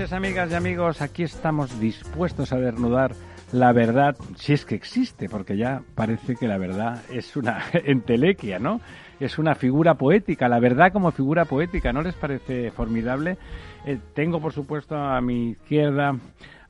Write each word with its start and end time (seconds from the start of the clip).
Noches, 0.00 0.12
amigas 0.14 0.50
y 0.50 0.54
amigos. 0.54 1.02
Aquí 1.02 1.24
estamos 1.24 1.78
dispuestos 1.78 2.54
a 2.54 2.56
desnudar 2.56 3.12
la 3.52 3.70
verdad, 3.72 4.16
si 4.36 4.54
es 4.54 4.64
que 4.64 4.74
existe, 4.74 5.28
porque 5.28 5.58
ya 5.58 5.82
parece 5.94 6.36
que 6.36 6.48
la 6.48 6.56
verdad 6.56 7.02
es 7.10 7.36
una 7.36 7.58
entelequia, 7.74 8.58
¿no? 8.58 8.80
Es 9.18 9.38
una 9.38 9.54
figura 9.54 9.96
poética, 9.96 10.48
la 10.48 10.58
verdad 10.58 10.90
como 10.90 11.10
figura 11.10 11.44
poética, 11.44 11.92
¿no 11.92 12.00
les 12.00 12.14
parece 12.14 12.70
formidable? 12.70 13.36
Eh, 13.84 13.98
tengo, 14.14 14.40
por 14.40 14.54
supuesto, 14.54 14.96
a 14.96 15.20
mi 15.20 15.50
izquierda 15.50 16.16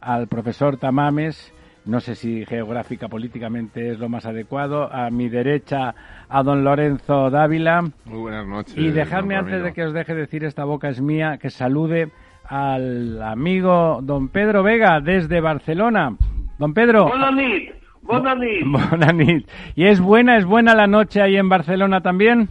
al 0.00 0.26
profesor 0.26 0.76
Tamames, 0.76 1.52
no 1.84 2.00
sé 2.00 2.16
si 2.16 2.44
geográfica 2.46 3.06
políticamente 3.06 3.92
es 3.92 4.00
lo 4.00 4.08
más 4.08 4.26
adecuado, 4.26 4.92
a 4.92 5.08
mi 5.10 5.28
derecha 5.28 5.94
a 6.28 6.42
don 6.42 6.64
Lorenzo 6.64 7.30
Dávila. 7.30 7.82
Muy 8.06 8.18
buenas 8.18 8.46
noches. 8.46 8.76
Y 8.76 8.90
dejadme 8.90 9.36
antes 9.36 9.62
de 9.62 9.72
que 9.72 9.84
os 9.84 9.92
deje 9.92 10.16
decir 10.16 10.42
esta 10.42 10.64
boca 10.64 10.88
es 10.88 11.00
mía, 11.00 11.38
que 11.40 11.50
salude 11.50 12.10
al 12.50 13.22
amigo 13.22 14.00
don 14.02 14.28
Pedro 14.28 14.64
Vega 14.64 15.00
desde 15.00 15.40
Barcelona. 15.40 16.16
Don 16.58 16.74
Pedro. 16.74 17.06
Buenas 17.08 17.32
nit. 19.14 19.46
¿Y 19.76 19.86
es 19.86 20.00
buena, 20.00 20.36
es 20.36 20.44
buena 20.44 20.74
la 20.74 20.88
noche 20.88 21.22
ahí 21.22 21.36
en 21.36 21.48
Barcelona 21.48 22.00
también? 22.00 22.48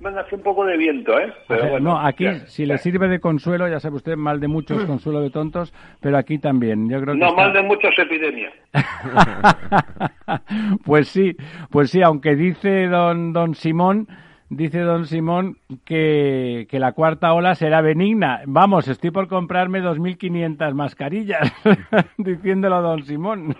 Bueno, 0.00 0.18
hace 0.18 0.34
un 0.34 0.42
poco 0.42 0.64
de 0.64 0.76
viento, 0.78 1.16
¿eh? 1.20 1.32
Pero 1.46 1.68
bueno, 1.70 1.90
no, 1.90 1.98
aquí, 2.00 2.24
ya. 2.24 2.46
si 2.46 2.66
le 2.66 2.78
sirve 2.78 3.06
de 3.06 3.20
consuelo, 3.20 3.68
ya 3.68 3.78
sabe 3.78 3.96
usted, 3.96 4.16
mal 4.16 4.40
de 4.40 4.48
muchos, 4.48 4.82
consuelo 4.84 5.20
de 5.20 5.30
tontos, 5.30 5.72
pero 6.00 6.16
aquí 6.16 6.38
también. 6.38 6.88
Yo 6.88 7.00
creo 7.00 7.14
que 7.14 7.20
No, 7.20 7.28
está- 7.28 7.42
mal 7.42 7.52
de 7.52 7.62
muchos 7.62 7.96
epidemia. 7.98 8.50
pues 10.84 11.08
sí, 11.08 11.36
pues 11.70 11.90
sí, 11.90 12.02
aunque 12.02 12.34
dice 12.34 12.86
don, 12.88 13.32
don 13.32 13.54
Simón, 13.54 14.08
dice 14.56 14.80
don 14.80 15.06
Simón 15.06 15.56
que, 15.84 16.66
que 16.70 16.78
la 16.78 16.92
cuarta 16.92 17.32
ola 17.32 17.54
será 17.54 17.80
benigna. 17.80 18.42
Vamos, 18.46 18.88
estoy 18.88 19.10
por 19.10 19.28
comprarme 19.28 19.80
2.500 19.82 20.74
mascarillas, 20.74 21.52
diciéndolo 22.18 22.82
don 22.82 23.02
Simón, 23.04 23.56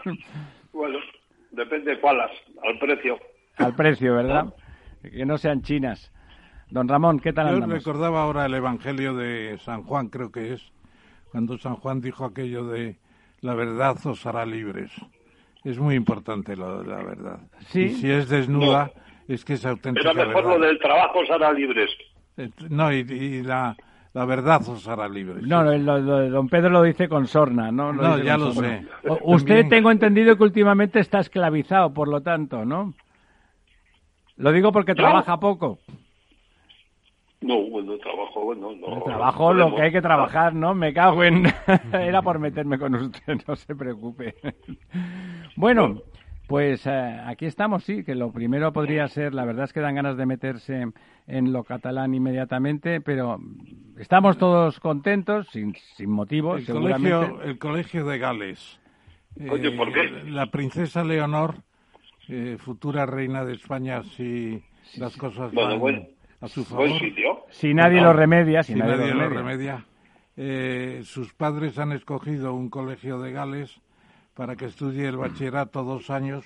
Bueno, 0.72 0.98
depende 1.50 1.98
cuáles, 2.00 2.30
al 2.62 2.78
precio. 2.78 3.19
al 3.56 3.75
precio, 3.75 4.14
¿verdad? 4.14 4.54
Que 5.03 5.25
no 5.26 5.38
sean 5.38 5.62
chinas. 5.62 6.12
Don 6.70 6.88
Ramón, 6.88 7.20
¿qué 7.20 7.32
tal 7.32 7.48
Yo 7.48 7.54
andamos? 7.54 7.74
recordaba 7.74 8.22
ahora 8.22 8.47
el 8.47 8.54
Evangelio 8.54 9.14
de 9.14 9.59
San 9.59 9.82
Juan, 9.82 10.09
creo 10.09 10.30
que 10.32 10.54
es, 10.54 10.72
cuando 11.30 11.59
San 11.59 11.76
Juan 11.76 12.00
dijo 12.00 12.24
aquello 12.24 12.66
de 12.66 12.97
la 13.41 13.54
verdad 13.54 13.97
os 14.06 14.24
hará 14.26 14.47
libres. 14.47 14.91
Es 15.64 15.78
muy 15.78 15.94
importante 15.97 16.56
lo 16.56 16.82
de 16.82 16.88
la 16.88 17.03
verdad. 17.03 17.41
Sí. 17.69 17.82
Y 17.82 17.88
si 17.91 18.10
es 18.10 18.28
desnuda, 18.28 18.91
es 19.34 19.44
que 19.44 19.54
es 19.54 19.65
auténtica 19.66 20.10
Era 20.10 20.26
mejor 20.26 20.44
verdad. 20.44 20.59
lo 20.59 20.66
del 20.66 20.78
trabajo 20.78 21.25
será 21.26 21.53
libres. 21.53 21.91
Eh, 22.37 22.50
No, 22.70 22.93
y, 22.93 22.98
y 23.00 23.43
la, 23.43 23.76
la 24.15 24.25
verdad 24.25 24.60
os 24.69 24.87
hará 24.88 25.09
libres. 25.09 25.43
No, 25.47 25.62
lo- 25.62 25.76
lo- 25.78 25.98
lo- 25.98 26.31
don 26.31 26.48
Pedro 26.48 26.70
lo 26.70 26.82
dice 26.82 27.09
con 27.09 27.26
sorna, 27.26 27.71
¿no? 27.71 27.92
No, 27.92 28.15
dice 28.16 28.26
ya 28.26 28.37
lo 28.37 28.53
sorna. 28.53 28.81
sé. 29.03 29.09
O- 29.09 29.34
Usted 29.34 29.48
También- 29.48 29.69
tengo 29.69 29.91
entendido 29.91 30.37
que 30.37 30.42
últimamente 30.44 31.00
está 31.00 31.21
esclavizado, 31.21 31.92
por 31.92 32.09
lo 32.09 32.21
tanto, 32.22 32.65
¿no? 32.65 32.94
Lo 34.37 34.50
digo 34.53 34.72
porque 34.72 34.94
trabaja 34.94 35.38
poco. 35.38 35.78
No, 37.42 37.60
bueno, 37.71 37.97
trabajo, 37.98 38.41
bueno, 38.44 38.71
no. 38.72 39.03
Trabajo 39.03 39.53
lo 39.53 39.75
que 39.75 39.82
hay 39.82 39.91
que 39.92 40.00
trabajar, 40.00 40.54
¿no? 40.54 40.75
Me 40.75 40.92
cago 40.94 41.25
en... 41.25 41.44
Era 41.92 42.22
por 42.22 42.38
meterme 42.38 42.78
con 42.78 42.94
usted, 42.94 43.41
no 43.48 43.56
se 43.56 43.75
preocupe. 43.75 44.37
Bueno, 45.56 46.03
pues 46.53 46.87
eh, 46.87 46.91
aquí 47.25 47.47
estamos, 47.47 47.83
sí, 47.83 48.05
que 48.05 48.15
lo 48.15 48.31
primero 48.31 48.75
podría 48.75 49.09
ser, 49.09 49.33
la 49.33 49.47
verdad 49.47 49.65
es 49.65 49.73
que 49.73 49.81
dan 49.81 49.95
ganas 49.95 50.19
de 50.19 50.27
meterse 50.27 50.85
en 51.27 51.51
lo 51.51 51.65
catalán 51.65 52.13
inmediatamente, 52.15 53.01
pero 53.01 53.39
estamos 53.99 54.37
todos 54.37 54.79
contentos, 54.79 55.49
sin, 55.51 55.75
sin 55.97 56.11
motivo, 56.11 56.57
el, 56.57 56.67
seguramente. 56.67 57.11
colegio, 57.11 57.43
el 57.43 57.59
colegio 57.59 58.05
de 58.05 58.19
Gales. 58.19 58.81
Oye, 59.51 59.69
Eh, 59.69 59.77
¿por 59.79 59.95
qué? 59.95 60.03
La 60.27 60.51
princesa 60.51 61.03
Leonor, 61.03 61.55
eh, 62.29 62.59
futura 62.59 63.07
reina 63.07 63.47
de 63.47 63.55
España, 63.55 64.03
si 64.03 64.63
las 64.99 65.17
cosas 65.17 65.55
Bueno, 65.55 65.81
van 65.81 66.07
a 66.43 66.49
su 66.49 66.65
favor. 66.67 66.89
buen 66.89 67.01
sitio. 67.01 67.47
Si 67.49 67.73
nadie 67.73 68.03
lo 68.03 68.13
remedia, 68.13 68.63
si, 68.63 68.75
si 68.75 68.79
nadie, 68.79 68.97
nadie 68.99 69.15
lo 69.15 69.21
lo 69.23 69.29
remedia. 69.31 69.77
remedia. 69.77 69.87
Eh, 70.37 71.01
sus 71.05 71.33
padres 71.33 71.78
han 71.78 71.93
escogido 71.93 72.53
un 72.53 72.69
colegio 72.69 73.19
de 73.21 73.33
Gales 73.33 73.81
para 74.34 74.57
que 74.57 74.67
estudie 74.67 75.09
el 75.09 75.17
bachillerato 75.17 75.83
dos 75.84 76.11
años 76.11 76.45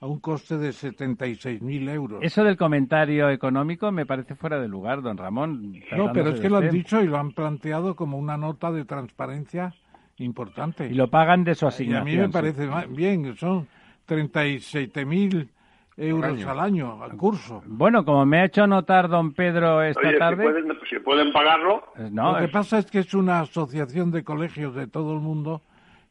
a 0.00 0.06
un 0.06 0.20
coste 0.20 0.58
de 0.58 0.70
76.000 0.70 1.88
euros. 1.90 2.18
Eso 2.22 2.44
del 2.44 2.56
comentario 2.56 3.30
económico 3.30 3.90
me 3.92 4.04
parece 4.06 4.34
fuera 4.34 4.60
de 4.60 4.68
lugar, 4.68 5.00
don 5.02 5.16
Ramón. 5.16 5.72
no, 5.96 6.12
pero 6.12 6.30
es 6.30 6.40
que 6.40 6.50
lo 6.50 6.58
han 6.58 6.70
dicho 6.70 7.02
y 7.02 7.06
lo 7.06 7.16
han 7.18 7.32
planteado 7.32 7.96
como 7.96 8.18
una 8.18 8.36
nota 8.36 8.70
de 8.70 8.84
transparencia 8.84 9.74
importante. 10.18 10.86
Y 10.86 10.94
lo 10.94 11.08
pagan 11.08 11.44
de 11.44 11.54
su 11.54 11.64
Y 11.64 11.66
a 11.66 11.68
asignación. 11.68 12.04
mí 12.04 12.16
me 12.16 12.26
sí. 12.26 12.32
parece 12.32 12.66
ma- 12.66 12.84
bien, 12.86 13.34
son 13.36 13.66
37.000 14.06 15.48
euros 15.96 16.44
al 16.46 16.60
año, 16.60 17.02
al 17.02 17.16
curso. 17.16 17.62
Bueno, 17.66 18.04
como 18.04 18.26
me 18.26 18.40
ha 18.40 18.44
hecho 18.44 18.66
notar 18.66 19.08
don 19.08 19.32
Pedro 19.32 19.82
esta 19.82 20.00
Oye, 20.00 20.12
si 20.12 20.18
tarde... 20.18 20.42
pueden, 20.44 20.78
si 20.90 20.98
pueden 21.00 21.32
pagarlo, 21.32 21.82
eh, 21.96 22.08
no, 22.12 22.32
lo 22.32 22.38
que 22.38 22.44
es- 22.44 22.50
pasa 22.50 22.78
es 22.78 22.86
que 22.90 22.98
es 22.98 23.14
una 23.14 23.40
asociación 23.40 24.10
de 24.10 24.22
colegios 24.22 24.74
de 24.74 24.86
todo 24.86 25.14
el 25.14 25.20
mundo 25.20 25.62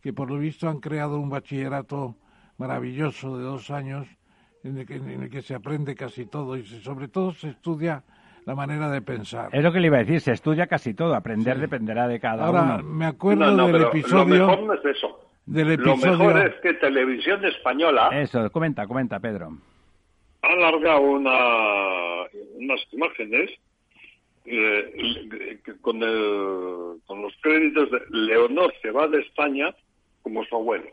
que 0.05 0.13
por 0.13 0.29
lo 0.29 0.37
visto 0.37 0.69
han 0.69 0.79
creado 0.81 1.17
un 1.17 1.31
bachillerato 1.31 2.15
maravilloso 2.59 3.39
de 3.39 3.43
dos 3.43 3.71
años 3.71 4.05
en 4.63 4.77
el 4.77 4.85
que, 4.85 4.97
en 4.97 5.23
el 5.23 5.29
que 5.31 5.41
se 5.41 5.55
aprende 5.55 5.95
casi 5.95 6.27
todo 6.27 6.55
y 6.57 6.63
se- 6.63 6.79
sobre 6.81 7.07
todo 7.07 7.31
se 7.33 7.49
estudia 7.49 8.03
la 8.45 8.53
manera 8.53 8.91
de 8.91 9.01
pensar. 9.01 9.49
es 9.51 9.63
lo 9.63 9.73
que 9.73 9.79
le 9.79 9.87
iba 9.87 9.97
a 9.97 10.01
decir, 10.01 10.21
se 10.21 10.33
estudia 10.33 10.67
casi 10.67 10.93
todo, 10.93 11.15
aprender 11.15 11.57
dependerá 11.57 12.07
de 12.07 12.19
cada 12.19 12.45
Ahora, 12.45 12.75
uno. 12.75 12.83
me 12.83 13.05
acuerdo 13.07 13.47
no, 13.47 13.57
no, 13.57 13.65
del 13.73 13.81
episodio... 13.81 14.35
lo 14.37 14.47
mejor 14.47 14.63
no 14.67 14.73
es 14.75 14.85
eso. 14.85 15.19
del 15.47 15.67
Lo 15.69 15.73
episodio... 15.73 16.17
mejor 16.19 16.47
es 16.49 16.55
que 16.61 16.73
Televisión 16.75 17.43
Española 17.43 18.09
Eso, 18.13 18.47
comenta, 18.51 18.85
comenta, 18.85 19.19
Pedro. 19.19 19.57
ha 20.43 20.47
alargado 20.49 21.01
una, 21.01 22.27
unas 22.59 22.79
imágenes 22.91 23.49
eh, 24.45 25.59
con, 25.81 26.03
el- 26.03 27.01
con 27.07 27.23
los 27.23 27.33
créditos 27.41 27.89
de 27.89 28.01
Leonor 28.11 28.71
se 28.83 28.91
va 28.91 29.07
de 29.07 29.21
España 29.21 29.73
como 30.25 30.43
su 30.43 30.55
abuelo. 30.55 30.89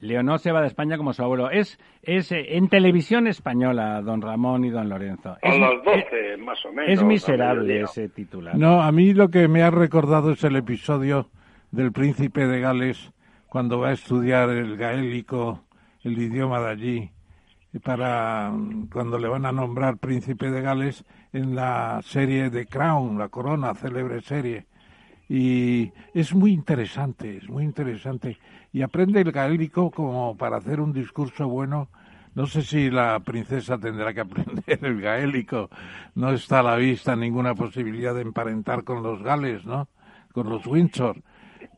Leonor 0.00 0.38
se 0.38 0.52
va 0.52 0.60
de 0.60 0.66
España 0.66 0.98
como 0.98 1.14
su 1.14 1.22
abuelo. 1.22 1.50
Es, 1.50 1.78
es 2.02 2.30
eh, 2.30 2.56
en 2.56 2.68
televisión 2.68 3.26
española, 3.26 4.02
don 4.02 4.20
Ramón 4.20 4.66
y 4.66 4.70
don 4.70 4.90
Lorenzo. 4.90 5.30
A 5.30 5.48
Es, 5.48 5.58
las 5.58 5.72
eh, 5.72 6.36
12, 6.36 6.36
más 6.36 6.64
o 6.66 6.72
menos. 6.72 6.90
es 6.92 7.02
miserable 7.02 7.80
ese 7.80 8.10
titular. 8.10 8.54
No, 8.54 8.82
a 8.82 8.92
mí 8.92 9.14
lo 9.14 9.30
que 9.30 9.48
me 9.48 9.62
ha 9.62 9.70
recordado 9.70 10.32
es 10.32 10.44
el 10.44 10.56
episodio 10.56 11.30
del 11.70 11.90
príncipe 11.90 12.46
de 12.46 12.60
Gales 12.60 13.12
cuando 13.48 13.80
va 13.80 13.88
a 13.88 13.92
estudiar 13.92 14.50
el 14.50 14.76
gaélico, 14.76 15.64
el 16.04 16.18
idioma 16.18 16.60
de 16.60 16.70
allí, 16.70 17.10
para 17.82 18.52
cuando 18.92 19.18
le 19.18 19.26
van 19.26 19.46
a 19.46 19.52
nombrar 19.52 19.96
príncipe 19.96 20.50
de 20.50 20.60
Gales 20.60 21.02
en 21.32 21.56
la 21.56 22.00
serie 22.02 22.50
de 22.50 22.66
Crown, 22.66 23.18
la 23.18 23.30
corona, 23.30 23.74
célebre 23.74 24.20
serie. 24.20 24.66
Y 25.28 25.92
es 26.14 26.34
muy 26.34 26.52
interesante, 26.52 27.36
es 27.36 27.48
muy 27.48 27.64
interesante. 27.64 28.38
Y 28.72 28.82
aprende 28.82 29.20
el 29.20 29.32
gaélico 29.32 29.90
como 29.90 30.36
para 30.36 30.56
hacer 30.56 30.80
un 30.80 30.92
discurso 30.92 31.48
bueno. 31.48 31.88
No 32.34 32.46
sé 32.46 32.62
si 32.62 32.90
la 32.90 33.20
princesa 33.20 33.78
tendrá 33.78 34.14
que 34.14 34.20
aprender 34.20 34.78
el 34.82 35.00
gaélico. 35.00 35.70
No 36.14 36.30
está 36.30 36.60
a 36.60 36.62
la 36.62 36.76
vista 36.76 37.16
ninguna 37.16 37.54
posibilidad 37.54 38.14
de 38.14 38.22
emparentar 38.22 38.84
con 38.84 39.02
los 39.02 39.22
gales, 39.22 39.66
¿no? 39.66 39.88
Con 40.32 40.48
los 40.48 40.66
Windsor. 40.66 41.22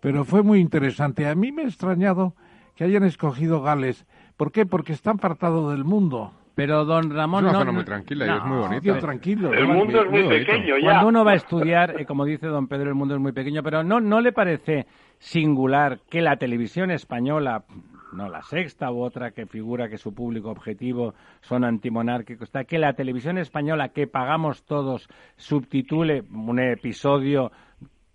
Pero 0.01 0.25
fue 0.25 0.43
muy 0.43 0.61
interesante. 0.61 1.27
A 1.27 1.35
mí 1.35 1.51
me 1.51 1.63
ha 1.63 1.67
extrañado 1.67 2.35
que 2.77 2.85
hayan 2.85 3.05
escogido 3.05 3.63
Gales 3.63 4.07
¿Por 4.41 4.53
qué? 4.53 4.65
Porque 4.65 4.95
está 4.95 5.11
apartado 5.11 5.71
del 5.71 5.85
mundo. 5.85 6.33
Pero 6.55 6.85
don 6.85 7.11
Ramón... 7.11 7.45
Es 7.45 7.51
una 7.51 7.59
zona 7.61 7.73
muy 7.73 7.85
tranquila 7.85 8.27
y 8.27 8.39
es 8.39 8.45
muy 8.45 8.59
bonita. 8.59 8.99
tranquilo. 8.99 9.53
El 9.53 9.69
mundo 9.69 10.03
es 10.03 10.11
muy, 10.11 10.29
pequeño 10.29 10.79
ya. 10.79 10.85
Cuando 10.85 11.09
uno 11.09 11.25
va 11.25 11.33
a 11.33 11.37
estudiar, 11.37 12.01
eh, 12.01 12.07
como 12.07 12.25
dice 12.25 12.47
don 12.47 12.67
Pedro, 12.67 12.89
el 12.89 12.95
mundo 12.95 13.15
es 13.15 13.21
muy 13.21 13.33
pequeño, 13.33 13.63
pero 13.63 13.83
¿no, 13.83 14.01
¿no 14.01 14.21
le 14.21 14.33
parece 14.33 14.87
singular 15.19 16.01
que 16.11 16.21
la 16.23 16.37
televisión 16.37 16.91
española, 16.91 17.65
no 18.13 18.29
la 18.29 18.43
sexta 18.43 18.91
u 18.91 19.03
otra 19.03 19.31
que 19.31 19.47
figura 19.47 19.89
que 19.89 19.99
su 19.99 20.13
público 20.13 20.51
objetivo 20.51 21.15
son 21.41 21.65
antimonárquicos, 21.65 22.49
está, 22.49 22.65
que 22.65 22.79
la 22.79 22.95
televisión 22.95 23.39
española 23.39 23.91
que 23.91 24.07
pagamos 24.07 24.65
todos 24.65 25.09
subtitule 25.37 26.25
un 26.33 26.59
episodio 26.59 27.53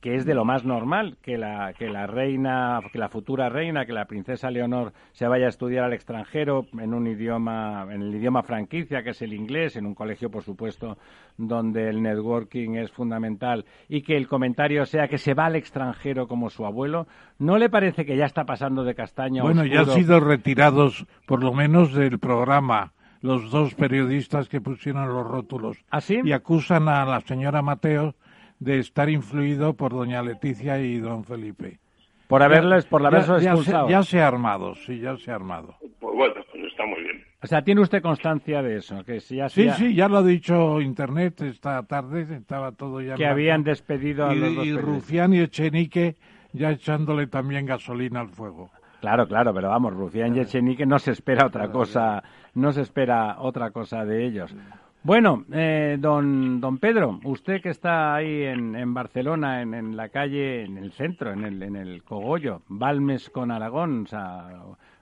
que 0.05 0.13
es 0.13 0.23
de 0.23 0.35
lo 0.35 0.45
más 0.45 0.63
normal 0.63 1.17
que 1.23 1.35
la, 1.35 1.73
que 1.73 1.89
la 1.89 2.05
reina, 2.05 2.79
que 2.91 2.99
la 2.99 3.09
futura 3.09 3.49
reina, 3.49 3.87
que 3.87 3.91
la 3.91 4.05
princesa 4.05 4.51
Leonor 4.51 4.93
se 5.13 5.27
vaya 5.27 5.47
a 5.47 5.49
estudiar 5.49 5.83
al 5.83 5.93
extranjero 5.93 6.67
en 6.77 6.93
un 6.93 7.07
idioma, 7.07 7.87
en 7.89 8.03
el 8.03 8.13
idioma 8.13 8.43
franquicia, 8.43 9.01
que 9.01 9.09
es 9.09 9.23
el 9.23 9.33
inglés, 9.33 9.77
en 9.77 9.87
un 9.87 9.95
colegio, 9.95 10.29
por 10.29 10.43
supuesto, 10.43 10.99
donde 11.39 11.89
el 11.89 12.03
networking 12.03 12.75
es 12.75 12.91
fundamental, 12.91 13.65
y 13.89 14.03
que 14.03 14.15
el 14.15 14.27
comentario 14.27 14.85
sea 14.85 15.07
que 15.07 15.17
se 15.17 15.33
va 15.33 15.47
al 15.47 15.55
extranjero 15.55 16.27
como 16.27 16.51
su 16.51 16.67
abuelo, 16.67 17.07
¿no 17.39 17.57
le 17.57 17.71
parece 17.71 18.05
que 18.05 18.15
ya 18.15 18.25
está 18.25 18.43
pasando 18.43 18.83
de 18.83 18.93
castaña 18.93 19.41
Bueno, 19.41 19.65
ya 19.65 19.79
han 19.79 19.89
sido 19.89 20.19
retirados, 20.19 21.07
por 21.25 21.43
lo 21.43 21.51
menos, 21.51 21.95
del 21.95 22.19
programa 22.19 22.91
los 23.21 23.49
dos 23.49 23.73
periodistas 23.73 24.49
que 24.49 24.61
pusieron 24.61 25.07
los 25.07 25.25
rótulos. 25.25 25.83
¿Ah, 25.89 25.99
sí? 25.99 26.19
Y 26.23 26.31
acusan 26.31 26.87
a 26.89 27.03
la 27.05 27.21
señora 27.21 27.63
Mateo 27.63 28.13
de 28.65 28.79
estar 28.79 29.09
influido 29.09 29.75
por 29.75 29.93
doña 29.93 30.23
Leticia 30.23 30.79
y 30.79 30.97
don 30.97 31.23
Felipe. 31.23 31.79
Por 32.27 32.41
haberles, 32.41 32.85
por 32.85 33.05
haberlos 33.05 33.43
expulsado. 33.43 33.87
Ya 33.87 34.01
se, 34.01 34.19
ha 34.19 34.27
armado, 34.27 34.73
sí, 34.73 34.99
ya 34.99 35.15
se 35.17 35.31
ha 35.31 35.35
armado. 35.35 35.75
Pues 35.99 36.15
bueno, 36.15 36.33
pues 36.51 36.63
está 36.65 36.83
muy 36.87 37.01
bien. 37.03 37.23
O 37.43 37.47
sea, 37.47 37.61
¿tiene 37.61 37.81
usted 37.81 38.01
constancia 38.01 38.63
de 38.63 38.77
eso? 38.77 39.03
Que 39.03 39.19
si 39.19 39.35
ya 39.35 39.49
sí, 39.49 39.69
sí, 39.77 39.93
ya 39.93 40.09
lo 40.09 40.17
ha 40.17 40.23
dicho 40.23 40.81
Internet 40.81 41.41
esta 41.41 41.83
tarde, 41.83 42.25
estaba 42.35 42.71
todo 42.71 42.99
ya... 43.01 43.13
Que 43.13 43.27
habían 43.27 43.63
despedido 43.63 44.25
a 44.25 44.33
y, 44.33 44.39
los 44.39 44.55
dos 44.55 44.65
Y 44.65 44.75
Rufián 44.75 45.33
y 45.33 45.41
Echenique 45.41 46.15
ya 46.51 46.71
echándole 46.71 47.27
también 47.27 47.67
gasolina 47.67 48.21
al 48.21 48.29
fuego. 48.29 48.71
Claro, 49.01 49.27
claro, 49.27 49.53
pero 49.53 49.69
vamos, 49.69 49.93
Rufián 49.93 50.35
y 50.35 50.39
Echenique 50.39 50.87
no 50.87 50.97
se 50.97 51.11
espera 51.11 51.45
otra 51.45 51.69
cosa, 51.69 52.23
no 52.55 52.71
se 52.71 52.81
espera 52.81 53.35
otra 53.37 53.69
cosa 53.69 54.03
de 54.05 54.25
ellos. 54.25 54.55
Bueno, 55.05 55.45
eh, 55.53 55.97
don, 55.99 56.59
don 56.59 56.79
Pedro, 56.79 57.19
usted 57.25 57.61
que 57.61 57.69
está 57.69 58.15
ahí 58.15 58.41
en, 58.41 58.75
en 58.75 58.91
Barcelona, 58.95 59.61
en, 59.61 59.75
en, 59.75 59.95
la 59.95 60.09
calle, 60.09 60.63
en 60.63 60.79
el 60.79 60.93
centro, 60.93 61.31
en 61.31 61.43
el, 61.43 61.61
en 61.61 61.75
el 61.75 62.01
Cogollo, 62.01 62.63
Balmes 62.69 63.29
con 63.29 63.51
Aragón, 63.51 64.05
o 64.05 64.07
sea, 64.07 64.47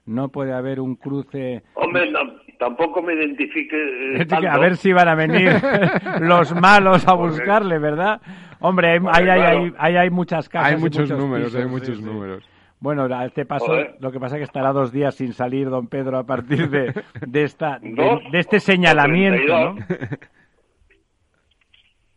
no 0.05 0.27
puede 0.27 0.51
haber 0.51 0.81
un 0.81 0.97
cruce. 0.97 1.63
Hombre, 1.75 2.11
tampoco 2.59 3.01
me 3.01 3.13
identifique. 3.13 3.77
Eh, 4.19 4.27
a 4.45 4.57
ver 4.57 4.75
si 4.75 4.91
van 4.91 5.07
a 5.07 5.15
venir 5.15 5.53
los 6.19 6.53
malos 6.53 7.07
a 7.07 7.13
buscarle, 7.13 7.79
¿verdad? 7.79 8.19
Hombre, 8.59 8.89
hay, 8.89 8.99
hay, 9.09 9.29
hay, 9.29 9.73
hay, 9.77 9.95
hay, 9.95 10.09
muchas 10.09 10.49
casas. 10.49 10.73
Hay 10.73 10.81
muchos, 10.81 11.03
muchos 11.03 11.17
números, 11.17 11.47
pisos, 11.47 11.61
hay 11.61 11.69
muchos 11.69 11.97
sí, 11.97 12.03
números. 12.03 12.43
Sí. 12.43 12.52
Bueno, 12.83 13.03
a 13.15 13.23
este 13.23 13.45
paso, 13.45 13.67
Joder. 13.67 13.95
lo 14.01 14.11
que 14.11 14.19
pasa 14.19 14.35
es 14.35 14.41
que 14.41 14.43
estará 14.43 14.73
dos 14.73 14.91
días 14.91 15.15
sin 15.15 15.31
salir 15.31 15.69
don 15.69 15.87
Pedro 15.87 16.17
a 16.17 16.25
partir 16.25 16.69
de, 16.69 16.93
de 17.25 17.43
esta, 17.43 17.79
de, 17.81 18.19
este 18.33 18.59
señalamiento, 18.59 19.47
¿no? 19.47 19.75
32. 19.87 20.19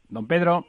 Don 0.08 0.26
Pedro. 0.26 0.66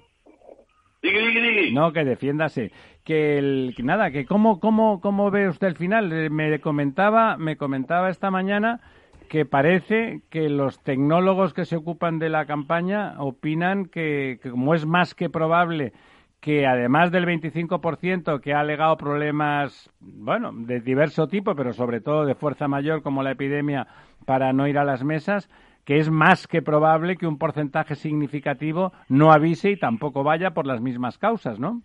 No, 1.74 1.92
que 1.94 2.06
defiéndase. 2.06 2.72
Que 3.04 3.40
el, 3.40 3.74
que 3.76 3.82
nada, 3.82 4.12
que 4.12 4.28
cómo, 4.28 4.60
cómo, 4.60 5.02
cómo 5.02 5.32
ve 5.32 5.50
usted 5.50 5.66
el 5.66 5.78
final. 5.78 6.14
Eh, 6.14 6.30
Me 6.30 6.60
comentaba, 6.60 7.36
me 7.38 7.58
comentaba 7.58 8.12
esta 8.12 8.30
mañana 8.30 8.82
que 9.30 9.46
parece 9.46 10.22
que 10.30 10.48
los 10.48 10.84
tecnólogos 10.84 11.56
que 11.56 11.66
se 11.66 11.76
ocupan 11.76 12.20
de 12.20 12.30
la 12.30 12.46
campaña 12.46 13.16
opinan 13.18 13.86
que, 13.86 14.38
que 14.44 14.52
como 14.52 14.76
es 14.76 14.86
más 14.86 15.16
que 15.16 15.32
probable 15.32 15.94
que 16.40 16.66
además 16.66 17.12
del 17.12 17.26
25% 17.26 18.42
que 18.42 18.54
ha 18.54 18.60
alegado 18.60 18.98
problemas, 18.98 19.90
bueno, 20.00 20.52
de 20.54 20.80
diverso 20.80 21.28
tipo, 21.28 21.56
pero 21.56 21.74
sobre 21.74 22.02
todo 22.02 22.26
de 22.26 22.36
fuerza 22.36 22.68
mayor 22.68 23.02
como 23.02 23.24
la 23.24 23.32
epidemia 23.32 23.88
para 24.26 24.54
no 24.54 24.68
ir 24.68 24.78
a 24.78 24.86
las 24.86 25.04
mesas, 25.04 25.50
que 25.86 25.98
es 25.98 26.10
más 26.10 26.48
que 26.48 26.62
probable 26.62 27.16
que 27.18 27.28
un 27.28 27.38
porcentaje 27.38 27.96
significativo 27.96 28.92
no 29.10 29.32
avise 29.32 29.72
y 29.72 29.78
tampoco 29.78 30.24
vaya 30.24 30.52
por 30.52 30.68
las 30.68 30.82
mismas 30.82 31.18
causas, 31.18 31.60
¿no? 31.60 31.82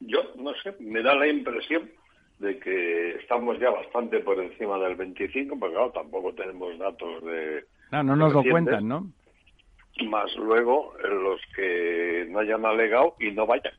Yo 0.00 0.20
no 0.36 0.52
sé, 0.62 0.74
me 0.80 1.02
da 1.02 1.14
la 1.14 1.28
impresión 1.28 1.90
de 2.38 2.58
que 2.58 3.16
estamos 3.16 3.58
ya 3.60 3.70
bastante 3.70 4.20
por 4.20 4.42
encima 4.42 4.78
del 4.78 4.96
25, 4.96 5.58
porque 5.58 5.74
claro, 5.74 5.92
tampoco 5.92 6.32
tenemos 6.32 6.78
datos 6.78 7.22
de... 7.22 7.64
No, 7.92 8.02
no 8.02 8.16
nos 8.16 8.32
lo 8.32 8.42
cuentan, 8.42 8.88
¿no? 8.88 9.12
Más 10.08 10.34
luego 10.36 10.94
los 11.02 11.40
que 11.54 12.26
no 12.30 12.38
hayan 12.38 12.64
alegado 12.64 13.14
y 13.20 13.30
no 13.32 13.46
vayan. 13.46 13.74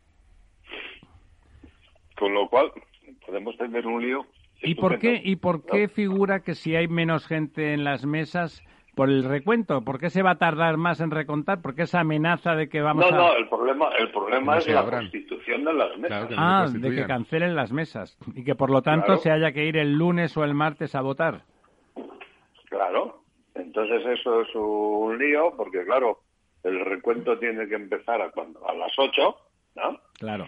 Con 2.17 2.33
lo 2.33 2.47
cual, 2.49 2.71
podemos 3.25 3.57
tener 3.57 3.87
un 3.87 4.01
lío. 4.01 4.25
¿Y 4.61 4.75
por 4.75 4.99
qué, 4.99 5.19
y 5.23 5.37
por 5.37 5.65
qué 5.65 5.83
¿no? 5.83 5.89
figura 5.89 6.41
que 6.41 6.53
si 6.53 6.75
hay 6.75 6.87
menos 6.87 7.25
gente 7.25 7.73
en 7.73 7.83
las 7.83 8.05
mesas 8.05 8.61
por 8.95 9.09
el 9.09 9.23
recuento? 9.23 9.81
¿Por 9.83 9.99
qué 9.99 10.11
se 10.11 10.21
va 10.21 10.31
a 10.31 10.37
tardar 10.37 10.77
más 10.77 11.01
en 11.01 11.09
recontar? 11.09 11.63
¿Por 11.63 11.73
qué 11.73 11.83
esa 11.83 12.01
amenaza 12.01 12.53
de 12.53 12.69
que 12.69 12.81
vamos 12.81 13.09
No, 13.09 13.15
a... 13.17 13.17
no, 13.19 13.35
el 13.37 13.49
problema, 13.49 13.89
el 13.97 14.11
problema 14.11 14.53
No 14.53 14.59
es 14.59 14.67
la 14.67 14.83
constitución 14.85 15.63
de 15.65 15.73
las 15.73 15.97
mesas. 15.97 16.07
Claro 16.09 16.27
que 16.27 16.35
no 16.35 16.41
Ah, 16.43 16.67
de 16.71 16.95
que 16.95 17.07
cancelen 17.07 17.55
las 17.55 17.71
mesas 17.71 18.15
y 18.35 18.43
que 18.43 18.53
por 18.53 18.69
lo 18.69 18.83
tanto 18.83 19.05
Claro. 19.07 19.21
se 19.21 19.31
haya 19.31 19.51
que 19.51 19.65
ir 19.65 19.77
el 19.77 19.93
lunes 19.93 20.37
o 20.37 20.43
el 20.43 20.53
martes 20.53 20.93
a 20.93 21.01
votar. 21.01 21.41
Claro. 22.69 23.20
Entonces 23.55 24.05
eso 24.19 24.41
es 24.41 24.55
un 24.55 25.17
lío, 25.17 25.53
porque 25.57 25.83
claro, 25.85 26.19
el 26.63 26.79
recuento 26.85 27.37
tiene 27.37 27.67
que 27.67 27.75
empezar 27.75 28.21
a, 28.21 28.31
cuando, 28.31 28.67
a 28.67 28.73
las 28.73 28.91
8, 28.97 29.35
¿no? 29.75 29.99
Claro. 30.19 30.47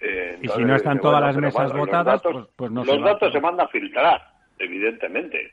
Eh, 0.00 0.38
Y 0.42 0.48
si 0.48 0.64
no 0.64 0.74
están 0.74 0.94
dice, 0.94 1.02
todas 1.02 1.20
bueno, 1.20 1.26
las 1.26 1.36
mesas 1.36 1.68
bueno, 1.70 1.78
votadas, 1.86 2.06
datos- 2.06 2.32
pues- 2.32 2.46
pues 2.56 2.70
no 2.72 2.84
Los 2.84 2.94
se 2.96 3.00
datos 3.02 3.32
se 3.32 3.38
van 3.40 3.60
a 3.60 3.68
filtrar, 3.68 4.20
evidentemente. 4.58 5.52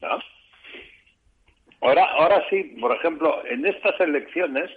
¿no? 0.00 0.18
Ahora, 1.80 2.04
ahora 2.12 2.44
sí, 2.48 2.76
por 2.80 2.94
ejemplo, 2.94 3.44
en 3.46 3.66
estas 3.66 3.98
elecciones 4.00 4.70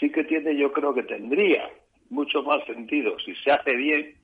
sí 0.00 0.10
que 0.10 0.24
tiene, 0.24 0.56
yo 0.56 0.72
creo 0.72 0.92
que 0.92 1.04
tendría 1.04 1.70
mucho 2.10 2.42
más 2.42 2.64
sentido 2.64 3.18
si 3.20 3.34
se 3.36 3.52
hace 3.52 3.74
bien 3.76 4.16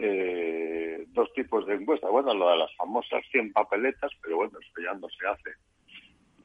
eh, 0.00 1.04
dos 1.08 1.32
tipos 1.34 1.66
de 1.66 1.74
encuestas. 1.74 2.10
Bueno, 2.10 2.32
lo 2.34 2.50
de 2.50 2.58
las 2.58 2.74
famosas 2.76 3.22
100 3.30 3.52
papeletas, 3.52 4.10
pero 4.22 4.36
bueno, 4.36 4.52
eso 4.60 4.72
ya 4.82 4.94
no 4.98 5.08
se 5.08 5.26
hace. 5.26 5.50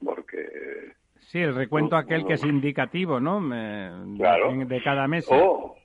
Porque 0.04 0.94
Sí, 1.20 1.40
el 1.40 1.56
recuento 1.56 1.96
No, 1.96 2.02
aquel 2.02 2.22
no. 2.22 2.28
que 2.28 2.34
es 2.36 2.44
indicativo, 2.44 3.20
¿no? 3.20 3.42
Eh, 3.54 3.92
Claro. 4.18 4.54
De, 4.54 4.66
de 4.66 4.82
cada 4.84 5.08
mesa. 5.08 5.36
O, 5.36 5.76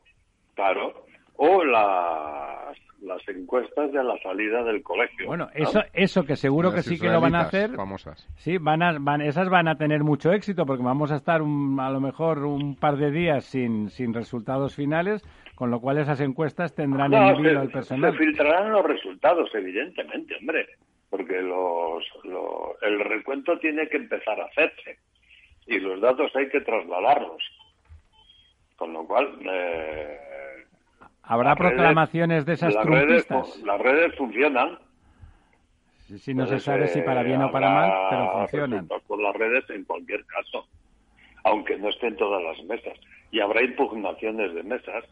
claro, 0.54 1.04
o 1.36 1.64
las, 1.64 2.76
las 3.00 3.28
encuestas 3.28 3.90
de 3.90 4.04
la 4.04 4.16
salida 4.22 4.62
del 4.62 4.82
colegio. 4.82 5.26
Bueno, 5.26 5.46
¿no? 5.46 5.50
eso, 5.54 5.80
eso 5.94 6.24
que 6.24 6.36
seguro 6.36 6.72
que 6.72 6.82
sí 6.82 6.98
que 7.00 7.08
lo 7.08 7.20
van 7.20 7.34
a 7.34 7.40
hacer. 7.40 7.74
famosas. 7.74 8.28
Sí, 8.36 8.58
van 8.58 8.82
a, 8.82 8.96
van, 9.00 9.20
esas 9.22 9.48
van 9.48 9.66
a 9.66 9.76
tener 9.76 10.04
mucho 10.04 10.32
éxito 10.32 10.64
porque 10.66 10.84
vamos 10.84 11.10
a 11.10 11.16
estar 11.16 11.42
un- 11.42 11.80
a 11.80 11.90
lo 11.90 12.00
mejor 12.00 12.44
un 12.44 12.76
par 12.76 12.96
de 12.96 13.10
días 13.10 13.44
sin, 13.44 13.88
sin 13.90 14.14
resultados 14.14 14.76
finales, 14.76 15.24
con 15.62 15.70
lo 15.70 15.80
cual 15.80 15.96
esas 15.98 16.18
encuestas 16.18 16.74
tendrán 16.74 17.12
No, 17.12 17.30
en 17.36 17.40
vilo 17.40 17.60
al 17.60 17.70
personal. 17.70 18.10
se 18.10 18.18
filtrarán 18.18 18.72
los 18.72 18.84
resultados, 18.84 19.48
evidentemente, 19.54 20.34
hombre, 20.34 20.66
porque 21.08 21.40
los, 21.40 22.04
lo- 22.24 22.74
el 22.82 22.98
recuento 22.98 23.56
tiene 23.60 23.86
que 23.88 23.96
empezar 23.98 24.40
a 24.40 24.46
hacerse 24.46 24.98
y 25.68 25.78
los 25.78 26.00
datos 26.00 26.34
hay 26.34 26.48
que 26.48 26.62
trasladarlos. 26.62 27.40
Con 28.74 28.92
lo 28.92 29.06
cual, 29.06 29.38
eh, 29.48 30.18
¿Habrá 31.22 31.54
redes- 31.54 31.58
proclamaciones 31.74 32.44
de 32.44 32.54
esas 32.54 32.74
las 32.74 32.84
redes, 32.84 33.28
las 33.64 33.80
redes 33.80 34.16
funcionan. 34.16 34.80
Sí, 36.08 36.18
sí, 36.18 36.34
no 36.34 36.44
se 36.48 36.58
sabe 36.58 36.88
si 36.88 37.02
para 37.02 37.22
bien 37.22 37.40
eh, 37.40 37.44
o 37.44 37.52
para 37.52 37.70
mal, 37.70 37.92
pero 38.10 38.32
funcionan. 38.32 38.88
por 39.06 39.22
las 39.22 39.36
redes 39.36 39.62
en 39.70 39.84
cualquier 39.84 40.26
caso, 40.26 40.66
aunque 41.44 41.76
no 41.78 41.88
estén 41.88 42.16
todas 42.16 42.42
las 42.42 42.60
mesas. 42.64 42.98
Y 43.30 43.38
habrá 43.38 43.62
impugnaciones 43.62 44.52
de 44.56 44.64
mesas. 44.64 45.04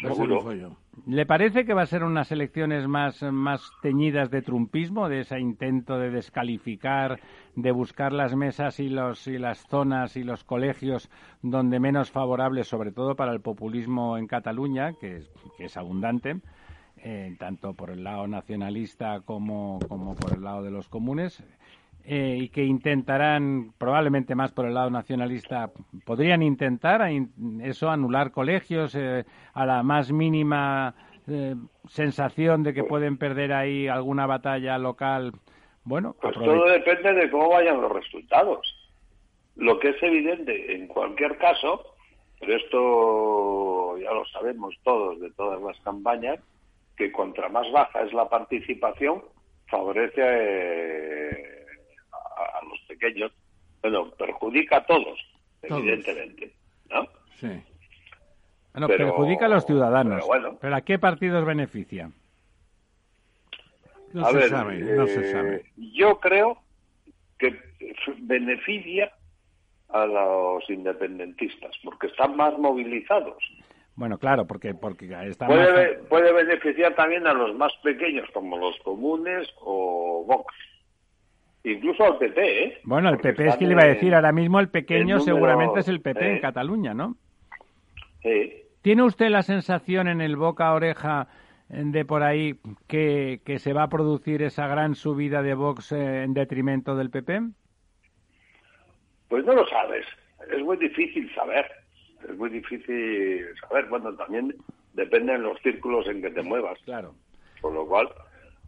Seguro. 0.00 0.76
¿Le 1.06 1.26
parece 1.26 1.64
que 1.64 1.74
va 1.74 1.82
a 1.82 1.86
ser 1.86 2.04
unas 2.04 2.30
elecciones 2.30 2.86
más, 2.86 3.22
más 3.22 3.70
teñidas 3.82 4.30
de 4.30 4.42
trumpismo, 4.42 5.08
de 5.08 5.20
ese 5.20 5.40
intento 5.40 5.98
de 5.98 6.10
descalificar, 6.10 7.20
de 7.56 7.72
buscar 7.72 8.12
las 8.12 8.36
mesas 8.36 8.78
y, 8.80 8.88
los, 8.88 9.26
y 9.26 9.38
las 9.38 9.66
zonas 9.66 10.16
y 10.16 10.22
los 10.22 10.44
colegios 10.44 11.10
donde 11.42 11.80
menos 11.80 12.10
favorables, 12.10 12.68
sobre 12.68 12.92
todo 12.92 13.16
para 13.16 13.32
el 13.32 13.40
populismo 13.40 14.18
en 14.18 14.26
Cataluña, 14.26 14.92
que 15.00 15.16
es, 15.16 15.30
que 15.56 15.64
es 15.64 15.76
abundante, 15.76 16.40
eh, 16.98 17.34
tanto 17.38 17.72
por 17.72 17.90
el 17.90 18.04
lado 18.04 18.26
nacionalista 18.26 19.20
como, 19.20 19.78
como 19.88 20.14
por 20.14 20.34
el 20.34 20.42
lado 20.42 20.62
de 20.62 20.70
los 20.70 20.88
comunes? 20.88 21.42
Eh, 22.04 22.38
y 22.40 22.48
que 22.48 22.64
intentarán, 22.64 23.72
probablemente 23.78 24.34
más 24.34 24.52
por 24.52 24.64
el 24.64 24.74
lado 24.74 24.90
nacionalista, 24.90 25.70
podrían 26.04 26.42
intentar 26.42 27.08
eso, 27.62 27.90
anular 27.90 28.32
colegios 28.32 28.94
eh, 28.94 29.24
a 29.52 29.66
la 29.66 29.82
más 29.82 30.10
mínima 30.10 30.94
eh, 31.28 31.54
sensación 31.88 32.62
de 32.62 32.72
que 32.72 32.84
pueden 32.84 33.18
perder 33.18 33.52
ahí 33.52 33.86
alguna 33.86 34.26
batalla 34.26 34.78
local. 34.78 35.32
Bueno, 35.84 36.16
pues 36.20 36.34
todo 36.34 36.64
depende 36.66 37.12
de 37.14 37.30
cómo 37.30 37.50
vayan 37.50 37.80
los 37.80 37.92
resultados. 37.92 38.66
Lo 39.56 39.78
que 39.78 39.90
es 39.90 40.02
evidente 40.02 40.74
en 40.74 40.86
cualquier 40.86 41.36
caso, 41.36 41.94
pero 42.40 42.56
esto 42.56 43.98
ya 43.98 44.12
lo 44.12 44.24
sabemos 44.26 44.74
todos 44.82 45.20
de 45.20 45.30
todas 45.32 45.60
las 45.60 45.78
campañas, 45.80 46.40
que 46.96 47.12
contra 47.12 47.48
más 47.50 47.70
baja 47.70 48.02
es 48.02 48.12
la 48.14 48.28
participación, 48.28 49.22
favorece 49.68 50.20
los 50.22 51.59
pequeños, 53.00 53.32
bueno, 53.82 54.10
perjudica 54.10 54.78
a 54.78 54.86
todos, 54.86 55.18
evidentemente, 55.62 56.52
¿no? 56.90 57.06
Sí. 57.40 57.62
Bueno, 58.72 58.86
perjudica 58.88 59.46
a 59.46 59.48
los 59.48 59.66
ciudadanos. 59.66 60.24
Pero, 60.60 60.76
¿a 60.76 60.80
qué 60.82 60.98
partidos 60.98 61.44
beneficia? 61.44 62.10
No 64.12 64.24
se 64.26 64.48
sabe, 64.48 64.78
no 64.78 65.06
se 65.06 65.20
eh, 65.20 65.32
sabe. 65.32 65.64
Yo 65.76 66.18
creo 66.20 66.58
que 67.38 67.56
beneficia 68.18 69.12
a 69.88 70.06
los 70.06 70.68
independentistas, 70.68 71.72
porque 71.82 72.08
están 72.08 72.36
más 72.36 72.56
movilizados. 72.58 73.42
Bueno, 73.96 74.18
claro, 74.18 74.46
porque, 74.46 74.74
porque 74.74 75.10
está 75.28 75.46
puede, 75.46 75.94
puede 76.04 76.32
beneficiar 76.32 76.94
también 76.94 77.26
a 77.26 77.34
los 77.34 77.54
más 77.56 77.72
pequeños, 77.82 78.28
como 78.32 78.56
los 78.56 78.78
comunes 78.80 79.48
o 79.60 80.24
Vox. 80.26 80.54
Incluso 81.62 82.04
al 82.04 82.18
PP, 82.18 82.64
¿eh? 82.64 82.78
Bueno, 82.84 83.10
el 83.10 83.18
PP 83.18 83.46
es 83.46 83.56
que 83.56 83.66
le 83.66 83.72
iba 83.72 83.82
a 83.82 83.86
decir, 83.86 84.14
ahora 84.14 84.32
mismo 84.32 84.60
el 84.60 84.70
pequeño 84.70 85.20
seguramente 85.20 85.80
es 85.80 85.88
el 85.88 86.00
PP 86.00 86.36
en 86.36 86.40
Cataluña, 86.40 86.94
¿no? 86.94 87.16
Sí. 88.22 88.54
¿Tiene 88.82 89.02
usted 89.02 89.28
la 89.28 89.42
sensación 89.42 90.08
en 90.08 90.22
el 90.22 90.36
boca 90.36 90.68
a 90.68 90.74
oreja 90.74 91.28
de 91.68 92.04
por 92.04 92.22
ahí 92.22 92.54
que, 92.88 93.40
que 93.44 93.58
se 93.58 93.72
va 93.72 93.84
a 93.84 93.88
producir 93.88 94.42
esa 94.42 94.66
gran 94.66 94.94
subida 94.94 95.42
de 95.42 95.54
Vox 95.54 95.92
eh, 95.92 96.24
en 96.24 96.34
detrimento 96.34 96.96
del 96.96 97.10
PP? 97.10 97.40
Pues 99.28 99.44
no 99.44 99.54
lo 99.54 99.66
sabes. 99.68 100.06
Es 100.50 100.62
muy 100.62 100.76
difícil 100.78 101.32
saber. 101.34 101.66
Es 102.28 102.36
muy 102.36 102.50
difícil 102.50 103.46
saber. 103.60 103.86
Bueno, 103.86 104.14
también 104.14 104.54
depende 104.94 105.32
de 105.32 105.38
los 105.38 105.60
círculos 105.60 106.06
en 106.08 106.22
que 106.22 106.30
te 106.30 106.42
muevas. 106.42 106.78
Claro. 106.84 107.14
Por 107.60 107.72
lo 107.72 107.86
cual, 107.86 108.08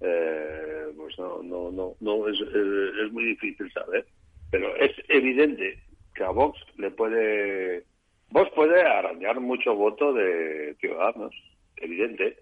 eh, 0.02 0.92
pues 0.96 1.18
no, 1.18 1.42
no, 1.42 1.70
no, 1.70 1.94
no 2.00 2.28
es, 2.28 2.40
es, 2.40 3.12
muy 3.12 3.24
difícil 3.24 3.70
saber. 3.72 4.04
Pero 4.50 4.74
es 4.76 4.92
evidente 5.08 5.78
que 6.14 6.24
a 6.24 6.30
Vox 6.30 6.58
le 6.76 6.90
puede. 6.90 7.84
Vox 8.30 8.50
puede 8.54 8.82
arañar 8.82 9.40
mucho 9.40 9.74
voto 9.74 10.12
de 10.12 10.74
ciudadanos, 10.80 11.34
evidente. 11.76 12.36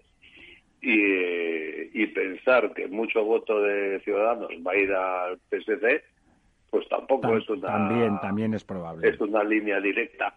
Y, 0.81 2.01
y 2.01 2.07
pensar 2.07 2.73
que 2.73 2.87
mucho 2.87 3.23
voto 3.23 3.61
de 3.61 3.99
ciudadanos 3.99 4.49
va 4.65 4.71
a 4.71 4.77
ir 4.77 4.91
al 4.91 5.37
PSC, 5.51 6.03
pues 6.71 6.89
tampoco 6.89 7.37
es 7.37 7.47
una. 7.49 7.67
También, 7.67 8.19
también 8.19 8.53
es 8.55 8.63
probable. 8.63 9.07
Es 9.07 9.19
una 9.21 9.43
línea 9.43 9.79
directa. 9.79 10.33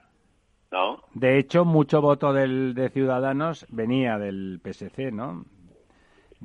¿No? 0.71 1.05
De 1.15 1.39
hecho, 1.39 1.65
mucho 1.65 2.03
voto 2.03 2.33
del, 2.33 2.75
de 2.75 2.89
Ciudadanos 2.89 3.65
venía 3.71 4.19
del 4.19 4.61
PSC, 4.61 5.13
¿no? 5.13 5.45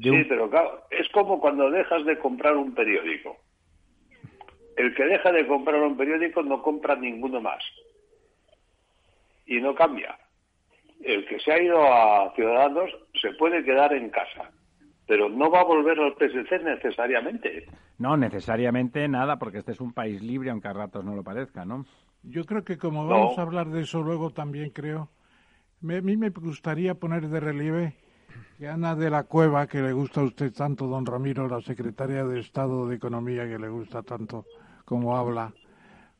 Sí, 0.02 0.24
pero 0.28 0.50
claro, 0.50 0.84
es 0.92 1.10
como 1.10 1.40
cuando 1.40 1.70
dejas 1.70 2.06
de 2.06 2.18
comprar 2.20 2.56
un 2.56 2.74
periódico. 2.74 3.38
El 4.78 4.96
que 4.96 5.04
deja 5.04 5.32
de 5.32 5.46
comprar 5.46 5.82
un 5.82 5.98
periódico 5.98 6.42
no 6.42 6.62
compra 6.62 6.96
ninguno 6.96 7.42
más. 7.42 7.62
Y 9.46 9.60
no 9.60 9.76
cambia. 9.76 10.18
El 11.04 11.26
que 11.26 11.40
se 11.40 11.52
ha 11.52 11.62
ido 11.62 11.82
a 11.82 12.34
Ciudadanos 12.36 12.90
se 13.22 13.32
puede 13.34 13.64
quedar 13.64 13.94
en 13.94 14.10
casa, 14.10 14.52
pero 15.08 15.28
no 15.28 15.50
va 15.50 15.62
a 15.62 15.66
volver 15.66 16.00
al 16.00 16.14
PSC 16.14 16.64
necesariamente. 16.64 17.66
No, 17.98 18.16
necesariamente 18.16 19.08
nada, 19.08 19.38
porque 19.38 19.60
este 19.60 19.74
es 19.74 19.82
un 19.82 19.94
país 19.94 20.22
libre, 20.22 20.50
aunque 20.50 20.68
a 20.70 20.74
ratos 20.74 21.04
no 21.04 21.16
lo 21.16 21.24
parezca, 21.24 21.66
¿no? 21.66 21.86
Yo 22.24 22.46
creo 22.46 22.64
que 22.64 22.78
como 22.78 23.08
vamos 23.08 23.38
a 23.38 23.42
hablar 23.42 23.68
de 23.68 23.82
eso 23.82 24.02
luego 24.02 24.32
también 24.32 24.70
creo, 24.70 25.10
a 25.82 26.02
mí 26.02 26.18
me 26.18 26.30
gustaría 26.30 26.96
poner 26.96 27.28
de 27.28 27.40
relieve 27.40 27.96
que 28.58 28.68
Ana 28.68 28.96
de 28.96 29.10
la 29.10 29.24
Cueva, 29.24 29.68
que 29.68 29.82
le 29.82 29.94
gusta 29.94 30.22
a 30.22 30.26
usted 30.26 30.54
tanto, 30.54 30.88
don 30.88 31.06
Ramiro, 31.06 31.48
la 31.48 31.62
secretaria 31.62 32.26
de 32.26 32.40
Estado 32.40 32.88
de 32.88 32.96
Economía, 32.96 33.48
que 33.48 33.58
le 33.58 33.70
gusta 33.70 34.04
tanto 34.04 34.46
como 34.84 35.16
habla, 35.16 35.54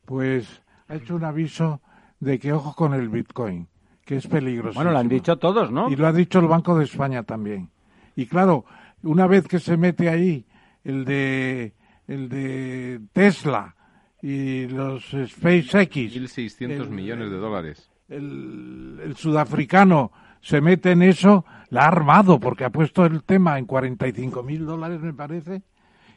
pues 0.04 0.62
ha 0.88 0.94
hecho 0.94 1.16
un 1.16 1.24
aviso 1.24 1.80
de 2.18 2.38
que 2.38 2.52
ojo 2.52 2.74
con 2.74 2.94
el 2.94 3.08
Bitcoin, 3.08 3.68
que 4.04 4.16
es 4.16 4.26
peligroso. 4.26 4.74
Bueno, 4.74 4.92
lo 4.92 4.98
han 4.98 5.08
dicho 5.08 5.36
todos, 5.36 5.70
¿no? 5.70 5.90
Y 5.90 5.96
lo 5.96 6.06
ha 6.06 6.12
dicho 6.12 6.38
el 6.38 6.46
Banco 6.46 6.78
de 6.78 6.84
España 6.84 7.22
también. 7.22 7.70
Y 8.16 8.26
claro, 8.26 8.64
una 9.02 9.26
vez 9.26 9.46
que 9.46 9.58
se 9.58 9.76
mete 9.76 10.08
ahí 10.08 10.46
el 10.84 11.04
de 11.04 11.74
el 12.06 12.28
de 12.28 13.00
Tesla 13.12 13.76
y 14.22 14.66
los 14.66 15.04
SpaceX, 15.10 15.94
1.600 15.94 16.88
millones 16.88 17.30
de 17.30 17.36
dólares. 17.36 17.90
El, 18.08 18.98
el 19.02 19.16
sudafricano 19.16 20.10
se 20.40 20.60
mete 20.60 20.92
en 20.92 21.02
eso, 21.02 21.44
la 21.68 21.84
ha 21.84 21.88
armado 21.88 22.40
porque 22.40 22.64
ha 22.64 22.70
puesto 22.70 23.04
el 23.04 23.22
tema 23.22 23.58
en 23.58 23.66
45 23.66 24.42
mil 24.42 24.66
dólares, 24.66 25.00
me 25.00 25.12
parece, 25.12 25.62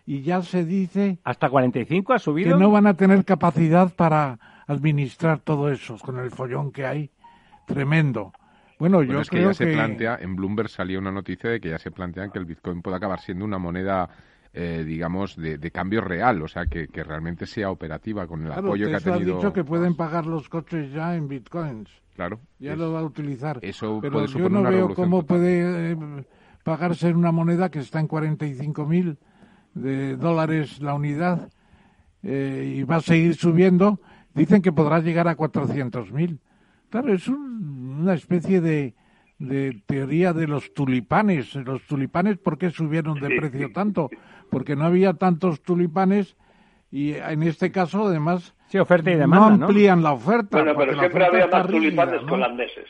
y 0.06 0.22
ya 0.22 0.42
se 0.42 0.66
dice... 0.66 1.20
¿Hasta 1.24 1.50
45 1.50 2.14
ha 2.14 2.20
subido? 2.20 2.58
Que 2.58 2.62
no 2.62 2.72
van 2.72 2.88
a 2.88 2.96
tener 2.96 3.24
capacidad 3.26 3.94
para 3.94 4.40
administrar 4.68 5.40
todo 5.40 5.72
eso, 5.72 5.98
con 5.98 6.20
el 6.20 6.32
follón 6.32 6.72
que 6.72 6.86
hay, 6.86 7.12
tremendo. 7.68 8.34
Bueno, 8.80 9.04
yo 9.04 9.22
es 9.22 9.30
que 9.30 9.42
ya 9.42 9.54
se 9.54 9.68
plantea, 9.68 10.18
en 10.20 10.36
Bloomberg 10.36 10.70
salió 10.70 11.00
una 11.00 11.12
noticia 11.12 11.50
de 11.50 11.62
que 11.62 11.70
ya 11.70 11.80
se 11.80 11.92
plantean 11.92 12.32
que 12.32 12.40
el 12.40 12.46
Bitcoin 12.46 12.82
puede 12.82 12.98
acabar 12.98 13.20
siendo 13.22 13.46
una 13.46 13.58
moneda 13.58 14.10
eh, 14.54 14.84
digamos, 14.86 15.36
de, 15.36 15.72
cambio 15.72 16.02
real, 16.02 16.42
o 16.44 16.48
sea, 16.48 16.68
que, 16.68 16.88
realmente 17.04 17.48
sea 17.48 17.72
operativa 17.72 18.28
con 18.28 18.46
el 18.46 18.52
apoyo 18.52 18.88
que 18.88 18.96
ha 18.96 19.00
tenido. 19.00 19.34
ha 19.34 19.38
dicho 19.38 19.54
que 19.54 19.64
pueden 19.64 19.96
pagar 19.96 20.28
los 20.28 20.48
coches 20.48 20.92
ya 20.92 21.16
en 21.16 21.28
bitcoins. 21.28 21.90
Claro. 22.16 22.40
Ya 22.60 22.76
lo 22.76 22.94
va 22.94 23.00
a 23.00 23.04
utilizar. 23.04 23.58
Eso 23.64 24.00
Pero 24.00 24.26
yo 24.28 24.50
no 24.50 24.62
veo 24.62 24.94
cómo 24.94 25.24
puede 25.24 25.94
eh, 25.94 25.98
pagarse 26.64 27.10
en 27.10 27.16
una 27.16 27.32
moneda 27.32 27.70
que 27.70 27.80
está 27.80 28.00
en 28.00 28.08
45 28.08 28.86
mil 28.86 29.18
de 29.74 30.16
dólares 30.18 30.80
la 30.80 30.94
unidad 30.94 31.50
eh, 32.22 32.76
y 32.78 32.84
va 32.84 32.98
a 32.98 33.02
seguir 33.02 33.36
subiendo. 33.36 34.00
Dicen 34.36 34.62
que 34.62 34.72
podrá 34.72 35.00
llegar 35.00 35.28
a 35.28 35.36
400 35.36 36.12
mil. 36.12 36.40
Claro, 36.92 37.12
es 37.12 37.28
una 37.28 38.14
especie 38.14 38.62
de, 38.62 38.94
de 39.48 39.82
teoría 39.86 40.34
de 40.34 40.48
los 40.48 40.74
tulipanes. 40.74 41.56
Los 41.56 41.84
tulipanes, 41.84 42.38
¿por 42.38 42.58
qué 42.58 42.70
subieron 42.70 43.20
de 43.20 43.36
precio 43.36 43.72
tanto? 43.72 44.10
porque 44.54 44.76
no 44.76 44.86
había 44.86 45.16
tantos 45.16 45.64
tulipanes 45.64 46.38
y 46.92 47.14
en 47.14 47.42
este 47.42 47.72
caso 47.72 48.06
además 48.06 48.54
sí, 48.68 48.78
oferta 48.78 49.10
y 49.10 49.16
demanda, 49.16 49.58
no 49.58 49.66
amplían 49.66 50.04
la 50.04 50.14
oferta. 50.14 50.62
Bueno, 50.62 50.76
pero 50.78 50.98
siempre 50.98 51.26
había 51.26 51.48
más 51.48 51.68
tulipanes 51.68 52.22
que 52.22 52.34
holandeses. 52.34 52.86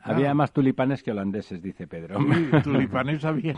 Había 0.00 0.30
ah. 0.30 0.34
más 0.34 0.52
tulipanes 0.52 1.02
que 1.02 1.10
holandeses, 1.10 1.60
dice 1.60 1.88
Pedro. 1.88 2.20
Sí, 2.20 2.50
tulipanes 2.62 3.24
había. 3.24 3.56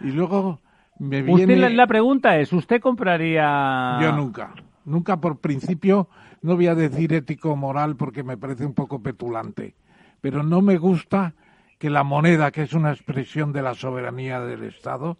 y 0.00 0.10
luego 0.10 0.60
me 0.98 1.22
viene... 1.22 1.54
Usted, 1.54 1.70
la 1.70 1.86
pregunta 1.86 2.38
es, 2.38 2.52
¿usted 2.52 2.80
compraría...? 2.80 3.98
Yo 4.02 4.12
nunca. 4.12 4.52
Nunca 4.84 5.18
por 5.18 5.40
principio, 5.40 6.08
no 6.42 6.56
voy 6.56 6.66
a 6.66 6.74
decir 6.74 7.14
ético 7.14 7.52
o 7.52 7.56
moral 7.56 7.96
porque 7.96 8.22
me 8.22 8.36
parece 8.36 8.66
un 8.66 8.74
poco 8.74 9.02
petulante, 9.02 9.74
pero 10.20 10.42
no 10.42 10.62
me 10.62 10.78
gusta 10.78 11.34
que 11.78 11.90
la 11.90 12.02
moneda, 12.02 12.50
que 12.50 12.62
es 12.62 12.72
una 12.72 12.92
expresión 12.92 13.52
de 13.52 13.62
la 13.62 13.74
soberanía 13.74 14.40
del 14.40 14.64
Estado, 14.64 15.18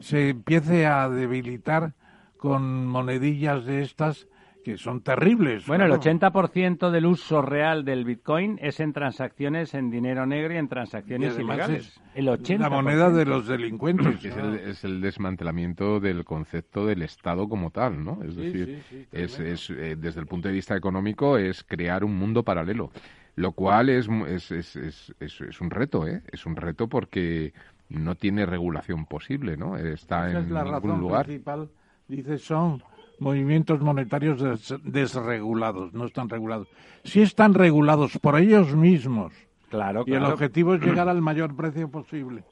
se 0.00 0.30
empiece 0.30 0.86
a 0.86 1.08
debilitar 1.08 1.94
con 2.36 2.86
monedillas 2.86 3.64
de 3.64 3.82
estas 3.82 4.28
que 4.64 4.76
son 4.76 5.00
terribles. 5.00 5.66
Bueno, 5.66 5.86
el 5.86 5.92
80% 5.92 6.90
del 6.90 7.06
uso 7.06 7.40
real 7.42 7.84
del 7.84 8.04
Bitcoin 8.04 8.58
es 8.60 8.80
en 8.80 8.92
transacciones 8.92 9.72
en 9.72 9.90
dinero 9.90 10.26
negro 10.26 10.52
y 10.52 10.58
en 10.58 10.68
transacciones 10.68 11.38
ilegales. 11.38 11.98
el 12.14 12.28
80%. 12.28 12.58
La 12.58 12.68
moneda 12.68 13.10
de 13.10 13.24
los 13.24 13.46
delincuentes. 13.46 14.22
Es, 14.24 14.84
el, 14.84 15.00
desmantelamiento 15.00 16.00
del 16.00 16.24
concepto 16.24 16.84
del 16.84 17.02
Estado 17.02 17.48
como 17.48 17.70
tal, 17.70 18.04
¿no? 18.04 18.18
Es 18.22 18.36
decir, 18.36 18.82
es, 19.10 19.70
eh, 19.70 19.96
desde 19.96 20.20
el 20.20 20.26
punto 20.26 20.48
de 20.48 20.54
vista 20.54 20.76
económico 20.76 21.38
es 21.38 21.64
crear 21.64 22.04
un 22.04 22.16
mundo 22.16 22.42
paralelo. 22.42 22.90
Lo 23.38 23.52
cual 23.52 23.88
es, 23.88 24.08
es, 24.28 24.50
es, 24.50 24.76
es, 25.20 25.40
es 25.40 25.60
un 25.60 25.70
reto, 25.70 26.06
¿eh? 26.06 26.22
Es 26.32 26.44
un 26.44 26.56
reto 26.56 26.88
porque 26.88 27.52
no 27.88 28.14
tiene 28.16 28.44
regulación 28.46 29.06
posible, 29.06 29.56
¿no? 29.56 29.76
Está 29.76 30.30
en 30.30 30.36
es 30.38 30.50
la 30.50 30.64
ningún 30.64 30.82
razón 30.82 31.00
lugar. 31.00 31.26
principal, 31.26 31.68
dice, 32.08 32.38
son 32.38 32.82
movimientos 33.20 33.80
monetarios 33.80 34.40
des- 34.40 34.74
desregulados, 34.82 35.92
no 35.94 36.06
están 36.06 36.28
regulados. 36.28 36.68
Sí 37.04 37.20
están 37.22 37.54
regulados 37.54 38.18
por 38.18 38.38
ellos 38.40 38.74
mismos. 38.74 39.32
Claro, 39.70 40.02
Y 40.06 40.14
el 40.14 40.24
objetivo 40.24 40.74
es 40.74 40.80
llegar 40.82 41.08
al 41.08 41.20
mayor 41.22 41.54
precio 41.54 41.88
posible. 41.90 42.42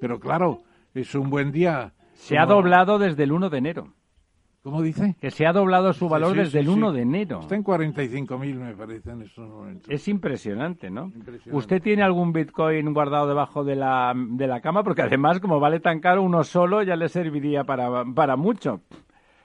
Pero 0.00 0.18
claro, 0.18 0.62
es 0.94 1.14
un 1.14 1.30
buen 1.30 1.52
día. 1.52 1.92
Se 2.14 2.36
ha 2.38 2.46
doblado 2.46 2.98
desde 2.98 3.24
el 3.24 3.32
1 3.32 3.50
de 3.50 3.58
enero. 3.58 3.92
¿Cómo 4.66 4.82
dice? 4.82 5.14
Que 5.20 5.30
se 5.30 5.46
ha 5.46 5.52
doblado 5.52 5.92
su 5.92 6.08
valor 6.08 6.30
Sí, 6.30 6.38
sí, 6.38 6.40
desde 6.40 6.58
sí, 6.58 6.64
el 6.64 6.68
1 6.70 6.90
sí. 6.90 6.96
de 6.96 7.02
enero. 7.02 7.38
Está 7.38 7.54
en 7.54 7.62
45.000 7.62 8.54
me 8.56 8.74
parece 8.74 9.10
en 9.12 9.22
estos 9.22 9.48
momentos. 9.48 9.88
Es 9.88 10.08
impresionante, 10.08 10.90
¿no? 10.90 11.04
Impresionante. 11.04 11.56
¿Usted 11.56 11.80
tiene 11.80 12.02
algún 12.02 12.32
Bitcoin 12.32 12.92
guardado 12.92 13.28
debajo 13.28 13.62
de 13.62 13.76
la, 13.76 14.12
de 14.16 14.48
la 14.48 14.60
cama? 14.60 14.82
Porque 14.82 15.02
además, 15.02 15.38
como 15.38 15.60
vale 15.60 15.78
tan 15.78 16.00
caro, 16.00 16.20
uno 16.20 16.42
solo 16.42 16.82
ya 16.82 16.96
le 16.96 17.08
serviría 17.08 17.62
para, 17.62 18.04
para 18.06 18.34
mucho. 18.34 18.80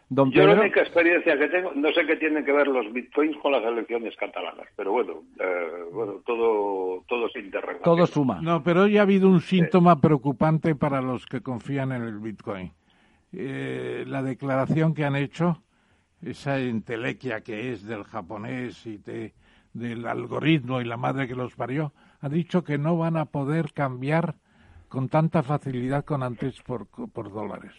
Don 0.10 0.32
Yo 0.32 0.42
Pedro, 0.42 0.56
la 0.56 0.62
única 0.62 0.82
experiencia 0.82 1.38
que 1.38 1.48
tengo, 1.50 1.72
no 1.76 1.92
sé 1.92 2.04
qué 2.08 2.16
tienen 2.16 2.44
que 2.44 2.52
ver 2.52 2.68
los 2.68 2.92
bitcoins 2.92 3.38
con 3.44 3.52
las 3.52 3.64
elecciones 3.64 4.16
catalanas, 4.18 4.66
pero 4.76 4.92
bueno, 4.92 5.22
eh, 5.40 5.84
bueno 5.94 6.14
todo, 6.26 7.04
todo 7.08 7.28
es 7.28 7.36
interrelacionado. 7.36 7.96
todo 7.96 8.08
suma. 8.08 8.42
No, 8.42 8.64
pero 8.64 8.82
hoy 8.82 8.98
ha 8.98 9.04
habido 9.04 9.30
un 9.30 9.42
síntoma 9.42 10.02
preocupante 10.02 10.74
para 10.74 11.00
los 11.00 11.28
que 11.28 11.42
confían 11.42 11.92
en 11.92 12.02
el 12.02 12.18
Bitcoin. 12.18 12.72
Eh, 13.34 14.04
la 14.08 14.22
declaración 14.22 14.94
que 14.94 15.06
han 15.06 15.16
hecho, 15.16 15.64
esa 16.22 16.60
entelequia 16.60 17.42
que 17.42 17.72
es 17.72 17.84
del 17.84 18.04
japonés 18.04 18.86
y 18.86 18.98
de- 18.98 19.34
del 19.74 20.06
algoritmo 20.06 20.82
y 20.82 20.86
la 20.86 20.98
madre 20.98 21.28
que 21.28 21.36
los 21.36 21.56
parió, 21.56 21.94
ha 22.20 22.30
dicho 22.30 22.64
que 22.64 22.78
no 22.78 22.98
van 22.98 23.16
a 23.18 23.26
poder 23.26 23.74
cambiar 23.74 24.36
con 24.90 25.08
tanta 25.08 25.44
facilidad 25.44 26.04
con 26.04 26.24
antes 26.24 26.62
por, 26.62 26.88
por 26.88 27.32
dólares. 27.32 27.74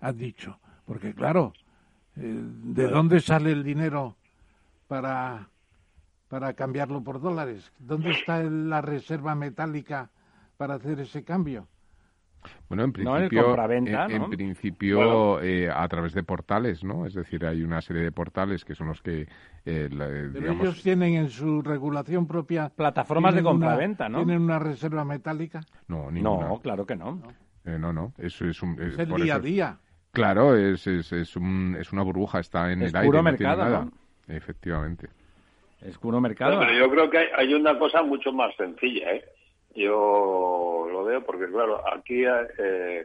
Ha 0.00 0.12
dicho. 0.12 0.58
Porque 0.86 1.14
claro, 1.14 1.52
eh, 2.16 2.40
¿de 2.42 2.88
dónde 2.88 3.20
sale 3.20 3.52
el 3.52 3.62
dinero 3.64 4.16
para 4.88 5.48
para 6.28 6.54
cambiarlo 6.54 7.02
por 7.04 7.20
dólares? 7.20 7.72
¿Dónde 7.78 8.10
está 8.12 8.42
la 8.42 8.80
reserva 8.80 9.34
metálica 9.34 10.10
para 10.56 10.74
hacer 10.74 10.98
ese 11.00 11.24
cambio? 11.24 11.68
Bueno, 12.68 12.84
en 12.84 12.92
principio, 12.92 13.56
en, 13.70 13.86
en 13.88 14.18
¿no? 14.18 14.30
principio 14.30 15.40
eh, 15.42 15.70
a 15.70 15.86
través 15.88 16.14
de 16.14 16.22
portales, 16.22 16.82
¿no? 16.82 17.06
Es 17.06 17.14
decir, 17.14 17.44
hay 17.44 17.62
una 17.62 17.80
serie 17.80 18.02
de 18.02 18.12
portales 18.12 18.64
que 18.64 18.74
son 18.74 18.88
los 18.88 19.02
que, 19.02 19.28
eh, 19.64 19.88
la- 19.92 20.06
eh, 20.08 20.28
Pero 20.32 20.40
digamos, 20.40 20.62
ellos 20.62 20.82
tienen 20.82 21.14
en 21.14 21.28
su 21.30 21.62
regulación 21.62 22.26
propia... 22.26 22.68
Plataformas 22.70 23.34
de 23.34 23.42
compraventa, 23.42 24.08
¿no? 24.08 24.18
¿Tienen 24.24 24.42
una 24.42 24.58
reserva 24.58 25.04
metálica? 25.04 25.60
no, 25.88 26.10
ninguna. 26.10 26.48
No, 26.48 26.60
claro 26.60 26.86
que 26.86 26.96
no. 26.96 27.22
Eh, 27.64 27.78
no, 27.78 27.92
no, 27.92 28.12
eso 28.18 28.46
es 28.46 28.60
un, 28.62 28.80
Es 28.80 28.98
el 28.98 29.08
por 29.08 29.22
día 29.22 29.36
a 29.36 29.38
día. 29.38 29.78
Claro, 30.10 30.56
es, 30.56 30.86
es, 30.86 31.12
es, 31.12 31.36
un- 31.36 31.76
es 31.78 31.92
una 31.92 32.02
burbuja, 32.02 32.40
está 32.40 32.72
en 32.72 32.82
Es 32.82 32.90
el 32.90 32.96
aire, 32.96 33.06
puro 33.08 33.22
no 33.22 33.34
tiene 33.36 33.52
mercado, 33.56 33.70
nada. 33.70 33.84
¿no? 33.84 34.34
Efectivamente. 34.34 35.08
Es 35.80 35.98
puro 35.98 36.20
mercado. 36.20 36.58
Pero 36.60 36.72
yo 36.72 36.90
creo 36.90 37.10
que 37.10 37.18
hay, 37.18 37.26
hay 37.36 37.54
una 37.54 37.78
cosa 37.78 38.02
mucho 38.02 38.32
más 38.32 38.54
sencilla, 38.56 39.12
¿eh? 39.12 39.24
Yo 39.74 40.86
lo 40.90 41.04
veo 41.04 41.22
porque, 41.24 41.46
claro, 41.50 41.82
aquí 41.94 42.24
eh, 42.24 43.04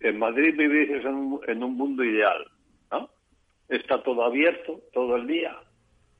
en 0.00 0.18
Madrid 0.18 0.54
vivís 0.56 0.90
en 1.04 1.06
un, 1.14 1.40
en 1.46 1.62
un 1.62 1.76
mundo 1.76 2.02
ideal, 2.04 2.44
¿no? 2.90 3.10
Está 3.68 4.02
todo 4.02 4.24
abierto 4.24 4.80
todo 4.92 5.16
el 5.16 5.26
día, 5.26 5.56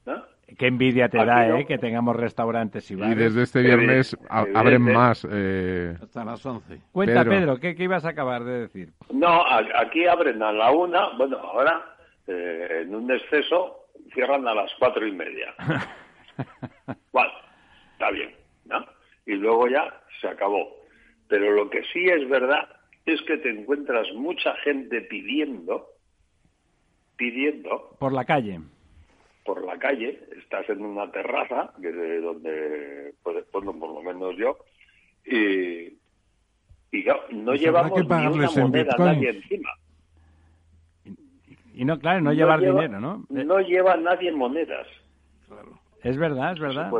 ¿no? 0.04 0.22
Qué 0.58 0.66
envidia 0.68 1.08
te 1.08 1.18
Aquí 1.18 1.26
da, 1.26 1.46
no. 1.48 1.56
¿eh? 1.56 1.66
Que 1.66 1.78
tengamos 1.78 2.14
restaurantes 2.14 2.88
y 2.90 2.94
Y 2.94 2.96
bares. 2.98 3.16
desde 3.18 3.42
este 3.42 3.62
viernes 3.62 4.16
a- 4.28 4.42
Evidente. 4.42 4.58
abren 4.60 4.82
más. 4.82 5.26
eh, 5.30 5.96
Hasta 6.00 6.24
las 6.24 6.44
11. 6.46 6.80
Cuenta, 6.92 7.24
Pedro. 7.24 7.30
Pedro, 7.30 7.56
¿qué, 7.58 7.74
qué 7.74 7.82
ibas 7.84 8.04
a 8.04 8.10
acabar 8.10 8.44
de 8.44 8.60
decir? 8.60 8.90
No, 9.10 9.42
aquí 9.74 10.06
abren 10.06 10.40
a 10.42 10.52
la 10.52 10.70
una, 10.70 11.16
bueno, 11.16 11.38
ahora 11.38 11.96
eh, 12.28 12.82
en 12.82 12.94
un 12.94 13.10
exceso 13.10 13.86
cierran 14.14 14.46
a 14.46 14.54
las 14.54 14.70
cuatro 14.78 15.06
y 15.06 15.12
media. 15.12 15.54
Bueno, 17.12 17.30
está 17.92 18.10
bien. 18.10 18.30
Y 19.26 19.34
luego 19.34 19.68
ya 19.68 20.00
se 20.20 20.28
acabó. 20.28 20.68
Pero 21.28 21.50
lo 21.52 21.68
que 21.68 21.82
sí 21.92 22.04
es 22.06 22.28
verdad 22.28 22.68
es 23.04 23.20
que 23.22 23.36
te 23.38 23.50
encuentras 23.50 24.06
mucha 24.14 24.54
gente 24.58 25.00
pidiendo, 25.02 25.88
pidiendo 27.16 27.96
Por 27.98 28.12
la 28.12 28.24
calle. 28.24 28.60
por 29.44 29.64
la 29.64 29.78
calle, 29.78 30.18
estás 30.38 30.68
en 30.70 30.84
una 30.84 31.10
terraza, 31.12 31.72
que 31.80 31.88
es 31.88 32.22
donde, 32.22 33.14
pues, 33.22 33.44
bueno, 33.52 33.72
por 33.78 33.90
lo 33.94 34.02
menos 34.02 34.36
yo, 34.36 34.58
y, 35.24 35.96
y 36.90 37.02
claro, 37.04 37.22
no 37.30 37.44
Pues 37.46 37.60
llevamos 37.60 37.92
que 37.92 38.00
ni 38.02 38.26
una 38.26 38.50
moneda 38.50 38.94
nadie 38.98 39.28
encima. 39.30 39.70
Y 41.74 41.84
no, 41.84 41.98
claro, 41.98 42.22
no, 42.22 42.32
llevar 42.32 42.58
lleva- 42.60 42.80
dinero, 42.82 43.00
¿no? 43.00 43.24
No 43.28 43.60
lleva 43.60 43.96
nadie 43.96 44.32
monedas. 44.32 44.86
Es 46.02 46.16
verdad, 46.16 46.52
es 46.52 46.58
verdad. 46.58 46.90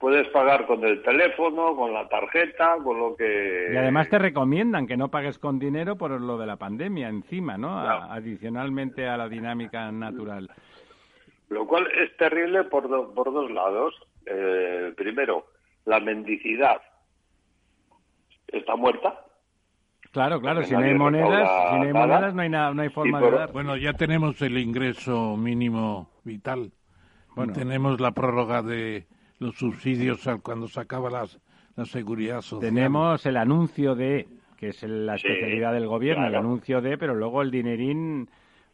Puedes 0.00 0.26
pagar 0.28 0.66
con 0.66 0.82
el 0.82 1.02
teléfono, 1.02 1.76
con 1.76 1.92
la 1.92 2.08
tarjeta, 2.08 2.76
con 2.82 2.98
lo 2.98 3.14
que... 3.14 3.68
Y 3.72 3.76
además 3.76 4.08
te 4.08 4.18
recomiendan 4.18 4.86
que 4.86 4.96
no 4.96 5.10
pagues 5.10 5.38
con 5.38 5.58
dinero 5.58 5.96
por 5.96 6.18
lo 6.18 6.38
de 6.38 6.46
la 6.46 6.56
pandemia 6.56 7.08
encima, 7.08 7.58
¿no? 7.58 7.78
A- 7.78 8.14
adicionalmente 8.14 9.06
a 9.06 9.18
la 9.18 9.28
dinámica 9.28 9.92
natural. 9.92 10.48
Lo 11.50 11.66
cual 11.66 11.86
es 11.98 12.16
terrible 12.16 12.64
por, 12.64 12.88
do- 12.88 13.12
por 13.12 13.30
dos 13.32 13.50
lados. 13.50 13.94
Eh, 14.24 14.94
primero, 14.96 15.46
la 15.84 16.00
mendicidad 16.00 16.80
está 18.48 18.74
muerta. 18.76 19.20
Claro, 20.12 20.40
claro, 20.40 20.62
si 20.64 20.72
no 20.72 20.80
hay 20.80 20.94
monedas, 20.94 21.48
si 21.70 21.76
no 21.76 21.82
hay 21.82 21.92
monedas 21.92 22.34
no 22.34 22.42
hay 22.42 22.48
nada, 22.48 22.72
no 22.74 22.82
hay 22.82 22.88
forma 22.88 23.20
por- 23.20 23.32
de 23.32 23.38
dar. 23.38 23.52
Bueno, 23.52 23.76
ya 23.76 23.92
tenemos 23.92 24.40
el 24.42 24.56
ingreso 24.58 25.36
mínimo 25.36 26.10
vital. 26.24 26.72
Bueno. 27.36 27.52
Tenemos 27.52 28.00
la 28.00 28.12
prórroga 28.12 28.62
de 28.62 29.06
los 29.40 29.56
subsidios 29.56 30.26
al- 30.28 30.40
cuando 30.42 30.68
se 30.68 30.78
acaba 30.80 31.10
las, 31.10 31.40
la 31.74 31.84
seguridad 31.84 32.40
social. 32.42 32.72
Tenemos 32.72 33.26
el 33.26 33.36
anuncio 33.36 33.94
de, 33.96 34.28
que 34.56 34.68
es 34.68 34.82
el- 34.84 35.06
la 35.06 35.18
Sí, 35.18 35.26
especialidad 35.26 35.72
del 35.72 35.88
gobierno, 35.88 36.26
el 36.26 36.34
anuncio 36.36 36.80
de, 36.80 36.96
pero 36.96 37.14
luego 37.14 37.42
el 37.42 37.50
dinerín, 37.50 38.28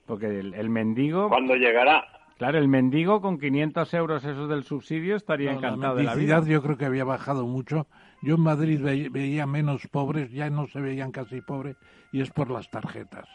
porque 0.05 0.27
el, 0.41 0.53
el 0.55 0.69
mendigo, 0.69 1.29
¿Cuándo 1.29 1.55
llegará? 1.55 2.05
claro, 2.37 2.59
el 2.59 2.69
mendigo 2.69 3.21
con 3.21 3.39
500 3.39 3.95
euros 3.95 4.25
esos 4.25 4.49
del 4.49 4.65
subsidio 4.65 5.17
estaría 5.17 5.53
No, 5.53 5.59
encantado 5.59 5.95
la 5.95 6.01
de 6.01 6.05
la 6.07 6.15
vida. 6.15 6.43
yo 6.45 6.63
creo 6.63 6.77
que 6.77 6.85
había 6.85 7.05
bajado 7.05 7.47
mucho. 7.47 7.87
Yo 8.23 8.35
en 8.35 8.41
Madrid 8.43 8.81
ve- 8.83 9.09
veía 9.11 9.47
menos 9.47 9.87
pobres, 9.87 10.33
ya 10.33 10.51
no 10.51 10.67
se 10.67 10.81
veían 10.81 11.13
casi 11.13 11.41
pobres, 11.43 11.77
y 12.13 12.21
es 12.23 12.31
por 12.31 12.51
las 12.51 12.69
tarjetas. 12.71 13.29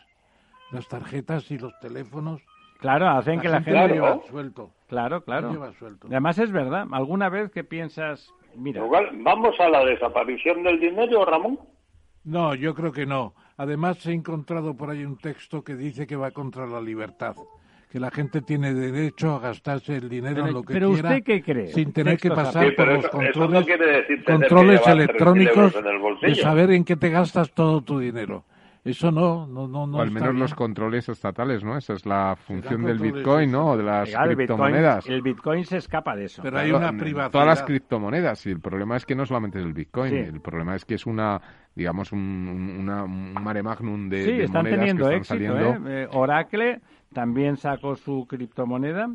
Las 0.72 0.88
tarjetas 0.88 1.50
y 1.52 1.58
los 1.58 1.78
teléfonos. 1.80 2.42
Claro, 2.82 3.08
hacen 3.10 3.40
que 3.40 3.48
la 3.48 3.62
gente... 3.62 3.88
lo 3.88 3.94
lleva 3.94 4.20
suelto. 4.30 4.72
Claro, 4.90 5.24
claro. 5.24 5.52
lleva 5.52 5.72
suelto. 5.74 6.08
Además 6.08 6.38
es 6.40 6.52
verdad, 6.52 6.88
alguna 6.92 7.30
vez 7.30 7.52
que 7.52 7.64
piensas, 7.64 8.34
mira, 8.56 8.82
¿Vamos 9.24 9.56
a 9.60 9.70
la 9.70 9.86
desaparición 9.86 10.64
del 10.64 10.80
dinero, 10.80 11.24
Ramón? 11.24 11.60
No, 12.24 12.54
yo 12.56 12.74
creo 12.76 12.92
que 12.92 13.06
no. 13.06 13.34
Además, 13.58 14.06
he 14.08 14.14
encontrado 14.14 14.76
por 14.76 14.90
ahí 14.90 15.06
un 15.06 15.18
texto 15.18 15.64
que 15.64 15.76
dice 15.76 16.08
que 16.08 16.16
va 16.16 16.32
contra 16.32 16.66
la 16.66 16.82
libertad. 16.82 17.36
Que 17.92 18.00
la 18.00 18.10
gente 18.10 18.42
tiene 18.42 18.74
derecho 18.74 19.36
a 19.36 19.40
gastarse 19.40 19.98
el 19.98 20.08
dinero 20.10 20.36
Pero- 20.36 20.48
en 20.48 20.54
lo 20.54 20.64
que 20.64 20.74
pero 20.74 20.92
quiera. 20.94 21.10
¿usted 21.10 21.24
qué 21.24 21.44
cree? 21.44 21.68
Sin 21.68 21.92
tener 21.94 22.18
que 22.18 22.30
pasar 22.32 22.66
Sí, 22.66 22.72
por 22.72 22.88
los 22.88 23.06
eso- 23.06 23.22
eso 23.22 23.40
no 23.48 23.62
controles, 23.64 24.06
controles 24.26 24.80
llevar 24.80 24.82
3.000 24.88 24.92
electrónicos 24.94 25.76
el 26.22 26.34
de 26.34 26.36
saber 26.42 26.72
en 26.72 26.84
qué 26.86 26.96
te 26.96 27.10
gastas 27.10 27.52
todo 27.52 27.82
tu 27.82 28.00
dinero. 28.00 28.46
Eso 28.84 29.12
no, 29.12 29.46
no, 29.46 29.68
no, 29.68 29.86
no 29.86 29.98
o 30.00 30.02
al 30.02 30.10
menos 30.10 30.30
bien. 30.30 30.40
los 30.40 30.56
controles 30.56 31.08
estatales, 31.08 31.64
¿no? 31.64 31.78
Esa 31.78 31.94
es 31.94 32.04
la 32.08 32.36
función 32.36 32.84
del 32.84 32.98
Bitcoin, 32.98 33.52
¿no? 33.52 33.68
O 33.72 33.78
de 33.78 33.84
las 33.84 34.10
Claro, 34.10 34.32
el 34.32 34.36
Bitcoin, 34.36 34.58
criptomonedas. 34.58 35.08
el 35.08 35.22
Bitcoin 35.22 35.66
se 35.66 35.78
escapa 35.78 36.16
de 36.16 36.26
eso. 36.26 36.42
Pero 36.42 36.58
hay 36.58 36.72
una 36.72 36.92
privacidad. 36.92 37.30
Todas 37.32 37.46
las 37.48 37.62
criptomonedas. 37.64 38.44
Y 38.48 38.50
el 38.50 38.60
problema 38.60 38.96
es 38.98 39.06
que 39.06 39.14
no 39.14 39.24
solamente 39.28 39.60
es 39.60 39.66
el 39.66 39.74
Bitcoin. 39.74 40.10
Sí. 40.12 40.18
El 40.18 40.42
problema 40.42 40.76
es 40.76 40.84
que 40.86 40.96
es 40.96 41.06
una, 41.06 41.40
digamos, 41.76 42.12
un, 42.12 42.20
un- 42.20 42.80
una, 42.80 43.04
un 43.04 43.34
mare 43.34 43.62
magnum 43.62 44.10
de, 44.10 44.24
sí, 44.26 44.32
de 44.32 44.44
están 44.46 44.64
monedas 44.64 44.80
teniendo 44.80 45.10
que 45.10 45.16
están 45.18 45.38
éxito. 45.38 45.54
saliendo. 45.60 45.90
¿eh? 45.90 46.04
Eh, 46.04 46.08
Oracle 46.14 46.82
también 47.14 47.58
sacó 47.58 47.96
su 47.96 48.26
criptomoneda, 48.28 49.10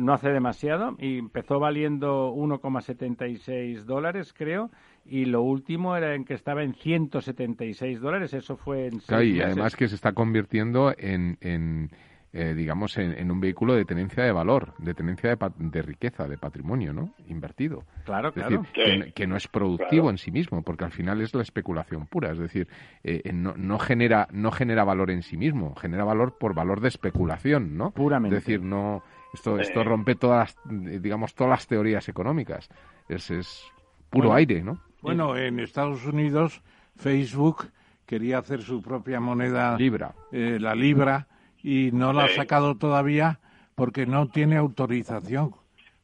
no 0.00 0.14
hace 0.14 0.30
demasiado, 0.30 0.96
y 0.98 1.18
empezó 1.18 1.60
valiendo 1.60 2.32
1,76 2.34 3.84
dólares, 3.84 4.34
creo, 4.36 4.70
y 5.08 5.24
lo 5.26 5.42
último 5.42 5.96
era 5.96 6.14
en 6.14 6.24
que 6.24 6.34
estaba 6.34 6.62
en 6.62 6.74
176 6.74 8.00
dólares. 8.00 8.32
Eso 8.34 8.56
fue 8.56 8.86
en 8.86 8.98
Claro, 9.00 9.22
y 9.24 9.40
además 9.40 9.76
que 9.76 9.88
se 9.88 9.94
está 9.94 10.12
convirtiendo 10.12 10.94
en, 10.98 11.38
en, 11.40 11.90
eh, 12.32 12.54
digamos, 12.54 12.96
en, 12.98 13.12
en 13.12 13.30
un 13.30 13.40
vehículo 13.40 13.74
de 13.74 13.84
tenencia 13.84 14.24
de 14.24 14.32
valor, 14.32 14.74
de 14.78 14.94
tenencia 14.94 15.30
de, 15.30 15.36
pa- 15.36 15.52
de 15.56 15.82
riqueza, 15.82 16.26
de 16.28 16.36
patrimonio, 16.36 16.92
¿no? 16.92 17.14
Invertido. 17.28 17.84
Claro, 18.04 18.28
Es 18.28 18.34
claro. 18.34 18.62
decir, 18.62 18.84
Sí. 18.84 18.98
no- 18.98 19.14
que 19.14 19.26
no 19.26 19.36
es 19.36 19.48
productivo 19.48 20.02
Claro. 20.04 20.10
en 20.10 20.18
sí 20.18 20.30
mismo, 20.30 20.62
porque 20.62 20.84
al 20.84 20.92
final 20.92 21.20
es 21.20 21.34
la 21.34 21.42
especulación 21.42 22.06
pura. 22.06 22.32
Es 22.32 22.38
decir, 22.38 22.68
eh, 23.04 23.22
eh, 23.24 23.32
no, 23.32 23.54
no 23.56 23.78
genera 23.78 24.28
no 24.32 24.50
genera 24.50 24.84
valor 24.84 25.10
en 25.10 25.22
sí 25.22 25.36
mismo, 25.36 25.74
genera 25.76 26.04
valor 26.04 26.36
por 26.38 26.54
valor 26.54 26.80
de 26.80 26.88
especulación, 26.88 27.76
¿no? 27.76 27.90
Puramente. 27.92 28.36
Es 28.38 28.44
decir, 28.44 28.60
no 28.62 29.02
Esto, 29.32 29.58
esto 29.58 29.84
rompe 29.84 30.14
todas, 30.14 30.56
las, 30.64 31.02
digamos, 31.02 31.34
todas 31.34 31.50
las 31.50 31.66
teorías 31.66 32.08
económicas. 32.08 32.68
Es, 33.08 33.30
es 33.30 33.62
puro 34.08 34.32
aire, 34.32 34.62
¿no? 34.62 34.78
Bueno, 35.02 35.36
en 35.36 35.60
Estados 35.60 36.04
Unidos 36.04 36.62
Facebook 36.96 37.70
quería 38.06 38.38
hacer 38.38 38.62
su 38.62 38.80
propia 38.82 39.20
moneda 39.20 39.76
libra, 39.76 40.14
eh, 40.32 40.58
la 40.60 40.74
libra, 40.74 41.26
y 41.62 41.90
no 41.92 42.12
la 42.12 42.24
ha 42.24 42.28
sacado 42.28 42.76
todavía 42.76 43.40
porque 43.74 44.06
no 44.06 44.28
tiene 44.28 44.56
autorización, 44.56 45.54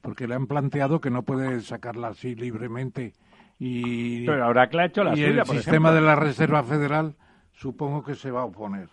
porque 0.01 0.27
le 0.27 0.35
han 0.35 0.47
planteado 0.47 1.01
que 1.01 1.11
no 1.11 1.23
puede 1.23 1.61
sacarla 1.61 2.09
así 2.09 2.35
libremente. 2.35 3.15
Y, 3.59 4.27
Pero 4.27 4.45
ahora 4.45 4.69
que 4.69 4.81
ha 4.81 4.87
hecho 4.87 5.05
la 5.05 5.17
y 5.17 5.23
el 5.23 5.45
sistema 5.47 5.93
de 5.93 6.01
la 6.01 6.17
Reserva 6.17 6.63
Federal 6.65 7.15
supongo 7.53 8.03
que 8.03 8.15
se 8.15 8.31
va 8.31 8.41
a 8.41 8.45
oponer, 8.45 8.89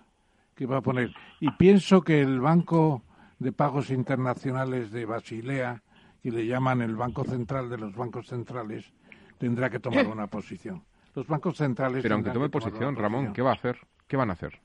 que 0.56 0.66
va 0.66 0.78
a 0.78 0.82
poner. 0.82 1.12
Y 1.40 1.50
pienso 1.52 2.02
que 2.02 2.22
el 2.22 2.40
Banco 2.40 3.04
de 3.40 3.52
Pagos 3.52 3.90
Internacionales 3.90 4.92
de 4.92 5.06
Basilea, 5.06 5.82
que 6.22 6.32
le 6.32 6.46
llaman 6.46 6.82
el 6.82 6.96
Banco 6.96 7.24
Central 7.24 7.70
de 7.70 7.78
los 7.78 7.96
Bancos 7.96 8.28
Centrales, 8.28 8.94
tendrá 9.40 9.72
que 9.72 9.80
tomar 9.80 10.06
una 10.08 10.28
posición. 10.28 10.84
Los 11.16 11.26
bancos 11.26 11.58
centrales. 11.58 12.04
Pero 12.04 12.14
aunque 12.16 12.30
tome 12.30 12.50
posición, 12.50 12.96
Ramón, 12.96 13.34
¿qué 13.34 13.42
va 13.42 13.52
a 13.52 13.54
hacer? 13.54 13.80
¿Qué 14.08 14.16
van 14.16 14.30
a 14.30 14.34
hacer? 14.34 14.60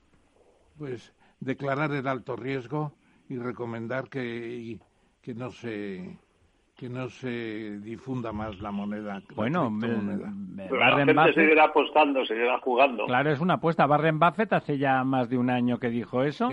Pues 0.76 1.14
declarar 1.40 1.92
el 1.92 2.06
alto 2.06 2.36
riesgo 2.36 2.92
y 3.28 3.38
recomendar 3.38 4.08
que, 4.10 4.78
que 5.22 5.34
no 5.34 5.50
se 5.50 6.18
que 6.84 6.90
no 6.90 7.08
se 7.08 7.78
difunda 7.80 8.30
más 8.30 8.60
la 8.60 8.70
moneda. 8.70 9.22
Bueno, 9.34 9.72
la 10.70 10.96
gente 10.98 11.32
seguirá 11.32 11.64
apostando, 11.64 12.26
seguirá 12.26 12.58
jugando. 12.60 13.06
Claro, 13.06 13.30
es 13.30 13.40
una 13.40 13.54
apuesta. 13.54 13.86
Warren 13.86 14.18
Buffett 14.18 14.52
hace 14.52 14.76
ya 14.76 15.02
más 15.02 15.30
de 15.30 15.38
un 15.38 15.48
año 15.48 15.78
que 15.78 15.88
dijo 15.88 16.24
eso. 16.24 16.50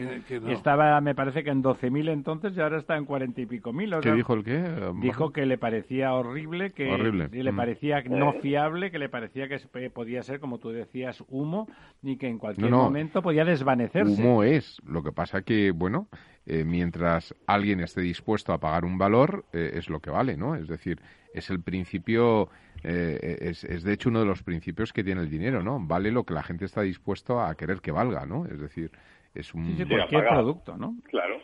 Estaba, 0.48 1.02
me 1.02 1.15
parece 1.15 1.44
que 1.44 1.50
en 1.50 1.62
12.000 1.62 2.12
entonces 2.12 2.56
y 2.56 2.62
ahora 2.62 2.78
está 2.78 2.96
en 2.96 3.04
40 3.04 3.41
y 3.41 3.46
pico 3.46 3.74
mil. 3.74 3.94
¿Qué 4.02 4.13
dijo 4.13 4.34
el 4.36 4.46
qué? 4.46 4.63
Dijo 5.02 5.34
que 5.34 5.46
le 5.46 5.58
parecía 5.58 6.13
horrible, 6.13 6.72
que 6.72 6.89
horrible. 6.89 7.28
le 7.30 7.52
mm. 7.52 7.56
parecía 7.58 8.02
no 8.04 8.32
fiable, 8.32 8.89
que 8.89 9.00
le 9.00 9.10
parecía 9.10 9.50
que 9.50 9.60
podía 9.89 10.24
ser, 10.24 10.39
como 10.39 10.60
tú 10.60 10.70
decías, 10.70 11.22
humo 11.28 11.67
y 12.02 12.15
que 12.15 12.30
en 12.30 12.38
cualquier 12.38 12.72
momento 12.72 13.22
podía 13.22 13.44
desvanecerse. 13.44 14.24
Humo 14.24 14.44
es. 14.44 14.82
Lo 14.86 15.04
que 15.04 15.12
pasa 15.12 15.41
que, 15.41 15.72
bueno, 15.72 16.08
eh, 16.47 16.63
mientras 16.65 17.36
alguien 17.45 17.82
esté 17.82 18.01
dispuesto 18.01 18.51
a 18.51 18.60
pagar 18.60 18.84
un 18.84 18.97
valor, 18.97 19.45
eh, 19.54 19.73
es 19.75 19.89
lo 19.89 19.99
que 19.99 20.10
vale, 20.10 20.38
¿no? 20.38 20.56
Es 20.56 20.67
decir, 20.67 20.99
es 21.36 21.51
el 21.51 21.62
principio, 21.62 22.49
eh, 22.84 23.38
es, 23.41 23.63
es, 23.63 23.84
de 23.84 23.93
hecho 23.93 24.10
uno 24.10 24.21
de 24.21 24.25
los 24.25 24.41
principios 24.41 24.91
que 24.91 25.04
tiene 25.04 25.21
el 25.21 25.30
dinero, 25.30 25.62
¿no? 25.62 25.80
Vale 25.80 26.12
lo 26.12 26.23
que 26.23 26.34
la 26.34 26.41
gente 26.41 26.65
está 26.65 26.82
dispuesto 26.82 27.39
a 27.39 27.54
querer 27.54 27.80
que 27.80 27.91
valga, 27.91 28.25
¿no? 28.25 28.47
Es 28.47 28.60
decir, 28.60 28.91
es 29.36 29.54
un... 29.54 29.75
cualquier 29.88 30.27
producto, 30.27 30.77
¿no? 30.77 30.95
Claro. 31.04 31.38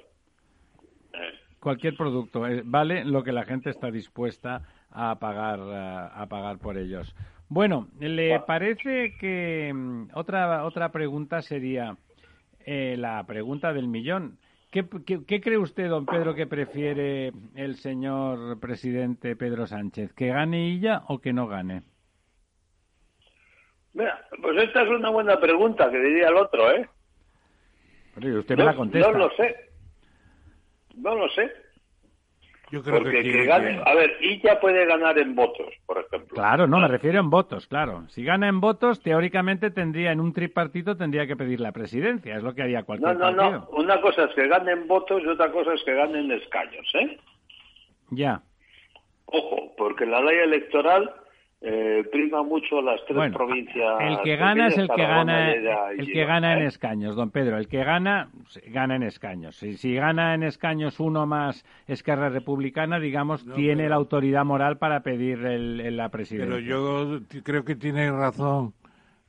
Cualquier 1.60 1.96
producto, 1.96 2.44
vale 2.66 3.06
lo 3.06 3.24
que 3.24 3.32
la 3.32 3.44
gente 3.44 3.70
está 3.70 3.92
dispuesta 3.92 4.64
a 4.90 5.20
pagar, 5.20 5.60
a 5.60 6.26
pagar 6.28 6.58
por 6.58 6.78
ellos. 6.78 7.16
Bueno, 7.50 7.88
¿le 8.00 8.40
parece 8.42 9.16
que 9.20 9.72
mm, 9.74 10.10
otra, 10.14 10.66
otra 10.66 10.92
pregunta 10.92 11.42
sería 11.42 11.96
la 12.66 13.24
pregunta 13.26 13.74
del 13.74 13.88
millón? 13.88 14.40
¿Qué, 14.86 15.42
cree 15.42 15.58
usted, 15.58 15.90
don 15.90 16.06
Pedro, 16.06 16.36
que 16.36 16.46
prefiere 16.46 17.32
el 17.56 17.76
señor 17.78 18.60
presidente 18.60 19.36
Pedro 19.36 19.66
Sánchez? 19.66 20.14
¿Que 20.14 20.28
gane 20.28 20.72
ella 20.72 21.04
o 21.08 21.20
que 21.20 21.34
no 21.34 21.48
gane? 21.48 21.84
Mira, 23.94 24.28
pues 24.42 24.64
esta 24.64 24.84
es 24.84 24.90
una 24.90 25.10
buena 25.10 25.40
pregunta, 25.40 25.90
que 25.90 25.98
diría 25.98 26.28
el 26.28 26.36
otro, 26.36 26.72
¿eh? 26.72 26.88
usted 28.18 28.58
me 28.58 28.66
la 28.66 28.76
contesta. 28.76 29.12
No 29.12 29.18
lo 29.18 29.30
sé. 29.36 29.56
No 30.96 31.16
lo 31.16 31.30
sé. 31.30 31.52
Yo 32.70 32.84
creo 32.84 32.98
Porque 32.98 33.24
que, 33.24 33.46
gane, 33.46 33.82
a 33.86 33.94
ver, 33.94 34.18
y 34.20 34.42
ya 34.42 34.60
puede 34.60 34.86
ganar 34.86 35.18
en 35.18 35.36
votos, 35.36 35.74
por 35.86 36.00
ejemplo. 36.00 36.36
Claro, 36.36 36.68
no, 36.68 36.80
me 36.80 36.90
refiero 36.90 37.18
en 37.20 37.30
votos, 37.30 37.66
claro. 37.68 38.04
Si 38.10 38.26
gana 38.26 38.50
en 38.50 38.60
votos, 38.60 39.02
teóricamente 39.02 39.72
tendría, 39.72 40.12
en 40.12 40.20
un 40.20 40.34
tripartito, 40.34 40.98
tendría 40.98 41.26
que 41.28 41.38
pedir 41.38 41.62
la 41.62 41.72
presidencia, 41.72 42.36
es 42.36 42.44
lo 42.44 42.54
que 42.54 42.64
haría 42.64 42.84
cualquier 42.84 43.18
no, 43.18 43.32
no, 43.32 43.52
No, 43.52 43.70
una 43.72 44.02
cosa 44.02 44.26
es 44.26 44.36
que 44.36 44.50
gane 44.50 44.74
en 44.74 44.86
votos 44.86 45.22
y 45.24 45.28
otra 45.28 45.50
cosa 45.50 45.74
es 45.74 45.84
que 45.86 45.94
gane 45.94 46.20
en 46.20 46.32
escaños, 46.32 46.92
¿eh? 46.96 47.18
Ya. 48.10 48.42
Ojo, 49.28 49.74
porque 49.78 50.06
la 50.06 50.22
ley 50.22 50.38
electoral 50.40 51.14
eh, 51.60 52.04
prima 52.12 52.44
mucho 52.44 52.82
las 52.82 53.00
tres 53.08 53.34
provincias. 53.34 54.00
El 54.00 54.22
que 54.22 54.36
gana 54.36 54.68
es 54.68 54.78
el 54.78 54.88
que 54.88 55.02
gana, 55.02 55.52
el 55.52 56.12
que 56.12 56.26
gana 56.26 56.54
en 56.54 56.64
¿eh? 56.64 56.68
escaños, 56.68 57.16
don 57.16 57.32
Pedro. 57.32 57.58
El 57.58 57.68
que 57.68 57.84
gana, 57.84 58.30
gana 58.68 58.96
en 58.96 59.04
escaños. 59.04 59.56
Si, 59.56 59.76
si 59.76 59.96
gana 59.96 60.36
en 60.36 60.44
escaños 60.44 61.00
uno 61.00 61.26
más 61.26 61.66
Esquerra 61.88 62.30
Republicana, 62.30 63.00
digamos, 63.00 63.44
tiene 63.56 63.90
la 63.90 63.96
autoridad 63.96 64.46
moral 64.46 64.78
para 64.78 65.02
pedir 65.02 65.44
el, 65.46 65.98
la 65.98 66.10
presidencia. 66.10 66.58
Pero 66.58 66.60
yo 66.60 67.22
creo 67.44 67.66
que 67.66 67.76
tiene 67.76 68.12
razón, 68.12 68.74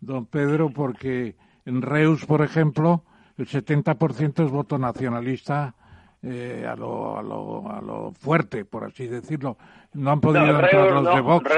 don 0.00 0.26
Pedro, 0.26 0.68
porque 0.70 1.34
en 1.64 1.80
Reus, 1.80 2.26
por 2.26 2.42
ejemplo, 2.42 3.04
el 3.38 3.46
70% 3.46 4.44
es 4.44 4.50
voto 4.50 4.76
nacionalista 4.76 5.74
eh, 6.22 6.66
a, 6.68 6.74
lo, 6.74 7.16
a, 7.16 7.22
lo, 7.22 7.70
a, 7.70 7.80
lo, 7.80 8.12
fuerte, 8.12 8.64
por 8.64 8.84
así 8.84 9.06
decirlo. 9.06 9.56
No 9.94 10.10
han 10.12 10.20
podido 10.20 10.44
entrar 10.44 10.92
los 10.92 11.14
de 11.14 11.20
Vox. 11.20 11.50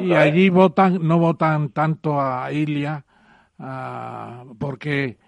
y 0.00 0.12
¿eh? 0.12 0.16
allí 0.16 0.48
votan, 0.48 1.06
no 1.06 1.18
votan 1.18 1.70
tanto 1.70 2.20
a 2.20 2.50
Ilia 2.52 3.04
porque 4.58 5.18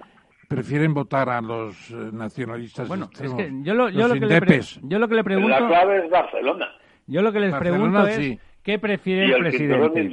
prefieren 0.49 0.95
votar 0.95 1.29
a 1.29 1.41
los 1.41 1.91
eh, 1.91 1.95
nacionalistas 2.13 2.89
bueno, 2.89 3.11
es 3.21 3.35
que 3.35 3.53
yo 3.63 3.75
lo, 3.75 3.91
yo 3.91 4.09
lo 4.09 4.15
que 4.15 4.21
le 4.21 4.61
yo 4.83 4.99
lo 4.99 5.09
que 5.09 5.15
le 5.15 5.25
pregunto... 5.25 5.51
La 5.51 5.69
clave 5.69 6.05
es 6.05 6.11
Barcelona. 6.11 6.69
Yo 7.07 7.21
lo 7.23 7.33
que 7.33 7.41
les 7.41 7.55
pregunto 7.55 8.07
es... 8.07 8.39
¿Qué 8.63 8.79
prefiere 8.79 9.25
el, 9.25 9.39
presidente? 9.39 10.11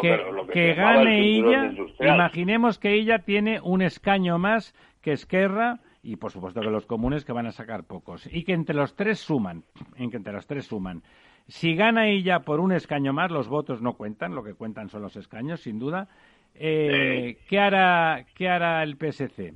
que, 0.00 0.20
que 0.50 0.74
gane 0.74 1.20
ella. 1.20 1.72
Imaginemos 2.00 2.78
que 2.78 2.94
ella 2.94 3.18
tiene 3.18 3.60
un 3.60 3.82
escaño 3.82 4.38
más 4.38 4.74
que 5.02 5.12
Esquerra 5.12 5.80
y 6.02 6.16
por 6.16 6.32
supuesto 6.32 6.62
que 6.62 6.70
los 6.70 6.86
comunes 6.86 7.26
que 7.26 7.32
van 7.32 7.46
a 7.46 7.52
sacar 7.52 7.84
pocos 7.84 8.26
y 8.32 8.44
que 8.44 8.54
entre 8.54 8.74
los 8.74 8.96
tres 8.96 9.18
suman, 9.18 9.64
en 9.96 10.10
que 10.10 10.16
entre 10.16 10.32
los 10.32 10.46
tres 10.46 10.66
suman. 10.66 11.02
Si 11.48 11.74
gana 11.74 12.08
ella 12.08 12.40
por 12.40 12.60
un 12.60 12.72
escaño 12.72 13.12
más, 13.14 13.30
los 13.30 13.48
votos 13.48 13.80
no 13.80 13.94
cuentan, 13.94 14.34
lo 14.34 14.44
que 14.44 14.54
cuentan 14.54 14.90
son 14.90 15.02
los 15.02 15.16
escaños, 15.16 15.60
sin 15.60 15.78
duda. 15.78 16.08
Eh, 16.54 17.38
¿qué, 17.48 17.58
hará, 17.58 18.26
¿Qué 18.34 18.48
hará 18.48 18.82
el 18.82 18.96
PSC? 18.96 19.54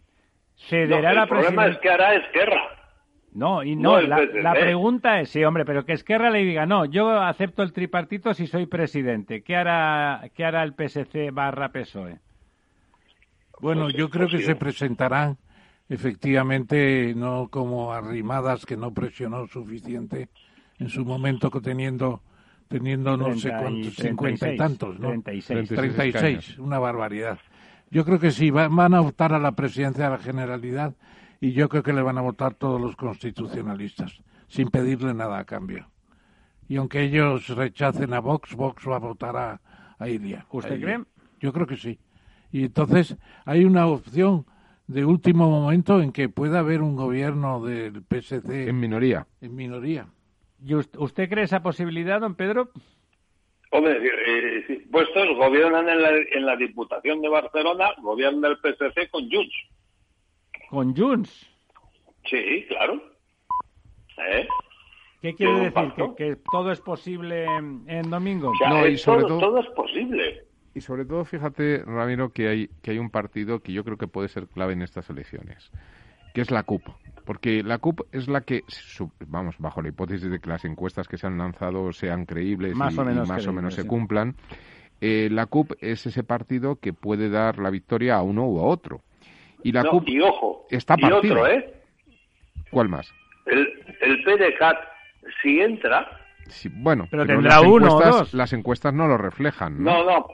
¿Cederá 0.56 1.12
la 1.12 1.24
El 1.24 1.28
problema 1.28 1.66
es 1.66 1.78
que 1.78 1.90
hará 1.90 2.14
Esquerra. 2.14 2.82
No, 3.34 3.62
y 3.62 3.76
no, 3.76 4.00
la, 4.00 4.52
pregunta 4.52 5.20
es, 5.20 5.30
sí, 5.30 5.42
hombre, 5.42 5.64
pero 5.64 5.86
que 5.86 5.94
Esquerra 5.94 6.30
le 6.30 6.40
diga, 6.40 6.66
no, 6.66 6.84
yo 6.84 7.18
acepto 7.18 7.62
el 7.62 7.72
tripartito 7.72 8.34
si 8.34 8.46
soy 8.46 8.66
presidente. 8.66 9.42
¿Qué 9.42 9.56
hará, 9.56 10.30
qué 10.34 10.44
hará 10.44 10.62
el 10.62 10.74
PSC 10.74 11.30
barra 11.32 11.72
PSOE? 11.72 12.18
Bueno, 13.60 13.88
yo 13.90 14.10
creo 14.10 14.28
que 14.28 14.40
se 14.40 14.54
presentarán 14.54 15.38
efectivamente 15.88 17.14
no 17.16 17.48
como 17.48 17.92
arrimadas 17.92 18.66
que 18.66 18.76
no 18.76 18.92
presionó 18.92 19.46
suficiente 19.46 20.28
en 20.82 20.88
su 20.88 21.04
momento 21.04 21.50
teniendo 21.62 22.22
teniendo 22.68 23.16
no 23.18 23.36
sé 23.36 23.50
cuántos, 23.50 23.94
cincuenta 23.94 24.50
y 24.50 24.56
tantos, 24.56 24.98
¿no? 24.98 25.08
36. 25.10 25.68
36, 25.68 26.58
una 26.58 26.78
barbaridad. 26.78 27.38
Yo 27.90 28.04
creo 28.06 28.18
que 28.18 28.30
sí, 28.30 28.50
van 28.50 28.94
a 28.94 29.00
optar 29.02 29.34
a 29.34 29.38
la 29.38 29.52
presidencia 29.52 30.04
de 30.04 30.10
la 30.10 30.18
Generalidad 30.18 30.94
y 31.38 31.52
yo 31.52 31.68
creo 31.68 31.82
que 31.82 31.92
le 31.92 32.00
van 32.00 32.16
a 32.16 32.22
votar 32.22 32.54
todos 32.54 32.80
los 32.80 32.96
constitucionalistas, 32.96 34.22
sin 34.48 34.70
pedirle 34.70 35.12
nada 35.12 35.38
a 35.38 35.44
cambio. 35.44 35.90
Y 36.66 36.76
aunque 36.76 37.02
ellos 37.02 37.46
rechacen 37.48 38.14
a 38.14 38.20
Vox, 38.20 38.54
Vox 38.54 38.88
va 38.88 38.96
a 38.96 39.00
votar 39.00 39.36
a, 39.36 39.60
a 39.98 40.08
Ilia. 40.08 40.46
¿Usted 40.50 40.80
cree? 40.80 41.04
Yo 41.40 41.52
creo 41.52 41.66
que 41.66 41.76
sí. 41.76 41.98
Y 42.50 42.64
entonces 42.64 43.16
hay 43.44 43.66
una 43.66 43.86
opción 43.86 44.46
de 44.86 45.04
último 45.04 45.50
momento 45.50 46.00
en 46.00 46.12
que 46.12 46.30
pueda 46.30 46.60
haber 46.60 46.80
un 46.80 46.96
gobierno 46.96 47.62
del 47.62 48.02
PSC. 48.02 48.68
En 48.68 48.80
minoría. 48.80 49.26
En 49.42 49.54
minoría. 49.54 50.06
¿Y 50.64 50.74
usted 50.74 51.28
cree 51.28 51.44
esa 51.44 51.62
posibilidad, 51.62 52.20
don 52.20 52.34
Pedro? 52.34 52.70
Hombre, 53.70 53.96
eh, 53.96 54.64
eh 54.68 54.86
puestos 54.90 55.28
gobiernan 55.36 55.88
en 55.88 56.02
la, 56.02 56.10
en 56.10 56.46
la 56.46 56.56
Diputación 56.56 57.22
de 57.22 57.28
Barcelona, 57.28 57.90
gobierna 58.02 58.48
el 58.48 58.56
PSC 58.56 59.10
con 59.10 59.28
Junts. 59.30 59.54
¿Con 60.68 60.96
Junts? 60.96 61.50
Sí, 62.26 62.64
claro. 62.68 63.02
¿Eh? 64.18 64.46
¿Qué 65.22 65.34
quiere 65.34 65.70
decir? 65.70 65.92
¿Que, 66.16 66.36
todo 66.50 66.70
es 66.70 66.80
posible 66.80 67.44
en 67.44 68.10
domingo? 68.10 68.52
no, 68.68 68.86
y 68.86 68.98
sobre 68.98 69.22
todo, 69.22 69.38
todo 69.38 69.60
es 69.60 69.68
posible. 69.68 70.44
Y 70.74 70.80
sobre 70.80 71.04
todo, 71.04 71.24
fíjate, 71.24 71.82
Ramiro, 71.84 72.32
que 72.32 72.48
hay, 72.48 72.68
que 72.82 72.92
hay 72.92 72.98
un 72.98 73.10
partido 73.10 73.60
que 73.60 73.72
yo 73.72 73.84
creo 73.84 73.98
que 73.98 74.06
puede 74.06 74.28
ser 74.28 74.48
clave 74.48 74.72
en 74.72 74.82
estas 74.82 75.08
elecciones, 75.10 75.70
que 76.32 76.40
es 76.40 76.50
la 76.50 76.62
CUP. 76.62 76.82
Porque 77.24 77.62
la 77.62 77.78
CUP 77.78 78.00
es 78.12 78.28
la 78.28 78.40
que, 78.40 78.62
vamos, 79.28 79.56
bajo 79.58 79.80
la 79.80 79.88
hipótesis 79.88 80.30
de 80.30 80.40
que 80.40 80.48
las 80.48 80.64
encuestas 80.64 81.06
que 81.06 81.16
se 81.16 81.26
han 81.26 81.38
lanzado 81.38 81.92
sean 81.92 82.26
creíbles 82.26 82.74
más 82.74 82.94
y, 82.94 82.98
o 82.98 83.04
menos, 83.04 83.28
más 83.28 83.46
o 83.46 83.52
menos 83.52 83.74
se 83.74 83.86
cumplan, 83.86 84.34
eh, 85.00 85.28
la 85.30 85.46
CUP 85.46 85.72
es 85.80 86.06
ese 86.06 86.24
partido 86.24 86.76
que 86.76 86.92
puede 86.92 87.30
dar 87.30 87.58
la 87.58 87.70
victoria 87.70 88.16
a 88.16 88.22
uno 88.22 88.46
u 88.46 88.58
a 88.58 88.64
otro. 88.64 89.02
Y 89.62 89.70
la 89.72 89.84
CUP 89.84 90.08
y 90.08 90.20
ojo, 90.20 90.66
está 90.70 90.96
y 90.98 91.04
otro, 91.12 91.46
¿eh? 91.46 91.72
¿Cuál 92.70 92.88
más? 92.88 93.12
el, 93.46 93.68
el 94.00 94.22
PDCAT, 94.24 94.76
si 95.42 95.60
entra, 95.60 96.06
Sí, 96.48 96.68
bueno, 96.72 97.06
Pero 97.10 97.24
pero, 97.24 97.36
tendrá 97.36 97.56
las, 97.60 97.64
uno 97.64 97.86
o 97.86 97.88
encuestas, 97.88 98.18
dos. 98.18 98.34
las 98.34 98.52
encuestas 98.52 98.94
no 98.94 99.06
lo 99.06 99.16
reflejan, 99.16 99.82
¿no? 99.82 99.92
no, 99.92 100.04
no. 100.04 100.26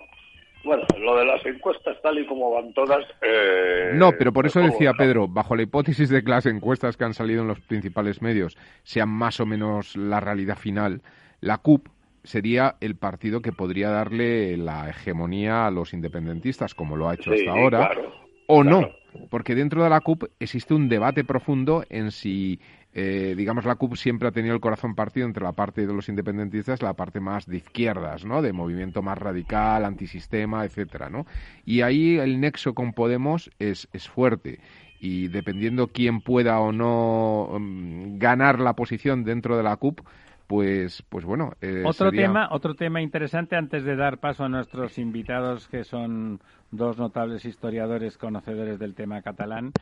Bueno, 0.68 0.84
lo 1.00 1.16
de 1.16 1.24
las 1.24 1.44
encuestas 1.46 1.96
tal 2.02 2.18
y 2.18 2.26
como 2.26 2.50
van 2.50 2.74
todas... 2.74 3.02
eh, 3.22 3.92
No, 3.94 4.12
pero 4.18 4.34
por 4.34 4.44
eso 4.44 4.60
decía 4.60 4.92
Pedro, 4.92 5.26
bajo 5.26 5.56
la 5.56 5.62
hipótesis 5.62 6.10
de 6.10 6.22
que 6.22 6.30
las 6.30 6.44
encuestas 6.44 6.98
que 6.98 7.04
han 7.04 7.14
salido 7.14 7.40
en 7.40 7.48
los 7.48 7.58
principales 7.60 8.20
medios 8.20 8.58
sean 8.82 9.08
más 9.08 9.40
o 9.40 9.46
menos 9.46 9.96
la 9.96 10.20
realidad 10.20 10.58
final, 10.58 11.00
la 11.40 11.56
CUP 11.56 11.88
sería 12.22 12.76
el 12.82 12.96
partido 12.96 13.40
que 13.40 13.50
podría 13.52 13.88
darle 13.88 14.58
la 14.58 14.90
hegemonía 14.90 15.66
a 15.66 15.70
los 15.70 15.94
independentistas, 15.94 16.74
como 16.74 16.96
lo 16.96 17.08
ha 17.08 17.14
hecho 17.14 17.32
Sí, 17.32 17.46
hasta 17.46 17.58
ahora, 17.58 17.78
claro, 17.86 18.12
o 18.46 18.60
claro. 18.60 18.80
no, 18.82 19.26
porque 19.30 19.54
dentro 19.54 19.82
de 19.82 19.88
la 19.88 20.02
CUP 20.02 20.24
existe 20.38 20.74
un 20.74 20.90
debate 20.90 21.24
profundo 21.24 21.82
en 21.88 22.10
si, 22.10 22.60
eh, 22.94 23.34
digamos, 23.36 23.64
la 23.64 23.74
CUP 23.76 23.96
siempre 23.96 24.28
ha 24.28 24.32
tenido 24.32 24.54
el 24.54 24.60
corazón 24.60 24.94
partido 24.94 25.26
entre 25.26 25.44
la 25.44 25.52
parte 25.52 25.86
de 25.86 25.92
los 25.92 26.08
independentistas 26.08 26.80
y 26.80 26.84
la 26.84 26.94
parte 26.94 27.20
más 27.20 27.46
de 27.46 27.58
izquierdas, 27.58 28.24
¿no? 28.24 28.42
De 28.42 28.52
movimiento 28.52 29.02
más 29.02 29.18
radical, 29.18 29.84
antisistema, 29.84 30.64
etcétera, 30.64 31.10
¿no? 31.10 31.26
Y 31.64 31.82
ahí 31.82 32.18
el 32.18 32.40
nexo 32.40 32.74
con 32.74 32.92
Podemos 32.94 33.50
es, 33.58 33.88
es 33.92 34.08
fuerte. 34.08 34.60
Y 35.00 35.28
dependiendo 35.28 35.88
quién 35.88 36.20
pueda 36.22 36.58
o 36.60 36.72
no 36.72 37.50
mm, 37.60 38.18
ganar 38.18 38.58
la 38.58 38.72
posición 38.74 39.22
dentro 39.22 39.56
de 39.56 39.62
la 39.62 39.76
CUP, 39.76 40.00
pues, 40.48 41.02
pues 41.10 41.24
bueno. 41.26 41.52
eh, 41.60 41.82
Otro 41.84 42.08
sería- 42.10 42.22
tema, 42.26 42.48
otro 42.50 42.74
tema 42.74 43.02
interesante 43.02 43.54
antes 43.54 43.84
de 43.84 43.94
dar 43.96 44.18
paso 44.18 44.44
a 44.44 44.48
nuestros 44.48 44.98
invitados 44.98 45.68
que 45.68 45.84
son 45.84 46.40
dos 46.70 46.96
notables 46.98 47.44
historiadores 47.44 48.16
conocedores 48.16 48.78
del 48.78 48.94
tema 48.94 49.20
catalán. 49.22 49.72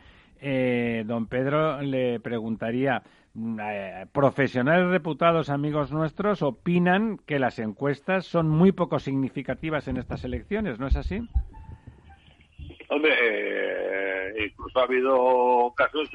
Eh, 0.40 1.04
don 1.06 1.26
Pedro 1.26 1.80
le 1.80 2.20
preguntaría, 2.20 3.02
mm, 3.34 3.60
eh, 3.60 4.06
profesionales 4.12 4.88
reputados 4.88 5.48
amigos 5.50 5.92
nuestros 5.92 6.42
opinan 6.42 7.18
que 7.26 7.38
las 7.38 7.58
encuestas 7.58 8.26
son 8.26 8.48
muy 8.48 8.72
poco 8.72 8.98
significativas 8.98 9.88
en 9.88 9.96
estas 9.96 10.24
elecciones, 10.24 10.78
¿no 10.78 10.86
es 10.86 10.96
así? 10.96 11.20
Hombre, 12.88 13.12
eh, 13.20 14.46
incluso 14.48 14.78
ha 14.78 14.84
habido 14.84 15.72
casos 15.76 16.08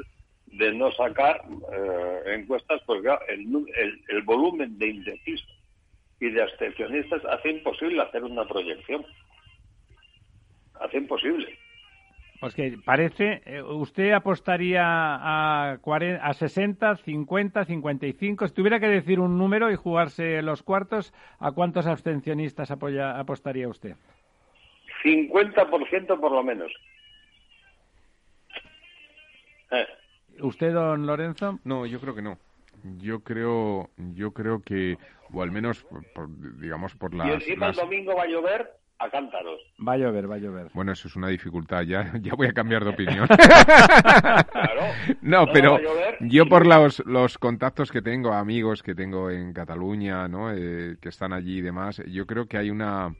de 0.47 0.73
no 0.73 0.91
sacar 0.91 1.41
eh, 1.73 2.35
encuestas 2.35 2.81
porque 2.85 3.09
el, 3.29 3.41
el, 3.75 4.01
el 4.09 4.21
volumen 4.23 4.77
de 4.77 4.87
indecisos 4.87 5.61
y 6.19 6.29
de 6.29 6.43
abstencionistas 6.43 7.23
hace 7.25 7.49
imposible 7.49 8.01
hacer 8.01 8.23
una 8.23 8.45
proyección. 8.45 9.05
Hace 10.79 10.97
imposible. 10.97 11.57
Pues 12.41 12.55
que 12.55 12.75
parece, 12.83 13.43
eh, 13.45 13.61
¿usted 13.61 14.13
apostaría 14.13 14.81
a, 14.83 15.77
40, 15.79 16.25
a 16.25 16.33
60, 16.33 16.95
50, 16.95 17.65
55? 17.65 18.47
Si 18.47 18.53
tuviera 18.55 18.79
que 18.79 18.87
decir 18.87 19.19
un 19.19 19.37
número 19.37 19.69
y 19.71 19.75
jugarse 19.75 20.41
los 20.41 20.63
cuartos, 20.63 21.13
¿a 21.37 21.51
cuántos 21.51 21.85
abstencionistas 21.85 22.71
apoya, 22.71 23.19
apostaría 23.19 23.67
usted? 23.69 23.95
50% 25.03 26.19
por 26.19 26.31
lo 26.31 26.43
menos. 26.43 26.73
Eh, 29.69 29.85
¿Usted, 30.39 30.73
don 30.73 31.05
Lorenzo? 31.05 31.59
No, 31.63 31.85
yo 31.85 31.99
creo 31.99 32.15
que 32.15 32.23
no. 32.23 32.39
Yo 32.97 33.19
creo, 33.19 33.91
yo 34.15 34.31
creo 34.31 34.63
que, 34.63 34.97
o 35.31 35.43
al 35.43 35.51
menos, 35.51 35.83
por- 35.83 36.11
por- 36.13 36.59
digamos, 36.59 36.95
por 36.95 37.13
las, 37.13 37.27
y 37.27 37.31
encima 37.33 37.67
las- 37.67 37.77
el 37.77 37.83
domingo 37.83 38.15
va 38.15 38.23
a 38.23 38.27
llover 38.27 38.80
a 39.01 39.09
cántaros. 39.09 39.59
Va 39.85 39.93
a 39.93 39.97
llover, 39.97 40.29
va 40.29 40.35
a 40.35 40.37
llover. 40.37 40.67
Bueno, 40.73 40.91
eso 40.91 41.07
es 41.07 41.15
una 41.15 41.27
dificultad. 41.27 41.81
Ya, 41.81 42.11
ya 42.21 42.35
voy 42.35 42.47
a 42.47 42.53
cambiar 42.53 42.83
de 42.83 42.89
opinión. 42.91 43.27
Claro. 43.27 44.81
No, 45.21 45.45
No 45.45 45.51
pero 45.51 45.79
yo 46.21 46.47
por 46.47 46.65
los, 46.67 47.03
los 47.05 47.37
contactos 47.37 47.91
que 47.91 48.01
tengo, 48.01 48.33
amigos 48.33 48.83
que 48.83 48.95
tengo 48.95 49.29
en 49.31 49.53
Cataluña, 49.53 50.27
¿no? 50.27 50.51
Eh, 50.53 50.97
que 51.01 51.09
están 51.09 51.33
allí 51.33 51.57
y 51.57 51.61
demás, 51.61 52.01
yo 52.07 52.25
creo 52.25 52.45
que 52.47 52.57
hay 52.57 52.69
una 52.69 53.13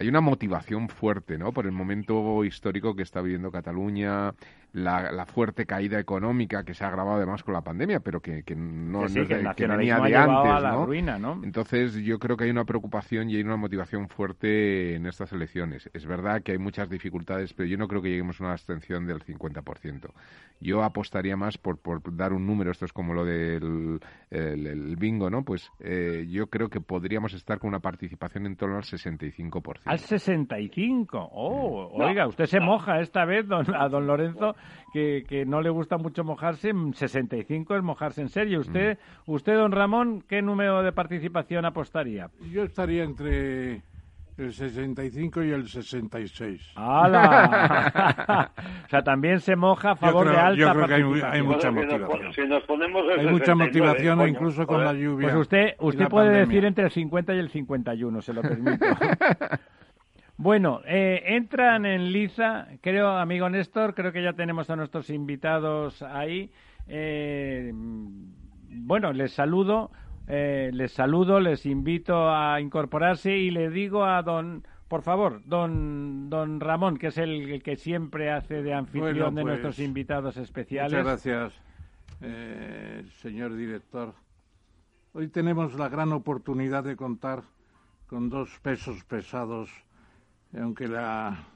hay 0.00 0.08
una 0.08 0.20
motivación 0.20 0.88
fuerte, 0.88 1.38
¿no? 1.38 1.52
Por 1.52 1.66
el 1.66 1.72
momento 1.72 2.44
histórico 2.44 2.94
que 2.94 3.02
está 3.02 3.20
viviendo 3.20 3.50
Cataluña, 3.50 4.32
la, 4.72 5.10
la 5.12 5.24
fuerte 5.26 5.64
caída 5.66 5.98
económica 5.98 6.62
que 6.64 6.74
se 6.74 6.84
ha 6.84 6.88
agravado 6.88 7.16
además 7.16 7.42
con 7.42 7.54
la 7.54 7.62
pandemia, 7.62 8.00
pero 8.00 8.20
que, 8.20 8.42
que 8.42 8.54
no, 8.54 9.02
Que 9.02 9.08
sí, 9.08 9.14
no 9.16 9.22
es 9.22 9.28
que 9.28 9.34
el 9.34 9.44
de- 9.44 9.54
que 9.54 9.66
venía 9.66 9.96
antes, 9.96 10.14
a 10.52 10.60
la 10.60 10.72
¿no? 10.72 10.86
ruina, 10.86 11.18
¿no? 11.18 11.40
Entonces 11.42 11.94
yo 11.96 12.18
creo 12.18 12.36
que 12.36 12.44
hay 12.44 12.50
una 12.50 12.64
preocupación 12.64 13.30
y 13.30 13.36
hay 13.36 13.42
una 13.42 13.56
motivación 13.56 14.08
fuerte 14.08 14.94
en 14.94 15.06
estas 15.06 15.32
elecciones. 15.32 15.88
Es 15.94 16.06
verdad 16.06 16.42
que 16.42 16.52
hay 16.52 16.58
muchas 16.58 16.88
dificultades, 16.90 17.52
pero 17.54 17.68
yo 17.68 17.76
no 17.78 17.88
creo 17.88 18.02
que 18.02 18.10
lleguemos 18.10 18.40
a 18.40 18.44
una 18.44 18.52
abstención 18.52 19.06
del 19.06 19.20
50%. 19.20 20.10
Yo 20.60 20.82
apostaría 20.82 21.36
más 21.36 21.56
por, 21.56 21.78
por 21.78 22.00
dar 22.16 22.32
un 22.32 22.44
número, 22.46 22.72
esto 22.72 22.84
es 22.84 22.92
como 22.92 23.14
lo 23.14 23.24
del 23.24 24.00
el, 24.30 24.66
el 24.66 24.96
bingo, 24.96 25.30
¿no? 25.30 25.44
Pues 25.44 25.70
eh, 25.80 26.26
yo 26.28 26.48
creo 26.48 26.68
que 26.68 26.80
podríamos 26.80 27.32
estar 27.32 27.58
con 27.60 27.68
una 27.68 27.78
participación 27.80 28.44
en 28.46 28.56
torno 28.56 28.76
al 28.76 28.82
65%. 28.82 29.80
Al 29.84 29.98
65. 30.00 31.28
Oh, 31.32 31.96
No, 31.96 32.06
oiga, 32.06 32.26
usted 32.26 32.46
se 32.46 32.60
moja 32.60 33.00
esta 33.00 33.24
vez, 33.24 33.46
don, 33.46 33.64
a 33.74 33.88
don 33.88 34.06
Lorenzo, 34.06 34.54
que, 34.92 35.24
que 35.28 35.44
no 35.44 35.60
le 35.60 35.70
gusta 35.70 35.96
mucho 35.98 36.24
mojarse. 36.24 36.72
mm, 36.72 36.92
65 36.94 37.76
es 37.76 37.82
mojarse 37.82 38.20
en 38.22 38.28
serio. 38.28 38.60
Usted, 38.60 38.98
usted, 39.26 39.54
don 39.54 39.72
Ramón, 39.72 40.22
¿qué 40.28 40.42
número 40.42 40.82
de 40.82 40.92
participación 40.92 41.64
apostaría? 41.64 42.28
Yo 42.50 42.62
estaría 42.64 43.04
entre 43.04 43.82
el 44.38 44.52
65 44.52 45.42
y 45.42 45.50
el 45.50 45.66
66. 45.68 46.72
¡Hala! 46.76 48.52
o 48.86 48.88
sea, 48.88 49.02
también 49.02 49.40
se 49.40 49.56
moja 49.56 49.90
a 49.92 49.96
favor 49.96 50.26
creo- 50.26 50.36
de 50.36 50.40
alta 50.40 50.60
yo 50.60 50.72
creo 50.72 50.86
que 50.86 50.94
hay 50.94 51.02
hay 51.32 51.42
mucha 51.42 51.70
motivación. 51.72 52.32
Si 52.32 52.42
nos 52.46 52.62
ponemos 52.62 53.02
el 53.12 53.18
Hay 53.20 53.26
mucha 53.26 53.46
69, 53.46 53.66
motivación 53.66 54.18
coño, 54.18 54.28
incluso 54.28 54.66
con 54.66 54.84
la 54.84 54.92
lluvia. 54.92 55.28
Pues 55.28 55.40
usted, 55.40 55.66
y 55.80 55.84
usted 55.84 56.08
puede 56.08 56.26
pandemia. 56.28 56.46
decir 56.46 56.64
entre 56.64 56.84
el 56.84 56.90
50 56.90 57.34
y 57.34 57.38
el 57.40 57.48
51, 57.50 58.22
se 58.22 58.32
lo 58.32 58.42
permito. 58.42 58.86
bueno, 60.38 60.80
eh, 60.86 61.22
entran 61.26 61.84
en 61.84 62.12
liza, 62.12 62.68
creo, 62.80 63.08
amigo 63.08 63.50
Néstor, 63.50 63.94
creo 63.94 64.12
que 64.12 64.22
ya 64.22 64.32
tenemos 64.32 64.70
a 64.70 64.76
nuestros 64.76 65.10
invitados 65.10 66.00
ahí. 66.02 66.50
Eh, 66.86 67.72
bueno, 67.74 69.12
les 69.12 69.32
saludo, 69.32 69.90
eh, 70.28 70.70
les 70.72 70.92
saludo, 70.92 71.40
les 71.40 71.66
invito 71.66 72.30
a 72.30 72.60
incorporarse 72.60 73.36
y 73.36 73.50
le 73.50 73.68
digo 73.68 74.04
a 74.04 74.22
don, 74.22 74.64
por 74.86 75.02
favor, 75.02 75.42
don, 75.44 76.30
don 76.30 76.60
Ramón, 76.60 76.98
que 76.98 77.08
es 77.08 77.18
el, 77.18 77.50
el 77.50 77.62
que 77.62 77.76
siempre 77.76 78.30
hace 78.30 78.62
de 78.62 78.74
anfitrión 78.74 79.14
Bueno, 79.14 79.30
de 79.30 79.42
pues, 79.42 79.44
nuestros 79.44 79.78
invitados 79.80 80.36
especiales. 80.36 80.92
Muchas 80.92 81.04
gracias, 81.04 81.62
eh, 82.20 83.04
señor 83.16 83.56
director. 83.56 84.14
Hoy 85.14 85.28
tenemos 85.28 85.74
la 85.74 85.88
gran 85.88 86.12
oportunidad 86.12 86.84
de 86.84 86.94
contar 86.94 87.42
con 88.06 88.30
dos 88.30 88.58
pesos 88.60 89.02
pesados, 89.04 89.70
aunque 90.54 90.88
la 90.88 91.46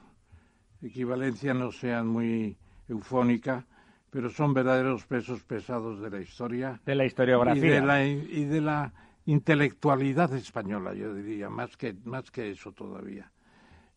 equivalencia 0.81 1.53
no 1.53 1.71
sea 1.71 2.03
muy 2.03 2.57
eufónica, 2.87 3.65
pero 4.09 4.29
son 4.29 4.53
verdaderos 4.53 5.05
pesos 5.05 5.43
pesados 5.43 5.99
de 5.99 6.09
la 6.11 6.21
historia 6.21 6.79
De 6.85 6.95
la 6.95 7.03
y 7.03 7.07
historiografía. 7.07 7.73
de 7.73 7.81
la, 7.81 8.05
y 8.05 8.45
de 8.45 8.61
la 8.61 8.93
intelectualidad 9.25 10.33
española, 10.33 10.93
yo 10.93 11.13
diría, 11.13 11.49
más 11.49 11.77
que, 11.77 11.95
más 12.03 12.29
que 12.29 12.51
eso 12.51 12.73
todavía. 12.73 13.31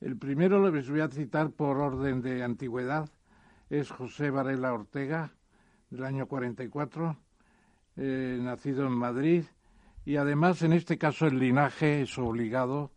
El 0.01 0.17
primero 0.17 0.71
les 0.71 0.89
voy 0.89 1.01
a 1.01 1.09
citar 1.09 1.51
por 1.51 1.79
orden 1.79 2.23
de 2.23 2.43
antigüedad, 2.43 3.11
es 3.69 3.91
José 3.91 4.31
Varela 4.31 4.73
Ortega, 4.73 5.33
del 5.91 6.05
año 6.05 6.27
44, 6.27 7.17
eh, 7.97 8.39
nacido 8.41 8.87
en 8.87 8.93
Madrid, 8.93 9.45
y 10.05 10.17
además 10.17 10.63
en 10.63 10.73
este 10.73 10.99
caso 10.99 11.27
el 11.27 11.39
linaje 11.39 12.03
es 12.03 12.17
obligado 12.19 12.93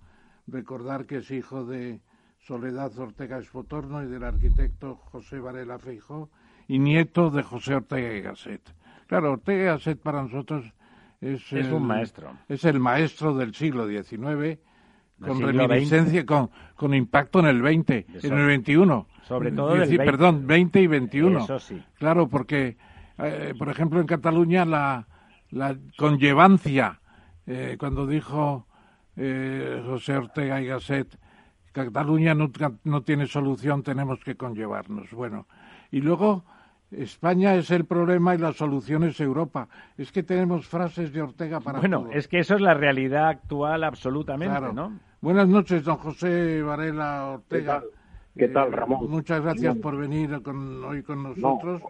recordar 0.51 1.05
que 1.05 1.17
es 1.17 1.31
hijo 1.31 1.65
de 1.65 2.01
Soledad 2.39 2.97
Ortega 2.97 3.37
Espotorno 3.37 4.03
y 4.03 4.07
del 4.07 4.23
arquitecto 4.23 4.95
José 4.95 5.39
Varela 5.39 5.77
Feijó, 5.79 6.29
y 6.67 6.79
nieto 6.79 7.29
de 7.31 7.43
José 7.43 7.75
Ortega 7.75 8.13
y 8.13 8.21
Gasset. 8.21 8.61
Claro, 9.07 9.31
Ortega 9.33 9.61
y 9.61 9.65
Gasset 9.65 9.99
para 9.99 10.21
nosotros 10.23 10.65
es, 11.21 11.41
Es 11.51 11.65
el- 11.67 11.73
un 11.73 11.85
maestro. 11.87 12.31
Es 12.47 12.63
el 12.63 12.79
maestro 12.79 13.35
del 13.35 13.53
siglo 13.55 13.87
XIX, 13.87 14.59
con 15.19 15.37
siglo 15.37 15.67
reminiscencia, 15.67 16.25
con, 16.25 16.49
con 16.75 16.93
impacto 16.93 17.39
en 17.39 17.47
el 17.47 17.61
20, 17.61 18.05
en 18.23 18.33
el 18.37 18.45
21. 18.47 19.07
Sobre 19.23 19.51
todo 19.51 19.73
del 19.73 19.81
Dieci- 19.83 19.97
20. 19.97 20.05
Perdón, 20.05 20.47
20 20.47 20.81
y 20.81 20.87
21. 20.87 21.39
Eso 21.39 21.59
sí. 21.59 21.83
Claro, 21.95 22.27
porque, 22.29 22.77
eh, 23.17 23.53
por 23.57 23.69
ejemplo, 23.69 23.99
en 23.99 24.07
Cataluña 24.07 24.63
la, 24.65 25.07
la 25.49 25.75
conllevancia, 25.97 27.01
eh, 27.45 27.75
cuando 27.79 28.07
dijo 28.07 28.67
eh, 29.21 29.83
José 29.85 30.15
Ortega 30.15 30.61
y 30.61 30.67
Gasset, 30.67 31.17
Cataluña 31.73 32.33
no, 32.33 32.49
no 32.85 33.01
tiene 33.03 33.27
solución, 33.27 33.83
tenemos 33.83 34.23
que 34.23 34.35
conllevarnos. 34.35 35.11
Bueno, 35.11 35.45
y 35.91 35.99
luego 36.01 36.43
España 36.91 37.53
es 37.55 37.69
el 37.69 37.85
problema 37.85 38.33
y 38.33 38.37
la 38.39 38.53
solución 38.53 39.03
es 39.03 39.19
Europa. 39.19 39.67
Es 39.97 40.11
que 40.11 40.23
tenemos 40.23 40.65
frases 40.67 41.11
de 41.13 41.21
Ortega 41.21 41.59
para 41.59 41.79
Bueno, 41.79 42.01
todo. 42.03 42.11
es 42.11 42.27
que 42.27 42.39
eso 42.39 42.55
es 42.55 42.61
la 42.61 42.73
realidad 42.73 43.27
actual 43.27 43.83
absolutamente, 43.83 44.57
Claro. 44.57 44.73
¿no? 44.73 44.99
Buenas 45.21 45.47
noches, 45.47 45.83
don 45.83 45.97
José 45.97 46.61
Varela 46.63 47.25
¿Qué 47.49 47.55
Ortega. 47.57 47.79
tal? 47.81 47.89
¿Qué 48.37 48.47
tal, 48.47 48.71
Ramón? 48.71 49.09
Muchas 49.09 49.41
gracias 49.41 49.75
por 49.77 49.97
venir 49.97 50.31
hoy 50.33 51.03
con 51.03 51.23
nosotros. 51.23 51.81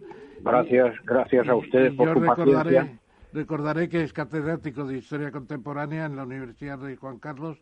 gracias, 0.41 0.95
gracias 1.05 1.47
a 1.47 1.53
ustedes 1.55 1.93
por 1.93 2.11
su 2.13 2.19
recordaré, 2.21 2.99
Recordaré 3.31 3.89
que 3.89 4.03
es 4.03 4.11
catedrático 4.11 4.85
de 4.85 4.97
Historia 4.97 5.31
Contemporánea 5.31 6.05
en 6.05 6.15
la 6.15 6.23
Universidad 6.23 6.79
de 6.79 6.95
Juan 6.95 7.19
Carlos, 7.19 7.59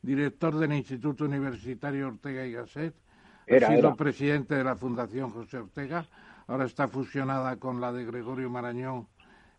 director 0.00 0.58
del 0.58 0.72
Instituto 0.72 1.26
Universitario 1.26 2.08
Ortega 2.08 2.46
y 2.46 2.52
Gasset, 2.52 2.94
ha 3.50 3.66
sido 3.68 3.96
presidente 3.96 4.54
de 4.54 4.64
la 4.64 4.76
Fundación 4.76 5.28
José 5.30 5.58
Ortega, 5.58 6.06
ahora 6.46 6.64
está 6.64 6.88
fusionada 6.88 7.56
con 7.56 7.82
la 7.82 7.92
de 7.92 8.06
Gregorio 8.06 8.48
Marañón, 8.48 9.08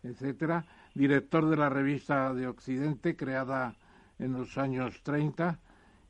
etcétera, 0.02 0.64
director 0.94 1.48
de 1.48 1.56
la 1.56 1.68
revista 1.68 2.34
de 2.34 2.48
Occidente, 2.48 3.14
creada 3.14 3.76
en 4.18 4.32
los 4.32 4.58
años 4.58 5.00
30 5.04 5.60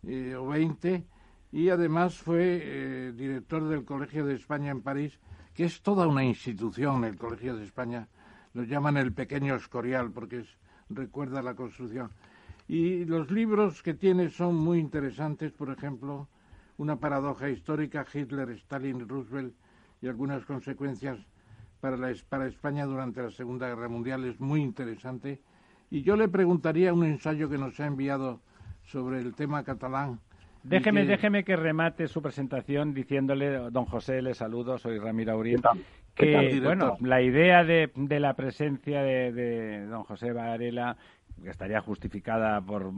eh, 0.05 0.35
o 0.35 0.47
20, 0.47 1.05
y 1.53 1.69
además 1.69 2.15
fue 2.15 2.61
eh, 2.63 3.13
director 3.15 3.69
del 3.69 3.85
Colegio 3.85 4.25
de 4.25 4.35
España 4.35 4.71
en 4.71 4.81
París, 4.81 5.19
que 5.53 5.65
es 5.65 5.83
toda 5.83 6.07
una 6.07 6.25
institución, 6.25 7.05
el 7.05 7.19
Colegio 7.19 7.55
de 7.55 7.65
España, 7.67 8.09
lo 8.55 8.65
llaman 8.65 8.97
el 8.97 9.13
pequeño 9.13 9.55
Escorial, 9.55 10.11
porque 10.11 10.45
recuerda 10.91 11.43
la 11.43 11.55
construcción. 11.55 12.11
Y 12.69 13.05
los 13.05 13.31
libros 13.31 13.83
que 13.83 13.95
tiene 13.95 14.29
son 14.29 14.57
muy 14.57 14.79
interesantes, 14.79 15.53
por 15.53 15.71
ejemplo, 15.71 16.29
Una 16.79 16.97
paradoja 16.97 17.51
histórica, 17.51 18.05
Hitler, 18.13 18.51
Stalin, 18.51 19.07
Roosevelt 19.07 19.55
y 20.01 20.09
algunas 20.09 20.45
consecuencias 20.45 21.19
para, 21.81 21.97
la, 21.97 22.13
para 22.29 22.47
España 22.47 22.87
durante 22.87 23.23
la 23.23 23.31
Segunda 23.31 23.69
Guerra 23.69 23.89
Mundial, 23.89 24.25
es 24.25 24.41
muy 24.41 24.63
interesante. 24.63 25.41
Y 25.91 26.03
yo 26.03 26.17
le 26.17 26.29
preguntaría 26.29 26.95
un 26.95 27.05
ensayo 27.05 27.49
que 27.51 27.59
nos 27.59 27.79
ha 27.79 27.87
enviado 27.87 28.41
sobre 28.85 29.21
el 29.21 29.35
tema 29.35 29.63
catalán, 29.63 30.19
Déjeme, 30.63 31.03
que... 31.03 31.09
déjeme 31.09 31.45
que 31.45 31.57
remate 31.57 32.07
su 32.07 32.23
presentación 32.23 32.95
diciéndole, 32.95 33.71
don 33.71 33.85
José, 33.85 34.23
le 34.23 34.35
saludo, 34.35 34.79
soy 34.79 34.99
Ramiro 34.99 35.33
Aurín, 35.33 35.61
que, 36.15 36.61
bueno, 36.63 36.97
la 37.01 37.23
idea 37.23 37.65
de, 37.65 37.91
de 37.95 38.21
la 38.21 38.35
presencia 38.35 39.03
de, 39.03 39.33
de, 39.33 39.87
don 39.87 40.05
José 40.05 40.33
Varela 40.33 40.97
que 41.43 41.51
estaría 41.51 41.81
justificada 41.81 42.61
por 42.61 42.93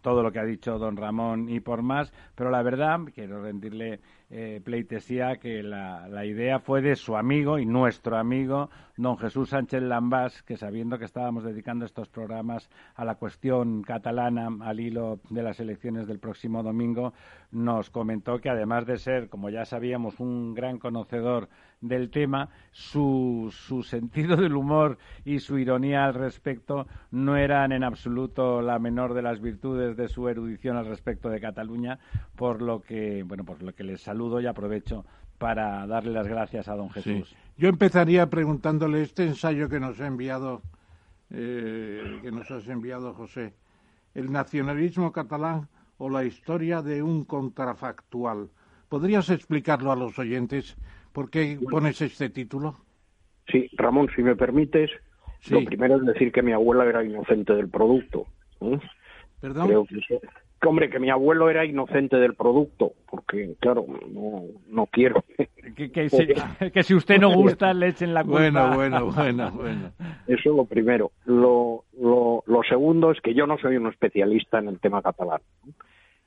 todo 0.00 0.22
lo 0.22 0.32
que 0.32 0.38
ha 0.38 0.44
dicho 0.44 0.78
don 0.78 0.96
Ramón 0.96 1.48
y 1.48 1.60
por 1.60 1.82
más, 1.82 2.12
pero 2.34 2.50
la 2.50 2.62
verdad, 2.62 3.00
quiero 3.14 3.42
rendirle 3.42 4.00
eh, 4.30 4.60
pleitesía 4.64 5.36
que 5.36 5.62
la, 5.62 6.08
la, 6.08 6.24
idea 6.24 6.58
fue 6.58 6.80
de 6.80 6.96
su 6.96 7.16
amigo 7.16 7.58
y 7.58 7.66
nuestro 7.66 8.16
amigo, 8.16 8.70
don 8.96 9.18
Jesús 9.18 9.50
Sánchez 9.50 9.82
Lambás, 9.82 10.42
que 10.42 10.56
sabiendo 10.56 10.98
que 10.98 11.04
estábamos 11.04 11.44
dedicando 11.44 11.84
estos 11.84 12.08
programas 12.08 12.70
a 12.94 13.04
la 13.04 13.16
cuestión 13.16 13.82
catalana 13.82 14.48
al 14.62 14.80
hilo 14.80 15.20
de 15.28 15.42
las 15.42 15.60
elecciones 15.60 16.06
del 16.06 16.18
próximo 16.18 16.62
domingo, 16.62 17.12
nos 17.50 17.90
comentó 17.90 18.40
que 18.40 18.48
además 18.48 18.86
de 18.86 18.96
ser, 18.96 19.28
como 19.28 19.50
ya 19.50 19.66
sabíamos, 19.66 20.18
un 20.18 20.54
gran 20.54 20.78
conocedor 20.78 21.50
del 21.82 22.10
tema, 22.10 22.48
su, 22.70 23.52
su 23.52 23.82
sentido 23.82 24.36
del 24.36 24.54
humor 24.54 24.96
y 25.24 25.40
su 25.40 25.58
ironía 25.58 26.06
al 26.06 26.14
respecto 26.14 26.86
no 27.10 27.36
eran 27.36 27.72
en 27.72 27.84
absoluto 27.84 28.62
la 28.62 28.78
menor 28.78 29.12
de 29.12 29.22
las 29.22 29.40
virtudes 29.40 29.96
de 29.96 30.08
su 30.08 30.28
erudición 30.28 30.76
al 30.76 30.86
respecto 30.86 31.28
de 31.28 31.40
Cataluña, 31.40 31.98
por 32.36 32.62
lo 32.62 32.80
que, 32.80 33.24
bueno, 33.24 33.44
por 33.44 33.62
lo 33.62 33.74
que 33.74 33.84
les 33.84 34.00
saludo 34.00 34.40
y 34.40 34.46
aprovecho 34.46 35.04
para 35.38 35.86
darle 35.88 36.12
las 36.12 36.28
gracias 36.28 36.68
a 36.68 36.76
don 36.76 36.88
Jesús. 36.90 37.34
Yo 37.58 37.68
empezaría 37.68 38.30
preguntándole 38.30 39.02
este 39.02 39.24
ensayo 39.24 39.68
que 39.68 39.80
nos 39.80 40.00
ha 40.00 40.06
enviado, 40.06 40.62
eh, 41.30 42.20
que 42.22 42.30
nos 42.30 42.48
has 42.50 42.68
enviado, 42.68 43.12
José, 43.12 43.54
el 44.14 44.30
nacionalismo 44.30 45.10
catalán 45.10 45.68
o 45.98 46.08
la 46.08 46.24
historia 46.24 46.80
de 46.80 47.02
un 47.02 47.24
contrafactual. 47.24 48.50
¿Podrías 48.88 49.30
explicarlo 49.30 49.90
a 49.90 49.96
los 49.96 50.18
oyentes? 50.18 50.76
¿Por 51.12 51.30
qué 51.30 51.58
pones 51.70 52.00
este 52.00 52.30
título? 52.30 52.76
Sí, 53.50 53.68
Ramón, 53.76 54.08
si 54.14 54.22
me 54.22 54.36
permites, 54.36 54.90
lo 55.50 55.64
primero 55.64 55.96
es 55.96 56.06
decir 56.06 56.32
que 56.32 56.42
mi 56.42 56.52
abuela 56.52 56.84
era 56.86 57.04
inocente 57.04 57.54
del 57.54 57.68
producto. 57.68 58.26
¿Perdón? 59.40 59.66
Creo 59.66 59.86
que, 59.86 60.68
hombre, 60.68 60.88
que 60.88 61.00
mi 61.00 61.10
abuelo 61.10 61.50
era 61.50 61.64
inocente 61.64 62.16
del 62.16 62.34
producto, 62.34 62.92
porque, 63.10 63.56
claro, 63.58 63.84
no, 64.12 64.44
no 64.68 64.86
quiero. 64.86 65.24
Que, 65.74 65.90
que, 65.90 66.10
si, 66.10 66.26
que 66.74 66.82
si 66.82 66.94
usted 66.94 67.18
no 67.18 67.32
gusta, 67.32 67.72
le 67.72 67.88
echen 67.88 68.12
la 68.12 68.24
culpa. 68.24 68.40
Bueno, 68.40 68.74
bueno, 68.74 69.06
bueno, 69.10 69.50
bueno. 69.52 69.92
Eso 70.26 70.50
es 70.50 70.56
lo 70.56 70.66
primero. 70.66 71.12
Lo, 71.24 71.84
lo, 71.98 72.42
lo 72.44 72.62
segundo 72.64 73.10
es 73.10 73.20
que 73.22 73.32
yo 73.32 73.46
no 73.46 73.56
soy 73.56 73.76
un 73.76 73.86
especialista 73.86 74.58
en 74.58 74.68
el 74.68 74.80
tema 74.80 75.00
catalán. 75.00 75.40
Sí, 75.64 75.72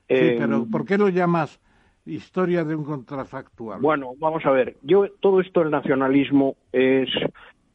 pero 0.08 0.56
em, 0.56 0.70
¿por 0.70 0.84
qué 0.84 0.98
lo 0.98 1.10
llamas 1.10 1.60
historia 2.06 2.64
de 2.64 2.74
un 2.74 2.84
contrafactual? 2.84 3.80
Bueno, 3.80 4.12
vamos 4.18 4.44
a 4.46 4.50
ver. 4.50 4.76
Yo 4.82 5.06
todo 5.20 5.40
esto 5.40 5.60
del 5.60 5.70
nacionalismo 5.70 6.56
es 6.72 7.08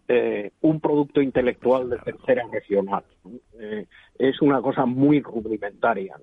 eh, 0.07 0.51
un 0.61 0.79
producto 0.79 1.21
intelectual 1.21 1.89
de 1.89 1.97
tercera 1.99 2.43
regional. 2.51 3.03
Eh, 3.59 3.85
es 4.17 4.41
una 4.41 4.61
cosa 4.61 4.85
muy 4.85 5.21
rudimentaria, 5.21 6.15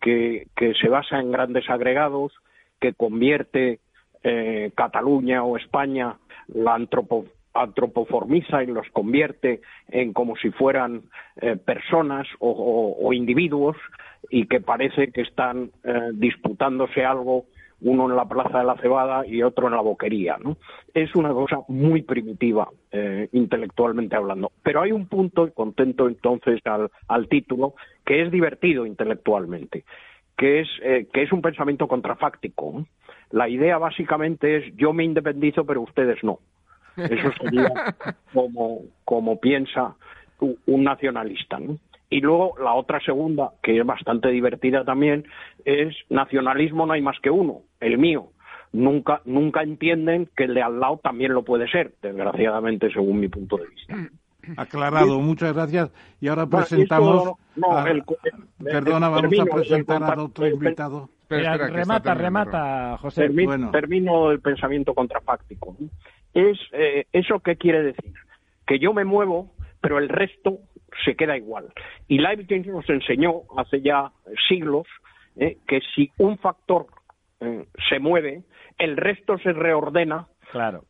que, 0.00 0.48
que, 0.56 0.74
se 0.74 0.88
basa 0.88 1.20
en 1.20 1.30
grandes 1.30 1.68
agregados, 1.70 2.32
que 2.80 2.92
convierte 2.92 3.80
eh, 4.22 4.72
Cataluña 4.74 5.44
o 5.44 5.56
España, 5.56 6.16
la 6.48 6.74
antropo, 6.74 7.26
antropoformiza 7.54 8.62
y 8.62 8.66
los 8.66 8.88
convierte 8.90 9.60
en 9.88 10.12
como 10.12 10.36
si 10.36 10.50
fueran 10.50 11.02
eh, 11.40 11.56
personas 11.56 12.26
o, 12.40 13.12
individuos 13.12 13.76
y 14.28 14.46
que 14.46 14.60
parece 14.60 15.12
que 15.12 15.22
están 15.22 15.70
eh, 15.84 16.10
disputándose 16.12 17.04
algo 17.04 17.46
uno 17.80 18.08
en 18.08 18.16
la 18.16 18.24
Plaza 18.24 18.58
de 18.58 18.64
la 18.64 18.76
Cebada 18.76 19.26
y 19.26 19.42
otro 19.42 19.68
en 19.68 19.74
la 19.74 19.82
Boquería. 19.82 20.36
¿no? 20.42 20.56
Es 20.94 21.14
una 21.14 21.32
cosa 21.32 21.60
muy 21.68 22.02
primitiva, 22.02 22.68
eh, 22.90 23.28
intelectualmente 23.32 24.16
hablando. 24.16 24.52
Pero 24.62 24.80
hay 24.80 24.92
un 24.92 25.06
punto, 25.06 25.46
y 25.46 25.52
contento 25.52 26.08
entonces 26.08 26.60
al, 26.64 27.28
título, 27.28 27.74
que 28.04 28.22
es 28.22 28.30
divertido 28.30 28.86
intelectualmente, 28.86 29.84
que 30.36 30.60
es, 30.60 30.68
que 30.80 31.22
es 31.22 31.32
un 31.32 31.42
pensamiento 31.42 31.86
contrafáctico. 31.86 32.86
La 33.30 33.48
idea 33.48 33.76
básicamente 33.76 34.56
es 34.56 34.76
yo 34.76 34.94
me 34.94 35.04
independizo, 35.04 35.66
pero 35.66 35.82
ustedes 35.82 36.24
no. 36.24 36.38
Eso 36.96 37.32
sería 37.40 37.68
como, 38.32 38.82
como 39.04 39.40
piensa 39.40 39.94
un 40.66 40.84
nacionalista. 40.84 41.58
¿no? 41.58 41.78
Y 42.10 42.20
luego 42.20 42.54
la 42.62 42.74
otra 42.74 43.00
segunda, 43.00 43.50
que 43.62 43.78
es 43.78 43.86
bastante 43.86 44.28
divertida 44.28 44.84
también, 44.84 45.24
es 45.64 45.94
nacionalismo 46.10 46.86
no 46.86 46.92
hay 46.92 47.02
más 47.02 47.18
que 47.20 47.30
uno, 47.30 47.62
el 47.80 47.98
mío. 47.98 48.28
Nunca, 48.72 49.20
nunca 49.24 49.62
entienden 49.62 50.28
que 50.36 50.44
el 50.44 50.54
de 50.54 50.62
al 50.62 50.80
lado 50.80 51.00
también 51.02 51.32
lo 51.32 51.44
puede 51.44 51.68
ser, 51.68 51.94
desgraciadamente, 52.02 52.92
según 52.92 53.20
mi 53.20 53.28
punto 53.28 53.56
de 53.56 53.66
vista. 53.66 53.96
Aclarado, 54.56 55.20
muchas 55.20 55.54
gracias. 55.54 55.90
Y 56.20 56.28
ahora 56.28 56.46
presentamos. 56.46 57.32
perdona, 58.58 59.08
vamos 59.08 59.38
a 59.40 59.44
presentar 59.44 60.02
al 60.02 60.18
otro 60.18 60.46
invitado. 60.46 61.08
remata, 61.28 62.14
remata, 62.14 62.98
José. 62.98 63.28
Termino, 63.72 64.30
el 64.30 64.40
pensamiento 64.40 64.94
contrafáctico. 64.94 65.76
Es, 66.34 66.58
eh, 66.72 67.06
¿Eso 67.12 67.40
qué 67.40 67.56
quiere 67.56 67.82
decir? 67.82 68.12
Que 68.66 68.78
yo 68.78 68.92
me 68.92 69.04
muevo, 69.04 69.52
pero 69.80 69.98
el 69.98 70.08
resto 70.08 70.58
se 71.04 71.16
queda 71.16 71.36
igual. 71.36 71.72
Y 72.08 72.18
Leibniz 72.18 72.66
nos 72.66 72.88
enseñó 72.88 73.42
hace 73.56 73.80
ya 73.80 74.10
siglos 74.48 74.86
eh, 75.36 75.58
que 75.66 75.80
si 75.94 76.10
un 76.18 76.38
factor 76.38 76.86
eh, 77.40 77.66
se 77.88 77.98
mueve, 77.98 78.42
el 78.78 78.96
resto 78.96 79.38
se 79.38 79.52
reordena 79.52 80.26
claro. 80.52 80.84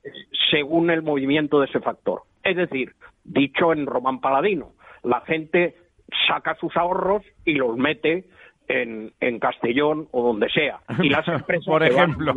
según 0.51 0.91
el 0.91 1.03
movimiento 1.03 1.61
de 1.61 1.67
ese 1.67 1.81
factor. 1.81 2.23
Es 2.43 2.57
decir, 2.57 2.95
dicho 3.25 3.73
en 3.73 3.87
Román 3.87 4.21
Paladino, 4.21 4.73
la 5.03 5.21
gente 5.23 5.77
saca 6.29 6.55
sus 6.57 6.77
ahorros 6.77 7.23
y 7.45 7.55
los 7.55 7.77
mete 7.77 8.25
en, 8.69 9.13
en 9.21 9.39
Castellón 9.39 10.09
o 10.13 10.23
donde 10.23 10.49
sea. 10.51 10.81
Y 11.03 11.09
las 11.09 11.27
empresas 11.29 11.67
Por 11.67 11.83
ejemplo. 11.83 12.35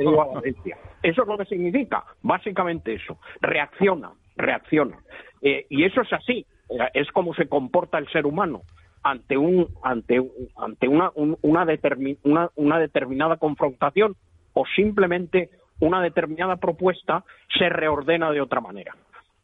Eso 1.04 1.22
es 1.22 1.28
lo 1.28 1.38
que 1.38 1.46
significa, 1.46 2.04
básicamente 2.22 2.94
eso. 2.94 3.18
Reacciona, 3.42 4.12
reacciona. 4.36 4.98
Eh, 5.42 5.66
y 5.70 5.84
eso 5.84 6.02
es 6.02 6.12
así 6.14 6.46
es 6.94 7.12
como 7.12 7.34
se 7.34 7.48
comporta 7.48 7.98
el 7.98 8.08
ser 8.10 8.26
humano 8.26 8.62
ante 9.04 9.38
un 9.38 9.68
ante 9.84 10.22
ante 10.58 10.88
una 10.88 11.12
una, 11.16 11.66
una, 12.56 12.80
determinada 12.80 13.38
confrontación 13.38 14.16
o 14.54 14.66
simplemente 14.76 15.50
una 15.80 16.02
determinada 16.02 16.58
propuesta 16.58 17.24
se 17.58 17.70
reordena 17.70 18.32
de 18.32 18.42
otra 18.42 18.60
manera 18.60 18.96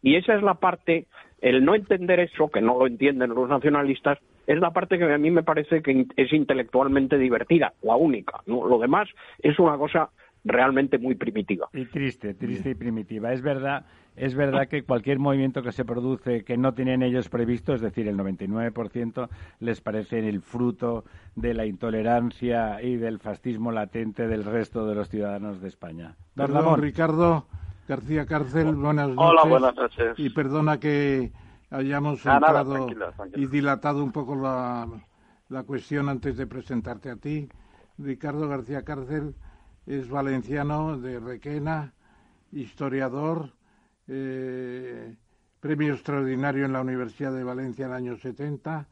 y 0.01 0.15
esa 0.15 0.35
es 0.35 0.43
la 0.43 0.55
parte 0.55 1.05
el 1.41 1.63
no 1.63 1.75
entender 1.75 2.19
eso 2.19 2.49
que 2.49 2.61
no 2.61 2.77
lo 2.77 2.87
entienden 2.87 3.29
los 3.29 3.47
nacionalistas 3.47 4.17
es 4.47 4.59
la 4.59 4.71
parte 4.71 4.97
que 4.97 5.11
a 5.11 5.17
mí 5.17 5.31
me 5.31 5.43
parece 5.43 5.81
que 5.81 6.07
es 6.15 6.33
intelectualmente 6.33 7.17
divertida 7.17 7.73
la 7.81 7.95
única 7.95 8.41
¿no? 8.45 8.67
lo 8.67 8.79
demás 8.79 9.09
es 9.39 9.57
una 9.59 9.77
cosa 9.77 10.09
realmente 10.43 10.97
muy 10.97 11.15
primitiva. 11.15 11.69
Y 11.73 11.85
triste, 11.85 12.33
triste 12.33 12.71
y 12.71 12.75
primitiva. 12.75 13.31
Es 13.33 13.41
verdad, 13.41 13.85
es 14.15 14.35
verdad 14.35 14.67
que 14.67 14.83
cualquier 14.83 15.19
movimiento 15.19 15.61
que 15.61 15.71
se 15.71 15.85
produce 15.85 16.43
que 16.43 16.57
no 16.57 16.73
tienen 16.73 17.01
ellos 17.01 17.29
previsto, 17.29 17.73
es 17.73 17.81
decir, 17.81 18.07
el 18.07 18.17
99%, 18.17 19.29
les 19.59 19.81
parece 19.81 20.27
el 20.27 20.41
fruto 20.41 21.05
de 21.35 21.53
la 21.53 21.65
intolerancia 21.65 22.81
y 22.81 22.97
del 22.97 23.19
fascismo 23.19 23.71
latente 23.71 24.27
del 24.27 24.43
resto 24.43 24.85
de 24.85 24.95
los 24.95 25.09
ciudadanos 25.09 25.61
de 25.61 25.69
España. 25.69 26.15
Perdón, 26.35 26.81
Ricardo 26.81 27.45
García 27.87 28.25
Cárcel, 28.25 28.75
buenas 28.75 29.09
noches. 29.09 29.31
Hola, 29.31 29.43
buenas 29.45 29.75
noches. 29.75 30.13
Y 30.17 30.29
perdona 30.29 30.79
que 30.79 31.31
hayamos 31.73 32.23
entrado 32.25 32.87
y 33.33 33.47
dilatado 33.47 34.03
un 34.03 34.11
poco 34.11 34.35
la, 34.35 34.87
la 35.49 35.63
cuestión 35.63 36.07
antes 36.07 36.37
de 36.37 36.45
presentarte 36.45 37.09
a 37.09 37.15
ti. 37.15 37.49
Ricardo 37.97 38.47
García 38.47 38.83
Cárcel 38.83 39.35
es 39.85 40.07
valenciano 40.09 40.97
de 40.99 41.19
Requena, 41.19 41.93
historiador, 42.51 43.53
eh, 44.07 45.15
premio 45.59 45.93
extraordinario 45.93 46.65
en 46.65 46.73
la 46.73 46.81
Universidad 46.81 47.33
de 47.33 47.43
Valencia 47.43 47.85
en 47.85 47.91
el 47.91 47.97
año 47.97 48.17
70 48.17 48.87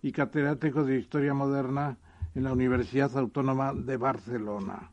y 0.00 0.10
catedrático 0.10 0.84
de 0.84 0.98
Historia 0.98 1.34
Moderna 1.34 1.98
en 2.34 2.44
la 2.44 2.52
Universidad 2.52 3.16
Autónoma 3.18 3.74
de 3.74 3.96
Barcelona. 3.98 4.90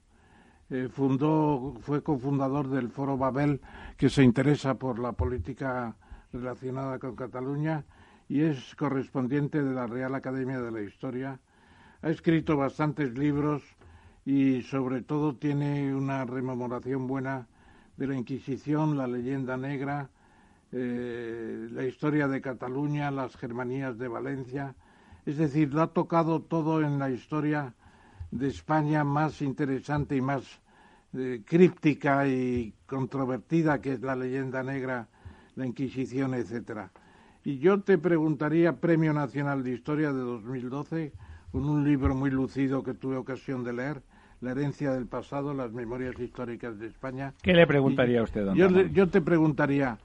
Eh, 0.69 0.89
fundó, 0.91 1.77
fue 1.79 2.03
cofundador 2.03 2.67
del 2.67 2.89
Foro 2.89 3.17
Babel, 3.17 3.61
que 3.97 4.09
se 4.09 4.23
interesa 4.23 4.75
por 4.75 4.99
la 4.99 5.13
política 5.13 5.95
relacionada 6.33 6.99
con 6.99 7.15
Cataluña 7.15 7.85
y 8.27 8.41
es 8.41 8.75
correspondiente 8.75 9.63
de 9.63 9.73
la 9.73 9.87
Real 9.87 10.13
Academia 10.15 10.61
de 10.61 10.71
la 10.71 10.81
Historia. 10.81 11.39
Ha 12.01 12.09
escrito 12.09 12.55
bastantes 12.55 13.17
libros 13.17 13.63
y 14.25 14.61
sobre 14.61 15.01
todo 15.01 15.35
tiene 15.35 15.93
una 15.95 16.25
rememoración 16.25 17.07
buena 17.07 17.47
de 17.97 18.07
la 18.07 18.15
Inquisición, 18.15 18.97
la 18.97 19.07
leyenda 19.07 19.57
negra, 19.57 20.09
eh, 20.71 21.67
la 21.71 21.83
historia 21.83 22.27
de 22.27 22.41
Cataluña, 22.41 23.09
las 23.09 23.35
Germanías 23.35 23.97
de 23.97 24.07
Valencia. 24.07 24.75
Es 25.25 25.37
decir, 25.37 25.73
lo 25.73 25.81
ha 25.81 25.93
tocado 25.93 26.41
todo 26.41 26.81
en 26.81 26.99
la 26.99 27.09
historia 27.09 27.73
de 28.31 28.47
España 28.47 29.03
más 29.03 29.41
interesante 29.41 30.15
y 30.15 30.21
más 30.21 30.43
eh, 31.13 31.41
críptica 31.43 32.27
y 32.27 32.73
controvertida 32.85 33.81
que 33.81 33.93
es 33.93 34.01
la 34.01 34.15
leyenda 34.15 34.61
negra, 34.61 35.07
la 35.59 35.67
Inquisición, 35.67 36.33
etcétera. 36.33 36.89
Y 37.43 37.59
yo 37.59 37.81
te 37.81 37.97
preguntaría, 37.97 38.77
Premio 38.77 39.13
Nacional 39.13 39.63
de 39.63 39.73
Historia 39.73 40.11
de 40.11 40.19
2012, 40.19 41.11
con 41.51 41.65
un 41.65 41.83
libro 41.83 42.15
muy 42.15 42.31
lucido 42.31 42.81
que 42.81 42.93
tuve 42.93 43.17
ocasión 43.17 43.63
de 43.63 43.73
leer, 43.73 44.01
La 44.41 44.51
herencia 44.51 44.91
del 44.91 45.05
pasado, 45.05 45.53
las 45.53 45.73
memorias 45.73 46.17
históricas 46.17 46.79
de 46.79 46.87
España. 46.87 47.33
¿Qué 47.41 47.53
le 47.53 47.67
preguntaría 47.67 48.21
a 48.21 48.23
usted, 48.23 48.45
don 48.45 48.55
yo, 48.55 48.69
yo 48.69 49.09
te 49.09 49.19
preguntaría, 49.19 49.97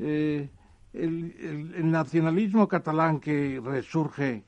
eh, 0.00 0.48
el, 0.92 1.88
nacionalismo 1.88 2.66
catalán 2.66 3.20
que 3.20 3.62
resurge 3.64 4.42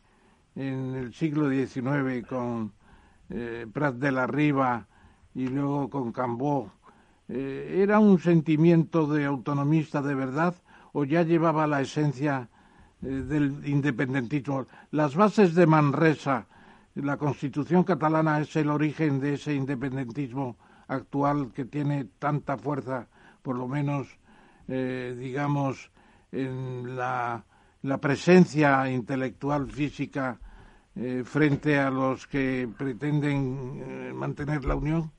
en 0.57 0.97
el 0.97 1.15
siglo 1.15 1.49
XIX 1.51 2.27
con 2.27 2.73
eh, 3.31 3.65
Prat 3.73 3.95
de 3.95 4.11
la 4.11 4.27
Riva 4.27 4.89
y 5.37 5.47
luego 5.47 5.89
con 5.89 6.11
Cambó, 6.11 6.73
eh, 7.29 7.81
¿era 7.83 7.99
un 7.99 8.19
sentimiento 8.19 9.07
de 9.07 9.27
autonomista 9.27 10.01
de 10.01 10.15
verdad 10.15 10.55
o 10.93 11.05
ya 11.05 11.23
llevaba 11.23 11.67
la 11.67 11.83
esencia 11.83 12.49
eh, 13.03 13.07
del 13.07 13.67
independentismo? 13.67 14.67
Las 14.93 15.15
bases 15.15 15.55
de 15.55 15.67
Manresa, 15.67 16.47
la 16.95 17.19
constitución 17.19 17.85
catalana 17.85 18.41
es 18.41 18.57
el 18.57 18.71
origen 18.71 19.21
de 19.21 19.35
ese 19.35 19.55
independentismo 19.55 20.57
actual 20.89 21.53
que 21.53 21.67
tiene 21.67 22.07
tanta 22.19 22.57
fuerza, 22.57 23.09
por 23.43 23.57
lo 23.57 23.69
menos, 23.69 24.09
eh, 24.67 25.15
digamos, 25.19 25.91
en 26.33 26.97
la, 26.97 27.45
presencia 28.01 28.91
intelectual 28.91 29.71
física 29.71 30.39
frente 31.25 31.79
a 31.79 31.91
los 31.91 32.27
que 32.27 32.69
pretenden 32.77 34.17
mantener 34.17 34.65
la 34.65 34.75
unión? 34.75 35.13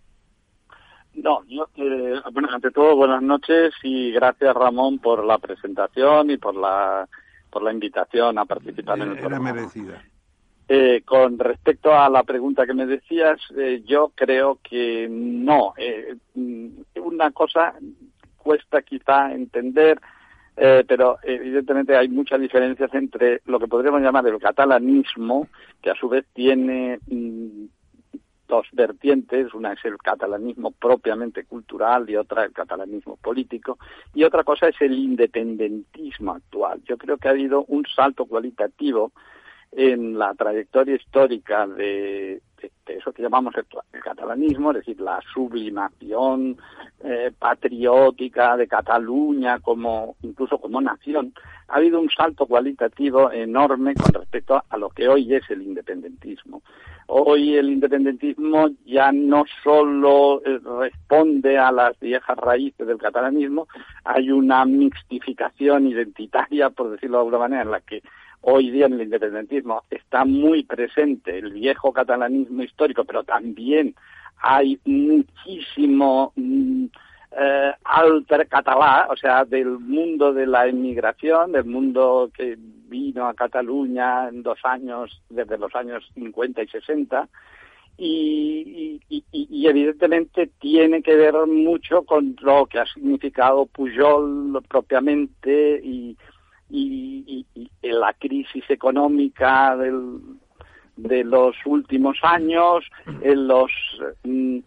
No, 1.16 1.44
yo, 1.48 1.68
eh, 1.76 2.22
bueno, 2.32 2.50
ante 2.52 2.72
todo, 2.72 2.96
buenas 2.96 3.22
noches 3.22 3.74
y 3.84 4.12
gracias 4.12 4.56
Ramón 4.56 5.00
por 5.00 5.26
la 5.26 5.38
presentación 5.38 6.30
y 6.30 6.38
por 6.38 6.56
la 6.56 7.08
por 7.50 7.64
la 7.64 7.74
invitación 7.74 8.38
a 8.38 8.46
participar 8.46 9.00
en 9.00 9.12
el 9.12 9.18
programa. 9.18 9.50
Era 9.50 9.56
merecida. 9.56 10.04
Eh, 10.72 11.02
con 11.04 11.40
respecto 11.40 11.92
a 11.98 12.08
la 12.10 12.22
pregunta 12.22 12.68
que 12.68 12.76
me 12.76 12.86
decías, 12.86 13.40
eh, 13.58 13.82
yo 13.88 14.12
creo 14.14 14.60
que 14.62 15.08
no. 15.10 15.74
Eh, 15.78 16.16
una 16.96 17.32
cosa 17.32 17.74
cuesta 18.38 18.84
quizá 18.84 19.34
entender, 19.34 20.00
eh, 20.56 20.84
pero 20.88 21.18
evidentemente 21.24 21.98
hay 21.98 22.08
muchas 22.08 22.40
diferencias 22.40 22.94
entre 22.94 23.42
lo 23.46 23.60
que 23.60 23.68
podríamos 23.68 24.02
llamar 24.02 24.28
el 24.28 24.38
catalanismo, 24.40 25.48
que 25.82 25.90
a 25.90 25.96
su 25.96 26.08
vez 26.08 26.26
tiene 26.34 27.00
mm, 27.08 27.66
dos 28.50 28.68
vertientes, 28.74 29.54
una 29.54 29.72
es 29.72 29.86
el 29.86 29.98
catalanismo 29.98 30.72
propiamente 30.72 31.46
cultural 31.46 32.10
y 32.10 32.18
otra 32.18 32.44
el 32.44 32.52
catalanismo 32.52 33.16
político, 33.16 33.78
y 34.14 34.26
otra 34.26 34.44
cosa 34.44 34.68
es 34.68 34.76
el 34.82 34.94
independentismo 34.94 36.34
actual. 36.34 36.82
Yo 36.84 36.98
creo 36.98 37.18
que 37.18 37.30
ha 37.30 37.32
habido 37.32 37.64
un 37.68 37.86
salto 37.86 38.26
cualitativo 38.26 39.14
en 39.72 40.18
la 40.18 40.34
trayectoria 40.34 40.96
histórica 40.96 41.68
de, 41.68 42.42
eso 42.88 43.14
que 43.14 43.22
llamamos 43.22 43.54
el, 43.56 43.66
catalanismo, 44.02 44.72
es 44.72 44.78
decir, 44.78 45.00
la 45.00 45.22
sublimación 45.32 46.58
eh, 47.04 47.32
patriótica 47.38 48.58
de 48.58 48.68
Cataluña 48.68 49.60
como 49.60 50.16
incluso 50.24 50.58
como 50.58 50.82
nación, 50.82 51.34
ha 51.68 51.78
habido 51.78 52.00
un 52.00 52.10
salto 52.10 52.48
cualitativo 52.48 53.32
enorme 53.32 53.94
con 53.94 54.12
respecto 54.14 54.64
a 54.68 54.78
lo 54.78 54.90
que 54.90 55.08
hoy 55.08 55.34
es 55.34 55.48
el 55.52 55.62
independentismo. 55.62 56.64
Hoy 57.12 57.56
el 57.56 57.72
independentismo 57.72 58.70
ya 58.86 59.12
no 59.12 59.44
solo 59.64 60.44
eh, 60.46 60.60
responde 60.80 61.58
a 61.58 61.72
las 61.72 62.00
viejas 62.00 62.38
raíces 62.38 62.86
del 62.86 63.00
catalanismo, 63.00 63.68
hay 64.04 64.30
una 64.30 64.64
mixtificación 64.64 65.88
identitaria, 65.88 66.70
por 66.70 66.92
decirlo 66.92 67.18
de 67.18 67.22
alguna 67.22 67.40
manera, 67.40 67.62
en 67.64 67.72
la 67.72 67.82
que 67.82 68.04
hoy 68.42 68.70
día 68.70 68.86
en 68.86 68.94
el 68.94 69.02
independentismo 69.02 69.82
está 69.90 70.24
muy 70.24 70.62
presente 70.66 71.36
el 71.36 71.52
viejo 71.52 71.92
catalanismo 71.92 72.62
histórico, 72.62 73.04
pero 73.06 73.24
también 73.24 73.96
hay 74.38 74.80
muchísimo 74.86 76.32
mm, 76.36 76.86
eh, 77.32 77.74
alter 77.84 78.48
catalá, 78.48 79.08
o 79.10 79.16
sea, 79.16 79.46
del 79.46 79.78
mundo 79.80 80.34
de 80.34 80.48
la 80.48 80.68
inmigración, 80.68 81.52
del 81.52 81.66
mundo 81.66 82.32
que 82.34 82.58
vino 82.58 83.28
a 83.28 83.36
Cataluña 83.36 84.30
en 84.30 84.42
dos 84.42 84.60
años, 84.64 85.22
desde 85.30 85.58
los 85.58 85.74
años 85.76 86.10
50 86.16 86.64
y 86.64 86.68
60, 86.68 87.30
y, 88.02 89.02
y, 89.10 89.68
evidentemente 89.68 90.50
tiene 90.60 91.04
que 91.04 91.16
ver 91.18 91.36
mucho 91.48 92.04
con 92.04 92.36
lo 92.40 92.66
que 92.66 92.80
ha 92.80 92.86
significado 92.86 93.66
Pujol 93.66 94.64
propiamente 94.70 95.82
y, 95.84 96.18
y, 96.70 97.46
la 97.82 98.14
crisis 98.14 98.64
económica 98.70 99.76
del, 99.76 100.20
de 100.96 101.24
los 101.26 101.56
últimos 101.66 102.18
años, 102.24 102.86
en 103.22 103.48
los 103.48 103.72
mm, 104.24 104.60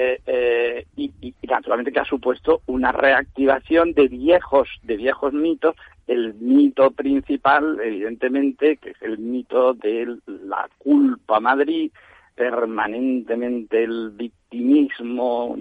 eh, 0.00 0.20
eh, 0.26 0.86
y, 0.96 1.34
naturalmente 1.42 1.90
que 1.90 1.98
ha 1.98 2.04
supuesto 2.04 2.62
una 2.66 2.92
reactivación 2.92 3.94
de 3.94 4.06
viejos 4.06 4.68
de 4.84 4.96
viejos 4.96 5.32
mitos. 5.32 5.74
El 6.06 6.34
mito 6.34 6.92
principal 6.92 7.80
evidentemente 7.82 8.76
que 8.76 8.90
es 8.90 9.02
el 9.02 9.18
mito 9.18 9.74
de 9.74 10.16
la 10.26 10.68
culpa 10.78 11.40
Madrid 11.40 11.90
permanentemente 12.36 13.82
el 13.82 14.10
victimismo 14.10 15.56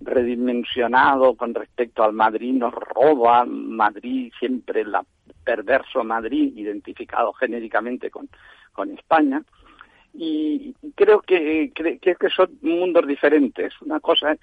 redimensionado 0.00 1.36
con 1.36 1.54
respecto 1.54 2.02
al 2.02 2.12
Madrid 2.12 2.54
nos 2.54 2.74
roba 2.74 3.44
Madrid 3.44 4.32
siempre 4.36 4.84
la 4.84 5.04
perverso 5.44 6.02
Madrid 6.02 6.52
identificado 6.56 7.32
genéricamente 7.34 8.10
con, 8.10 8.28
con 8.72 8.90
España 8.90 9.44
y 10.14 10.74
creo 10.94 11.20
que, 11.20 11.72
que, 11.74 11.98
que 11.98 12.28
son 12.30 12.50
mundos 12.62 13.06
diferentes. 13.06 13.72
Una 13.82 13.98
cosa, 14.00 14.36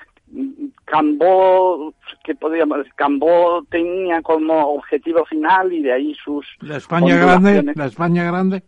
Cambó, 0.85 1.93
que 2.23 2.35
podríamos 2.35 2.85
Cambó 2.95 3.63
tenía 3.69 4.21
como 4.21 4.75
objetivo 4.75 5.25
final 5.25 5.71
y 5.71 5.81
de 5.81 5.93
ahí 5.93 6.15
sus... 6.15 6.45
La 6.59 6.77
España 6.77 7.15
grande, 7.17 7.73
la 7.75 7.85
España 7.85 8.25
grande. 8.25 8.63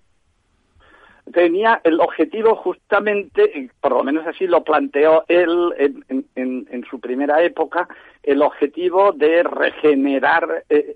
Tenía 1.31 1.81
el 1.83 1.99
objetivo 1.99 2.55
justamente, 2.55 3.69
por 3.79 3.93
lo 3.93 4.03
menos 4.03 4.25
así 4.27 4.45
lo 4.47 4.63
planteó 4.63 5.23
él 5.27 5.73
en, 5.77 6.25
en, 6.35 6.67
en 6.69 6.85
su 6.89 6.99
primera 6.99 7.41
época, 7.43 7.87
el 8.23 8.41
objetivo 8.41 9.11
de 9.13 9.43
regenerar 9.43 10.63
eh, 10.69 10.95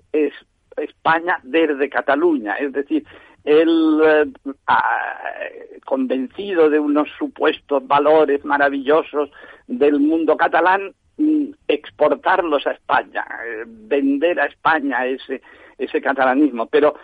España 0.76 1.38
desde 1.42 1.88
Cataluña, 1.88 2.54
es 2.54 2.72
decir, 2.72 3.04
él, 3.48 4.00
eh, 4.04 5.80
convencido 5.84 6.68
de 6.68 6.78
unos 6.78 7.08
supuestos 7.18 7.86
valores 7.86 8.44
maravillosos 8.44 9.30
del 9.66 10.00
mundo 10.00 10.36
catalán, 10.36 10.92
mm, 11.16 11.46
exportarlos 11.66 12.66
a 12.66 12.72
España, 12.72 13.24
eh, 13.46 13.64
vender 13.66 14.38
a 14.38 14.46
España 14.46 15.06
ese, 15.06 15.40
ese 15.78 16.00
catalanismo. 16.02 16.66
Pero 16.66 16.94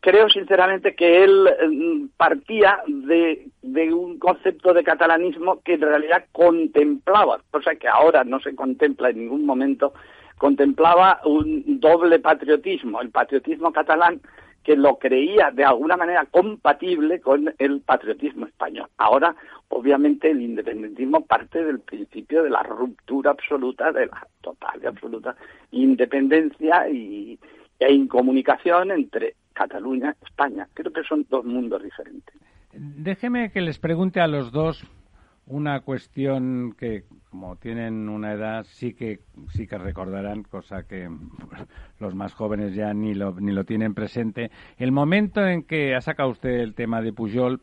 creo 0.00 0.30
sinceramente 0.30 0.94
que 0.94 1.24
él 1.24 1.48
mm, 1.68 2.16
partía 2.16 2.78
de, 2.86 3.48
de, 3.60 3.92
un 3.92 4.18
concepto 4.18 4.72
de 4.72 4.84
catalanismo 4.84 5.60
que 5.60 5.74
en 5.74 5.82
realidad 5.82 6.24
contemplaba, 6.32 7.40
cosa 7.50 7.74
que 7.74 7.88
ahora 7.88 8.24
no 8.24 8.40
se 8.40 8.54
contempla 8.54 9.10
en 9.10 9.18
ningún 9.18 9.44
momento, 9.44 9.92
contemplaba 10.38 11.20
un 11.26 11.80
doble 11.80 12.18
patriotismo, 12.18 13.02
el 13.02 13.10
patriotismo 13.10 13.72
catalán 13.72 14.20
que 14.62 14.76
lo 14.76 14.98
creía 14.98 15.50
de 15.50 15.64
alguna 15.64 15.96
manera 15.96 16.26
compatible 16.30 17.20
con 17.20 17.52
el 17.58 17.80
patriotismo 17.80 18.46
español. 18.46 18.88
Ahora, 18.96 19.34
obviamente, 19.68 20.30
el 20.30 20.40
independentismo 20.42 21.24
parte 21.24 21.64
del 21.64 21.80
principio 21.80 22.42
de 22.42 22.50
la 22.50 22.62
ruptura 22.62 23.32
absoluta, 23.32 23.92
de 23.92 24.06
la 24.06 24.26
total 24.40 24.80
y 24.82 24.86
absoluta 24.86 25.36
independencia 25.72 26.88
y, 26.88 27.38
e 27.78 27.92
incomunicación 27.92 28.90
entre 28.92 29.34
Cataluña 29.52 30.14
y 30.20 30.24
España. 30.24 30.68
Creo 30.74 30.92
que 30.92 31.02
son 31.02 31.26
dos 31.28 31.44
mundos 31.44 31.82
diferentes. 31.82 32.34
Déjeme 32.72 33.50
que 33.50 33.60
les 33.60 33.78
pregunte 33.78 34.20
a 34.20 34.26
los 34.26 34.52
dos 34.52 34.84
una 35.52 35.80
cuestión 35.80 36.74
que 36.78 37.04
como 37.30 37.56
tienen 37.56 38.08
una 38.08 38.32
edad 38.32 38.64
sí 38.64 38.94
que 38.94 39.20
sí 39.50 39.66
que 39.66 39.76
recordarán 39.76 40.42
cosa 40.44 40.84
que 40.84 41.08
los 42.00 42.14
más 42.14 42.32
jóvenes 42.32 42.74
ya 42.74 42.94
ni 42.94 43.14
lo 43.14 43.34
ni 43.38 43.52
lo 43.52 43.64
tienen 43.64 43.94
presente. 43.94 44.50
El 44.78 44.92
momento 44.92 45.46
en 45.46 45.62
que 45.62 45.94
ha 45.94 46.00
sacado 46.00 46.30
usted 46.30 46.60
el 46.60 46.74
tema 46.74 47.02
de 47.02 47.12
Pujol 47.12 47.60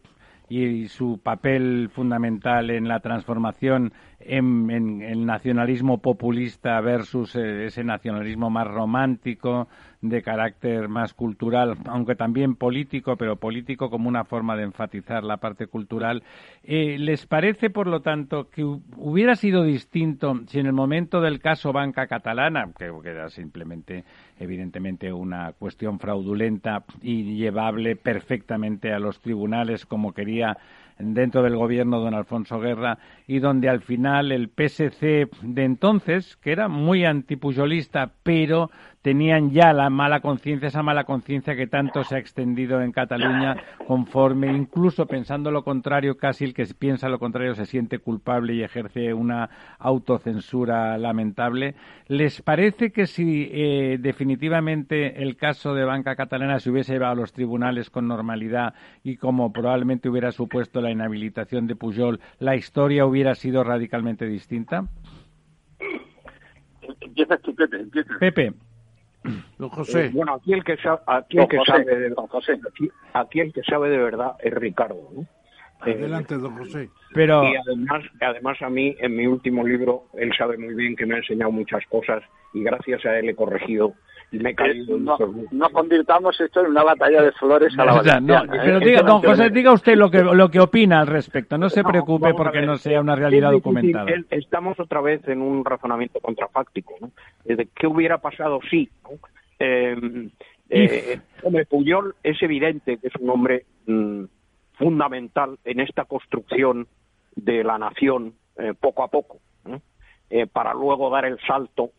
y 0.50 0.88
su 0.88 1.20
papel 1.22 1.90
fundamental 1.90 2.70
en 2.72 2.88
la 2.88 3.00
transformación 3.00 3.94
en, 4.20 5.02
el 5.02 5.26
nacionalismo 5.26 6.00
populista 6.00 6.82
versus 6.82 7.36
eh, 7.36 7.66
ese 7.66 7.84
nacionalismo 7.84 8.50
más 8.50 8.68
romántico 8.68 9.68
de 10.02 10.22
carácter 10.22 10.88
más 10.88 11.14
cultural, 11.14 11.78
aunque 11.86 12.16
también 12.16 12.56
político, 12.56 13.18
pero 13.18 13.36
político 13.36 13.90
como 13.90 14.08
una 14.08 14.24
forma 14.24 14.56
de 14.56 14.64
enfatizar 14.64 15.24
la 15.24 15.38
parte 15.38 15.68
cultural. 15.68 16.24
Eh, 16.64 16.98
¿Les 16.98 17.26
parece, 17.26 17.70
por 17.70 17.88
lo 17.88 18.02
tanto, 18.02 18.50
que 18.50 18.64
hubiera 18.64 19.36
sido 19.36 19.64
distinto 19.64 20.40
si 20.48 20.60
en 20.60 20.68
el 20.68 20.74
momento 20.74 21.20
del 21.20 21.40
caso 21.40 21.74
Banca 21.74 22.08
Catalana, 22.08 22.72
que 22.78 22.92
era 23.04 23.30
simplemente, 23.30 24.06
evidentemente, 24.40 25.12
una 25.12 25.52
cuestión 25.54 26.00
fraudulenta 26.00 26.84
y 27.02 27.36
llevable 27.36 27.96
perfectamente 27.96 28.94
a 28.94 29.00
los 29.00 29.20
tribunales 29.20 29.86
como 29.86 30.14
quería 30.14 30.58
dentro 31.00 31.42
del 31.42 31.56
gobierno 31.56 32.00
don 32.00 32.14
Alfonso 32.14 32.60
Guerra 32.60 33.00
y 33.26 33.40
donde 33.40 33.70
al 33.70 33.82
final 33.82 34.32
el 34.32 34.50
PSC 34.50 35.30
de 35.42 35.64
entonces, 35.64 36.36
que 36.38 36.52
era 36.52 36.68
muy 36.68 37.06
antipuyolista, 37.06 38.12
pero 38.22 38.70
tenían 39.02 39.52
ya 39.52 39.72
la 39.74 39.90
mala 39.90 40.20
conciencia, 40.20 40.68
esa 40.68 40.84
mala 40.84 41.06
conciencia 41.06 41.56
que 41.56 41.68
tanto 41.68 42.04
se 42.04 42.16
ha 42.16 42.20
extendido 42.20 42.82
en 42.82 42.92
Cataluña, 42.92 43.56
conforme, 43.88 44.52
incluso 44.52 45.06
pensando 45.06 45.52
lo 45.52 45.64
contrario, 45.64 46.18
casi 46.18 46.44
el 46.44 46.54
que 46.54 46.66
piensa 46.78 47.08
lo 47.08 47.20
contrario 47.20 47.56
se 47.56 47.66
siente 47.66 48.00
culpable 48.00 48.54
y 48.54 48.64
ejerce 48.64 49.14
una 49.14 49.50
autocensura 49.80 50.98
lamentable. 50.98 51.76
¿Les 52.08 52.42
parece 52.42 52.92
que 52.92 53.08
si 53.08 53.50
eh, 53.52 53.98
definitivamente 54.00 55.24
el 55.24 55.38
caso 55.38 55.74
de 55.74 55.86
Banca 55.86 56.16
Catalana 56.16 56.60
se 56.60 56.70
hubiese 56.70 56.94
llevado 56.94 57.14
a 57.14 57.16
los 57.16 57.32
tribunales 57.32 57.90
con 57.90 58.08
normalidad 58.08 58.74
y 59.04 59.16
como 59.16 59.54
probablemente 59.54 60.10
hubiera 60.10 60.32
supuesto 60.32 60.82
la 60.82 60.92
inhabilitación 60.92 61.68
de 61.68 61.76
Pujol, 61.76 62.20
la 62.40 62.56
historia 62.56 63.06
hubiera 63.06 63.36
sido 63.36 63.64
radicalmente 63.64 64.26
distinta? 64.26 64.86
Pepe. 68.20 68.54
Don 69.58 69.70
José. 69.70 70.06
Eh, 70.06 70.12
bueno, 70.14 70.36
aquí 70.36 70.54
el 70.54 70.64
que, 70.64 70.78
aquí 71.06 71.38
el 71.38 71.48
que 71.48 71.60
sabe, 71.66 71.86
de, 71.86 72.16
Aquí, 73.14 73.40
el 73.40 73.54
que 73.54 73.64
sabe 73.64 73.90
de 73.90 73.98
verdad 73.98 74.34
es 74.40 74.54
Ricardo. 74.54 75.10
Adelante, 75.82 76.36
don 76.36 76.58
José. 76.58 76.90
Pero... 77.14 77.44
Y 77.44 77.56
además, 77.56 78.04
además 78.22 78.62
a 78.62 78.70
mí, 78.70 78.96
en 79.00 79.16
mi 79.16 79.28
último 79.28 79.66
libro, 79.66 80.06
él 80.14 80.32
sabe 80.38 80.58
muy 80.58 80.74
bien 80.74 80.96
que 80.96 81.06
me 81.06 81.16
ha 81.16 81.18
enseñado 81.18 81.52
muchas 81.52 81.86
cosas 81.88 82.24
y 82.54 82.64
gracias 82.64 83.06
a 83.06 83.18
él 83.18 83.30
he 83.30 83.36
corregido 83.36 83.94
eh, 84.32 84.86
no, 85.52 85.70
convirtamos 85.72 86.40
esto 86.40 86.62
en 86.62 86.68
una 86.68 86.84
batalla 86.84 87.24
de 87.24 87.32
flores 87.32 87.74
a 87.80 87.86
la 87.86 87.98
¿eh? 87.98 88.60
Pero 88.64 88.80
diga, 88.80 89.02
don 89.02 89.22
José, 89.22 89.50
diga 89.50 89.74
usted 89.74 89.96
lo 89.96 90.12
que, 90.12 90.22
lo 90.22 90.50
que 90.50 90.60
opina 90.60 91.00
al 91.00 91.08
respecto. 91.08 91.58
No 91.58 91.70
se 91.70 91.84
preocupe 91.84 92.34
porque 92.36 92.62
no 92.62 92.78
sea 92.78 93.02
una 93.02 93.16
realidad 93.16 93.52
documentada. 93.52 94.12
Estamos 94.30 94.80
otra 94.80 95.02
vez 95.02 95.28
en 95.28 95.42
un 95.42 95.66
razonamiento 95.66 96.20
contrafáctico. 96.20 96.96
¿no? 97.02 97.12
¿Qué 97.46 97.88
hubiera 97.88 98.20
pasado 98.20 98.60
si? 98.70 98.90
Em, 99.58 100.30
eh, 100.70 101.20
hombre, 101.44 101.66
Puyol 101.66 102.16
es 102.24 102.42
evidente 102.44 102.98
que 102.98 103.08
es 103.08 103.16
un 103.16 103.32
hombre 103.32 103.66
mm, 103.88 104.26
fundamental 104.74 105.58
en 105.66 105.80
esta 105.80 106.06
construcción 106.06 106.88
de 107.36 107.64
la 107.64 107.78
nación 107.80 108.34
poco 108.82 109.04
a 109.04 109.08
poco, 109.08 109.38
para 110.52 110.74
luego 110.74 111.10
dar 111.10 111.24
el 111.24 111.40
salto 111.48 111.92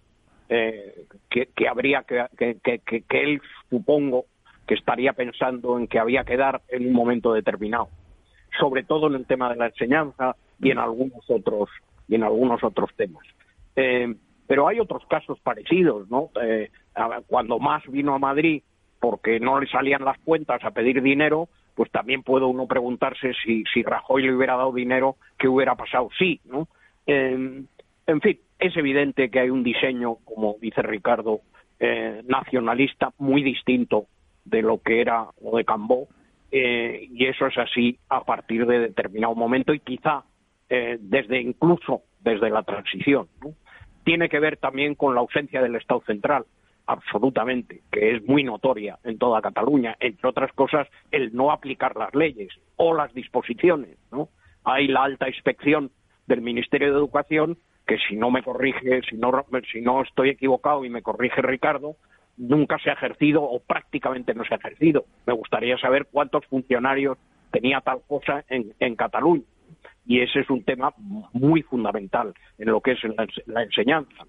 eh, 0.52 1.06
que, 1.28 1.68
habría 1.68 2.02
que, 2.02 2.26
que, 2.60 3.22
él 3.22 3.40
supongo 3.70 4.24
que 4.66 4.74
estaría 4.74 5.12
pensando 5.12 5.78
en 5.78 5.86
que 5.86 6.00
había 6.00 6.24
que 6.24 6.36
dar 6.36 6.62
en 6.68 6.88
un 6.88 6.92
momento 6.92 7.32
determinado, 7.32 7.88
sobre 8.58 8.82
todo 8.82 9.06
en 9.06 9.14
el 9.14 9.26
tema 9.26 9.48
de 9.50 9.54
la 9.54 9.66
enseñanza 9.66 10.34
y 10.60 10.72
en 10.72 10.78
algunos 10.78 11.22
otros 11.30 11.70
y 12.08 12.16
en 12.16 12.24
algunos 12.24 12.64
otros 12.64 12.90
temas. 12.96 13.24
Eh, 13.76 14.12
pero 14.48 14.66
hay 14.66 14.80
otros 14.80 15.06
casos 15.06 15.38
parecidos, 15.38 16.10
¿no? 16.10 16.30
Eh, 16.42 16.68
cuando 17.28 17.60
más 17.60 17.86
vino 17.86 18.12
a 18.12 18.18
Madrid 18.18 18.64
porque 18.98 19.38
no 19.38 19.60
le 19.60 19.68
salían 19.68 20.04
las 20.04 20.18
cuentas 20.18 20.64
a 20.64 20.72
pedir 20.72 21.00
dinero, 21.00 21.48
pues 21.76 21.92
también 21.92 22.24
puede 22.24 22.44
uno 22.44 22.66
preguntarse 22.66 23.34
si, 23.44 23.62
si 23.72 23.84
Rajoy 23.84 24.24
le 24.24 24.34
hubiera 24.34 24.56
dado 24.56 24.72
dinero, 24.72 25.14
¿qué 25.38 25.46
hubiera 25.46 25.76
pasado? 25.76 26.08
Sí, 26.18 26.40
¿no? 26.44 26.66
en 27.06 28.20
fin, 28.20 28.38
es 28.60 28.76
evidente 28.76 29.30
que 29.30 29.40
hay 29.40 29.50
un 29.50 29.62
diseño, 29.62 30.16
como 30.24 30.56
dice 30.60 30.82
Ricardo, 30.82 31.40
eh, 31.78 32.22
nacionalista 32.26 33.12
muy 33.18 33.42
distinto 33.42 34.06
de 34.44 34.62
lo 34.62 34.82
que 34.82 35.00
era 35.00 35.28
lo 35.42 35.56
de 35.56 35.64
Cambó, 35.64 36.08
eh, 36.52 37.08
y 37.10 37.26
eso 37.26 37.46
es 37.46 37.56
así 37.56 37.98
a 38.08 38.24
partir 38.24 38.66
de 38.66 38.80
determinado 38.80 39.34
momento 39.34 39.72
y 39.72 39.80
quizá 39.80 40.24
eh, 40.68 40.98
desde 41.00 41.40
incluso 41.40 42.02
desde 42.20 42.50
la 42.50 42.62
transición. 42.62 43.28
Tiene 44.04 44.28
que 44.28 44.40
ver 44.40 44.56
también 44.56 44.94
con 44.94 45.14
la 45.14 45.20
ausencia 45.20 45.62
del 45.62 45.76
Estado 45.76 46.02
central, 46.06 46.44
absolutamente, 46.86 47.82
que 47.90 48.16
es 48.16 48.26
muy 48.26 48.44
notoria 48.44 48.98
en 49.04 49.18
toda 49.18 49.40
Cataluña, 49.40 49.96
entre 50.00 50.28
otras 50.28 50.52
cosas 50.52 50.88
el 51.12 51.34
no 51.34 51.50
aplicar 51.50 51.96
las 51.96 52.14
leyes 52.14 52.52
o 52.76 52.94
las 52.94 53.14
disposiciones. 53.14 53.96
¿no? 54.10 54.28
Hay 54.64 54.88
la 54.88 55.04
alta 55.04 55.28
inspección 55.28 55.90
del 56.26 56.40
Ministerio 56.40 56.88
de 56.88 56.98
Educación 56.98 57.58
que 57.90 57.98
si 58.08 58.14
no 58.14 58.30
me 58.30 58.44
corrige, 58.44 59.00
si 59.02 59.16
no, 59.16 60.02
estoy 60.02 60.28
equivocado 60.28 60.84
y 60.84 60.90
me 60.90 61.02
corrige 61.02 61.42
Ricardo, 61.42 61.96
nunca 62.36 62.78
se 62.78 62.88
ha 62.88 62.92
ejercido 62.92 63.42
o 63.42 63.58
prácticamente 63.58 64.32
no 64.32 64.44
se 64.44 64.54
ha 64.54 64.58
ejercido. 64.58 65.06
Me 65.26 65.32
gustaría 65.32 65.76
saber 65.76 66.06
cuántos 66.08 66.46
funcionarios 66.46 67.18
tenía 67.50 67.80
tal 67.80 67.98
cosa 68.06 68.44
en, 68.48 68.72
en 68.78 68.94
Cataluña. 68.94 69.42
Y 70.06 70.20
ese 70.20 70.38
es 70.38 70.50
un 70.50 70.62
tema 70.62 70.94
muy 71.32 71.62
fundamental 71.62 72.32
en 72.58 72.68
lo 72.68 72.80
que 72.80 72.92
es 72.92 73.00
la, 73.46 73.64
enseñanza. 73.64 74.24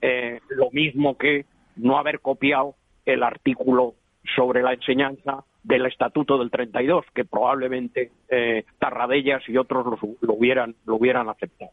Eh, 0.00 0.40
lo 0.48 0.70
mismo 0.70 1.18
que 1.18 1.44
no 1.76 1.98
haber 1.98 2.20
copiado 2.20 2.76
el 3.04 3.22
artículo 3.22 3.92
sobre 4.34 4.62
la 4.62 4.72
enseñanza 4.72 5.44
del 5.62 5.84
Estatuto 5.84 6.38
del 6.38 6.50
32, 6.50 7.04
que 7.14 7.26
probablemente 7.26 8.10
eh, 8.30 8.64
Tarradellas 8.78 9.46
y 9.50 9.58
otros 9.58 10.00
lo, 10.22 10.32
hubieran, 10.32 10.76
lo 10.86 10.96
hubieran 10.96 11.28
aceptado. 11.28 11.72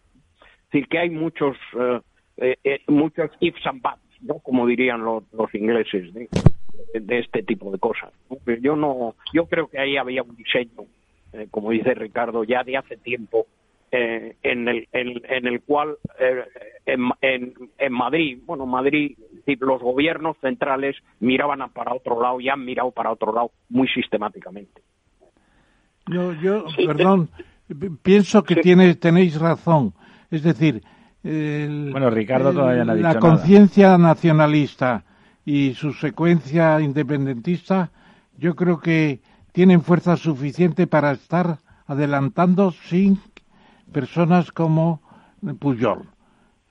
Decir, 0.72 0.88
que 0.88 0.99
hay 0.99 1.09
muchos, 1.09 1.57
eh, 1.80 1.99
eh, 2.38 2.57
eh, 2.63 2.82
muchos 2.88 3.32
ifs 3.39 3.65
and 3.65 3.82
buts, 3.82 4.22
¿no? 4.22 4.39
como 4.39 4.67
dirían 4.67 5.03
los, 5.03 5.24
ingleses, 5.53 6.13
de, 6.13 6.30
este 7.20 7.43
tipo 7.43 7.72
de 7.72 7.80
cosas. 7.80 8.11
Yo, 8.61 8.76
no, 8.76 9.15
yo 9.34 9.47
creo 9.47 9.67
que 9.67 9.80
ahí 9.80 9.97
había 9.97 10.24
un 10.24 10.36
diseño, 10.36 10.86
como 11.51 11.72
dice 11.72 11.93
Ricardo, 11.93 12.43
ya 12.43 12.63
de 12.63 12.78
hace 12.78 12.97
tiempo, 12.97 13.47
en, 13.91 14.67
el, 14.67 14.88
en, 14.91 15.47
el 15.47 15.61
cual 15.61 15.97
en, 16.86 17.53
en, 17.80 17.91
Madrid, 17.91 18.38
bueno, 18.45 18.67
Madrid, 18.67 19.17
los 19.59 19.82
gobiernos 19.82 20.38
centrales 20.41 20.95
miraban 21.20 21.67
para 21.72 21.95
otro 21.95 22.22
lado 22.22 22.39
y 22.39 22.49
han 22.49 22.63
mirado 22.63 22.91
para 22.91 23.11
otro 23.11 23.34
lado 23.34 23.51
muy 23.70 23.88
sistemáticamente. 23.88 24.82
Yo, 26.07 26.34
yo 26.34 26.65
perdón, 26.86 27.30
pienso 28.01 28.43
que 28.43 28.55
tiene, 28.57 28.95
tenéis 28.95 29.39
razón. 29.39 29.93
Es 30.32 30.43
decir, 30.43 30.84
bueno, 31.23 32.09
Ricardo 32.09 32.53
todavía 32.53 32.86
no 32.86 32.93
ha 32.93 32.95
dicho 32.95 33.07
la 33.07 33.19
conciencia 33.19 33.97
nacionalista 33.97 35.03
y 35.45 35.73
su 35.73 35.93
secuencia 35.93 36.80
independentista, 36.80 37.91
yo 38.38 38.55
creo 38.55 38.80
que 38.80 39.21
tienen 39.51 39.82
fuerza 39.82 40.15
suficiente 40.15 40.88
para 40.88 41.11
estar 41.11 41.57
adelantando 41.88 42.71
sin 42.71 43.19
personas 43.91 44.51
como 44.51 45.01
Puyol. 45.59 46.03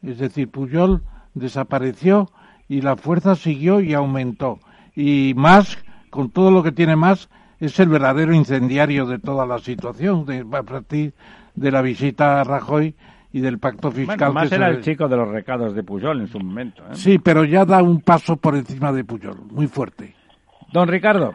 Es 0.02 0.18
decir, 0.18 0.48
Puyol 0.48 1.02
desapareció 1.34 2.30
y 2.68 2.80
la 2.80 2.96
fuerza 2.96 3.34
siguió 3.34 3.80
y 3.80 3.94
aumentó. 3.94 4.60
Y 4.94 5.34
más, 5.36 5.78
con 6.10 6.30
todo 6.30 6.50
lo 6.50 6.62
que 6.62 6.72
tiene 6.72 6.96
más, 6.96 7.28
es 7.60 7.78
el 7.80 7.88
verdadero 7.88 8.32
incendiario 8.32 9.06
de 9.06 9.18
toda 9.18 9.44
la 9.44 9.58
situación, 9.58 10.24
de, 10.24 10.46
a 10.52 10.62
partir 10.62 11.14
de 11.54 11.70
la 11.72 11.82
visita 11.82 12.40
a 12.40 12.44
Rajoy 12.44 12.94
y 13.32 13.40
del 13.40 13.58
pacto 13.58 13.90
fiscal. 13.90 14.16
Bueno, 14.16 14.32
más 14.32 14.52
era 14.52 14.68
el 14.68 14.80
chico 14.82 15.08
de 15.08 15.16
los 15.16 15.28
recados 15.28 15.74
de 15.74 15.82
Puyol 15.82 16.20
en 16.20 16.28
su 16.28 16.38
momento. 16.38 16.82
¿eh? 16.84 16.94
Sí, 16.94 17.18
pero 17.18 17.44
ya 17.44 17.64
da 17.64 17.82
un 17.82 18.00
paso 18.00 18.36
por 18.36 18.56
encima 18.56 18.92
de 18.92 19.04
Puyol, 19.04 19.38
muy 19.50 19.66
fuerte. 19.66 20.14
Don 20.72 20.88
Ricardo. 20.88 21.34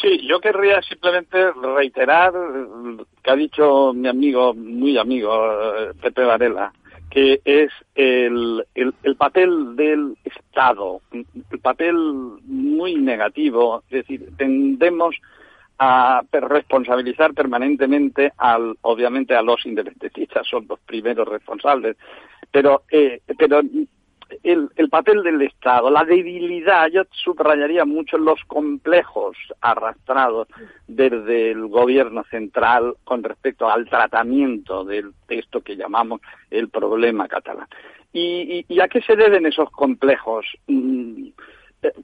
Sí, 0.00 0.20
yo 0.28 0.40
querría 0.40 0.80
simplemente 0.82 1.50
reiterar 1.52 2.32
que 3.22 3.30
ha 3.30 3.36
dicho 3.36 3.92
mi 3.92 4.08
amigo, 4.08 4.54
muy 4.54 4.96
amigo, 4.96 5.32
eh, 5.34 5.92
Pepe 6.00 6.24
Varela, 6.24 6.72
que 7.10 7.40
es 7.44 7.70
el, 7.94 8.64
el, 8.74 8.94
el, 9.02 9.16
papel 9.16 9.74
del 9.74 10.16
Estado, 10.24 11.00
el 11.10 11.58
papel 11.60 11.96
muy 12.44 12.94
negativo, 12.96 13.82
es 13.88 14.06
decir, 14.06 14.28
tendemos 14.36 15.16
a 15.78 16.22
responsabilizar 16.32 17.34
permanentemente 17.34 18.32
al, 18.36 18.76
obviamente 18.82 19.34
a 19.34 19.42
los 19.42 19.64
independentistas, 19.64 20.46
son 20.46 20.66
los 20.68 20.80
primeros 20.80 21.28
responsables, 21.28 21.96
pero, 22.50 22.82
eh, 22.90 23.20
pero 23.38 23.60
el, 24.42 24.68
el, 24.76 24.88
papel 24.88 25.22
del 25.22 25.42
Estado, 25.42 25.90
la 25.90 26.04
debilidad, 26.04 26.88
yo 26.88 27.02
subrayaría 27.10 27.84
mucho 27.84 28.18
los 28.18 28.42
complejos 28.44 29.36
arrastrados 29.60 30.48
desde 30.86 31.52
el 31.52 31.66
gobierno 31.68 32.24
central 32.24 32.94
con 33.04 33.22
respecto 33.22 33.70
al 33.70 33.88
tratamiento 33.88 34.84
del 34.84 35.12
texto 35.26 35.60
que 35.60 35.76
llamamos 35.76 36.20
el 36.50 36.68
problema 36.68 37.28
catalán. 37.28 37.68
¿Y, 38.12 38.64
y, 38.68 38.80
a 38.80 38.88
qué 38.88 39.02
se 39.02 39.16
deben 39.16 39.46
esos 39.46 39.70
complejos? 39.70 40.46
Mm, 40.66 41.28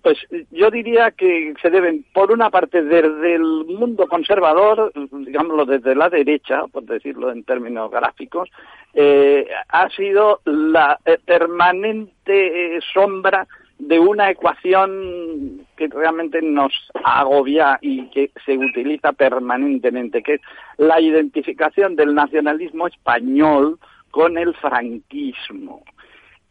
pues 0.02 0.18
yo 0.50 0.70
diría 0.70 1.10
que 1.10 1.54
se 1.60 1.70
deben, 1.70 2.04
por 2.12 2.30
una 2.30 2.50
parte, 2.50 2.82
desde 2.82 3.34
el 3.34 3.64
mundo 3.66 4.06
conservador, 4.06 4.92
digámoslo 4.94 5.66
desde 5.66 5.96
la 5.96 6.08
derecha, 6.08 6.62
por 6.70 6.84
decirlo 6.84 7.32
en 7.32 7.42
términos 7.42 7.90
gráficos, 7.90 8.48
eh, 8.92 9.46
ha 9.68 9.88
sido 9.90 10.40
la 10.44 10.98
eh, 11.04 11.18
permanente 11.24 12.76
eh, 12.76 12.80
sombra 12.92 13.48
de 13.78 13.98
una 13.98 14.30
ecuación 14.30 15.66
que 15.76 15.88
realmente 15.88 16.40
nos 16.40 16.72
agobia 17.02 17.78
y 17.80 18.08
que 18.10 18.30
se 18.46 18.56
utiliza 18.56 19.12
permanentemente, 19.12 20.22
que 20.22 20.34
es 20.34 20.40
la 20.78 21.00
identificación 21.00 21.96
del 21.96 22.14
nacionalismo 22.14 22.86
español 22.86 23.80
con 24.12 24.38
el 24.38 24.54
franquismo 24.54 25.82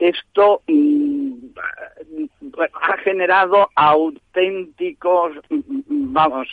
esto 0.03 0.61
ha 2.81 2.97
generado 2.97 3.69
auténticos, 3.75 5.37
vamos, 5.49 6.47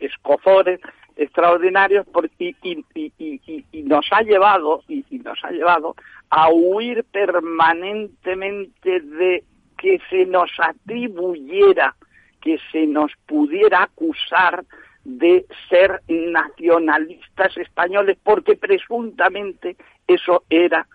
escofores 0.00 0.80
extraordinarios 1.16 2.04
y, 2.40 3.82
nos 3.84 4.06
ha 4.10 4.22
llevado 4.22 4.82
y, 4.88 5.04
nos 5.18 5.38
ha 5.44 5.50
llevado 5.52 5.94
a 6.30 6.50
huir 6.50 7.04
permanentemente 7.04 9.00
de 9.00 9.44
que 9.78 10.00
se 10.10 10.26
nos 10.26 10.50
atribuyera, 10.58 11.94
que 12.40 12.58
se 12.72 12.88
nos 12.88 13.12
pudiera 13.26 13.84
acusar 13.84 14.64
de 15.04 15.46
ser 15.68 16.00
nacionalistas 16.08 17.56
españoles, 17.56 18.18
porque 18.24 18.56
presuntamente 18.56 19.76
eso 20.08 20.42
era 20.50 20.88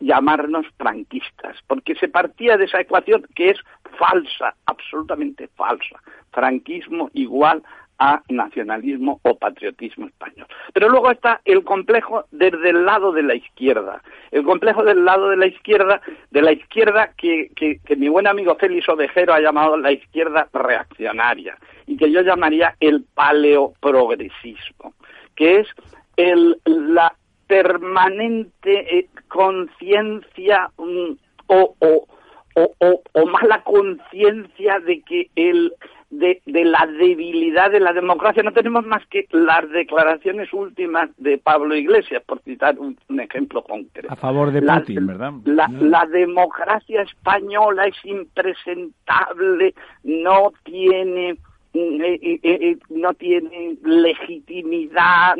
llamarnos 0.00 0.66
franquistas, 0.76 1.56
porque 1.66 1.94
se 1.94 2.08
partía 2.08 2.56
de 2.56 2.64
esa 2.64 2.80
ecuación 2.80 3.26
que 3.34 3.50
es 3.50 3.58
falsa, 3.98 4.54
absolutamente 4.66 5.48
falsa. 5.48 6.00
Franquismo 6.30 7.10
igual 7.12 7.62
a 7.98 8.20
nacionalismo 8.28 9.20
o 9.22 9.38
patriotismo 9.38 10.06
español. 10.06 10.46
Pero 10.72 10.88
luego 10.88 11.12
está 11.12 11.40
el 11.44 11.62
complejo 11.62 12.24
desde 12.32 12.70
el 12.70 12.84
lado 12.84 13.12
de 13.12 13.22
la 13.22 13.36
izquierda. 13.36 14.02
El 14.32 14.42
complejo 14.42 14.82
del 14.82 15.04
lado 15.04 15.28
de 15.28 15.36
la 15.36 15.46
izquierda, 15.46 16.00
de 16.32 16.42
la 16.42 16.52
izquierda 16.52 17.12
que, 17.16 17.50
que, 17.54 17.96
mi 17.96 18.08
buen 18.08 18.26
amigo 18.26 18.56
Félix 18.56 18.88
Ovejero 18.88 19.34
ha 19.34 19.40
llamado 19.40 19.76
la 19.76 19.92
izquierda 19.92 20.48
reaccionaria 20.52 21.56
y 21.86 21.96
que 21.96 22.10
yo 22.10 22.22
llamaría 22.22 22.74
el 22.80 23.04
paleoprogresismo, 23.14 24.94
que 25.36 25.60
es 25.60 25.68
el, 26.16 26.58
la 26.64 27.14
permanente 27.52 28.98
eh, 28.98 29.08
conciencia 29.28 30.70
mm, 30.78 31.12
o, 31.48 31.74
o, 31.80 32.06
o, 32.54 33.02
o, 33.12 33.26
mala 33.26 33.62
conciencia 33.62 34.80
de 34.80 35.02
que 35.02 35.28
el 35.36 35.74
de, 36.08 36.40
de, 36.46 36.64
la 36.64 36.86
debilidad 36.86 37.70
de 37.70 37.80
la 37.80 37.92
democracia. 37.92 38.42
No 38.42 38.52
tenemos 38.52 38.86
más 38.86 39.06
que 39.08 39.26
las 39.32 39.68
declaraciones 39.70 40.50
últimas 40.54 41.10
de 41.18 41.36
Pablo 41.36 41.74
Iglesias, 41.74 42.22
por 42.24 42.40
citar 42.40 42.78
un, 42.78 42.98
un 43.10 43.20
ejemplo 43.20 43.62
concreto. 43.62 44.10
A 44.10 44.16
favor 44.16 44.50
de 44.50 44.62
Putin, 44.62 45.06
la, 45.06 45.12
¿verdad? 45.12 45.32
La, 45.44 45.68
la, 45.68 46.06
democracia 46.06 47.02
española 47.02 47.86
es 47.86 48.02
impresentable, 48.04 49.74
no 50.04 50.52
tiene 50.64 51.36
eh, 51.74 52.18
eh, 52.22 52.40
eh, 52.42 52.78
no 52.90 53.12
tiene 53.14 53.76
legitimidad 53.82 55.34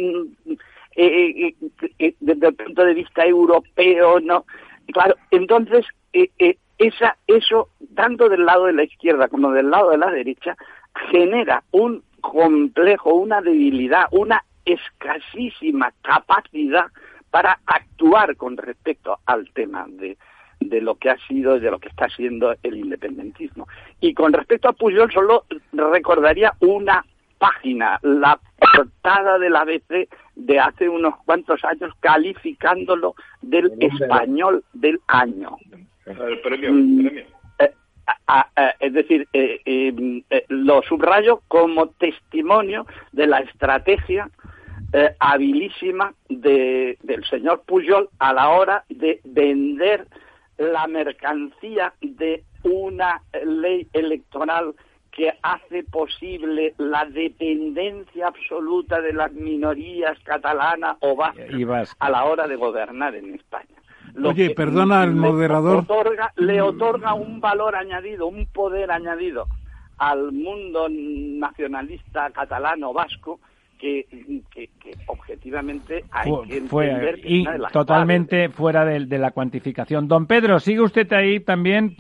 eh, 0.96 1.54
eh, 1.98 2.14
desde 2.20 2.48
el 2.48 2.54
punto 2.54 2.84
de 2.84 2.94
vista 2.94 3.24
europeo, 3.24 4.20
¿no? 4.20 4.44
Claro, 4.92 5.16
entonces, 5.30 5.86
eh, 6.12 6.56
esa, 6.78 7.16
eso, 7.26 7.68
tanto 7.94 8.28
del 8.28 8.44
lado 8.44 8.66
de 8.66 8.72
la 8.72 8.84
izquierda 8.84 9.28
como 9.28 9.52
del 9.52 9.70
lado 9.70 9.90
de 9.90 9.98
la 9.98 10.10
derecha, 10.10 10.56
genera 11.10 11.62
un 11.70 12.02
complejo, 12.20 13.14
una 13.14 13.40
debilidad, 13.40 14.06
una 14.10 14.44
escasísima 14.64 15.92
capacidad 16.02 16.86
para 17.30 17.58
actuar 17.66 18.36
con 18.36 18.56
respecto 18.56 19.18
al 19.26 19.50
tema 19.52 19.86
de, 19.88 20.16
de 20.60 20.80
lo 20.80 20.96
que 20.96 21.10
ha 21.10 21.18
sido 21.26 21.58
de 21.58 21.70
lo 21.70 21.78
que 21.78 21.88
está 21.88 22.08
siendo 22.08 22.54
el 22.62 22.76
independentismo. 22.76 23.66
Y 24.00 24.14
con 24.14 24.32
respecto 24.32 24.68
a 24.68 24.72
Pujol, 24.72 25.12
solo 25.12 25.44
recordaría 25.72 26.52
una 26.60 27.04
página, 27.42 27.98
la 28.02 28.38
portada 28.56 29.36
del 29.36 29.56
ABC 29.56 30.08
de 30.36 30.60
hace 30.60 30.88
unos 30.88 31.16
cuantos 31.26 31.64
años 31.64 31.92
calificándolo 31.98 33.16
del 33.40 33.72
español 33.80 34.62
del 34.72 35.00
año. 35.08 35.56
El 36.06 36.40
premio. 36.40 36.68
El 36.68 37.00
premio. 37.02 37.22
Eh, 37.58 37.74
a, 38.28 38.46
a, 38.54 38.74
es 38.78 38.92
decir, 38.92 39.26
eh, 39.32 39.60
eh, 39.64 40.44
lo 40.50 40.82
subrayo 40.82 41.42
como 41.48 41.88
testimonio 41.88 42.86
de 43.10 43.26
la 43.26 43.40
estrategia 43.40 44.30
habilísima 45.18 46.12
de, 46.28 46.98
del 47.02 47.24
señor 47.24 47.62
Pujol 47.66 48.10
a 48.18 48.34
la 48.34 48.50
hora 48.50 48.84
de 48.90 49.20
vender 49.24 50.06
la 50.58 50.86
mercancía 50.86 51.94
de 52.02 52.44
una 52.62 53.22
ley 53.44 53.88
electoral 53.94 54.74
que 55.12 55.30
hace 55.42 55.84
posible 55.84 56.74
la 56.78 57.04
dependencia 57.04 58.28
absoluta 58.28 59.00
de 59.02 59.12
las 59.12 59.30
minorías 59.32 60.18
catalanas 60.24 60.96
o 61.00 61.14
vascas 61.14 61.96
a 61.98 62.10
la 62.10 62.24
hora 62.24 62.48
de 62.48 62.56
gobernar 62.56 63.14
en 63.14 63.34
España. 63.34 63.76
Lo 64.14 64.30
Oye, 64.30 64.54
perdona 64.54 65.02
al 65.02 65.14
moderador. 65.14 65.80
Otorga, 65.80 66.32
le 66.36 66.60
otorga 66.62 67.14
un 67.14 67.40
valor 67.40 67.76
añadido, 67.76 68.26
un 68.26 68.46
poder 68.46 68.90
añadido 68.90 69.46
al 69.98 70.32
mundo 70.32 70.88
nacionalista 70.90 72.30
catalano 72.30 72.92
vasco 72.92 73.38
que, 73.78 74.06
que, 74.50 74.68
que, 74.80 74.96
objetivamente 75.06 76.04
hay 76.10 76.30
fue, 76.30 76.48
que 76.48 76.56
entender 76.56 77.20
fue, 77.20 77.30
y 77.30 77.46
totalmente 77.72 78.48
fuera 78.48 78.84
de, 78.84 79.06
de, 79.06 79.18
la 79.18 79.32
cuantificación. 79.32 80.08
Don 80.08 80.26
Pedro, 80.26 80.60
sigue 80.60 80.80
usted 80.80 81.12
ahí 81.12 81.40
también 81.40 81.96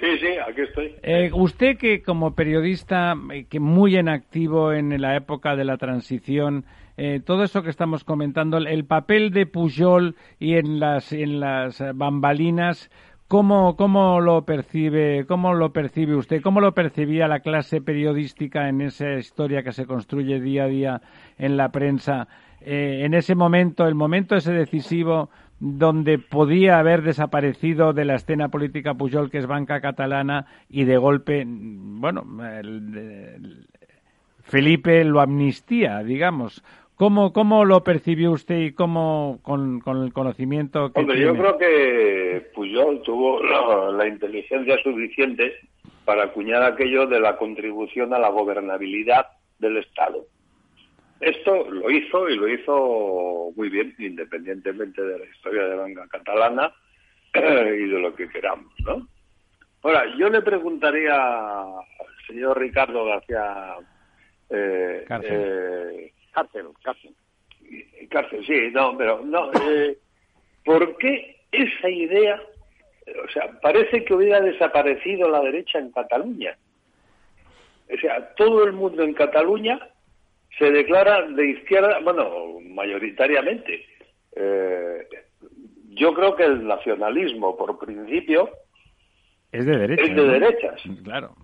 Sí, 0.00 0.18
sí, 0.18 0.28
aquí 0.48 0.62
estoy. 0.62 0.94
Eh, 1.02 1.30
usted 1.34 1.76
que 1.76 2.02
como 2.02 2.34
periodista, 2.34 3.14
eh, 3.32 3.44
que 3.44 3.60
muy 3.60 3.96
en 3.96 4.08
activo 4.08 4.72
en 4.72 5.00
la 5.00 5.14
época 5.14 5.56
de 5.56 5.64
la 5.64 5.76
transición, 5.76 6.64
eh, 6.96 7.20
todo 7.24 7.44
eso 7.44 7.62
que 7.62 7.70
estamos 7.70 8.04
comentando, 8.04 8.56
el 8.56 8.84
papel 8.84 9.30
de 9.30 9.46
Pujol 9.46 10.16
y 10.38 10.54
en 10.54 10.80
las, 10.80 11.12
en 11.12 11.40
las 11.40 11.82
bambalinas, 11.94 12.90
¿cómo, 13.28 13.76
¿cómo 13.76 14.20
lo 14.20 14.44
percibe, 14.44 15.24
cómo 15.26 15.54
lo 15.54 15.72
percibe 15.72 16.16
usted? 16.16 16.40
¿Cómo 16.42 16.60
lo 16.60 16.72
percibía 16.72 17.28
la 17.28 17.40
clase 17.40 17.80
periodística 17.80 18.68
en 18.68 18.80
esa 18.80 19.12
historia 19.14 19.62
que 19.62 19.72
se 19.72 19.86
construye 19.86 20.40
día 20.40 20.64
a 20.64 20.68
día 20.68 21.02
en 21.38 21.56
la 21.56 21.68
prensa? 21.70 22.26
Eh, 22.60 23.02
en 23.04 23.14
ese 23.14 23.34
momento, 23.34 23.86
el 23.86 23.94
momento 23.94 24.34
ese 24.34 24.52
decisivo 24.52 25.30
donde 25.60 26.18
podía 26.18 26.78
haber 26.78 27.02
desaparecido 27.02 27.92
de 27.92 28.06
la 28.06 28.16
escena 28.16 28.48
política 28.48 28.94
Pujol, 28.94 29.30
que 29.30 29.38
es 29.38 29.46
banca 29.46 29.80
catalana, 29.80 30.46
y 30.68 30.84
de 30.84 30.96
golpe, 30.96 31.44
bueno, 31.46 32.24
el, 32.58 32.96
el, 32.96 33.66
Felipe 34.42 35.04
lo 35.04 35.20
amnistía, 35.20 36.02
digamos. 36.02 36.64
¿Cómo, 36.96 37.32
cómo 37.32 37.64
lo 37.64 37.82
percibió 37.82 38.30
usted 38.30 38.58
y 38.58 38.72
cómo, 38.72 39.38
con, 39.42 39.80
el 39.86 40.12
conocimiento 40.12 40.92
que 40.92 41.00
Hombre, 41.00 41.18
yo 41.18 41.34
creo 41.34 41.56
que 41.56 42.50
Puyol 42.54 43.00
tuvo 43.02 43.42
la, 43.42 44.06
inteligencia 44.06 44.76
suficiente 44.82 45.54
para 46.04 46.24
acuñar 46.24 46.62
aquello 46.62 47.06
de 47.06 47.20
la 47.20 47.38
contribución 47.38 48.12
a 48.12 48.18
la 48.18 48.28
gobernabilidad 48.28 49.28
del 49.58 49.78
Estado. 49.78 50.26
Esto 51.20 51.70
lo 51.70 51.90
hizo 51.90 52.28
y 52.30 52.36
lo 52.36 52.48
hizo 52.48 53.52
muy 53.54 53.68
bien, 53.68 53.94
independientemente 53.98 55.02
de 55.02 55.18
la 55.18 55.24
historia 55.26 55.64
de 55.64 55.76
la 55.76 55.82
banca 55.82 56.08
catalana 56.08 56.72
y 57.34 57.88
de 57.88 57.98
lo 58.00 58.14
que 58.14 58.28
queramos, 58.28 58.72
¿no? 58.84 59.06
Ahora, 59.82 60.04
yo 60.16 60.28
le 60.28 60.42
preguntaría 60.42 61.14
al 61.14 61.86
señor 62.26 62.58
Ricardo 62.58 63.04
García 63.04 63.76
eh, 64.50 65.04
eh, 65.08 66.12
cárcel, 66.32 66.68
cárcel. 66.82 67.14
Cárcel, 68.10 68.44
sí, 68.46 68.70
no, 68.72 68.96
pero 68.96 69.22
no. 69.24 69.50
Eh, 69.52 69.96
¿Por 70.64 70.96
qué 70.98 71.36
esa 71.52 71.88
idea? 71.88 72.42
O 73.24 73.30
sea, 73.30 73.58
parece 73.60 74.04
que 74.04 74.14
hubiera 74.14 74.40
desaparecido 74.40 75.28
la 75.28 75.40
derecha 75.40 75.78
en 75.78 75.92
Cataluña. 75.92 76.56
O 77.92 77.98
sea, 77.98 78.34
todo 78.34 78.64
el 78.64 78.72
mundo 78.72 79.02
en 79.02 79.14
Cataluña 79.14 79.80
se 80.60 80.70
declara 80.70 81.26
de 81.26 81.50
izquierda, 81.50 81.98
bueno, 82.04 82.60
mayoritariamente. 82.62 83.84
Eh, 84.36 85.08
yo 85.88 86.12
creo 86.14 86.36
que 86.36 86.44
el 86.44 86.66
nacionalismo, 86.66 87.56
por 87.56 87.78
principio, 87.78 88.50
es 89.50 89.64
de 89.64 89.76
derecha. 89.76 90.02
Es 90.02 90.14
de 90.14 90.24
derechas. 90.24 90.82
Claro. 91.02 91.34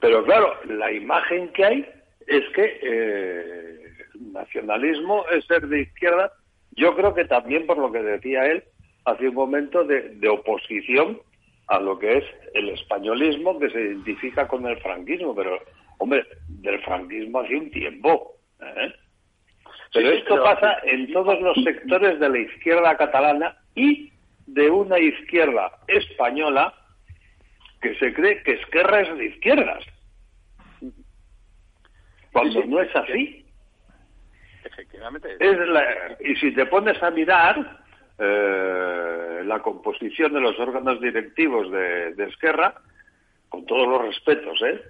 Pero 0.00 0.24
claro, 0.24 0.54
la 0.66 0.92
imagen 0.92 1.48
que 1.48 1.64
hay 1.64 1.86
es 2.26 2.42
que 2.54 2.78
eh, 2.82 3.92
nacionalismo 4.32 5.24
es 5.30 5.44
ser 5.46 5.66
de 5.66 5.82
izquierda, 5.82 6.32
yo 6.76 6.94
creo 6.94 7.14
que 7.14 7.24
también 7.24 7.66
por 7.66 7.78
lo 7.78 7.92
que 7.92 8.02
decía 8.02 8.46
él 8.46 8.62
hace 9.04 9.28
un 9.28 9.34
momento 9.34 9.84
de, 9.84 10.28
oposición 10.28 11.20
a 11.66 11.80
lo 11.80 11.98
que 11.98 12.18
es 12.18 12.24
el 12.54 12.68
españolismo 12.70 13.58
que 13.58 13.70
se 13.70 13.80
identifica 13.80 14.46
con 14.46 14.66
el 14.66 14.78
franquismo, 14.78 15.34
pero 15.34 15.58
hombre, 16.02 16.26
del 16.48 16.80
franquismo 16.82 17.40
hace 17.40 17.56
un 17.56 17.70
tiempo. 17.70 18.36
¿eh? 18.60 18.92
Pero 19.92 20.10
esto 20.10 20.42
pasa 20.42 20.78
en 20.84 21.12
todos 21.12 21.40
los 21.40 21.56
sectores 21.62 22.18
de 22.18 22.28
la 22.28 22.38
izquierda 22.38 22.96
catalana 22.96 23.56
y 23.74 24.12
de 24.46 24.68
una 24.68 24.98
izquierda 24.98 25.70
española 25.86 26.74
que 27.80 27.94
se 27.96 28.12
cree 28.12 28.42
que 28.42 28.54
Esquerra 28.54 29.02
es 29.02 29.16
de 29.16 29.26
izquierdas. 29.26 29.84
Cuando 32.32 32.64
no 32.64 32.80
es 32.80 32.94
así. 32.96 33.46
Efectivamente. 34.64 35.36
y 36.20 36.36
si 36.36 36.52
te 36.52 36.66
pones 36.66 37.00
a 37.02 37.10
mirar 37.10 37.84
eh, 38.18 39.42
la 39.44 39.60
composición 39.60 40.32
de 40.32 40.40
los 40.40 40.58
órganos 40.58 41.00
directivos 41.00 41.70
de, 41.70 42.24
Esquerra, 42.24 42.74
con 43.48 43.66
todos 43.66 43.86
los 43.86 44.02
respetos, 44.02 44.60
¿eh? 44.62 44.82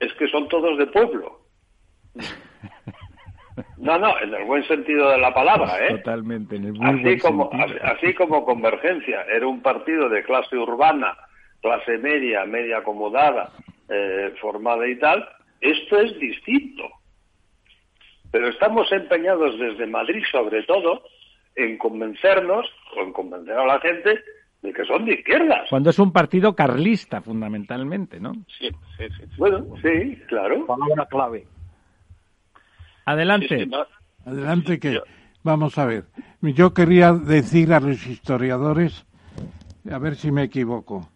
Es 0.00 0.12
que 0.14 0.28
son 0.28 0.48
todos 0.48 0.78
de 0.78 0.86
pueblo. 0.86 1.40
No, 3.76 3.98
no, 3.98 4.18
en 4.20 4.34
el 4.34 4.44
buen 4.44 4.66
sentido 4.66 5.10
de 5.10 5.18
la 5.18 5.32
palabra, 5.32 5.86
¿eh? 5.86 5.96
Totalmente, 5.96 6.56
en 6.56 6.64
el 6.64 6.82
así 6.82 7.02
buen 7.02 7.18
como, 7.18 7.50
sentido. 7.50 7.78
Así 7.84 8.14
como 8.14 8.44
Convergencia 8.44 9.22
era 9.22 9.46
un 9.46 9.62
partido 9.62 10.08
de 10.08 10.22
clase 10.22 10.56
urbana, 10.56 11.16
clase 11.62 11.98
media, 11.98 12.44
media 12.44 12.78
acomodada, 12.78 13.50
eh, 13.88 14.34
formada 14.40 14.86
y 14.86 14.96
tal, 14.98 15.26
esto 15.60 15.98
es 15.98 16.18
distinto. 16.18 16.84
Pero 18.30 18.48
estamos 18.48 18.90
empeñados 18.92 19.58
desde 19.58 19.86
Madrid, 19.86 20.22
sobre 20.30 20.62
todo, 20.64 21.02
en 21.56 21.78
convencernos 21.78 22.66
o 22.96 23.00
en 23.00 23.12
convencer 23.12 23.56
a 23.56 23.66
la 23.66 23.80
gente 23.80 24.22
de 24.62 24.72
que 24.72 24.84
son 24.84 25.04
de 25.04 25.14
izquierdas. 25.14 25.68
Cuando 25.70 25.90
es 25.90 25.98
un 25.98 26.12
partido 26.12 26.54
carlista, 26.54 27.20
fundamentalmente, 27.20 28.20
¿no? 28.20 28.32
Sí, 28.58 28.68
sí, 28.96 29.04
sí. 29.18 29.24
Bueno, 29.38 29.64
sí, 29.82 30.16
claro. 30.28 30.66
Palabra 30.66 31.06
clave. 31.06 31.46
Adelante. 33.06 33.68
Adelante 34.24 34.78
que... 34.78 35.00
Vamos 35.42 35.78
a 35.78 35.86
ver. 35.86 36.04
Yo 36.42 36.74
quería 36.74 37.14
decir 37.14 37.72
a 37.72 37.80
los 37.80 38.06
historiadores, 38.06 39.06
a 39.90 39.98
ver 39.98 40.16
si 40.16 40.30
me 40.30 40.42
equivoco. 40.42 41.08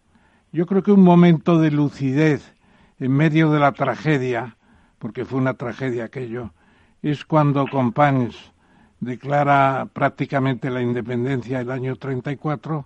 Yo 0.51 0.65
creo 0.65 0.81
que 0.81 0.91
un 0.91 1.03
momento 1.03 1.59
de 1.59 1.69
lucidez 1.69 2.55
en 2.99 3.11
medio 3.11 3.51
de 3.51 3.59
la 3.59 3.73
tragedia, 3.73 4.57
porque 4.97 5.25
fue 5.25 5.39
una 5.39 5.53
tragedia 5.53 6.05
aquello, 6.05 6.53
es 7.03 7.23
cuando 7.23 7.67
Companys 7.67 8.51
declara 8.99 9.87
prácticamente 9.93 10.71
la 10.71 10.81
independencia 10.81 11.59
el 11.59 11.69
año 11.69 11.95
34 11.95 12.85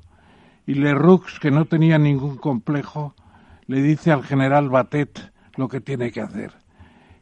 y 0.69 0.75
Leroux, 0.75 1.23
que 1.41 1.49
no 1.49 1.65
tenía 1.65 1.97
ningún 1.97 2.37
complejo, 2.37 3.15
le 3.65 3.81
dice 3.81 4.11
al 4.11 4.23
general 4.23 4.69
Batet 4.69 5.31
lo 5.55 5.67
que 5.67 5.81
tiene 5.81 6.11
que 6.11 6.21
hacer. 6.21 6.51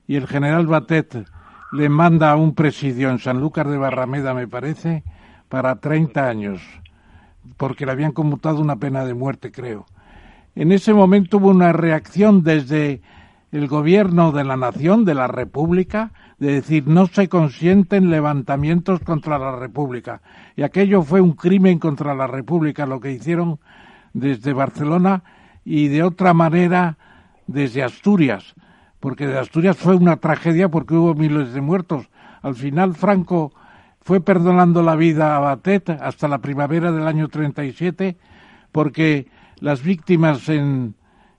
Y 0.05 0.17
el 0.17 0.27
general 0.27 0.67
Batet 0.67 1.25
le 1.71 1.87
manda 1.87 2.29
a 2.29 2.35
un 2.35 2.55
presidio 2.55 3.09
en 3.09 3.19
Sanlúcar 3.19 3.69
de 3.69 3.77
Barrameda, 3.77 4.33
me 4.33 4.49
parece, 4.49 5.05
para 5.47 5.77
30 5.77 6.27
años, 6.27 6.61
porque 7.55 7.85
le 7.85 7.93
habían 7.93 8.11
conmutado 8.11 8.59
una 8.59 8.75
pena 8.75 9.05
de 9.05 9.13
muerte, 9.13 9.49
creo. 9.49 9.85
En 10.53 10.73
ese 10.73 10.93
momento 10.93 11.37
hubo 11.37 11.47
una 11.47 11.71
reacción 11.71 12.43
desde 12.43 13.01
el 13.51 13.67
gobierno 13.67 14.31
de 14.31 14.43
la 14.43 14.57
nación, 14.57 15.05
de 15.05 15.13
la 15.13 15.27
República, 15.27 16.11
de 16.37 16.53
decir 16.53 16.87
no 16.87 17.07
se 17.07 17.29
consienten 17.29 18.09
levantamientos 18.09 18.99
contra 18.99 19.39
la 19.39 19.55
República. 19.55 20.21
Y 20.55 20.63
aquello 20.63 21.01
fue 21.01 21.21
un 21.21 21.33
crimen 21.33 21.79
contra 21.79 22.13
la 22.13 22.27
República, 22.27 22.85
lo 22.85 22.99
que 22.99 23.11
hicieron 23.11 23.59
desde 24.13 24.53
Barcelona 24.53 25.23
y 25.63 25.87
de 25.87 26.03
otra 26.03 26.33
manera 26.33 26.97
desde 27.47 27.83
Asturias, 27.83 28.55
porque 28.99 29.27
de 29.27 29.39
Asturias 29.39 29.77
fue 29.77 29.95
una 29.95 30.17
tragedia 30.17 30.69
porque 30.69 30.95
hubo 30.95 31.13
miles 31.13 31.53
de 31.53 31.61
muertos. 31.61 32.09
Al 32.41 32.55
final 32.55 32.95
Franco 32.95 33.53
fue 34.01 34.19
perdonando 34.21 34.83
la 34.83 34.95
vida 34.95 35.35
a 35.35 35.39
Batet 35.39 35.89
hasta 35.89 36.27
la 36.27 36.39
primavera 36.39 36.91
del 36.91 37.07
año 37.07 37.27
37 37.27 38.17
porque 38.71 39.27
las 39.59 39.81
víctimas 39.81 40.49
en, 40.49 40.95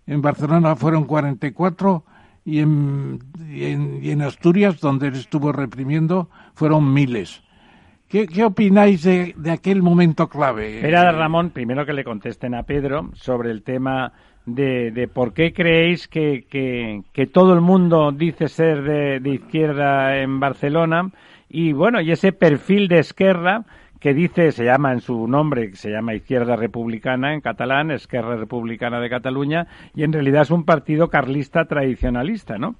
en 0.08 0.22
Barcelona 0.22 0.74
fueron 0.74 1.04
44 1.04 2.02
y 2.44 2.60
en, 2.60 3.18
y 3.50 3.64
en, 3.66 4.00
y 4.02 4.10
en 4.10 4.22
Asturias, 4.22 4.80
donde 4.80 5.08
él 5.08 5.14
estuvo 5.14 5.52
reprimiendo, 5.52 6.30
fueron 6.54 6.92
miles. 6.92 7.42
¿Qué, 8.08 8.26
qué 8.26 8.42
opináis 8.42 9.02
de, 9.02 9.34
aquel 9.50 9.82
momento 9.82 10.28
clave? 10.28 10.80
Era 10.80 11.12
Ramón, 11.12 11.50
primero 11.50 11.84
que 11.84 11.92
le 11.92 12.04
contesten 12.04 12.54
a 12.54 12.62
Pedro 12.62 13.10
sobre 13.12 13.50
el 13.50 13.62
tema 13.62 14.14
de, 14.46 14.90
de 14.92 15.08
por 15.08 15.34
qué 15.34 15.52
creéis 15.52 16.08
que, 16.08 16.46
todo 17.30 17.52
el 17.52 17.60
mundo 17.60 18.10
dice 18.10 18.48
ser 18.48 18.82
de, 18.82 19.20
de 19.20 19.30
izquierda 19.34 20.16
en 20.16 20.40
Barcelona 20.40 21.10
y 21.50 21.72
bueno, 21.74 22.00
y 22.00 22.10
ese 22.10 22.32
perfil 22.32 22.88
de 22.88 23.00
Esquerra 23.00 23.66
que 24.00 24.14
dice, 24.14 24.52
se 24.52 24.64
llama 24.64 24.92
en 24.92 25.00
su 25.00 25.26
nombre, 25.26 25.74
se 25.74 25.90
llama 25.90 26.14
Izquierda 26.14 26.56
Republicana 26.56 27.34
en 27.34 27.40
catalán, 27.40 27.90
Esquerra 27.90 28.36
Republicana 28.36 29.00
de 29.00 29.10
Cataluña, 29.10 29.66
y 29.94 30.04
en 30.04 30.12
realidad 30.12 30.42
es 30.42 30.50
un 30.50 30.64
partido 30.64 31.08
carlista 31.08 31.64
tradicionalista, 31.64 32.58
¿no? 32.58 32.76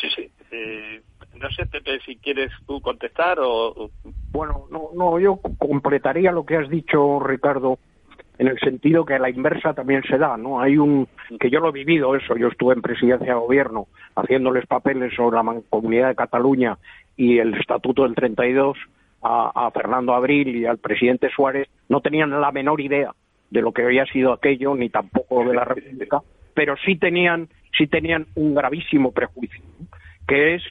Sí, 0.00 0.08
sí. 0.14 0.30
Eh, 0.52 1.02
no 1.34 1.50
sé, 1.50 1.66
Pepe, 1.66 1.98
si 2.06 2.16
quieres 2.16 2.52
tú 2.66 2.80
contestar 2.80 3.38
o... 3.40 3.90
Bueno, 4.30 4.66
no, 4.70 4.90
no, 4.94 5.18
yo 5.18 5.40
completaría 5.58 6.30
lo 6.32 6.46
que 6.46 6.56
has 6.56 6.68
dicho, 6.68 7.20
Ricardo, 7.20 7.78
en 8.38 8.48
el 8.48 8.58
sentido 8.58 9.04
que 9.04 9.14
a 9.14 9.18
la 9.18 9.30
inversa 9.30 9.74
también 9.74 10.02
se 10.04 10.18
da, 10.18 10.36
¿no? 10.36 10.60
Hay 10.60 10.78
un, 10.78 11.08
que 11.38 11.50
yo 11.50 11.60
lo 11.60 11.68
he 11.68 11.72
vivido 11.72 12.16
eso, 12.16 12.36
yo 12.36 12.48
estuve 12.48 12.74
en 12.74 12.82
presidencia 12.82 13.34
de 13.34 13.40
gobierno 13.40 13.88
haciéndoles 14.14 14.66
papeles 14.66 15.14
sobre 15.14 15.36
la 15.36 15.62
Comunidad 15.68 16.08
de 16.08 16.14
Cataluña 16.14 16.78
y 17.16 17.38
el 17.38 17.54
Estatuto 17.54 18.04
del 18.04 18.14
32, 18.14 18.78
a, 19.22 19.70
Fernando 19.72 20.14
Abril 20.14 20.56
y 20.56 20.66
al 20.66 20.78
presidente 20.78 21.30
Suárez 21.30 21.68
no 21.88 22.00
tenían 22.00 22.30
la 22.40 22.50
menor 22.50 22.80
idea 22.80 23.12
de 23.50 23.62
lo 23.62 23.72
que 23.72 23.82
había 23.82 24.04
sido 24.06 24.32
aquello, 24.32 24.74
ni 24.74 24.88
tampoco 24.88 25.44
de 25.44 25.54
la 25.54 25.64
República, 25.64 26.20
pero 26.54 26.74
sí 26.84 26.96
tenían, 26.96 27.48
sí 27.76 27.86
tenían 27.86 28.26
un 28.34 28.54
gravísimo 28.54 29.12
prejuicio, 29.12 29.62
que 30.26 30.54
es 30.54 30.62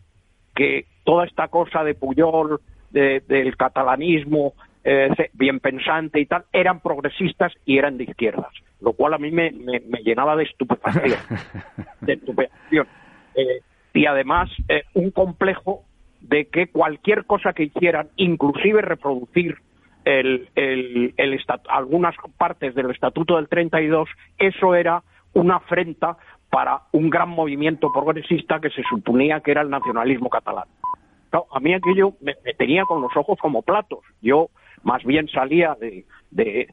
que 0.55 0.85
toda 1.03 1.25
esta 1.25 1.47
cosa 1.47 1.83
de 1.83 1.93
Puyol, 1.93 2.59
del 2.89 3.55
catalanismo, 3.55 4.53
eh, 4.83 5.09
bien 5.33 5.59
pensante 5.59 6.19
y 6.19 6.25
tal, 6.25 6.43
eran 6.51 6.81
progresistas 6.81 7.53
y 7.65 7.77
eran 7.77 7.97
de 7.97 8.05
izquierdas, 8.05 8.51
lo 8.81 8.93
cual 8.93 9.13
a 9.13 9.17
mí 9.17 9.31
me, 9.31 9.51
llenaba 10.03 10.35
de 10.35 10.43
estupefacción. 10.43 11.19
De 12.01 12.13
estupefacción. 12.13 12.87
Eh, 13.35 13.61
y 13.93 14.05
además, 14.05 14.49
eh, 14.67 14.83
un 14.93 15.11
complejo 15.11 15.83
de 16.21 16.45
que 16.45 16.67
cualquier 16.67 17.25
cosa 17.25 17.53
que 17.53 17.63
hicieran, 17.63 18.09
inclusive 18.15 18.81
reproducir 18.81 19.57
el, 20.05 20.49
el, 20.55 21.13
algunas 21.69 22.15
partes 22.37 22.73
del 22.75 22.91
Estatuto 22.91 23.35
del 23.35 23.47
32, 23.47 24.09
eso 24.37 24.75
era 24.75 25.03
una 25.33 25.57
afrenta 25.57 26.17
para 26.49 26.81
un 26.91 27.09
gran 27.09 27.29
movimiento 27.29 27.91
progresista 27.93 28.59
que 28.59 28.69
se 28.69 28.83
suponía 28.89 29.39
que 29.39 29.51
era 29.51 29.61
el 29.61 29.69
nacionalismo 29.69 30.29
catalán. 30.29 30.67
a 31.31 31.59
mí 31.59 31.73
aquello 31.73 32.13
me, 32.19 32.33
tenía 32.57 32.83
con 32.85 33.01
los 33.01 33.15
ojos 33.15 33.39
como 33.39 33.61
platos. 33.61 33.99
Yo 34.21 34.49
más 34.83 35.03
bien 35.03 35.27
salía 35.29 35.77
de, 35.79 36.05
de, 36.31 36.67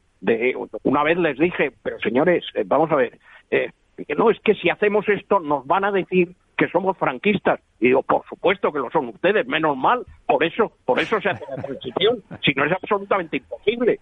una 0.83 1.03
vez 1.03 1.17
les 1.17 1.37
dije, 1.37 1.71
pero 1.81 1.99
señores, 1.99 2.43
eh, 2.55 2.63
vamos 2.65 2.91
a 2.91 2.95
ver, 2.95 3.19
eh, 3.51 3.71
no 4.17 4.29
es 4.29 4.39
que 4.41 4.55
si 4.55 4.69
hacemos 4.69 5.07
esto 5.07 5.39
nos 5.39 5.65
van 5.65 5.85
a 5.85 5.91
decir 5.91 6.35
que 6.59 6.67
somos 6.67 6.97
franquistas. 6.97 7.61
Y 7.79 7.87
digo, 7.87 8.03
por 8.03 8.25
supuesto 8.27 8.73
que 8.73 8.79
lo 8.79 8.91
son 8.91 9.07
ustedes, 9.07 9.47
menos 9.47 9.77
mal, 9.77 10.05
por 10.27 10.43
eso, 10.43 10.73
por 10.85 10.99
eso 10.99 11.19
se 11.21 11.29
hace 11.29 11.45
la 11.49 11.63
transición, 11.63 12.21
si 12.43 12.51
no 12.53 12.65
es 12.65 12.73
absolutamente 12.73 13.37
imposible. 13.37 13.99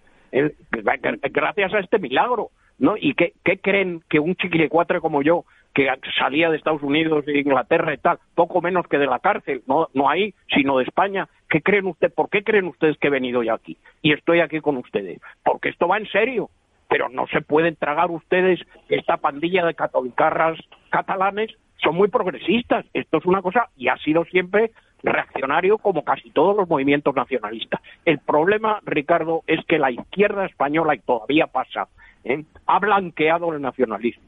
gracias 1.30 1.72
a 1.72 1.78
este 1.78 2.00
milagro, 2.00 2.50
¿no? 2.80 2.96
¿Y 2.96 3.14
qué, 3.14 3.32
qué 3.44 3.58
creen 3.58 4.02
que 4.10 4.18
un 4.18 4.34
chiquilicuatre 4.34 5.00
como 5.00 5.22
yo, 5.22 5.44
que 5.72 5.88
salía 6.18 6.50
de 6.50 6.56
Estados 6.56 6.82
Unidos, 6.82 7.24
de 7.26 7.38
Inglaterra 7.38 7.94
y 7.94 7.98
tal, 7.98 8.18
poco 8.34 8.60
menos 8.60 8.88
que 8.88 8.98
de 8.98 9.06
la 9.06 9.20
cárcel, 9.20 9.62
no, 9.68 9.88
no 9.94 10.10
ahí, 10.10 10.34
sino 10.52 10.78
de 10.78 10.84
España, 10.84 11.28
¿qué 11.48 11.62
creen 11.62 11.86
ustedes? 11.86 12.12
¿Por 12.12 12.28
qué 12.28 12.42
creen 12.42 12.66
ustedes 12.66 12.98
que 12.98 13.06
he 13.06 13.10
venido 13.10 13.44
yo 13.44 13.54
aquí? 13.54 13.78
Y 14.02 14.12
estoy 14.12 14.40
aquí 14.40 14.60
con 14.60 14.76
ustedes. 14.78 15.20
Porque 15.44 15.68
esto 15.68 15.86
va 15.86 15.98
en 15.98 16.08
serio. 16.08 16.50
Pero 16.88 17.10
no 17.10 17.26
se 17.26 17.42
pueden 17.42 17.76
tragar 17.76 18.10
ustedes 18.10 18.58
esta 18.88 19.18
pandilla 19.18 19.66
de 19.66 19.74
catolicarras 19.74 20.58
catalanes, 20.88 21.54
son 21.82 21.96
muy 21.96 22.08
progresistas. 22.08 22.86
Esto 22.92 23.18
es 23.18 23.26
una 23.26 23.42
cosa, 23.42 23.68
y 23.76 23.88
ha 23.88 23.96
sido 23.98 24.24
siempre 24.24 24.72
reaccionario 25.02 25.78
como 25.78 26.04
casi 26.04 26.30
todos 26.30 26.56
los 26.56 26.68
movimientos 26.68 27.14
nacionalistas. 27.14 27.80
El 28.04 28.18
problema, 28.18 28.80
Ricardo, 28.84 29.42
es 29.46 29.64
que 29.66 29.78
la 29.78 29.90
izquierda 29.90 30.46
española, 30.46 30.94
y 30.94 31.00
todavía 31.00 31.46
pasa, 31.46 31.88
¿eh? 32.24 32.44
ha 32.66 32.78
blanqueado 32.78 33.52
el 33.52 33.62
nacionalismo. 33.62 34.24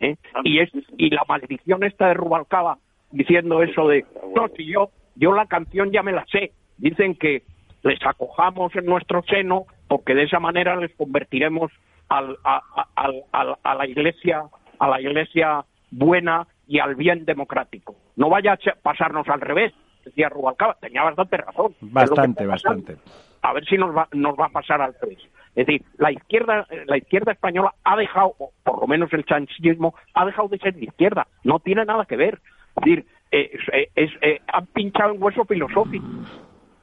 ¿eh? 0.00 0.16
Y, 0.44 0.60
es, 0.60 0.70
y 0.96 1.10
la 1.10 1.24
maldición 1.28 1.84
esta 1.84 2.08
de 2.08 2.14
Rubalcaba 2.14 2.78
diciendo 3.10 3.62
eso 3.62 3.88
de, 3.88 4.04
no, 4.34 4.48
si 4.56 4.66
yo, 4.66 4.90
yo 5.14 5.32
la 5.32 5.46
canción 5.46 5.90
ya 5.92 6.02
me 6.02 6.12
la 6.12 6.24
sé. 6.26 6.52
Dicen 6.78 7.14
que 7.14 7.42
les 7.82 8.04
acojamos 8.04 8.74
en 8.74 8.86
nuestro 8.86 9.22
seno 9.22 9.66
porque 9.88 10.14
de 10.14 10.24
esa 10.24 10.40
manera 10.40 10.74
les 10.76 10.92
convertiremos 10.96 11.70
al, 12.08 12.36
a, 12.44 12.62
a, 12.96 13.74
la 13.74 13.86
iglesia 13.86 14.42
a 14.78 14.88
la 14.88 15.00
iglesia 15.00 15.64
buena 15.90 16.46
y 16.66 16.78
al 16.78 16.94
bien 16.94 17.24
democrático. 17.24 17.96
No 18.16 18.28
vaya 18.28 18.52
a 18.52 18.74
pasarnos 18.82 19.28
al 19.28 19.40
revés, 19.40 19.72
decía 20.04 20.28
Rubalcaba, 20.28 20.76
tenía 20.80 21.02
bastante 21.02 21.36
razón. 21.36 21.74
Bastante, 21.80 22.46
bastante. 22.46 22.96
A 23.42 23.52
ver 23.52 23.64
si 23.66 23.76
nos 23.76 23.94
va, 23.94 24.08
nos 24.12 24.38
va 24.38 24.46
a 24.46 24.50
pasar 24.50 24.80
al 24.80 24.94
revés. 25.00 25.18
Es 25.54 25.66
decir, 25.66 25.82
la 25.98 26.10
izquierda, 26.10 26.66
la 26.86 26.96
izquierda 26.96 27.32
española 27.32 27.74
ha 27.84 27.96
dejado, 27.96 28.34
por 28.64 28.80
lo 28.80 28.86
menos 28.86 29.12
el 29.12 29.24
chanchismo, 29.24 29.94
ha 30.14 30.26
dejado 30.26 30.48
de 30.48 30.58
ser 30.58 30.74
de 30.74 30.84
izquierda. 30.86 31.28
No 31.44 31.60
tiene 31.60 31.84
nada 31.84 32.06
que 32.06 32.16
ver. 32.16 32.40
Es 32.76 32.84
decir, 32.84 33.06
eh, 33.30 33.88
es, 33.94 34.10
eh, 34.20 34.40
han 34.48 34.66
pinchado 34.66 35.14
en 35.14 35.22
hueso 35.22 35.44
filosófico. 35.44 36.06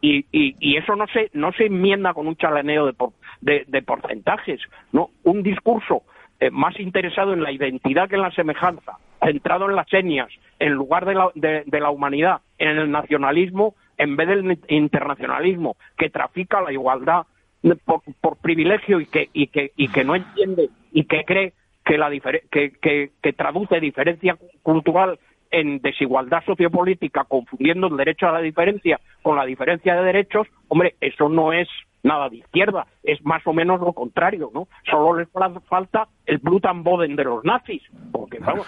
Y, 0.03 0.25
y, 0.31 0.77
eso 0.77 0.95
no 0.95 1.05
se, 1.07 1.29
no 1.33 1.51
se 1.51 1.67
enmienda 1.67 2.15
con 2.15 2.25
un 2.25 2.35
chalaneo 2.35 2.91
de, 3.41 3.65
de, 3.67 3.81
porcentajes. 3.83 4.59
no 4.91 5.11
Un 5.23 5.43
discurso 5.43 6.01
eh, 6.39 6.49
más 6.49 6.79
interesado 6.79 7.33
en 7.33 7.43
la 7.43 7.51
identidad 7.51 8.09
que 8.09 8.15
en 8.15 8.23
la 8.23 8.31
semejanza, 8.31 8.97
centrado 9.23 9.69
en 9.69 9.75
las 9.75 9.87
señas, 9.89 10.29
en 10.59 10.73
lugar 10.73 11.05
de 11.05 11.13
la, 11.13 11.31
de 11.33 11.79
la 11.79 11.89
humanidad, 11.89 12.41
en 12.57 12.77
el 12.77 12.91
nacionalismo, 12.91 13.75
en 13.97 14.15
vez 14.15 14.27
del 14.27 14.59
internacionalismo, 14.67 15.75
que 15.97 16.09
trafica 16.09 16.61
la 16.61 16.71
igualdad 16.71 17.25
por, 17.85 18.37
privilegio 18.37 18.99
y 18.99 19.05
que, 19.05 19.29
y, 19.33 19.47
que, 19.47 19.71
y 19.75 19.87
que 19.89 20.03
no 20.03 20.15
entiende 20.15 20.69
y 20.91 21.03
que 21.03 21.23
cree 21.23 21.53
que, 21.85 21.97
la 21.97 22.09
que, 22.51 22.71
que, 23.21 23.33
traduce 23.33 23.79
diferencia 23.79 24.37
cultural 24.63 25.19
en 25.51 25.79
desigualdad 25.79 26.43
sociopolítica, 26.45 27.25
confundiendo 27.25 27.87
el 27.87 27.97
derecho 27.97 28.27
a 28.27 28.31
la 28.31 28.39
diferencia 28.39 28.99
con 29.21 29.35
la 29.35 29.45
diferencia 29.45 29.95
de 29.95 30.03
derechos, 30.03 30.47
hombre, 30.69 30.95
eso 31.01 31.29
no 31.29 31.53
es 31.53 31.67
nada 32.03 32.29
de 32.29 32.37
izquierda, 32.37 32.87
es 33.03 33.23
más 33.25 33.45
o 33.45 33.53
menos 33.53 33.79
lo 33.79 33.93
contrario, 33.93 34.51
¿no? 34.53 34.67
Solo 34.89 35.17
les 35.17 35.27
falta 35.29 36.07
el 36.25 36.39
Boden 36.39 37.15
de 37.15 37.23
los 37.23 37.43
nazis, 37.43 37.81
porque 38.11 38.39
vamos, 38.39 38.67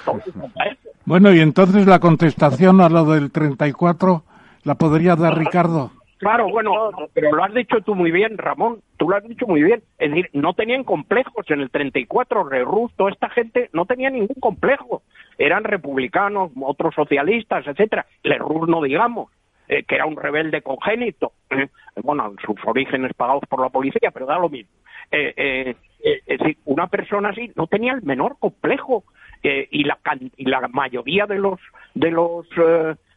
Bueno, 1.05 1.33
y 1.33 1.39
entonces 1.39 1.87
la 1.87 1.99
contestación 1.99 2.81
a 2.81 2.89
lo 2.89 3.05
del 3.05 3.31
34 3.31 4.23
la 4.63 4.75
podría 4.75 5.15
dar 5.15 5.37
Ricardo. 5.37 5.91
Claro, 6.23 6.49
bueno, 6.49 6.71
pero 7.13 7.35
lo 7.35 7.43
has 7.43 7.53
dicho 7.53 7.81
tú 7.81 7.95
muy 7.95 8.09
bien, 8.09 8.37
Ramón, 8.37 8.79
tú 8.95 9.09
lo 9.09 9.17
has 9.17 9.27
dicho 9.27 9.45
muy 9.45 9.61
bien. 9.61 9.83
Es 9.97 10.09
decir, 10.09 10.29
no 10.31 10.53
tenían 10.53 10.85
complejos 10.85 11.45
en 11.49 11.59
el 11.59 11.69
34, 11.69 12.45
Rerruz, 12.45 12.93
toda 12.95 13.11
esta 13.11 13.29
gente 13.29 13.69
no 13.73 13.85
tenía 13.85 14.09
ningún 14.09 14.37
complejo. 14.39 15.01
Eran 15.37 15.65
republicanos, 15.65 16.51
otros 16.61 16.95
socialistas, 16.95 17.67
etcétera. 17.67 18.05
Lerroux 18.23 18.67
no 18.67 18.81
digamos, 18.81 19.31
eh, 19.67 19.83
que 19.83 19.95
era 19.95 20.05
un 20.05 20.17
rebelde 20.17 20.61
congénito. 20.61 21.33
Eh, 21.49 21.67
bueno, 22.01 22.33
sus 22.45 22.55
orígenes 22.65 23.13
pagados 23.13 23.43
por 23.49 23.61
la 23.61 23.69
policía, 23.69 24.11
pero 24.11 24.25
da 24.25 24.39
lo 24.39 24.49
mismo. 24.49 24.71
Eh, 25.11 25.75
es 25.99 26.39
decir, 26.39 26.57
una 26.65 26.87
persona 26.87 27.29
así 27.29 27.51
no 27.55 27.67
tenía 27.67 27.93
el 27.93 28.01
menor 28.01 28.37
complejo 28.39 29.03
y 29.43 29.83
la, 29.83 29.99
y 30.37 30.45
la 30.45 30.67
mayoría 30.69 31.25
de 31.25 31.37
los 31.37 31.59
de 31.93 32.11
los 32.11 32.47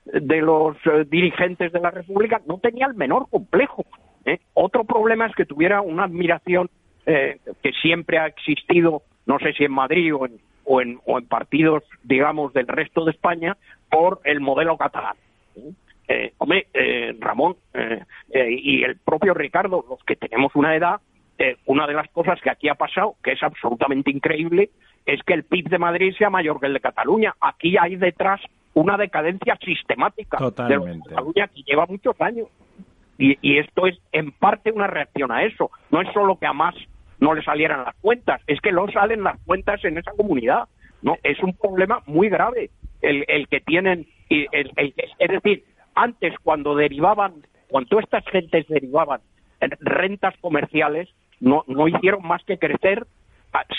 de 0.06 0.40
los 0.40 0.76
eh, 0.86 1.04
dirigentes 1.08 1.72
de 1.72 1.80
la 1.80 1.90
República 1.90 2.40
no 2.46 2.58
tenía 2.58 2.86
el 2.86 2.94
menor 2.94 3.28
complejo. 3.28 3.84
¿eh? 4.24 4.38
Otro 4.54 4.84
problema 4.84 5.26
es 5.26 5.34
que 5.34 5.44
tuviera 5.44 5.80
una 5.80 6.04
admiración 6.04 6.70
eh, 7.06 7.40
que 7.62 7.72
siempre 7.72 8.18
ha 8.18 8.26
existido, 8.26 9.02
no 9.26 9.38
sé 9.38 9.52
si 9.52 9.64
en 9.64 9.72
Madrid 9.72 10.14
o 10.14 10.26
en, 10.26 10.38
o 10.64 10.80
en, 10.80 10.98
o 11.04 11.18
en 11.18 11.26
partidos, 11.26 11.84
digamos, 12.02 12.52
del 12.52 12.68
resto 12.68 13.04
de 13.04 13.12
España, 13.12 13.56
por 13.90 14.20
el 14.24 14.40
modelo 14.40 14.76
catalán. 14.76 15.16
Hombre, 16.38 16.66
Ramón 17.18 17.56
y 18.32 18.82
el 18.84 18.96
propio 18.98 19.34
Ricardo, 19.34 19.84
los 19.88 20.02
que 20.04 20.16
tenemos 20.16 20.54
una 20.54 20.74
edad, 20.76 21.00
una 21.66 21.86
de 21.86 21.94
las 21.94 22.08
cosas 22.10 22.40
que 22.40 22.50
aquí 22.50 22.68
ha 22.68 22.74
pasado, 22.74 23.16
que 23.22 23.32
es 23.32 23.42
absolutamente 23.42 24.10
increíble, 24.10 24.70
es 25.06 25.22
que 25.22 25.34
el 25.34 25.44
PIB 25.44 25.68
de 25.68 25.78
Madrid 25.78 26.14
sea 26.18 26.30
mayor 26.30 26.60
que 26.60 26.66
el 26.66 26.74
de 26.74 26.80
Cataluña. 26.80 27.34
Aquí 27.40 27.76
hay 27.78 27.96
detrás 27.96 28.40
una 28.74 28.96
decadencia 28.98 29.56
sistemática 29.64 30.36
de 30.38 31.00
Cataluña 31.08 31.48
que 31.48 31.62
lleva 31.62 31.86
muchos 31.86 32.20
años. 32.20 32.48
Y, 33.18 33.58
esto 33.58 33.86
es 33.86 33.98
en 34.12 34.30
parte 34.32 34.70
una 34.70 34.86
reacción 34.86 35.32
a 35.32 35.44
eso. 35.44 35.70
No 35.90 36.02
es 36.02 36.12
solo 36.12 36.38
que 36.38 36.46
a 36.46 36.52
más 36.52 36.74
no 37.18 37.32
le 37.32 37.42
salieran 37.42 37.84
las 37.84 37.94
cuentas, 37.96 38.42
es 38.46 38.60
que 38.60 38.72
no 38.72 38.86
salen 38.92 39.22
las 39.22 39.40
cuentas 39.46 39.82
en 39.84 39.96
esa 39.96 40.10
comunidad. 40.12 40.68
No, 41.00 41.16
es 41.22 41.42
un 41.42 41.54
problema 41.54 42.02
muy 42.06 42.28
grave 42.28 42.70
el, 43.00 43.24
el 43.28 43.48
que 43.48 43.60
tienen. 43.60 44.06
El, 44.28 44.72
es 44.76 45.30
decir, 45.30 45.64
antes 45.96 46.34
cuando 46.42 46.76
derivaban, 46.76 47.42
cuando 47.68 47.98
estas 47.98 48.24
gentes 48.26 48.68
derivaban 48.68 49.20
rentas 49.80 50.34
comerciales, 50.40 51.08
no, 51.40 51.64
no 51.66 51.88
hicieron 51.88 52.24
más 52.24 52.44
que 52.44 52.58
crecer, 52.58 53.06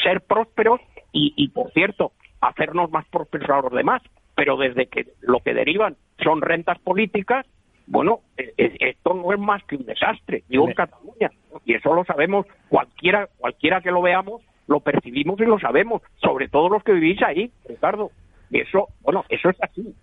ser 0.04 0.22
prósperos 0.22 0.82
y, 1.14 1.34
y, 1.38 1.50
por 1.50 1.72
cierto, 1.72 2.12
hacernos 2.42 2.92
más 2.92 3.08
prósperos 3.08 3.50
a 3.50 3.62
los 3.62 3.72
demás 3.72 4.02
pero 4.38 4.56
desde 4.56 4.86
que 4.86 5.08
lo 5.22 5.40
que 5.40 5.56
derivan 5.56 5.98
son 6.24 6.42
rentas 6.42 6.78
políticas, 6.80 7.48
bueno, 7.88 8.20
e, 8.38 8.54
e, 8.56 8.90
esto 8.92 9.16
no 9.16 9.34
es 9.34 9.40
más 9.40 9.64
que 9.64 9.78
un 9.78 9.86
desastre, 9.86 10.44
digo 10.48 10.68
en 10.68 10.76
Cataluña, 10.76 11.32
y 11.66 11.74
eso 11.74 11.92
lo 11.92 12.06
sabemos 12.06 12.46
cualquiera, 12.70 13.28
cualquiera 13.40 13.82
que 13.82 13.90
lo 13.90 14.04
veamos, 14.04 14.44
lo 14.68 14.80
percibimos 14.80 15.40
y 15.40 15.46
lo 15.46 15.58
sabemos, 15.58 16.04
sobre 16.22 16.50
todo 16.50 16.70
los 16.70 16.84
que 16.84 16.94
vivís 16.94 17.20
ahí, 17.24 17.52
Ricardo. 17.68 18.12
Y 18.52 18.60
eso, 18.60 18.90
bueno, 19.02 19.26
eso 19.28 19.50
es 19.50 19.58
así. 19.60 19.96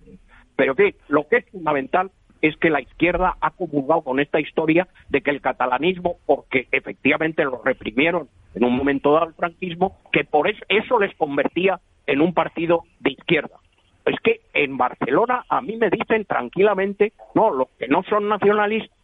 Pero 0.57 0.75
que 0.75 0.95
lo 1.09 1.27
que 1.29 1.39
es 1.39 1.51
fundamental 1.51 2.11
es 2.41 2.57
que 2.59 2.71
la 2.71 2.81
izquierda 2.81 3.37
ha 3.41 3.51
comulgado 3.53 4.03
con 4.03 4.21
esta 4.21 4.39
historia 4.39 4.87
de 5.09 5.23
que 5.23 5.31
el 5.31 5.41
catalanismo, 5.41 6.17
porque 6.27 6.69
efectivamente 6.73 7.43
lo 7.45 7.63
reprimieron 7.65 8.29
en 8.55 8.65
un 8.65 8.77
momento 8.77 9.13
dado 9.13 9.29
el 9.29 9.35
franquismo, 9.35 9.97
que 10.13 10.25
por 10.25 10.49
eso, 10.49 10.63
eso 10.69 10.99
les 10.99 11.15
convertía 11.17 11.81
en 12.07 12.21
un 12.21 12.35
partido 12.35 12.85
de 13.01 13.13
izquierda. 13.13 13.57
Es 14.05 14.21
que 14.21 14.43
en 14.53 14.77
Barcelona 14.77 15.45
a 15.49 15.63
mí 15.63 15.77
me 15.77 15.89
dicen 15.89 16.27
tranquilamente, 16.27 17.15
no, 17.35 17.51
los 17.51 17.69
que 17.79 17.89
no 17.89 18.03
son 18.03 18.29
nacionalistas 18.29 18.95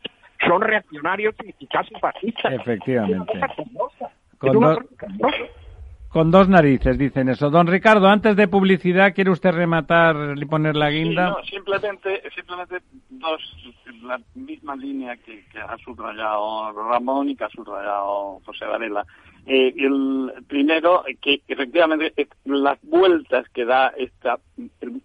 son 0.46 0.62
reaccionarios 0.62 1.34
y 1.59 1.66
casi 1.66 1.94
fascistas. 1.96 2.53
Efectivamente. 2.53 3.40
Con, 4.38 4.61
dos 6.13 6.49
narices 6.49 6.99
dicen 6.99 7.29
eso. 7.29 7.51
Don 7.51 7.67
Ricardo, 7.67 8.09
antes 8.09 8.35
de 8.37 8.49
publicidad, 8.49 9.15
¿quiere 9.15 9.31
usted 9.31 9.53
rematar 9.53 10.35
y 10.37 10.45
poner 10.45 10.75
la 10.77 10.91
guinda? 10.91 11.31
no, 11.31 11.45
simplemente, 11.45 12.23
simplemente 12.35 12.79
dos, 13.09 13.41
la 14.03 14.21
misma 14.35 14.75
línea 14.75 15.17
que, 15.17 15.45
que 15.47 15.59
ha 15.59 15.77
subrayado 15.79 16.73
Ramón 16.73 17.31
y 17.31 17.37
que 17.37 17.45
ha 17.45 17.51
subrayado 17.51 18.41
José 18.45 18.67
Varela. 18.67 19.07
Eh, 19.47 19.73
el 19.77 20.33
primero, 20.49 21.05
que 21.21 21.43
efectivamente 21.47 22.13
las 22.45 22.79
vueltas 22.83 23.49
que 23.51 23.65
da 23.65 23.93
esta, 23.97 24.39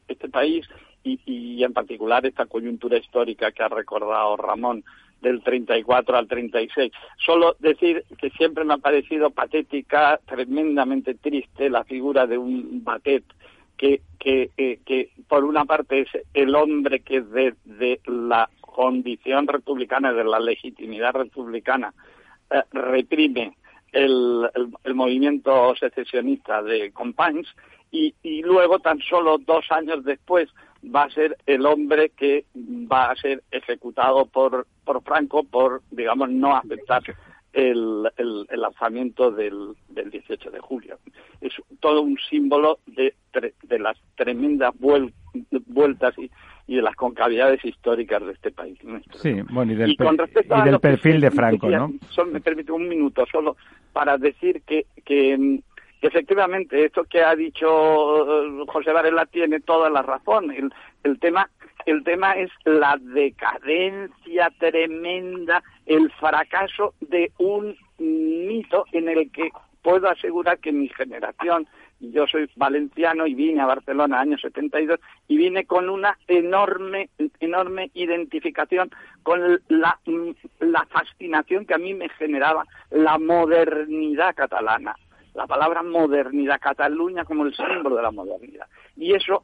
este 0.07 0.29
país 0.29 0.67
y, 1.03 1.19
y, 1.25 1.63
en 1.63 1.73
particular 1.73 2.25
esta 2.25 2.45
coyuntura 2.47 2.97
histórica 2.97 3.51
que 3.51 3.63
ha 3.63 3.69
recordado 3.69 4.35
Ramón 4.37 4.83
del 5.25 5.41
34 5.41 6.17
al 6.17 6.27
36. 6.27 6.91
Solo 7.25 7.55
decir 7.59 8.05
que 8.19 8.29
siempre 8.29 8.63
me 8.63 8.75
ha 8.75 8.77
parecido 8.77 9.31
patética, 9.31 10.19
tremendamente 10.25 11.15
triste 11.15 11.69
la 11.69 11.83
figura 11.83 12.27
de 12.27 12.37
un 12.37 12.83
Batet 12.83 13.23
que, 13.75 14.01
que, 14.19 14.51
eh, 14.55 14.79
que 14.85 15.09
por 15.27 15.43
una 15.43 15.65
parte 15.65 16.01
es 16.01 16.09
el 16.35 16.55
hombre 16.55 16.99
que 16.99 17.21
desde 17.21 17.99
la 18.05 18.47
condición 18.61 19.47
republicana, 19.47 20.13
de 20.13 20.23
la 20.23 20.39
legitimidad 20.39 21.13
republicana, 21.13 21.91
eh, 22.51 22.61
reprime 22.71 23.57
el, 23.91 24.47
movimiento 24.93 25.75
secesionista 25.75 26.61
de 26.61 26.91
Companys 26.91 27.47
y 27.91 28.41
luego 28.41 28.79
tan 28.79 28.99
solo 28.99 29.37
dos 29.37 29.65
años 29.71 30.03
después 30.03 30.49
va 30.93 31.03
a 31.03 31.09
ser 31.09 31.37
el 31.45 31.65
hombre 31.65 32.09
que 32.09 32.45
va 32.55 33.11
a 33.11 33.15
ser 33.15 33.43
ejecutado 33.51 34.25
por, 34.25 34.67
por 34.83 35.01
Franco 35.03 35.43
por, 35.43 35.81
digamos, 35.91 36.29
no 36.29 36.55
aceptar 36.55 37.03
el, 37.53 38.09
el, 38.17 38.45
lanzamiento 38.59 39.31
del, 39.31 39.75
del 39.89 40.11
18 40.11 40.51
de 40.51 40.59
julio. 40.59 40.99
Es 41.39 41.53
todo 41.79 42.01
un 42.01 42.17
símbolo 42.29 42.79
de, 42.85 43.15
de 43.63 43.79
las 43.79 43.97
tremendas 44.15 44.73
vueltas 44.77 46.13
y, 46.17 46.29
y, 46.67 46.75
de 46.75 46.81
las 46.81 46.95
concavidades 46.95 47.63
históricas 47.63 48.25
de 48.25 48.33
este 48.33 48.51
país. 48.51 48.77
Sí, 49.21 49.41
bueno, 49.51 49.71
y 49.71 49.75
del, 49.75 49.95
del 49.95 50.79
perfil 50.79 51.21
de 51.21 51.31
Franco, 51.31 51.69
¿no? 51.69 51.93
me 52.31 52.41
permite 52.41 52.73
un 52.73 52.89
minuto 52.89 53.25
solo 53.31 53.55
para 53.93 54.17
decir 54.17 54.61
que, 54.63 54.87
que 55.05 55.61
efectivamente 56.01 56.85
esto 56.85 57.03
que 57.05 57.23
ha 57.23 57.35
dicho 57.35 57.67
eh, 58.43 58.65
José 58.67 58.91
Varela 58.91 59.25
tiene 59.25 59.59
toda 59.59 59.89
la 59.89 60.01
razón. 60.01 60.51
El, 60.51 60.71
el 61.03 61.19
tema 61.19 61.49
el 61.85 62.03
tema 62.03 62.33
es 62.33 62.49
la 62.63 62.97
decadencia 62.99 64.51
tremenda, 64.57 65.63
el 65.85 66.11
fracaso 66.13 66.95
de 66.99 67.31
un 67.37 67.77
mito 67.99 68.85
en 68.91 69.09
el 69.09 69.31
que 69.31 69.49
puedo 69.83 70.09
asegurar 70.09 70.57
que 70.57 70.71
mi 70.71 70.89
generación, 70.89 71.67
yo 71.99 72.25
soy 72.25 72.49
valenciano 72.55 73.27
y 73.27 73.35
vine 73.35 73.61
a 73.61 73.67
Barcelona 73.67 74.19
año 74.19 74.37
72 74.37 74.99
y 75.27 75.37
vine 75.37 75.65
con 75.65 75.89
una 75.89 76.17
enorme, 76.27 77.09
enorme 77.39 77.91
identificación 77.93 78.89
con 79.21 79.61
la, 79.67 79.99
la 80.59 80.85
fascinación 80.89 81.65
que 81.67 81.75
a 81.75 81.79
mí 81.79 81.93
me 81.93 82.09
generaba 82.09 82.65
la 82.89 83.19
modernidad 83.19 84.33
catalana 84.35 84.95
la 85.35 85.47
palabra 85.47 85.83
modernidad, 85.83 86.59
Cataluña 86.59 87.25
como 87.25 87.45
el 87.45 87.55
símbolo 87.55 87.95
de 87.95 88.01
la 88.01 88.11
modernidad. 88.11 88.67
Y 88.95 89.13
eso 89.13 89.43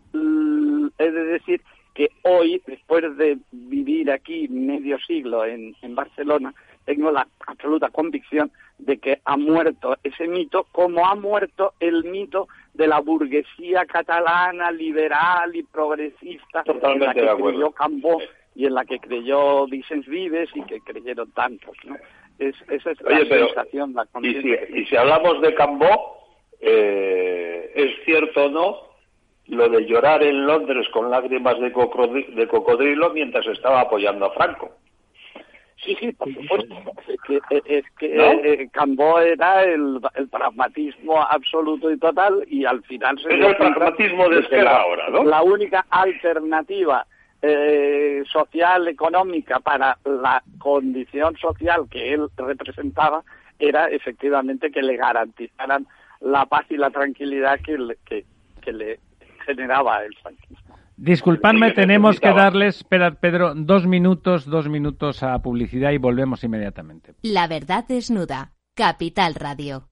es 0.98 1.14
de 1.14 1.24
decir 1.26 1.62
que 1.94 2.10
hoy, 2.24 2.62
después 2.66 3.18
de 3.18 3.38
vivir 3.52 4.12
aquí 4.12 4.48
medio 4.48 4.98
siglo 5.00 5.46
en, 5.46 5.76
en 5.82 5.94
Barcelona, 5.96 6.54
tengo 6.86 7.12
la 7.12 7.28
absoluta 7.46 7.90
convicción 7.90 8.52
de 8.78 8.98
que 8.98 9.22
ha 9.26 9.38
muerto 9.38 9.98
ese 10.04 10.28
mito, 10.28 10.66
como 10.72 11.06
ha 11.06 11.16
muerto 11.16 11.74
el 11.80 12.04
mito 12.06 12.48
de 12.74 12.88
la 12.88 13.00
burguesía 13.00 13.86
catalana, 13.86 14.72
liberal 14.72 15.56
y 15.56 15.64
progresista, 15.64 16.64
en 16.66 17.00
la 17.00 17.14
que 17.14 17.22
creyó 17.22 17.72
Cambó 17.72 18.20
y 18.56 18.66
en 18.66 18.74
la 18.74 18.86
que 18.86 19.00
creyó 19.00 19.68
Vicens 19.68 20.08
Vives 20.08 20.50
y 20.56 20.64
que 20.64 20.80
creyeron 20.82 21.32
tantos. 21.32 21.76
¿no? 21.84 21.96
Es, 22.42 22.56
esa 22.70 22.90
es 22.90 23.02
la 23.02 23.20
sensación, 23.20 23.94
la 23.94 24.08
y 24.24 24.34
si, 24.42 24.50
y 24.74 24.86
si 24.88 24.96
hablamos 24.96 25.42
de 25.42 25.54
Cambó, 25.54 26.18
eh, 26.60 27.72
¿es 27.76 28.04
cierto 28.04 28.46
o 28.46 28.50
no 28.50 28.78
lo 29.46 29.70
de 29.70 29.86
llorar 29.86 30.24
en 30.24 30.48
Londres 30.48 30.88
con 30.92 31.12
lágrimas 31.12 31.60
de, 31.60 31.70
de 31.70 32.48
cocodrilo 32.48 33.12
mientras 33.12 33.46
estaba 33.46 33.82
apoyando 33.82 34.26
a 34.26 34.32
Franco? 34.32 34.72
Sí, 35.86 35.96
sí, 36.00 36.12
por 36.14 36.34
supuesto. 36.34 36.76
Es 37.08 37.22
que, 37.28 37.62
es 37.66 37.86
que 38.00 38.16
eh, 38.16 38.70
Cambó 38.72 39.20
era 39.20 39.64
el, 39.64 40.00
el, 40.16 40.28
pragmatismo 40.28 41.22
absoluto 41.22 41.92
y 41.92 42.00
total 42.00 42.44
y 42.48 42.66
al 42.66 42.82
final 42.84 43.20
se... 43.20 43.30
Es 43.34 43.46
el 43.46 43.56
pragmatismo 43.56 44.30
de 44.30 44.40
Esquerra 44.40 44.82
ahora, 44.82 45.10
¿no? 45.10 45.24
La 45.26 45.44
única 45.44 45.86
alternativa 45.92 47.06
eh, 47.42 48.24
social, 48.32 48.88
económica 48.88 49.60
para 49.60 49.98
la 50.06 50.44
condición 50.60 51.36
social 51.38 51.88
que 51.90 52.14
él 52.14 52.28
representaba 52.38 53.24
era 53.58 53.90
efectivamente 53.90 54.72
que 54.72 54.82
le 54.82 54.98
garantizaran 54.98 55.88
la 56.20 56.46
paz 56.46 56.66
y 56.70 56.78
la 56.78 56.90
tranquilidad 56.90 57.60
que 57.62 57.78
le, 57.78 57.98
que, 58.06 58.26
que 58.62 58.72
le 58.72 59.00
generaba 59.46 60.04
el 60.04 60.16
franquismo. 60.16 60.76
Disculpadme, 60.98 61.72
tenemos 61.72 62.20
que 62.20 62.30
darles, 62.30 62.78
espera, 62.78 63.12
Pedro, 63.16 63.56
dos 63.56 63.88
minutos, 63.88 64.46
dos 64.46 64.70
minutos 64.70 65.24
a 65.24 65.40
publicidad 65.40 65.92
y 65.92 65.98
volvemos 65.98 66.44
inmediatamente. 66.44 67.14
La 67.24 67.48
verdad 67.48 67.86
desnuda. 67.88 68.52
Capital 68.76 69.34
Radio. 69.36 69.91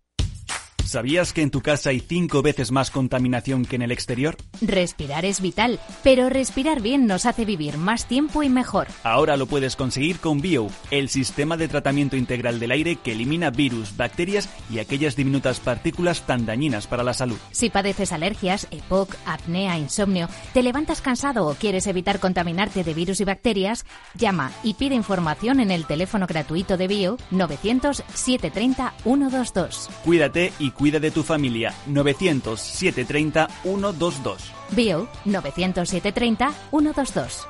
¿Sabías 0.89 1.33
que 1.33 1.43
en 1.43 1.51
tu 1.51 1.61
casa 1.61 1.91
hay 1.91 1.99
cinco 1.99 2.41
veces 2.41 2.71
más 2.71 2.89
contaminación 2.89 3.63
que 3.63 3.75
en 3.75 3.83
el 3.83 3.91
exterior? 3.91 4.37
Respirar 4.59 5.23
es 5.23 5.39
vital, 5.39 5.79
pero 6.03 6.29
respirar 6.29 6.81
bien 6.81 7.05
nos 7.05 7.27
hace 7.27 7.45
vivir 7.45 7.77
más 7.77 8.07
tiempo 8.07 8.41
y 8.41 8.49
mejor. 8.49 8.87
Ahora 9.03 9.37
lo 9.37 9.45
puedes 9.45 9.75
conseguir 9.75 10.17
con 10.17 10.41
Bio, 10.41 10.65
el 10.89 11.09
sistema 11.09 11.57
de 11.57 11.67
tratamiento 11.67 12.15
integral 12.15 12.59
del 12.59 12.71
aire 12.71 12.95
que 12.95 13.11
elimina 13.11 13.51
virus, 13.51 13.95
bacterias 13.97 14.49
y 14.71 14.79
aquellas 14.79 15.15
diminutas 15.15 15.59
partículas 15.59 16.25
tan 16.25 16.47
dañinas 16.47 16.87
para 16.87 17.03
la 17.03 17.13
salud. 17.13 17.37
Si 17.51 17.69
padeces 17.69 18.11
alergias, 18.11 18.67
EPOC, 18.71 19.15
apnea, 19.27 19.77
insomnio, 19.77 20.27
te 20.55 20.63
levantas 20.63 21.01
cansado 21.01 21.45
o 21.45 21.53
quieres 21.53 21.85
evitar 21.85 22.19
contaminarte 22.19 22.83
de 22.83 22.95
virus 22.95 23.21
y 23.21 23.25
bacterias, 23.25 23.85
llama 24.15 24.51
y 24.63 24.73
pide 24.73 24.95
información 24.95 25.59
en 25.59 25.69
el 25.69 25.85
teléfono 25.85 26.25
gratuito 26.25 26.77
de 26.77 26.87
Bio 26.87 27.17
900 27.29 27.97
730 28.11 28.95
122. 29.03 29.87
Cuídate 30.03 30.51
y 30.57 30.71
Cuida 30.79 31.01
de 31.01 31.11
tu 31.11 31.23
familia 31.23 31.73
900 31.87 32.57
730 32.57 33.47
122. 33.63 34.53
Bio 34.71 35.09
900 35.25 35.89
730 35.89 36.53
122. 36.71 37.47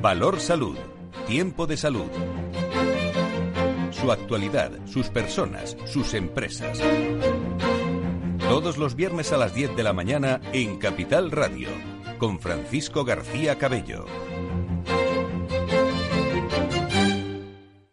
Valor 0.00 0.38
Salud. 0.38 0.78
Tiempo 1.26 1.66
de 1.66 1.76
salud. 1.76 2.10
Su 3.90 4.12
actualidad, 4.12 4.70
sus 4.86 5.08
personas, 5.08 5.76
sus 5.86 6.14
empresas. 6.14 6.78
Todos 8.38 8.78
los 8.78 8.94
viernes 8.94 9.32
a 9.32 9.36
las 9.36 9.52
10 9.52 9.74
de 9.74 9.82
la 9.82 9.92
mañana 9.92 10.40
en 10.52 10.78
Capital 10.78 11.32
Radio, 11.32 11.70
con 12.18 12.38
Francisco 12.38 13.04
García 13.04 13.58
Cabello. 13.58 14.04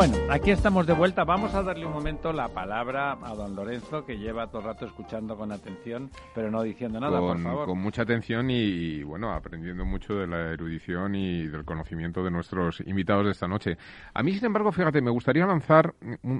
Bueno, 0.00 0.16
aquí 0.30 0.50
estamos 0.50 0.86
de 0.86 0.94
vuelta. 0.94 1.24
Vamos 1.24 1.54
a 1.54 1.62
darle 1.62 1.84
un 1.84 1.92
momento 1.92 2.32
la 2.32 2.48
palabra 2.48 3.18
a 3.22 3.34
don 3.34 3.54
Lorenzo, 3.54 4.06
que 4.06 4.16
lleva 4.16 4.46
todo 4.46 4.62
el 4.62 4.68
rato 4.68 4.86
escuchando 4.86 5.36
con 5.36 5.52
atención, 5.52 6.10
pero 6.34 6.50
no 6.50 6.62
diciendo 6.62 6.98
nada, 6.98 7.18
con, 7.18 7.34
por 7.34 7.42
favor. 7.42 7.66
Con 7.66 7.82
mucha 7.82 8.00
atención 8.00 8.50
y, 8.50 9.02
bueno, 9.02 9.30
aprendiendo 9.30 9.84
mucho 9.84 10.14
de 10.14 10.26
la 10.26 10.52
erudición 10.52 11.14
y 11.16 11.48
del 11.48 11.66
conocimiento 11.66 12.24
de 12.24 12.30
nuestros 12.30 12.80
invitados 12.80 13.26
de 13.26 13.32
esta 13.32 13.46
noche. 13.46 13.76
A 14.14 14.22
mí, 14.22 14.32
sin 14.32 14.46
embargo, 14.46 14.72
fíjate, 14.72 15.02
me 15.02 15.10
gustaría 15.10 15.44
lanzar 15.44 15.94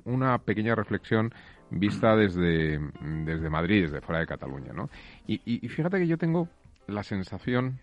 una 0.07 0.39
pequeña 0.39 0.75
reflexión 0.75 1.31
vista 1.69 2.17
desde, 2.17 2.81
desde 3.27 3.51
Madrid, 3.51 3.83
desde 3.83 4.01
fuera 4.01 4.21
de 4.21 4.27
Cataluña, 4.27 4.73
¿no? 4.73 4.89
Y, 5.27 5.43
y 5.45 5.69
fíjate 5.69 5.99
que 5.99 6.07
yo 6.07 6.17
tengo 6.17 6.49
la 6.87 7.03
sensación 7.03 7.79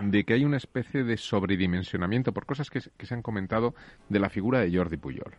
de 0.00 0.24
que 0.24 0.34
hay 0.34 0.44
una 0.44 0.56
especie 0.56 1.04
de 1.04 1.16
sobredimensionamiento 1.16 2.32
por 2.32 2.46
cosas 2.46 2.70
que, 2.70 2.80
se 2.80 3.14
han 3.14 3.22
comentado 3.22 3.74
de 4.08 4.20
la 4.20 4.28
figura 4.28 4.60
de 4.60 4.76
Jordi 4.76 4.96
Puyol. 4.96 5.34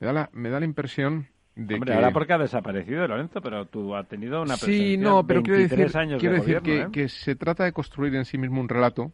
Me 0.00 0.06
da 0.06 0.12
la, 0.12 0.30
me 0.32 0.50
da 0.50 0.60
la 0.60 0.66
impresión 0.66 1.28
de 1.54 1.74
Hombre, 1.74 1.90
que... 1.90 1.96
ahora 1.96 2.10
porque 2.12 2.32
ha 2.32 2.38
desaparecido 2.38 3.06
Lorenzo, 3.06 3.40
pero 3.42 3.66
tú 3.66 3.94
has 3.94 4.08
tenido 4.08 4.42
una 4.42 4.56
Sí, 4.56 4.96
no, 4.96 5.26
pero 5.26 5.42
quiero 5.42 5.58
decir, 5.58 5.96
años 5.96 6.20
quiero 6.20 6.34
de 6.36 6.40
decir 6.40 6.60
gobierno, 6.60 6.92
que, 6.92 7.00
¿eh? 7.00 7.04
que 7.04 7.08
se 7.08 7.36
trata 7.36 7.64
de 7.64 7.72
construir 7.72 8.14
en 8.14 8.24
sí 8.24 8.38
mismo 8.38 8.60
un 8.60 8.68
relato 8.68 9.12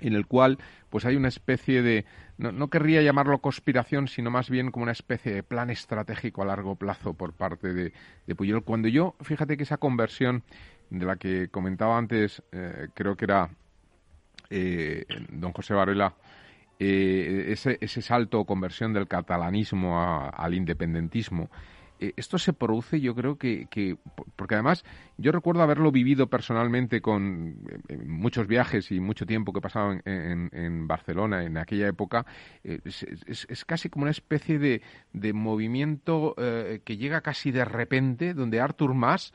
en 0.00 0.14
el 0.14 0.26
cual 0.26 0.58
pues 0.88 1.04
hay 1.04 1.16
una 1.16 1.28
especie 1.28 1.82
de 1.82 2.06
no, 2.38 2.52
no, 2.52 2.68
querría 2.68 3.02
llamarlo 3.02 3.38
conspiración 3.40 4.08
sino 4.08 4.30
más 4.30 4.48
bien 4.48 4.70
como 4.70 4.84
una 4.84 4.92
especie 4.92 5.34
de 5.34 5.42
plan 5.42 5.68
estratégico 5.68 6.40
a 6.40 6.46
largo 6.46 6.74
plazo 6.76 7.12
por 7.12 7.34
parte 7.34 7.74
de, 7.74 7.92
de 8.26 8.34
Puyol 8.34 8.64
cuando 8.64 8.88
yo 8.88 9.14
fíjate 9.20 9.58
que 9.58 9.64
esa 9.64 9.76
conversión 9.76 10.42
de 10.88 11.04
la 11.04 11.16
que 11.16 11.48
comentaba 11.48 11.98
antes 11.98 12.42
eh, 12.52 12.88
creo 12.94 13.16
que 13.16 13.26
era 13.26 13.50
eh, 14.50 15.04
don 15.30 15.52
José 15.52 15.74
Varela, 15.74 16.14
eh, 16.78 17.52
ese, 17.52 18.02
salto 18.02 18.40
o 18.40 18.44
conversión 18.44 18.92
del 18.92 19.06
catalanismo 19.06 20.00
a, 20.00 20.28
al 20.28 20.54
independentismo, 20.54 21.50
eh, 22.00 22.14
esto 22.16 22.38
se 22.38 22.52
produce, 22.52 23.00
yo 23.00 23.14
creo 23.14 23.36
que, 23.36 23.66
que, 23.70 23.96
porque 24.34 24.54
además 24.54 24.84
yo 25.18 25.30
recuerdo 25.30 25.62
haberlo 25.62 25.92
vivido 25.92 26.28
personalmente 26.28 27.00
con 27.00 27.58
muchos 28.06 28.46
viajes 28.46 28.90
y 28.90 28.98
mucho 28.98 29.24
tiempo 29.24 29.52
que 29.52 29.58
he 29.58 29.62
pasado 29.62 29.92
en, 29.92 30.50
en, 30.52 30.88
Barcelona 30.88 31.44
en 31.44 31.56
aquella 31.58 31.86
época, 31.86 32.26
es, 32.64 33.64
casi 33.66 33.88
como 33.90 34.04
una 34.04 34.10
especie 34.10 34.58
de, 34.58 35.32
movimiento 35.32 36.34
que 36.36 36.96
llega 36.96 37.20
casi 37.20 37.52
de 37.52 37.66
repente, 37.66 38.34
donde 38.34 38.60
Arthur 38.60 38.94
Mas 38.94 39.32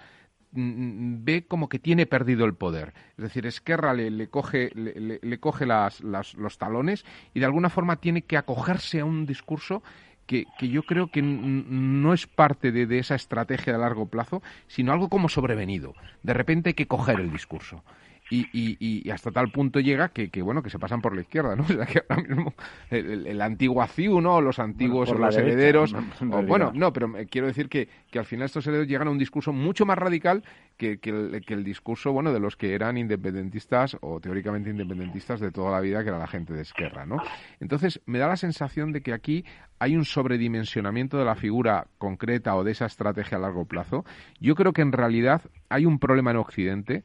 ve 0.55 1.45
como 1.47 1.69
que 1.69 1.79
tiene 1.79 2.05
perdido 2.05 2.45
el 2.45 2.53
poder. 2.53 2.93
Es 3.17 3.23
decir, 3.23 3.45
Esquerra 3.45 3.93
le, 3.93 4.09
le 4.09 4.27
coge, 4.27 4.71
le, 4.73 5.39
coge 5.39 5.65
las, 5.65 6.01
las, 6.01 6.33
los 6.35 6.57
talones 6.57 7.05
y 7.33 7.39
de 7.39 7.45
alguna 7.45 7.69
forma 7.69 7.97
tiene 7.97 8.21
que 8.21 8.37
acogerse 8.37 9.01
a 9.01 9.05
un 9.05 9.25
discurso 9.25 9.83
que, 10.25 10.47
yo 10.59 10.83
creo 10.83 11.07
que 11.07 11.21
no 11.21 12.13
es 12.13 12.27
parte 12.27 12.71
de, 12.71 12.99
esa 12.99 13.15
estrategia 13.15 13.73
de 13.73 13.79
largo 13.79 14.07
plazo, 14.07 14.41
sino 14.67 14.91
algo 14.91 15.09
como 15.09 15.29
sobrevenido. 15.29 15.93
De 16.23 16.33
repente 16.33 16.69
hay 16.69 16.73
que 16.73 16.87
coger 16.87 17.19
el 17.19 17.31
discurso. 17.31 17.83
Y, 18.31 18.47
y, 18.51 19.07
hasta 19.11 19.29
tal 19.29 19.51
punto 19.51 19.79
llega 19.79 20.09
que, 20.09 20.29
bueno 20.41 20.63
que 20.63 20.71
se 20.71 20.79
pasan 20.79 20.99
por 20.99 21.13
la 21.13 21.21
izquierda 21.21 21.55
no 21.55 21.61
o 21.63 21.67
sea 21.67 21.85
que 21.85 22.01
ahora 22.09 22.23
mismo 22.23 22.53
el, 22.89 23.27
el 23.27 23.41
antiguo 23.41 23.85
¿no? 24.19 24.41
los 24.41 24.57
antiguos 24.57 25.11
o 25.11 25.13
los 25.13 25.37
herederos. 25.37 25.95
bueno 26.21 26.71
no 26.73 26.91
pero 26.91 27.13
quiero 27.29 27.45
decir 27.45 27.69
que, 27.69 27.87
que 28.09 28.17
al 28.17 28.25
final 28.25 28.45
estos 28.45 28.65
herederos 28.65 28.87
llegan 28.87 29.07
a 29.09 29.11
un 29.11 29.19
discurso 29.19 29.53
mucho 29.53 29.85
más 29.85 29.97
radical 29.97 30.43
que, 30.75 30.97
que, 30.97 31.11
el, 31.11 31.63
discurso 31.63 32.13
bueno 32.13 32.33
de 32.33 32.39
los 32.39 32.55
que 32.55 32.73
eran 32.73 32.97
independentistas 32.97 33.95
o 34.01 34.19
teóricamente 34.19 34.71
independentistas 34.71 35.39
de 35.39 35.51
toda 35.51 35.69
la 35.71 35.79
vida 35.79 36.01
que 36.01 36.09
era 36.09 36.17
la 36.17 36.27
gente 36.27 36.53
de 36.53 36.63
izquierda 36.63 37.05
no 37.05 37.17
entonces 37.59 38.01
me 38.07 38.17
da 38.17 38.27
la 38.27 38.37
sensación 38.37 38.91
de 38.91 39.01
que 39.01 39.13
aquí 39.13 39.45
hay 39.79 39.95
un 39.95 40.05
sobredimensionamiento 40.05 41.17
de 41.17 41.25
la 41.25 41.35
figura 41.35 41.87
concreta 41.97 42.55
o 42.55 42.63
de 42.63 42.71
esa 42.71 42.85
estrategia 42.85 43.37
a 43.37 43.41
largo 43.41 43.65
plazo. 43.65 44.05
Yo 44.39 44.55
creo 44.55 44.73
que 44.73 44.81
en 44.81 44.91
realidad 44.91 45.41
hay 45.69 45.85
un 45.85 45.99
problema 45.99 46.31
en 46.31 46.37
Occidente 46.37 47.03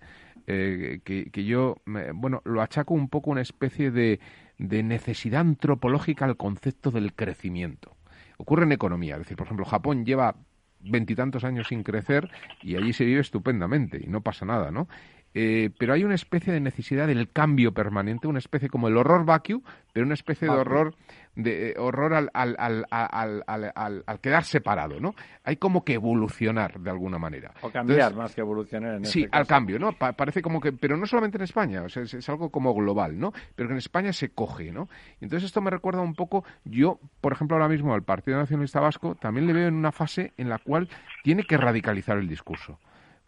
eh, 0.53 1.01
que, 1.05 1.45
yo, 1.45 1.77
bueno, 2.15 2.43
lo 2.45 2.61
achaco 2.61 2.95
un 2.95 3.09
poco 3.09 3.31
una 3.31 3.41
especie 3.41 3.91
de, 3.91 4.19
de 4.59 4.83
necesidad 4.83 5.43
antropológica 5.43 6.25
al 6.25 6.37
concepto 6.37 6.91
del 6.91 7.13
crecimiento. 7.15 7.97
Ocurre 8.39 8.65
en 8.65 8.73
economía, 8.73 9.15
es 9.15 9.21
decir, 9.21 9.37
por 9.37 9.47
ejemplo, 9.47 9.65
Japón 9.65 10.05
lleva 10.05 10.35
veintitantos 10.81 11.45
años 11.45 11.69
sin 11.69 11.83
crecer 11.83 12.29
y 12.63 12.77
allí 12.77 12.93
se 12.93 13.05
vive 13.05 13.21
estupendamente 13.21 14.01
y 14.03 14.09
no 14.09 14.23
pasa 14.23 14.45
nada, 14.47 14.71
¿no? 14.71 14.89
Eh, 15.35 15.71
pero 15.79 15.93
hay 15.93 16.03
una 16.03 16.17
especie 16.17 16.53
de 16.53 16.59
necesidad 16.59 17.07
del 17.07 17.31
cambio 17.31 17.73
permanente, 17.73 18.27
una 18.27 18.41
especie 18.41 18.69
como 18.69 18.89
el 18.89 18.97
horror 18.97 19.25
vacuum, 19.25 19.63
pero 19.93 20.05
una 20.05 20.15
especie 20.15 20.49
de 20.49 20.55
horror 20.55 20.97
de 21.35 21.71
eh, 21.71 21.75
horror 21.79 22.15
al, 22.15 22.31
al, 22.35 22.57
al, 22.91 23.73
al, 23.75 24.21
quedar 24.21 24.45
separado, 24.45 25.01
¿no? 25.01 25.15
Hay 25.45 25.57
como 25.57 25.85
que 25.85 25.95
evolucionar 25.95 26.81
de 26.81 26.91
alguna 26.91 27.19
manera. 27.19 27.53
O 27.63 27.71
cambiar 27.71 28.15
más 28.15 28.35
que 28.35 28.41
evolucionar. 28.41 28.97
En 28.97 29.05
sí, 29.05 29.25
este 29.25 29.37
al 29.37 29.47
cambio, 29.47 29.79
¿no? 29.79 29.93
parece 29.93 30.43
como 30.43 30.61
que, 30.61 30.73
pero 30.73 30.97
no 30.97 31.07
solamente 31.07 31.39
en 31.39 31.45
España, 31.45 31.83
o 31.83 31.89
sea, 31.89 32.03
es, 32.03 32.29
algo 32.29 32.51
como 32.51 32.75
global, 32.75 33.19
¿no? 33.19 33.33
Pero 33.55 33.69
que 33.69 33.75
en 33.75 33.79
España 33.79 34.13
se 34.13 34.31
coge, 34.31 34.73
¿no? 34.73 34.89
Entonces 35.21 35.47
esto 35.47 35.61
me 35.61 35.71
recuerda 35.71 36.01
un 36.01 36.15
poco, 36.15 36.45
yo, 36.65 36.99
por 37.21 37.33
ejemplo, 37.33 37.57
ahora 37.57 37.69
mismo 37.69 37.95
al 37.95 38.03
Partido 38.03 38.39
Nacionalista 38.39 38.81
Vasco 38.81 39.15
también 39.15 39.47
le 39.47 39.53
veo 39.53 39.69
en 39.69 39.75
una 39.75 39.93
fase 39.93 40.33
en 40.37 40.49
la 40.49 40.59
cual 40.59 40.89
tiene 41.23 41.45
que 41.45 41.57
radicalizar 41.57 42.19
el 42.19 42.29
discurso 42.29 42.79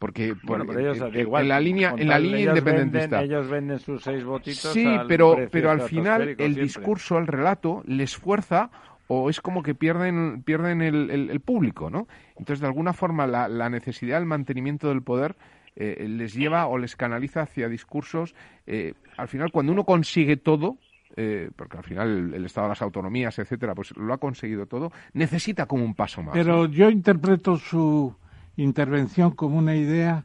porque 0.03 0.35
bueno, 0.43 0.65
pero 0.67 0.81
ellos, 0.81 1.15
igual, 1.15 1.45
en 1.45 1.49
la 1.49 1.61
línea 1.61 1.95
en 1.97 2.09
la 2.09 2.19
línea 2.19 2.49
independentista. 2.49 3.23
ellos 3.23 3.49
venden 3.49 3.79
sus 3.79 4.03
seis 4.03 4.25
votitos 4.25 4.73
sí 4.73 4.85
pero 5.07 5.37
pero 5.49 5.71
al 5.71 5.83
final 5.83 6.35
el 6.39 6.57
discurso 6.57 7.19
el 7.19 7.29
relato 7.29 7.85
les 7.87 8.17
fuerza 8.17 8.73
o 9.07 9.31
es 9.31 9.41
como 9.41 9.63
que 9.63 9.77
pierden 9.77 10.43
pierden 10.43 10.83
el, 10.83 11.09
el, 11.09 11.39
público 11.39 11.89
no 11.89 12.09
entonces 12.31 12.59
de 12.59 12.67
alguna 12.67 12.93
forma 12.93 13.29
la, 13.29 13.47
la 13.47 13.71
necesidad 13.71 14.19
del 14.19 14.27
mantenimiento 14.27 14.89
del 14.89 15.03
poder 15.03 15.37
eh, 15.77 16.05
les 16.09 16.35
lleva 16.35 16.67
o 16.67 16.79
les 16.79 16.97
canaliza 16.97 17.43
hacia 17.43 17.69
discursos 17.69 18.35
eh, 18.67 18.95
al 19.17 19.29
final 19.29 19.53
cuando 19.53 19.71
uno 19.71 19.85
consigue 19.85 20.37
todo 20.37 20.79
eh, 21.15 21.49
porque 21.55 21.77
al 21.77 21.85
final 21.85 22.09
el, 22.09 22.35
el, 22.35 22.47
Estado 22.47 22.69
de 22.69 22.71
las 22.71 22.81
autonomías, 22.81 23.39
etcétera, 23.39 23.75
pues 23.75 23.95
lo 23.99 24.15
ha 24.15 24.17
conseguido 24.17 24.65
todo, 24.65 24.91
necesita 25.13 25.67
como 25.67 25.85
un 25.85 25.95
paso 25.95 26.23
más. 26.23 26.33
Pero 26.33 26.65
yo 26.65 26.89
interpreto 26.89 27.59
su, 27.59 28.17
intervención 28.57 29.33
como 29.33 29.59
una 29.59 29.75
idea 29.75 30.25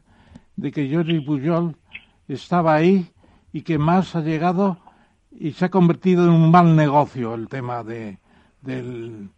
de 0.56 0.72
que 0.72 0.92
Jordi 0.92 1.20
Pujol 1.20 1.76
estaba 2.26 2.74
ahí 2.74 3.10
y 3.52 3.62
que 3.62 3.78
más 3.78 4.14
ha 4.16 4.20
llegado 4.20 4.78
y 5.30 5.52
se 5.52 5.66
ha 5.66 5.70
convertido 5.70 6.24
en 6.24 6.30
un 6.30 6.50
mal 6.50 6.74
negocio 6.74 7.34
el 7.34 7.48
tema 7.48 7.84
de, 7.84 8.18
del, 8.60 9.30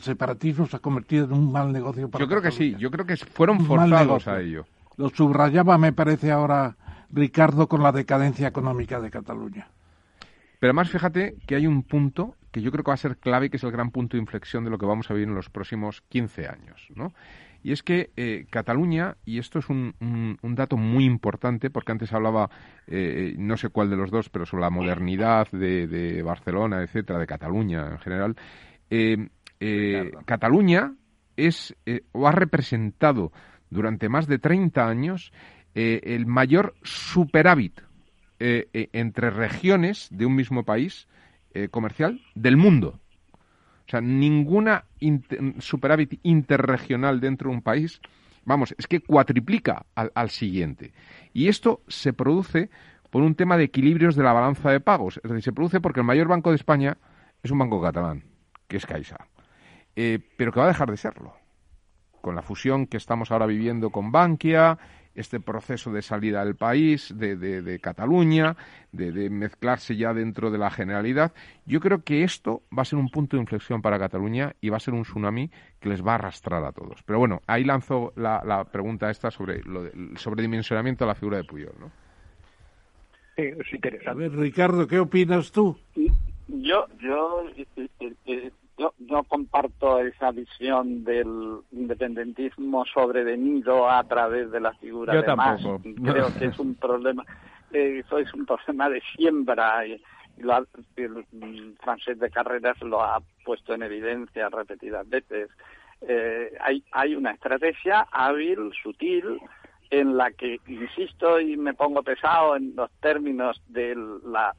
separatismo, 0.00 0.66
se 0.66 0.76
ha 0.76 0.80
convertido 0.80 1.26
en 1.26 1.32
un 1.32 1.52
mal 1.52 1.72
negocio 1.72 2.08
para 2.08 2.24
Yo 2.24 2.28
creo 2.28 2.42
que 2.42 2.50
sí, 2.50 2.74
yo 2.78 2.90
creo 2.90 3.06
que 3.06 3.16
fueron 3.16 3.64
forzados 3.64 4.26
a 4.28 4.40
ello. 4.40 4.64
Lo 4.96 5.08
subrayaba, 5.10 5.78
me 5.78 5.92
parece 5.92 6.30
ahora, 6.30 6.76
Ricardo, 7.10 7.68
con 7.68 7.82
la 7.82 7.92
decadencia 7.92 8.48
económica 8.48 9.00
de 9.00 9.10
Cataluña. 9.10 9.68
Pero 10.58 10.70
además, 10.70 10.90
fíjate 10.90 11.36
que 11.46 11.56
hay 11.56 11.66
un 11.66 11.82
punto 11.82 12.36
que 12.50 12.60
yo 12.62 12.70
creo 12.70 12.84
que 12.84 12.90
va 12.90 12.94
a 12.94 12.98
ser 12.98 13.16
clave, 13.16 13.50
que 13.50 13.56
es 13.56 13.64
el 13.64 13.72
gran 13.72 13.90
punto 13.90 14.16
de 14.16 14.20
inflexión 14.20 14.64
de 14.64 14.70
lo 14.70 14.78
que 14.78 14.86
vamos 14.86 15.10
a 15.10 15.14
vivir 15.14 15.28
en 15.28 15.34
los 15.34 15.50
próximos 15.50 16.02
15 16.08 16.46
años, 16.46 16.86
¿no? 16.94 17.12
Y 17.62 17.72
es 17.72 17.82
que 17.82 18.10
eh, 18.16 18.46
Cataluña, 18.50 19.16
y 19.24 19.38
esto 19.38 19.60
es 19.60 19.68
un, 19.68 19.94
un, 20.00 20.54
dato 20.54 20.76
muy 20.76 21.04
importante, 21.04 21.70
porque 21.70 21.92
antes 21.92 22.12
hablaba, 22.12 22.50
eh, 22.88 23.34
no 23.38 23.56
sé 23.56 23.68
cuál 23.68 23.88
de 23.88 23.96
los 23.96 24.10
dos, 24.10 24.28
pero 24.30 24.46
sobre 24.46 24.62
la 24.62 24.70
modernidad 24.70 25.48
de, 25.52 25.86
de 25.86 26.22
Barcelona, 26.22 26.82
etcétera, 26.82 27.20
de 27.20 27.26
Cataluña 27.26 27.88
en 27.92 27.98
general. 27.98 28.36
Eh, 28.90 29.28
Cataluña 30.24 30.94
es 31.36 31.74
o 32.10 32.26
ha 32.26 32.32
representado 32.32 33.32
durante 33.70 34.08
más 34.08 34.26
de 34.26 34.40
30 34.40 34.88
años 34.88 35.32
el 35.74 36.26
mayor 36.26 36.74
superávit 36.82 37.80
entre 38.40 39.30
regiones 39.30 40.08
de 40.10 40.26
un 40.26 40.34
mismo 40.34 40.64
país 40.64 41.06
comercial 41.70 42.20
del 42.34 42.56
mundo. 42.56 43.01
O 43.86 43.90
sea, 43.90 44.00
ninguna 44.00 44.84
superávit 45.58 46.20
interregional 46.22 47.20
dentro 47.20 47.50
de 47.50 47.56
un 47.56 47.62
país, 47.62 48.00
vamos, 48.44 48.74
es 48.78 48.86
que 48.86 49.00
cuatriplica 49.00 49.86
al, 49.94 50.30
siguiente. 50.30 50.92
Y 51.32 51.48
esto 51.48 51.82
se 51.88 52.12
produce 52.12 52.70
por 53.10 53.22
un 53.22 53.34
tema 53.34 53.56
de 53.56 53.64
equilibrios 53.64 54.14
de 54.16 54.22
la 54.22 54.32
balanza 54.32 54.70
de 54.70 54.80
pagos. 54.80 55.20
Es 55.22 55.30
decir, 55.30 55.42
se 55.42 55.52
produce 55.52 55.80
porque 55.80 56.00
el 56.00 56.06
mayor 56.06 56.28
banco 56.28 56.50
de 56.50 56.56
España 56.56 56.96
es 57.42 57.50
un 57.50 57.58
banco 57.58 57.82
catalán, 57.82 58.24
que 58.68 58.76
es 58.76 58.86
Caixa, 58.86 59.26
eh, 59.96 60.18
pero 60.36 60.52
que 60.52 60.60
va 60.60 60.66
a 60.66 60.68
dejar 60.68 60.90
de 60.90 60.96
serlo. 60.96 61.34
Con 62.20 62.36
la 62.36 62.42
fusión 62.42 62.86
que 62.86 62.96
estamos 62.96 63.32
ahora 63.32 63.46
viviendo 63.46 63.90
con 63.90 64.12
Bankia, 64.12 64.78
este 65.14 65.40
proceso 65.40 65.92
de 65.92 66.02
salida 66.02 66.44
del 66.44 66.56
país, 66.56 67.12
de, 67.16 67.36
de, 67.36 67.78
Cataluña, 67.80 68.56
de, 68.92 69.30
mezclarse 69.30 69.96
ya 69.96 70.14
dentro 70.14 70.50
de 70.50 70.58
la 70.58 70.70
generalidad. 70.70 71.32
Yo 71.66 71.80
creo 71.80 72.02
que 72.02 72.24
esto 72.24 72.62
va 72.76 72.82
a 72.82 72.86
ser 72.86 72.98
un 72.98 73.08
punto 73.08 73.36
de 73.36 73.42
inflexión 73.42 73.82
para 73.82 73.98
Cataluña 73.98 74.54
y 74.60 74.70
va 74.70 74.76
a 74.76 74.80
ser 74.80 74.94
un 74.94 75.02
tsunami 75.02 75.50
que 75.80 75.88
les 75.88 76.04
va 76.04 76.12
a 76.12 76.14
arrastrar 76.16 76.64
a 76.64 76.72
todos. 76.72 77.02
Pero 77.02 77.18
bueno, 77.18 77.42
ahí 77.46 77.64
lanzo 77.64 78.12
la, 78.16 78.42
la 78.44 78.64
pregunta 78.64 79.10
esta 79.10 79.30
sobre 79.30 79.62
lo 79.62 79.82
el 79.86 80.16
sobredimensionamiento 80.16 81.04
de 81.04 81.08
la 81.08 81.14
figura 81.14 81.36
de 81.38 81.44
Puyol, 81.44 81.74
¿no? 81.78 81.90
Sí, 83.36 83.42
es 83.42 83.72
interesante. 83.72 84.10
A 84.10 84.14
ver, 84.14 84.32
Ricardo, 84.32 84.86
¿qué 84.86 84.98
opinas 84.98 85.52
tú? 85.52 85.76
Yo, 86.48 86.86
yo 87.00 87.48
eh, 87.56 87.66
eh, 87.76 88.14
eh, 88.26 88.50
yo 88.78 88.94
no 88.98 89.24
comparto 89.24 89.98
esa 90.00 90.30
visión 90.30 91.04
del 91.04 91.58
independentismo 91.72 92.84
sobrevenido 92.86 93.88
a 93.88 94.02
través 94.04 94.50
de 94.50 94.60
la 94.60 94.72
figura 94.74 95.20
de 95.20 95.36
Mas. 95.36 95.62
Creo 96.02 96.28
que 96.38 96.46
es 96.46 96.58
un 96.58 96.74
problema, 96.74 97.24
eh, 97.72 98.02
eso 98.04 98.18
es 98.18 98.32
un 98.34 98.46
problema 98.46 98.88
de 98.88 99.02
siembra 99.14 99.86
y, 99.86 100.02
lo 100.38 100.66
el 100.96 101.76
francés 101.82 102.18
de 102.18 102.30
carreras 102.30 102.80
lo 102.80 103.02
ha 103.02 103.20
puesto 103.44 103.74
en 103.74 103.82
evidencia 103.82 104.48
repetidas 104.48 105.08
veces. 105.08 105.50
Eh, 106.00 106.52
hay, 106.60 106.82
hay 106.90 107.14
una 107.14 107.32
estrategia 107.32 108.06
hábil, 108.10 108.72
sutil, 108.82 109.38
en 109.92 110.16
la 110.16 110.30
que 110.32 110.58
insisto 110.66 111.38
y 111.38 111.56
me 111.58 111.74
pongo 111.74 112.02
pesado 112.02 112.56
en 112.56 112.74
los 112.74 112.90
términos 113.00 113.62
de 113.68 113.94
la, 114.24 114.54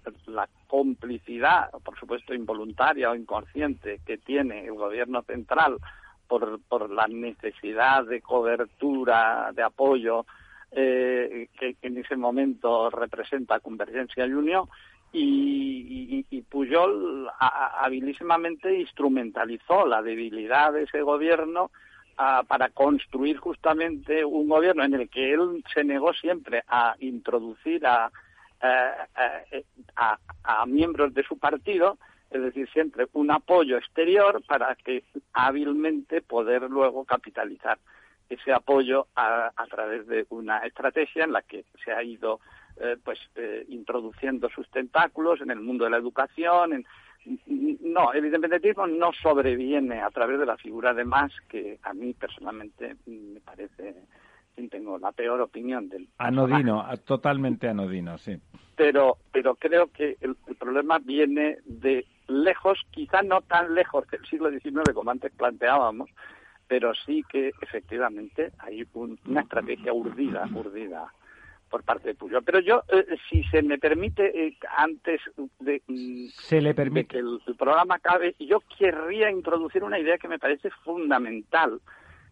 complicidad, 0.73 1.69
por 1.85 1.99
supuesto 1.99 2.33
involuntaria 2.33 3.11
o 3.11 3.15
inconsciente, 3.15 3.99
que 4.03 4.17
tiene 4.17 4.65
el 4.65 4.73
gobierno 4.73 5.21
central 5.21 5.77
por, 6.27 6.59
por 6.67 6.89
la 6.89 7.07
necesidad 7.07 8.03
de 8.05 8.21
cobertura, 8.21 9.51
de 9.53 9.61
apoyo 9.61 10.25
eh, 10.71 11.47
que, 11.59 11.75
en 11.83 11.99
ese 11.99 12.15
momento 12.15 12.89
representa 12.89 13.59
Convergencia 13.59 14.25
y 14.25 14.33
Unión, 14.33 14.67
y, 15.11 16.25
y, 16.31 16.41
Puyol 16.41 17.29
habilísimamente 17.39 18.73
instrumentalizó 18.79 19.85
la 19.85 20.01
debilidad 20.01 20.73
de 20.73 20.85
ese 20.85 21.03
gobierno 21.03 21.69
para 22.47 22.69
construir 22.69 23.37
justamente 23.37 24.25
un 24.25 24.49
gobierno 24.49 24.83
en 24.83 24.95
el 24.95 25.07
que 25.07 25.33
él 25.33 25.63
se 25.71 25.83
negó 25.83 26.13
siempre 26.13 26.63
a 26.67 26.95
introducir 26.99 27.85
a, 27.85 28.11
a, 28.63 30.65
miembros 30.65 31.13
de 31.13 31.23
su 31.23 31.37
partido 31.37 31.97
es 32.31 32.41
decir, 32.41 32.67
siempre 32.71 33.07
un 33.13 33.29
apoyo 33.29 33.77
exterior 33.77 34.41
para 34.47 34.75
que 34.75 35.03
hábilmente 35.33 36.21
poder 36.21 36.63
luego 36.63 37.05
capitalizar 37.05 37.77
ese 38.27 38.51
apoyo 38.51 39.07
a, 39.15 39.51
través 39.69 40.07
de 40.07 40.25
una 40.29 40.59
estrategia 40.59 41.25
en 41.25 41.31
la 41.31 41.43
que 41.43 41.65
se 41.83 41.91
ha 41.91 42.01
ido 42.01 42.39
eh, 42.77 42.97
pues 43.03 43.19
eh, 43.35 43.65
introduciendo 43.69 44.49
sus 44.49 44.67
tentáculos 44.71 45.41
en 45.41 45.51
el 45.51 45.59
mundo 45.59 45.83
de 45.83 45.91
la 45.91 45.97
educación. 45.97 46.73
En, 46.73 46.85
no, 47.81 48.11
el 48.13 48.25
independentismo 48.25 48.87
no 48.87 49.11
sobreviene 49.13 50.01
a 50.01 50.09
través 50.09 50.39
de 50.39 50.45
la 50.45 50.57
figura 50.57 50.93
de 50.93 51.05
más 51.05 51.31
que 51.47 51.79
a 51.83 51.93
mí 51.93 52.13
personalmente 52.13 52.95
me 53.05 53.39
parece 53.41 53.95
tengo 54.69 54.97
la 54.97 55.11
peor 55.11 55.41
opinión 55.41 55.89
del 55.89 56.07
anodino 56.17 56.85
totalmente 57.05 57.67
anodino 57.67 58.17
sí 58.17 58.37
pero 58.75 59.17
pero 59.31 59.55
creo 59.55 59.87
que 59.87 60.17
el, 60.21 60.35
problema 60.57 60.99
viene 60.99 61.57
de 61.65 62.05
lejos 62.27 62.79
quizá 62.91 63.21
no 63.21 63.41
tan 63.41 63.73
lejos 63.75 64.07
del 64.09 64.25
siglo 64.25 64.49
XIX 64.49 64.93
como 64.93 65.11
antes 65.11 65.31
planteábamos 65.33 66.09
pero 66.67 66.93
sí 67.05 67.23
que 67.29 67.51
efectivamente 67.61 68.51
hay 68.57 68.83
una 68.93 69.41
estrategia 69.41 69.93
urdida, 69.93 70.47
urdida 70.53 71.11
por 71.69 71.83
parte 71.83 72.09
de 72.09 72.15
Puyol. 72.15 72.43
Pero 72.43 72.59
yo, 72.59 72.83
eh, 72.87 73.17
si 73.29 73.43
se 73.45 73.63
me 73.63 73.77
permite, 73.79 74.47
eh, 74.47 74.57
antes 74.77 75.21
de, 75.59 75.81
mm, 75.87 76.27
se 76.29 76.61
le 76.61 76.73
permite. 76.73 77.07
que 77.07 77.17
el, 77.17 77.39
programa 77.57 77.95
acabe, 77.95 78.35
yo 78.39 78.61
querría 78.77 79.31
introducir 79.31 79.83
una 79.83 79.99
idea 79.99 80.17
que 80.17 80.27
me 80.27 80.39
parece 80.39 80.69
fundamental 80.83 81.81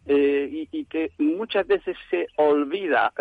eh, 0.06 0.68
y, 0.72 0.86
que 0.86 1.12
muchas 1.18 1.68
veces 1.68 1.98
se 2.10 2.28
olvida. 2.38 3.14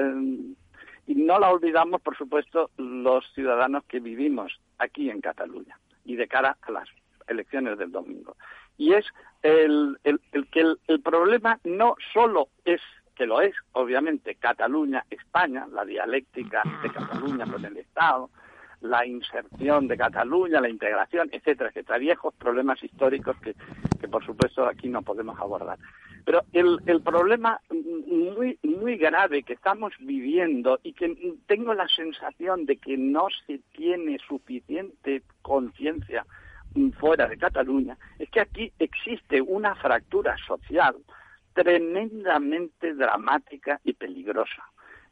y 1.07 1.15
no 1.15 1.39
la 1.39 1.51
olvidamos, 1.51 2.01
por 2.01 2.16
supuesto, 2.16 2.70
los 2.77 3.24
ciudadanos 3.35 3.85
que 3.85 4.01
vivimos 4.01 4.61
aquí 4.78 5.11
en 5.11 5.20
Cataluña 5.20 5.78
y 6.05 6.16
de 6.16 6.28
cara 6.28 6.57
a 6.62 6.70
las 6.70 6.89
elecciones 7.28 7.78
del 7.78 7.93
domingo 7.93 8.36
y 8.81 8.94
es 8.94 9.05
el, 9.43 9.98
el, 10.05 10.19
que 10.51 10.65
el, 10.89 11.01
problema 11.02 11.61
no 11.65 11.97
solo 12.15 12.48
es 12.65 12.81
que 13.15 13.27
lo 13.27 13.43
es, 13.43 13.55
obviamente, 13.73 14.36
Cataluña, 14.36 15.05
España, 15.11 15.66
la 15.70 15.85
dialéctica 15.85 16.62
de 16.82 16.90
Cataluña 16.90 17.44
con 17.44 17.62
el 17.62 17.77
Estado, 17.77 18.31
la 18.81 19.07
inserción 19.07 19.89
de 19.89 19.97
Cataluña, 19.97 20.61
la 20.61 20.69
integración, 20.69 21.28
etcétera, 21.32 21.70
etcétera, 21.70 21.98
viejos 21.98 22.35
problemas 22.35 22.82
históricos 22.82 23.36
que, 23.43 23.55
que 24.01 24.09
por 24.09 24.24
supuesto 24.24 24.66
aquí 24.66 24.89
no 24.89 25.02
podemos 25.02 25.39
abordar. 25.39 25.78
Pero 26.24 26.43
el, 26.52 26.78
el 26.86 27.02
problema 27.02 27.61
muy, 27.70 28.59
muy 28.62 28.97
grave 28.97 29.43
que 29.43 29.55
estamos 29.55 29.93
viviendo 30.01 30.78
y 30.82 30.93
que 30.93 31.36
tengo 31.47 31.74
la 31.74 31.89
sensación 31.89 32.66
de 32.66 32.77
que 32.77 32.97
no 32.97 33.28
se 33.47 33.61
tiene 33.73 34.19
suficiente 34.27 35.23
conciencia 35.43 36.27
fuera 36.98 37.27
de 37.27 37.36
Cataluña, 37.36 37.97
es 38.19 38.31
que 38.31 38.40
aquí 38.40 38.73
existe 38.78 39.40
una 39.40 39.74
fractura 39.74 40.36
social 40.47 40.94
tremendamente 41.52 42.94
dramática 42.94 43.81
y 43.85 43.93
peligrosa 43.94 44.62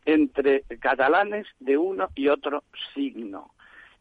entre 0.05 0.63
catalanes 0.81 1.47
de 1.61 1.77
uno 1.77 2.09
y 2.15 2.29
otro 2.29 2.65
signo. 2.95 3.51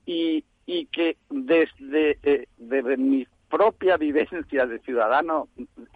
Y, 0.07 0.43
y 0.65 0.87
que 0.87 1.17
desde, 1.29 2.17
eh, 2.23 2.47
desde 2.57 2.97
mi 2.97 3.27
propia 3.49 3.97
vivencia 3.97 4.65
de 4.65 4.79
ciudadano 4.79 5.47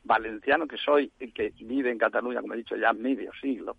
valenciano 0.03 0.67
que 0.67 0.77
soy, 0.77 1.09
que 1.33 1.53
vive 1.59 1.91
en 1.91 1.97
Cataluña, 1.97 2.41
como 2.41 2.53
he 2.53 2.57
dicho 2.57 2.75
ya 2.75 2.93
medio 2.93 3.31
siglo, 3.41 3.75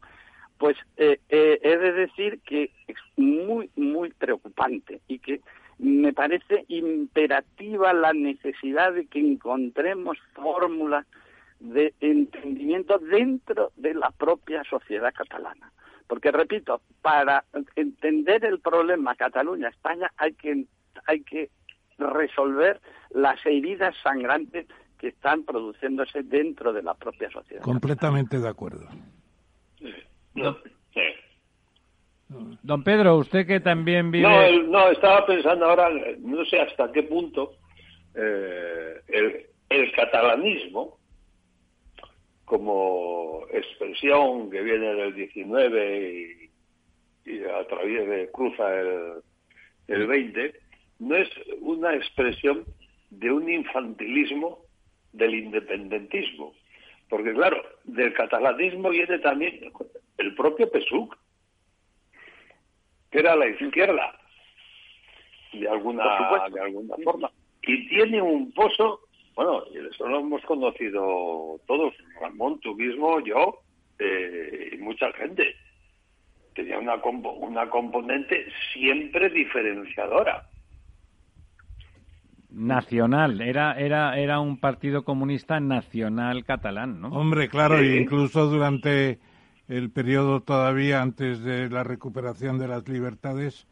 pues 0.59 0.77
eh, 0.97 1.21
eh, 1.29 1.59
he 1.63 1.77
de 1.77 1.93
decir 1.93 2.41
que 2.45 2.71
es 2.87 2.97
muy, 3.17 3.71
muy 3.77 4.11
preocupante 4.11 5.01
y 5.09 5.19
que 5.19 5.41
me 5.79 6.13
parece 6.13 6.65
imperativa 6.69 7.93
la 7.93 8.13
necesidad 8.13 8.93
de 8.93 9.07
que 9.07 9.19
encontremos 9.19 10.19
fórmulas 10.35 11.07
de 11.59 11.95
entendimiento 12.01 12.99
dentro 12.99 13.73
de 13.77 13.95
la 13.95 14.11
propia 14.11 14.63
sociedad 14.65 15.13
catalana. 15.15 15.73
Porque, 16.07 16.31
repito, 16.31 16.81
para 17.01 17.45
entender 17.77 18.45
el 18.45 18.61
problema 18.61 19.15
Cataluña-España 19.15 20.11
hay 20.17 20.35
que, 20.35 20.65
hay 21.07 21.23
que 21.23 21.51
resolver 21.99 22.81
las 23.11 23.45
heridas 23.47 23.95
sangrantes 24.03 24.67
que 24.99 25.09
están 25.09 25.45
produciéndose 25.45 26.23
dentro 26.23 26.73
de 26.73 26.83
la 26.83 26.95
propia 26.95 27.31
sociedad. 27.31 27.63
Completamente 27.63 28.39
de 28.39 28.49
acuerdo. 28.49 28.87
Don 32.63 32.83
Pedro, 32.83 33.17
usted 33.17 33.47
que 33.47 33.61
también 33.61 34.11
vive... 34.11 34.63
No, 34.69 34.89
estaba 34.91 35.27
pensando 35.27 35.67
ahora, 35.67 35.91
no 36.21 36.45
sé 36.45 36.61
hasta 36.61 36.91
qué 36.93 37.03
punto 37.03 37.53
eh, 38.15 39.01
el, 39.69 39.93
catalanismo, 39.93 40.99
como 42.45 43.45
expresión 43.51 44.51
que 44.51 44.63
viene 44.63 44.95
del 44.95 45.15
19 45.15 46.51
y, 47.25 47.45
a 47.45 47.67
través 47.69 48.09
de 48.09 48.31
cruza 48.33 48.81
el, 48.81 49.23
el 49.89 50.07
20, 50.07 50.55
no 50.99 51.17
es 51.17 51.29
una 51.61 51.95
expresión 51.95 52.65
de 53.11 53.31
un 53.31 53.49
infantilismo 53.49 54.61
del 55.13 55.35
independentismo. 55.35 56.55
Porque 57.09 57.33
claro, 57.33 57.63
del 57.85 58.15
catalanismo 58.15 58.91
viene 58.91 59.19
también 59.19 59.71
el 60.19 60.35
propio 60.35 60.71
PSUC, 60.71 61.17
que 63.11 63.19
era 63.19 63.37
la 63.37 63.49
izquierda, 63.49 64.19
de 65.53 65.69
alguna, 65.69 66.49
de 66.49 66.61
alguna 66.61 66.97
forma. 67.05 67.31
Y 67.65 67.87
tiene 67.89 68.23
un 68.23 68.51
pozo, 68.53 69.01
bueno, 69.35 69.63
y 69.73 69.79
eso 69.79 70.07
lo 70.07 70.21
hemos 70.21 70.43
conocido 70.43 71.61
todos, 71.67 71.95
Ramón, 72.21 72.61
tú 72.61 72.75
mismo, 72.75 73.21
yo 73.21 73.61
eh, 73.99 74.71
y 74.73 74.79
mucha 74.79 75.13
gente. 75.13 75.55
Tenía 76.55 76.79
una, 76.79 76.97
una 76.97 77.71
componente 77.71 78.47
siempre 78.73 79.31
diferenciadora. 79.31 80.49
Nacional, 82.51 83.41
era, 83.41 83.73
era, 83.79 84.19
era 84.19 84.39
un 84.39 84.61
partido 84.61 85.05
comunista 85.05 85.59
nacional 85.61 86.45
catalán, 86.45 87.01
¿no? 87.01 87.09
Hombre, 87.09 87.49
claro, 87.49 87.83
incluso 87.83 88.47
durante 88.49 89.19
el 89.69 89.91
periodo 89.91 90.43
todavía 90.43 91.01
antes 91.01 91.43
de 91.43 91.71
la 91.71 91.83
recuperación 91.83 92.59
de 92.59 92.69
las 92.69 92.87
libertades, 92.87 93.67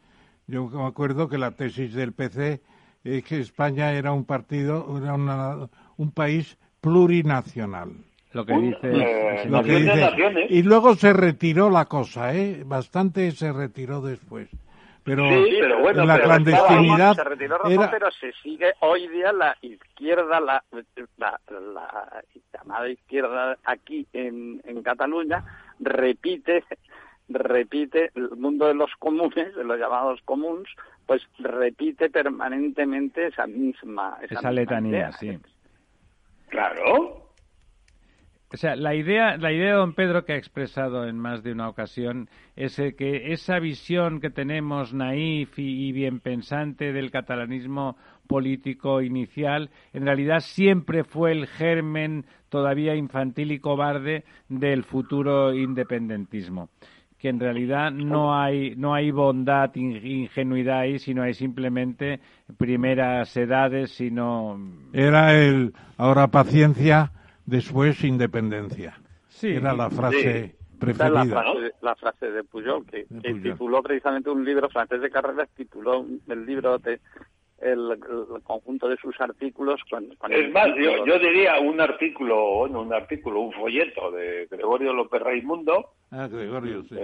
yo 0.47 0.67
me 0.67 0.87
acuerdo 0.87 1.29
que 1.29 1.37
la 1.37 1.51
tesis 1.51 1.93
del 1.93 2.13
PC 2.13 2.61
es 3.03 3.23
que 3.23 3.39
España 3.39 3.93
era 3.93 4.11
un 4.11 4.25
partido, 4.25 4.97
era 4.97 5.15
un 5.15 6.11
país 6.11 6.57
plurinacional. 6.79 7.91
Lo 8.33 8.45
que 8.45 8.53
dice, 8.53 9.45
lo 9.49 9.63
que 9.63 9.75
dice. 9.75 10.47
Y 10.49 10.63
luego 10.63 10.95
se 10.95 11.11
retiró 11.11 11.69
la 11.69 11.85
cosa, 11.85 12.33
¿eh? 12.33 12.63
Bastante 12.65 13.31
se 13.31 13.51
retiró 13.51 14.01
después. 14.01 14.47
Pero, 15.03 15.27
sí, 15.29 15.57
pero 15.59 15.79
bueno, 15.79 16.05
la 16.05 16.21
clandestinidad 16.21 17.15
se 17.15 17.23
retiró 17.23 17.57
pero 17.65 18.11
se 18.11 18.31
sigue 18.43 18.71
hoy 18.81 19.07
día 19.07 19.33
la 19.33 19.57
izquierda, 19.61 20.39
la, 20.39 20.63
la, 21.17 21.39
la 21.49 22.23
llamada 22.53 22.87
izquierda 22.87 23.57
aquí 23.65 24.05
en, 24.13 24.61
en 24.63 24.83
Cataluña 24.83 25.43
repite 25.79 26.63
repite 27.29 28.11
el 28.15 28.29
mundo 28.37 28.67
de 28.67 28.75
los 28.75 28.91
comunes, 28.99 29.55
de 29.55 29.63
los 29.63 29.79
llamados 29.79 30.19
comuns, 30.25 30.69
pues 31.11 31.27
repite 31.39 32.09
permanentemente 32.09 33.27
esa 33.27 33.45
misma 33.45 34.17
esa, 34.21 34.49
letanía, 34.49 35.11
sí. 35.11 35.37
Claro. 36.47 37.33
O 38.53 38.55
sea, 38.55 38.77
la 38.77 38.95
idea, 38.95 39.35
la 39.35 39.51
idea 39.51 39.71
de 39.71 39.75
don 39.75 39.93
Pedro 39.93 40.23
que 40.23 40.31
ha 40.31 40.37
expresado 40.37 41.05
en 41.05 41.19
más 41.19 41.43
de 41.43 41.51
una 41.51 41.67
ocasión 41.67 42.29
es 42.55 42.77
que 42.97 43.33
esa 43.33 43.59
visión 43.59 44.21
que 44.21 44.29
tenemos 44.29 44.93
naif 44.93 45.59
y 45.59 45.91
bien 45.91 46.21
pensante 46.21 46.93
del 46.93 47.11
catalanismo 47.11 47.97
político 48.27 49.01
inicial, 49.01 49.69
en 49.91 50.05
realidad 50.05 50.39
siempre 50.39 51.03
fue 51.03 51.33
el 51.33 51.45
germen 51.47 52.25
todavía 52.47 52.95
infantil 52.95 53.51
y 53.51 53.59
cobarde 53.59 54.23
del 54.47 54.85
futuro 54.85 55.53
independentismo 55.53 56.69
que 57.21 57.29
en 57.29 57.39
realidad 57.39 57.91
no 57.91 58.35
hay 58.35 58.75
no 58.75 58.93
hay 58.93 59.11
bondad 59.11 59.73
ingenuidad 59.75 60.79
ahí 60.79 60.99
sino 60.99 61.21
hay 61.21 61.33
simplemente 61.33 62.19
primeras 62.57 63.35
edades 63.37 63.91
sino 63.91 64.59
era 64.91 65.35
el 65.35 65.73
ahora 65.97 66.27
paciencia 66.27 67.11
después 67.45 68.03
independencia. 68.03 68.97
Sí. 69.27 69.49
Era 69.49 69.73
la 69.73 69.89
frase 69.89 70.55
preferida. 70.79 71.43
la 71.81 71.95
frase, 71.95 72.31
de 72.31 72.43
Pujol 72.43 72.85
que, 72.85 73.05
tituló 73.43 73.83
precisamente 73.83 74.29
un 74.29 74.43
libro 74.43 74.69
francés 74.69 75.01
de 75.01 75.09
carreras 75.11 75.49
tituló 75.55 76.05
el 76.27 76.45
libro 76.45 76.79
de 76.79 76.99
el, 77.61 77.97
conjunto 78.43 78.87
de 78.89 78.97
sus 78.97 79.19
artículos. 79.21 79.79
es 80.29 80.51
más, 80.51 80.67
yo, 80.77 81.19
diría 81.19 81.59
un 81.59 81.79
artículo, 81.79 82.57
bueno, 82.57 82.81
un 82.81 82.93
artículo, 82.93 83.41
un 83.41 83.53
folleto 83.53 84.11
de 84.11 84.47
Gregorio 84.49 84.93
López 84.93 85.21
Raimundo. 85.21 85.91
Ah, 86.11 86.27
Gregorio, 86.27 86.83
sí. 86.83 86.95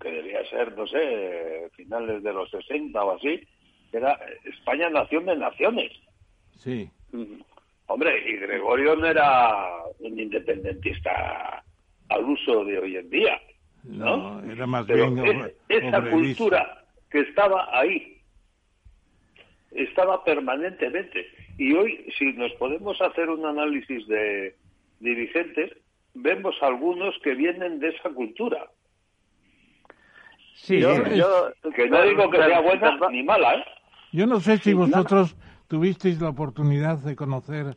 que 0.00 0.10
debía 0.10 0.44
ser, 0.48 0.76
no 0.76 0.86
sé, 0.86 1.68
finales 1.74 2.22
de 2.22 2.32
los 2.32 2.50
60 2.50 3.04
o 3.04 3.16
así, 3.16 3.40
era 3.92 4.18
España 4.44 4.88
nación 4.88 5.26
de 5.26 5.36
naciones. 5.36 5.92
Sí. 6.56 6.88
Hombre, 7.86 8.24
y 8.26 8.36
Gregorio 8.36 8.96
no 8.96 9.06
era 9.06 9.66
un 9.98 10.18
independentista 10.18 11.62
al 12.08 12.24
uso 12.24 12.64
de 12.64 12.78
hoy 12.78 12.96
en 12.96 13.10
día. 13.10 13.40
No, 13.84 14.40
era 14.50 14.66
más 14.66 14.86
Pero 14.86 15.10
bien 15.10 15.44
es- 15.68 15.84
esa 15.84 16.08
cultura 16.08 16.84
que 17.10 17.20
estaba 17.20 17.68
ahí, 17.78 18.11
estaba 19.74 20.24
permanentemente. 20.24 21.26
Y 21.58 21.72
hoy, 21.74 22.06
si 22.18 22.32
nos 22.32 22.52
podemos 22.52 23.00
hacer 23.00 23.28
un 23.30 23.44
análisis 23.46 24.06
de 24.08 24.56
dirigentes, 25.00 25.70
vemos 26.14 26.54
algunos 26.62 27.14
que 27.22 27.34
vienen 27.34 27.78
de 27.80 27.88
esa 27.88 28.10
cultura. 28.10 28.66
Sí, 30.54 30.80
Yo- 30.80 30.90
eh, 30.90 31.16
yo- 31.16 31.52
Que 31.72 31.88
no 31.88 32.02
digo 32.02 32.30
que 32.30 32.36
sea 32.38 32.60
buena 32.60 32.98
ni 33.10 33.22
mala, 33.22 33.54
¿eh? 33.56 33.64
Yo 34.12 34.26
no 34.26 34.40
sé 34.40 34.58
si 34.58 34.70
Sí, 34.70 34.72
vosotros 34.74 35.36
tuvisteis 35.68 36.20
la 36.20 36.28
oportunidad 36.28 36.98
de 36.98 37.16
conocer 37.16 37.76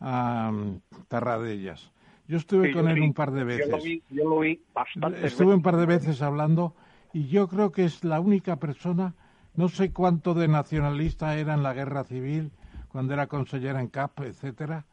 a 0.00 0.50
mm, 0.52 0.80
Tarradellas. 1.08 1.92
Yo 2.26 2.36
estuve 2.36 2.68
Sí, 2.68 2.72
con 2.74 2.84
yo 2.86 2.90
él 2.90 3.00
un 3.02 3.14
par 3.14 3.30
de 3.30 3.40
Yo 3.40 3.46
veces. 3.46 3.68
lo 3.70 3.78
vi, 3.78 4.02
yo 4.10 4.28
lo 4.28 4.40
vi 4.40 4.60
bastante. 4.74 5.26
Estuve 5.26 5.54
un 5.54 5.62
par 5.62 5.76
de 5.76 5.86
veces 5.86 6.20
hablando 6.20 6.74
y 7.14 7.28
yo 7.28 7.48
creo 7.48 7.72
que 7.72 7.84
es 7.84 8.04
la 8.04 8.20
única 8.20 8.56
persona, 8.56 9.14
no 9.58 9.68
sé 9.68 9.92
cuánto 9.92 10.34
de 10.34 10.46
nacionalista 10.46 11.36
era 11.36 11.54
en 11.54 11.62
la 11.64 11.74
guerra 11.74 12.04
civil, 12.04 12.52
cuando 12.88 13.12
era 13.12 13.26
consellera 13.26 13.80
en 13.80 13.88
CAP, 13.88 14.20
etcétera, 14.20 14.84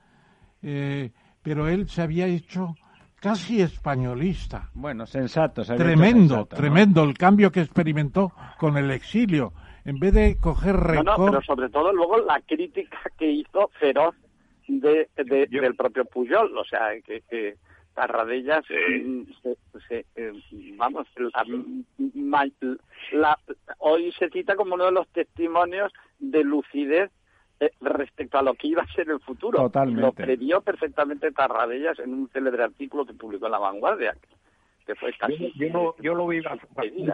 eh, 0.63 1.11
pero 1.43 1.67
él 1.67 1.87
se 1.87 2.01
había 2.01 2.25
hecho 2.25 2.75
casi 3.21 3.61
españolista. 3.61 4.69
bueno, 4.73 5.05
sensato. 5.05 5.63
se 5.63 5.73
había 5.73 5.85
hecho 5.85 5.95
Tremendo, 5.99 6.35
sensato, 6.35 6.55
¿no? 6.55 6.61
tremendo 6.61 7.03
el 7.03 7.17
cambio 7.17 7.51
que 7.51 7.61
experimentó 7.61 8.31
con 8.57 8.75
el 8.77 8.89
exilio. 8.91 9.53
En 9.85 9.99
vez 9.99 10.13
de 10.13 10.37
coger 10.39 10.75
No, 10.75 10.81
rencor, 10.81 11.19
no, 11.19 11.25
pero 11.27 11.41
sobre 11.43 11.69
todo 11.69 11.93
luego 11.93 12.17
la 12.17 12.41
crítica 12.41 12.97
que 13.19 13.29
hizo 13.31 13.69
feroz 13.79 14.15
de, 14.67 15.09
de- 15.15 15.45
del 15.47 15.75
propio 15.75 16.05
Puyol, 16.05 16.57
o 16.57 16.63
sea, 16.65 16.79
que, 17.05 17.21
que 17.29 17.55
Tarradellas, 17.95 18.63
mm, 18.69 19.21
se- 19.41 19.57
se, 19.87 20.05
eh, 20.15 20.31
vamos, 20.75 21.07
la- 21.15 21.45
ma- 22.13 22.45
la- 23.13 23.39
hoy 23.79 24.11
se 24.19 24.29
cita 24.29 24.55
como 24.55 24.75
uno 24.75 24.85
de 24.85 24.91
los 24.91 25.07
testimonios 25.07 25.91
de 26.19 26.43
lucidez 26.43 27.09
eh, 27.61 27.71
respecto 27.79 28.37
a 28.37 28.41
lo 28.41 28.53
que 28.53 28.67
iba 28.67 28.81
a 28.83 28.87
ser 28.93 29.09
el 29.09 29.21
futuro. 29.21 29.57
Totalmente. 29.59 30.01
Lo 30.01 30.11
previó 30.11 30.59
perfectamente 30.59 31.31
Tarradellas 31.31 31.97
en 31.99 32.13
un 32.13 32.29
célebre 32.29 32.63
artículo 32.63 33.05
que 33.05 33.13
publicó 33.13 33.45
en 33.45 33.53
La 33.53 33.59
Vanguardia, 33.59 34.13
que 34.85 34.93
fue 34.95 35.13
casi... 35.13 35.53
Yo, 35.55 35.69
lo- 35.69 35.95
yo 35.99 36.13
lo 36.15 36.27
vi 36.27 36.41
veces 36.41 36.61
en 36.99 37.07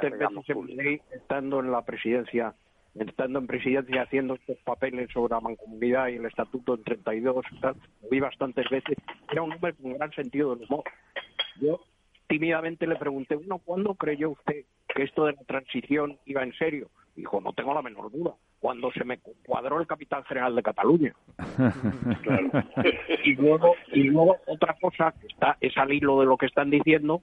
estando 1.11 1.59
en 1.59 1.71
la 1.71 1.83
presidencia, 1.85 2.55
estando 2.95 3.39
en 3.39 3.47
presidencia 3.47 4.03
haciendo 4.03 4.35
estos 4.35 4.57
papeles 4.59 5.09
sobre 5.11 5.33
la 5.33 5.39
mancomunidad 5.39 6.07
y 6.09 6.15
el 6.15 6.25
estatuto 6.25 6.75
en 6.75 6.83
32 6.83 7.45
y 7.51 7.59
tal, 7.59 7.75
lo 8.01 8.09
vi 8.09 8.19
bastantes 8.19 8.69
veces. 8.69 8.97
Era 9.31 9.43
un 9.43 9.53
hombre 9.53 9.73
con 9.73 9.93
gran 9.93 10.11
sentido 10.11 10.55
del 10.55 10.67
humor. 10.67 10.83
Yo 11.59 11.81
tímidamente 12.27 12.87
le 12.87 12.95
pregunté, 12.95 13.35
bueno, 13.35 13.59
¿cuándo 13.59 13.95
creyó 13.95 14.31
usted 14.31 14.65
que 14.93 15.03
esto 15.03 15.25
de 15.25 15.33
la 15.33 15.43
transición 15.43 16.17
iba 16.25 16.43
en 16.43 16.53
serio? 16.53 16.89
Dijo, 17.15 17.41
no 17.41 17.51
tengo 17.51 17.73
la 17.73 17.81
menor 17.81 18.09
duda, 18.09 18.33
cuando 18.59 18.89
se 18.93 19.03
me 19.03 19.19
cuadró 19.45 19.81
el 19.81 19.87
capitán 19.87 20.23
general 20.23 20.55
de 20.55 20.63
Cataluña. 20.63 21.13
y 23.25 23.35
luego 23.35 23.75
y 23.91 24.03
luego 24.03 24.37
otra 24.47 24.77
cosa 24.79 25.13
que 25.19 25.27
está 25.27 25.57
es 25.59 25.77
al 25.77 25.91
hilo 25.91 26.19
de 26.21 26.25
lo 26.25 26.37
que 26.37 26.45
están 26.45 26.69
diciendo 26.69 27.21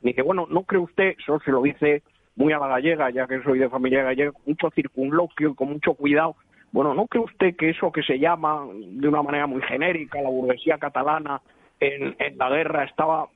dice 0.00 0.22
bueno 0.22 0.46
no 0.48 0.62
cree 0.62 0.80
usted 0.80 1.14
eso 1.18 1.38
se 1.44 1.50
lo 1.50 1.62
dice 1.62 2.02
muy 2.38 2.52
a 2.54 2.58
la 2.58 2.68
gallega 2.68 3.10
ya 3.10 3.26
que 3.26 3.42
soy 3.42 3.58
de 3.58 3.68
familia 3.68 4.02
gallega 4.02 4.32
mucho 4.46 4.70
circunloquio 4.70 5.50
y 5.50 5.54
con 5.54 5.68
mucho 5.68 5.92
cuidado 5.94 6.36
bueno 6.72 6.94
no 6.94 7.06
cree 7.06 7.24
usted 7.24 7.56
que 7.56 7.70
eso 7.70 7.92
que 7.92 8.02
se 8.02 8.18
llama 8.18 8.66
de 8.72 9.08
una 9.08 9.22
manera 9.22 9.46
muy 9.46 9.60
genérica 9.62 10.22
la 10.22 10.30
burguesía 10.30 10.78
catalana 10.78 11.40
en, 11.80 12.16
en 12.18 12.38
la 12.38 12.48
guerra 12.48 12.84
estaba 12.84 13.26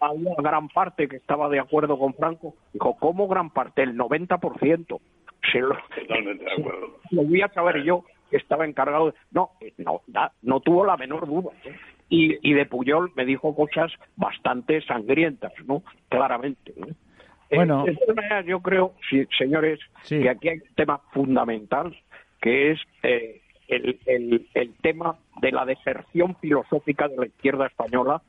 había 0.00 0.34
gran 0.38 0.68
parte 0.68 1.08
que 1.08 1.16
estaba 1.16 1.48
de 1.48 1.58
acuerdo 1.58 1.98
con 1.98 2.14
Franco 2.14 2.54
dijo 2.72 2.96
cómo 3.00 3.26
gran 3.28 3.50
parte 3.50 3.82
el 3.82 3.96
90% 3.96 5.00
se 5.50 5.58
lo, 5.60 5.74
Totalmente 5.98 6.44
de 6.44 6.52
acuerdo. 6.52 6.86
lo 7.10 7.22
voy 7.24 7.40
a 7.42 7.48
saber 7.48 7.82
yo 7.82 8.04
que 8.30 8.36
estaba 8.36 8.66
encargado 8.66 9.06
de... 9.06 9.14
No, 9.32 9.50
no, 9.78 10.02
da- 10.06 10.32
no 10.42 10.60
tuvo 10.60 10.84
la 10.84 10.96
menor 10.98 11.26
duda. 11.26 11.50
¿eh? 11.64 11.74
Y, 12.10 12.36
y 12.48 12.52
de 12.52 12.66
Puyol 12.66 13.10
me 13.16 13.24
dijo 13.24 13.56
cosas 13.56 13.90
bastante 14.16 14.82
sangrientas, 14.82 15.52
¿no? 15.66 15.82
Claramente. 16.10 16.74
¿no? 16.76 16.86
Eh, 16.88 16.94
Bueno. 17.56 17.84
de 17.84 17.94
todas 17.96 18.16
maneras, 18.16 18.46
yo 18.46 18.60
creo, 18.60 18.94
sí, 19.08 19.26
señores, 19.38 19.80
Sí. 20.02 20.20
que 20.20 20.30
aquí 20.30 20.48
hay 20.48 20.58
un 20.58 20.74
tema 20.74 20.98
fundamental, 21.12 21.96
que 22.40 22.72
es 22.72 22.80
eh, 23.02 23.40
el, 23.68 23.98
el, 24.06 24.48
el 24.54 24.74
tema 24.82 25.16
de 25.40 25.52
la 25.52 25.64
deserción 25.64 26.36
filosófica 26.36 27.08
de 27.08 27.16
la 27.16 27.26
izquierda 27.26 27.66
española, 27.66 28.22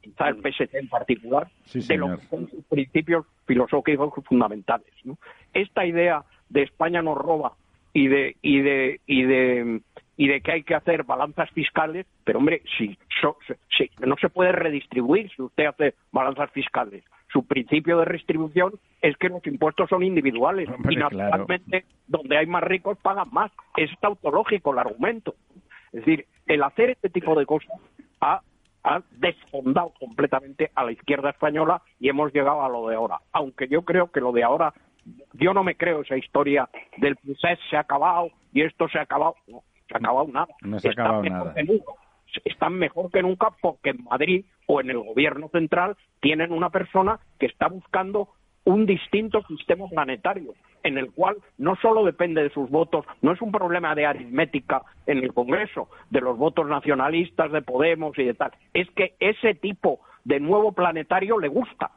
quizá 0.00 0.28
el 0.28 0.36
PST 0.42 0.74
en 0.74 0.88
particular, 0.88 1.48
Sí, 1.64 1.80
de 1.86 1.96
lo 1.96 2.16
que 2.18 2.26
son 2.26 2.48
sus 2.50 2.64
principios 2.64 3.26
filosóficos 3.46 4.12
fundamentales. 4.26 4.92
¿no? 5.04 5.16
Esta 5.54 5.86
idea 5.86 6.24
de 6.48 6.62
España 6.62 7.02
nos 7.02 7.16
roba 7.18 7.52
y 7.94 8.08
de 8.08 8.36
y 8.42 8.60
de 8.62 9.00
y 9.06 9.22
de 9.22 9.80
y 10.16 10.28
de 10.28 10.40
que 10.40 10.52
hay 10.52 10.62
que 10.62 10.74
hacer 10.74 11.04
balanzas 11.04 11.50
fiscales, 11.50 12.06
pero 12.24 12.38
hombre, 12.38 12.62
si, 12.76 12.96
so- 13.20 13.38
si 13.76 13.90
no 14.06 14.16
se 14.20 14.28
puede 14.28 14.52
redistribuir 14.52 15.30
si 15.34 15.42
usted 15.42 15.66
hace 15.66 15.94
balanzas 16.12 16.50
fiscales. 16.52 17.02
Su 17.32 17.46
principio 17.46 17.98
de 17.98 18.04
redistribución 18.04 18.72
es 19.00 19.16
que 19.16 19.30
los 19.30 19.46
impuestos 19.46 19.88
son 19.88 20.02
individuales 20.02 20.68
Hombre, 20.68 20.92
y 20.92 20.96
naturalmente 20.96 21.86
donde 22.06 22.36
hay 22.36 22.46
más 22.46 22.62
ricos 22.62 22.98
pagan 22.98 23.28
más. 23.32 23.50
Es 23.76 23.90
tautológico 24.00 24.72
el 24.72 24.78
argumento. 24.80 25.34
Es 25.92 26.04
decir, 26.04 26.26
el 26.46 26.62
hacer 26.62 26.90
este 26.90 27.08
tipo 27.08 27.34
de 27.38 27.46
cosas 27.46 27.72
ha, 28.20 28.42
ha 28.84 29.02
desfondado 29.12 29.92
completamente 29.98 30.70
a 30.74 30.84
la 30.84 30.92
izquierda 30.92 31.30
española 31.30 31.80
y 31.98 32.10
hemos 32.10 32.32
llegado 32.34 32.62
a 32.62 32.68
lo 32.68 32.88
de 32.88 32.96
ahora. 32.96 33.18
Aunque 33.32 33.66
yo 33.66 33.82
creo 33.82 34.10
que 34.10 34.20
lo 34.20 34.32
de 34.32 34.42
ahora, 34.42 34.74
yo 35.32 35.54
no 35.54 35.64
me 35.64 35.74
creo 35.74 36.02
esa 36.02 36.18
historia 36.18 36.68
del 36.98 37.16
procés 37.16 37.58
se 37.70 37.76
ha 37.76 37.80
acabado 37.80 38.28
y 38.52 38.62
esto 38.62 38.88
se 38.88 38.98
ha 38.98 39.02
acabado. 39.02 39.36
No, 39.48 39.62
se 39.88 39.94
ha 39.94 39.98
acabado 39.98 40.28
nada. 40.28 40.48
No 40.60 40.78
se 40.78 40.88
ha 40.88 40.92
acabado 40.92 41.22
mejor 41.22 41.38
nada. 41.38 41.54
que 41.54 41.64
nunca. 41.64 41.92
Están 42.44 42.74
mejor 42.74 43.10
que 43.10 43.22
nunca 43.22 43.50
porque 43.60 43.90
en 43.90 44.04
Madrid 44.04 44.44
o 44.66 44.80
en 44.80 44.90
el 44.90 44.98
gobierno 44.98 45.48
central 45.48 45.96
tienen 46.20 46.52
una 46.52 46.70
persona 46.70 47.18
que 47.38 47.46
está 47.46 47.68
buscando 47.68 48.28
un 48.64 48.86
distinto 48.86 49.42
sistema 49.48 49.88
planetario, 49.88 50.54
en 50.84 50.98
el 50.98 51.10
cual 51.10 51.36
no 51.58 51.76
solo 51.76 52.04
depende 52.04 52.42
de 52.42 52.50
sus 52.50 52.70
votos, 52.70 53.04
no 53.20 53.32
es 53.32 53.40
un 53.40 53.50
problema 53.50 53.94
de 53.94 54.06
aritmética 54.06 54.82
en 55.06 55.18
el 55.18 55.32
Congreso, 55.34 55.88
de 56.10 56.20
los 56.20 56.38
votos 56.38 56.68
nacionalistas, 56.68 57.50
de 57.50 57.62
Podemos 57.62 58.16
y 58.18 58.24
de 58.24 58.34
tal, 58.34 58.52
es 58.72 58.88
que 58.90 59.14
ese 59.20 59.54
tipo 59.54 60.00
de 60.24 60.38
nuevo 60.38 60.72
planetario 60.72 61.38
le 61.38 61.48
gusta 61.48 61.90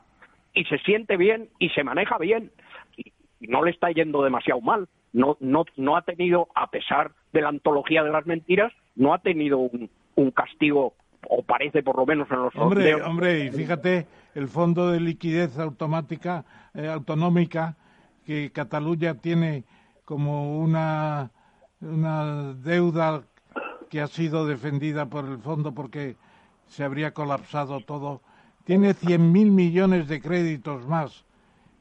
y 0.54 0.66
se 0.66 0.80
siente 0.80 1.18
bien 1.18 1.50
y 1.60 1.70
se 1.70 1.84
maneja 1.84 2.18
bien 2.18 2.52
y, 2.98 3.12
no 3.48 3.64
le 3.64 3.70
está 3.70 3.92
yendo 3.92 4.24
demasiado 4.24 4.62
mal. 4.62 4.88
No, 5.14 5.38
no, 5.40 5.66
no 5.78 5.96
ha 5.96 6.02
tenido, 6.02 6.48
a 6.56 6.72
pesar 6.72 7.12
de 7.32 7.42
la 7.42 7.50
antología 7.50 8.04
de 8.04 8.10
las 8.10 8.26
mentiras, 8.26 8.74
no 8.96 9.14
ha 9.14 9.20
tenido 9.20 9.60
un 9.60 10.32
castigo, 10.32 10.94
o 11.30 11.44
parece 11.44 11.84
por 11.84 11.98
lo 11.98 12.06
menos 12.06 12.30
en 12.32 12.44
los 12.44 12.56
Hombre, 12.56 12.92
sondeos. 12.92 13.08
hombre, 13.10 13.46
y 13.46 13.50
fíjate, 13.52 14.08
el 14.34 14.48
fondo 14.48 14.92
de 14.92 15.00
liquidez 15.00 15.58
automática, 15.60 16.46
eh, 16.74 16.88
autonómica, 16.88 17.76
que 18.26 18.52
Cataluña 18.52 19.16
tiene 19.16 19.64
como 20.04 20.60
una, 20.60 21.32
una 21.82 22.54
deuda 22.54 23.24
que 23.90 24.02
ha 24.02 24.08
sido 24.08 24.46
defendida 24.46 25.06
por 25.08 25.26
el 25.26 25.38
fondo 25.40 25.74
porque 25.74 26.16
se 26.68 26.84
habría 26.84 27.14
colapsado 27.14 27.80
todo, 27.82 28.22
tiene 28.64 28.96
100.000 28.96 29.52
millones 29.52 30.08
de 30.08 30.22
créditos 30.22 30.88
más. 30.88 31.26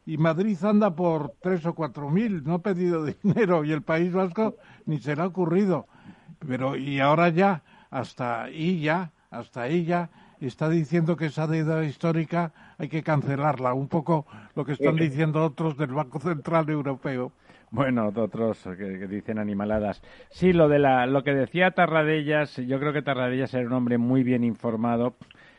Y 0.07 0.19
Madrid 0.19 0.63
anda 0.63 0.95
por 0.95 1.33
tres 1.41 1.65
o 1.65 1.75
cuatro 1.75 2.11
mil, 2.11 2.45
no 2.45 2.55
ha 2.55 2.59
pedido 2.59 3.05
dinero 3.23 3.65
y 3.65 3.73
el 3.73 3.81
País 3.83 4.13
Vasco 4.13 4.55
ni 4.85 4.99
se 4.99 5.17
le 5.17 5.23
ha 5.23 5.27
ocurrido. 5.27 5.87
Pero 6.47 6.77
y 6.77 7.01
ahora 7.01 7.31
ya, 7.31 7.63
hasta 7.91 8.43
ahí 8.45 8.81
ya, 8.81 9.13
hasta 9.39 9.63
ahí 9.63 9.85
ya, 9.85 10.11
está 10.41 10.69
diciendo 10.69 11.17
que 11.17 11.27
esa 11.27 11.47
deuda 11.47 11.85
histórica 11.85 12.53
hay 12.79 12.89
que 12.89 13.03
cancelarla. 13.03 13.75
Un 13.75 13.89
poco 13.89 14.27
lo 14.55 14.65
que 14.65 14.73
están 14.73 14.97
diciendo 14.97 15.45
otros 15.45 15.77
del 15.77 15.93
Banco 15.93 16.19
Central 16.21 16.69
Europeo. 16.69 17.33
Bueno, 17.71 18.13
otros 18.15 18.63
que, 18.63 18.99
que 18.99 19.09
dicen 19.09 19.39
animaladas. 19.39 20.01
Sí, 20.31 20.53
lo 20.53 20.69
de 20.69 20.79
la, 20.79 21.07
lo 21.07 21.25
que 21.25 21.35
decía 21.35 21.73
Tarradellas, 21.73 22.57
yo 22.57 22.79
creo 22.79 22.93
que 22.93 23.03
Tarradellas 23.03 23.53
era 23.55 23.67
un 23.67 23.73
hombre 23.73 23.99
muy 23.99 24.23
bien 24.23 24.45
informado. 24.45 25.17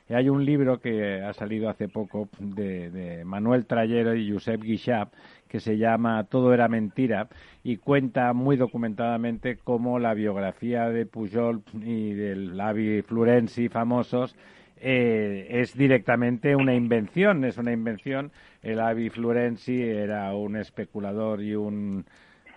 Hay 0.10 0.30
un 0.30 0.46
libro 0.46 0.80
que 0.80 1.22
ha 1.24 1.34
salido 1.34 1.68
hace 1.68 1.88
poco 1.88 2.30
de, 2.40 3.24
Manuel 3.26 3.66
Trayero 3.66 4.16
y 4.16 4.32
Josep 4.32 4.62
Guixap 4.62 5.14
que 5.48 5.60
se 5.60 5.78
llama 5.78 6.26
Todo 6.26 6.54
era 6.54 6.68
mentira 6.68 7.28
y 7.64 7.78
cuenta 7.78 8.34
muy 8.34 8.56
documentadamente 8.56 9.58
cómo 9.58 9.98
la 9.98 10.14
biografía 10.14 10.90
de 10.90 11.08
Pujol 11.08 11.64
y 11.82 12.14
del 12.14 12.60
Avi 12.60 13.02
Florenzi 13.02 13.68
famosos 13.68 14.36
eh, 14.78 15.48
es 15.50 15.76
directamente 15.76 16.56
una 16.56 16.76
invención, 16.76 17.44
es 17.44 17.58
una 17.58 17.72
invención. 17.72 18.32
El 18.62 18.80
Avi 18.82 19.10
Florenzi 19.10 19.82
era 19.82 20.36
un 20.36 20.56
especulador 20.56 21.42
y 21.42 21.56
un 21.56 22.06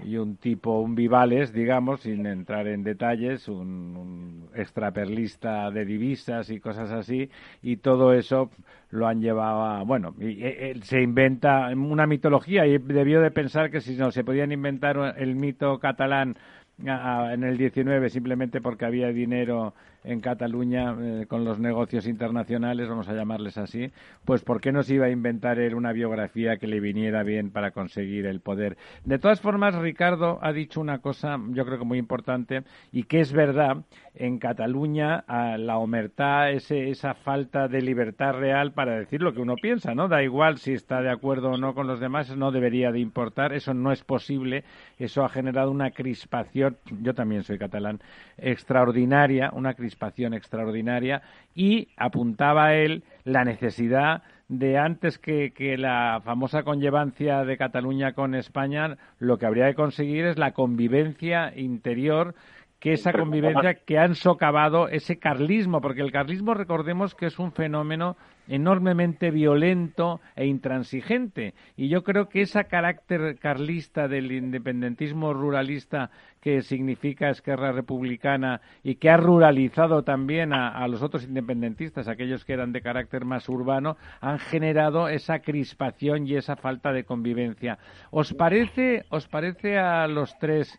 y 0.05 0.17
un 0.17 0.37
tipo, 0.37 0.81
un 0.81 0.95
Vivales, 0.95 1.53
digamos, 1.53 2.01
sin 2.01 2.27
entrar 2.27 2.67
en 2.69 2.85
detalles, 2.85 3.49
un, 3.49 3.97
un 3.97 4.49
extraperlista 4.55 5.71
de 5.71 5.85
divisas 5.85 6.51
y 6.51 6.61
cosas 6.61 6.91
así, 6.91 7.31
y 7.63 7.77
todo 7.77 8.13
eso 8.13 8.51
lo 8.91 9.07
han 9.07 9.21
llevado 9.21 9.63
a, 9.63 9.83
bueno, 9.83 10.15
y, 10.19 10.43
eh, 10.43 10.71
él 10.71 10.83
se 10.83 11.03
inventa 11.03 11.69
una 11.69 12.07
mitología 12.07 12.67
y 12.67 12.79
debió 12.79 13.21
de 13.21 13.31
pensar 13.31 13.71
que 13.71 13.81
si 13.81 13.97
no 13.97 14.11
se 14.11 14.25
podían 14.25 14.53
inventar 14.53 15.15
el 15.19 15.37
mito 15.37 15.79
catalán 15.79 16.37
en 16.81 17.43
el 17.43 17.59
19 17.59 18.09
simplemente 18.09 18.61
porque 18.61 18.85
había 18.85 19.09
dinero 19.09 19.75
en 20.09 20.21
Cataluña 20.23 20.97
eh, 20.99 21.27
con 21.29 21.45
los 21.45 21.61
negocios 21.61 22.07
internacionales, 22.07 22.89
vamos 22.89 23.09
a 23.09 23.15
llamarles 23.15 23.59
así, 23.59 23.93
pues 24.25 24.43
¿por 24.43 24.61
qué 24.61 24.73
no 24.73 24.83
se 24.83 24.95
iba 24.95 25.07
a 25.07 25.11
inventar 25.11 25.59
él 25.59 25.75
una 25.75 25.93
biografía 25.93 26.57
que 26.57 26.67
le 26.67 26.81
viniera 26.81 27.23
bien 27.23 27.51
para 27.51 27.73
conseguir 27.73 28.25
el 28.25 28.41
poder? 28.41 28.79
De 29.05 29.19
todas 29.19 29.43
formas, 29.43 29.75
Ricardo 29.75 30.39
ha 30.41 30.53
dicho 30.55 30.81
una 30.81 31.01
cosa, 31.01 31.39
yo 31.51 31.67
creo 31.67 31.79
que 31.79 31.85
muy 31.85 31.99
importante, 31.99 32.63
y 32.91 33.03
que 33.03 33.21
es 33.21 33.35
verdad, 33.35 33.85
en 34.15 34.39
Cataluña 34.39 35.25
la 35.59 35.77
omertá, 35.77 36.51
ese, 36.51 36.89
esa 36.89 37.13
falta 37.13 37.69
de 37.69 37.83
libertad 37.83 38.33
real 38.33 38.73
para 38.73 38.99
decir 38.99 39.21
lo 39.21 39.35
que 39.35 39.43
uno 39.43 39.57
piensa, 39.57 39.95
¿no? 39.95 40.09
Da 40.09 40.23
igual 40.23 40.57
si 40.57 40.73
está 40.73 41.03
de 41.03 41.11
acuerdo 41.11 41.51
o 41.51 41.59
no 41.59 41.75
con 41.75 41.87
los 41.87 42.01
demás, 42.01 42.35
no 42.35 42.51
debería 42.51 42.93
de 42.93 43.01
importar, 43.01 43.53
eso 43.53 43.75
no 43.75 43.93
es 43.93 44.03
posible, 44.05 44.65
eso 44.99 45.23
ha 45.23 45.29
generado 45.29 45.71
una 45.71 45.91
crispación, 45.91 46.79
yo 47.03 47.15
también 47.15 47.43
soy 47.43 47.59
catalán, 47.59 48.01
extraordinaria, 48.39 49.51
una 49.53 49.75
crispación 49.75 49.98
extraordinaria, 50.01 51.23
y 51.55 51.89
apuntaba 51.97 52.75
él 52.75 53.03
la 53.25 53.45
necesidad 53.45 54.23
de 54.49 54.79
antes 54.79 55.19
que, 55.19 55.53
que 55.53 55.77
la 55.77 56.23
famosa 56.25 56.63
conllevancia 56.63 57.45
de 57.45 57.59
Cataluña 57.59 58.15
con 58.15 58.35
España, 58.35 58.97
lo 59.19 59.39
que 59.39 59.47
habría 59.47 59.67
de 59.67 59.75
conseguir 59.75 60.25
es 60.25 60.39
la 60.39 60.53
convivencia 60.53 61.53
interior 61.55 62.35
que 62.79 62.93
esa 62.93 63.13
convivencia 63.13 63.75
que 63.75 63.99
han 63.99 64.15
socavado 64.15 64.89
ese 64.89 65.19
carlismo, 65.19 65.81
porque 65.81 66.01
el 66.01 66.13
carlismo 66.13 66.55
recordemos 66.55 67.15
que 67.15 67.27
es 67.27 67.39
un 67.39 67.53
fenómeno 67.53 68.17
enormemente 68.49 69.31
violento 69.31 70.21
e 70.35 70.47
intransigente. 70.47 71.55
Y 71.77 71.89
yo 71.89 72.03
creo 72.03 72.29
que 72.29 72.43
ese 72.43 72.65
carácter 72.65 73.39
carlista 73.39 74.09
del 74.09 74.33
independentismo 74.33 75.33
ruralista 75.33 76.11
que 76.41 76.63
significa 76.63 77.31
Esquerra 77.31 77.73
Republicana 77.73 78.61
y 78.83 78.97
que 78.97 79.11
ha 79.11 79.17
ruralizado 79.17 80.03
también 80.03 80.53
a, 80.53 80.69
a 80.69 80.89
los 80.89 81.03
otros 81.03 81.25
independentistas, 81.25 82.09
aquellos 82.09 82.45
que 82.45 82.53
eran 82.55 82.73
de 82.73 82.81
carácter 82.81 83.25
más 83.25 83.49
urbano, 83.49 83.97
han 84.21 84.39
generado 84.39 85.09
esa 85.09 85.41
crispación 85.41 86.27
y 86.27 86.37
esa 86.37 86.57
falta 86.57 86.93
de 86.93 87.05
convivencia. 87.05 87.79
¿Os 88.11 88.35
parece, 88.35 89.05
os 89.11 89.27
parece 89.29 89.79
a 89.79 90.07
los 90.07 90.37
tres 90.39 90.79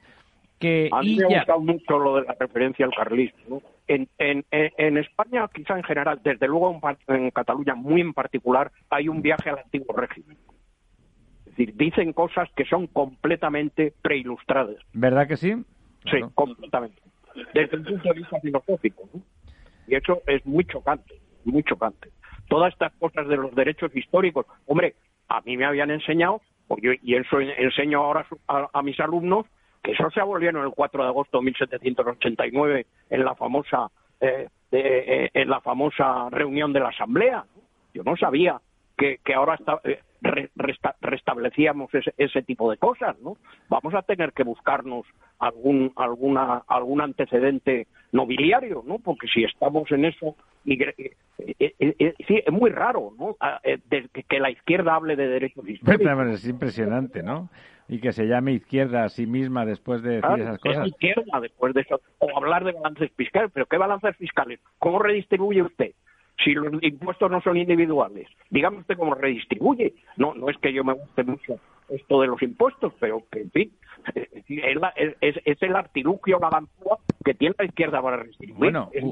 que 0.59 0.89
A 0.91 1.01
mí 1.01 1.15
me 1.15 1.35
ha 1.35 1.39
gustado 1.39 1.59
mucho 1.61 1.97
lo 1.97 2.15
de 2.17 2.23
la 2.23 2.35
referencia 2.39 2.85
al 2.85 2.93
carlismo. 2.93 3.39
¿no? 3.47 3.78
En, 3.89 4.07
en, 4.19 4.97
España, 4.97 5.49
quizá 5.51 5.75
en 5.75 5.83
general, 5.83 6.21
desde 6.23 6.47
luego 6.47 6.79
en, 7.07 7.31
Cataluña 7.31 7.73
muy 7.73 8.01
en 8.01 8.13
particular, 8.13 8.71
hay 8.91 9.09
un 9.09 9.23
viaje 9.23 9.49
al 9.49 9.57
antiguo 9.57 9.95
régimen. 9.97 10.37
Es 11.39 11.45
decir, 11.45 11.75
dicen 11.75 12.13
cosas 12.13 12.47
que 12.55 12.65
son 12.65 12.85
completamente 12.85 13.91
preilustradas. 14.03 14.75
¿Verdad 14.93 15.27
que 15.27 15.37
sí? 15.37 15.55
Sí, 16.05 16.19
completamente. 16.35 17.01
Desde 17.55 17.77
el 17.77 17.83
punto 17.83 18.09
de 18.09 18.13
vista 18.19 18.39
filosófico. 18.39 19.09
¿no? 19.11 19.21
Y 19.87 19.95
eso 19.95 20.21
es 20.27 20.45
muy 20.45 20.65
chocante, 20.65 21.15
muy 21.45 21.63
chocante. 21.63 22.11
Todas 22.47 22.71
estas 22.71 22.93
cosas 22.99 23.27
de 23.27 23.37
los 23.37 23.55
derechos 23.55 23.95
históricos, 23.95 24.45
hombre, 24.67 24.93
a 25.29 25.41
mí 25.41 25.57
me 25.57 25.65
habían 25.65 25.89
enseñado, 25.89 26.41
yo, 26.79 26.91
y 27.01 27.15
eso 27.15 27.39
en- 27.41 27.49
enseño 27.57 28.03
ahora 28.03 28.27
a, 28.47 28.69
a 28.71 28.81
mis 28.83 28.99
alumnos, 28.99 29.47
que 29.83 29.91
eso 29.91 30.09
se 30.11 30.19
abolió 30.21 30.49
en 30.49 30.57
el 30.57 30.71
4 30.71 31.03
de 31.03 31.09
agosto 31.09 31.39
de 31.39 31.45
1789 31.45 32.85
en 33.09 33.25
la 33.25 33.35
famosa 33.35 33.89
eh, 34.21 34.47
de- 34.71 35.25
eh, 35.25 35.29
en 35.33 35.49
la 35.49 35.61
famosa 35.61 36.29
reunión 36.29 36.73
de 36.73 36.79
la 36.81 36.89
Asamblea. 36.89 37.45
Yo 37.93 38.03
no 38.03 38.15
sabía 38.17 38.59
que, 38.99 39.17
que 39.23 39.33
ahora 39.33 39.55
está- 39.55 39.79
eh, 39.85 39.99
re- 40.21 40.49
resta- 40.57 40.95
restablecíamos 41.01 41.91
ese, 41.95 42.13
ese 42.17 42.41
tipo 42.43 42.69
de 42.69 42.77
cosas, 42.77 43.17
¿no? 43.21 43.37
Vamos 43.69 43.93
a 43.95 44.01
tener 44.03 44.33
que 44.33 44.43
buscarnos 44.43 45.05
algún 45.39 45.93
alguna 45.95 46.63
algún 46.67 46.99
antecedente 47.01 47.87
nobiliario, 48.11 48.83
¿no? 48.85 48.99
Porque 48.99 49.27
si 49.33 49.43
estamos 49.45 49.89
en 49.91 50.03
eso 50.05 50.35
y 50.65 50.73
eh, 50.83 50.93
eh, 51.57 51.73
eh, 51.79 52.13
sí, 52.27 52.43
es 52.45 52.51
muy 52.51 52.69
raro, 52.69 53.13
¿no? 53.17 53.37
Ah, 53.39 53.61
de- 53.63 54.09
que, 54.27 54.39
la 54.39 54.51
izquierda 54.51 54.95
hable 54.95 55.15
de 55.15 55.27
derechos 55.29 55.65
históricos. 55.69 56.27
Es 56.33 56.45
impresionante, 56.47 57.23
¿no? 57.23 57.49
Y 57.87 57.99
que 58.01 58.11
se 58.11 58.27
llame 58.27 58.51
izquierda 58.51 59.05
a 59.05 59.09
sí 59.09 59.25
misma 59.25 59.65
después 59.65 60.03
de 60.03 60.09
decir 60.17 60.21
Claro, 60.27 60.43
esas 60.43 60.59
cosas. 60.59 60.87
izquierda 60.87 61.39
después 61.41 61.73
de 61.73 61.81
eso. 61.81 62.01
O 62.19 62.37
hablar 62.37 62.63
de 62.65 62.73
balances 62.73 63.09
fiscales. 63.15 63.49
¿Pero 63.53 63.65
qué 63.65 63.77
balances 63.77 64.15
fiscales? 64.17 64.59
¿Cómo 64.77 64.99
redistribuye 64.99 65.63
usted? 65.63 65.93
Si 66.43 66.53
los 66.53 66.71
impuestos 66.81 67.29
no 67.29 67.41
son 67.41 67.57
individuales, 67.57 68.27
dígame 68.49 68.77
usted 68.79 68.97
cómo 68.97 69.13
redistribuye. 69.15 69.93
No, 70.17 70.33
no 70.33 70.49
es 70.49 70.57
que 70.57 70.71
yo 70.73 70.83
me 70.83 70.93
guste 70.93 71.23
mucho 71.23 71.59
esto 71.89 72.21
de 72.21 72.27
los 72.27 72.41
impuestos, 72.41 72.93
pero 72.99 73.23
que, 73.31 73.41
en 73.41 73.51
fin, 73.51 73.71
es, 74.15 74.75
la- 74.79 74.93
es- 74.95 75.61
el 75.61 75.75
artilugio, 75.75 76.39
la 76.39 76.49
ganzúa 76.49 76.99
que 77.25 77.33
tiene 77.33 77.55
la 77.57 77.65
izquierda 77.65 78.01
para 78.01 78.17
redistribuir. 78.17 78.57
Bueno, 78.57 78.89
es. 78.93 79.03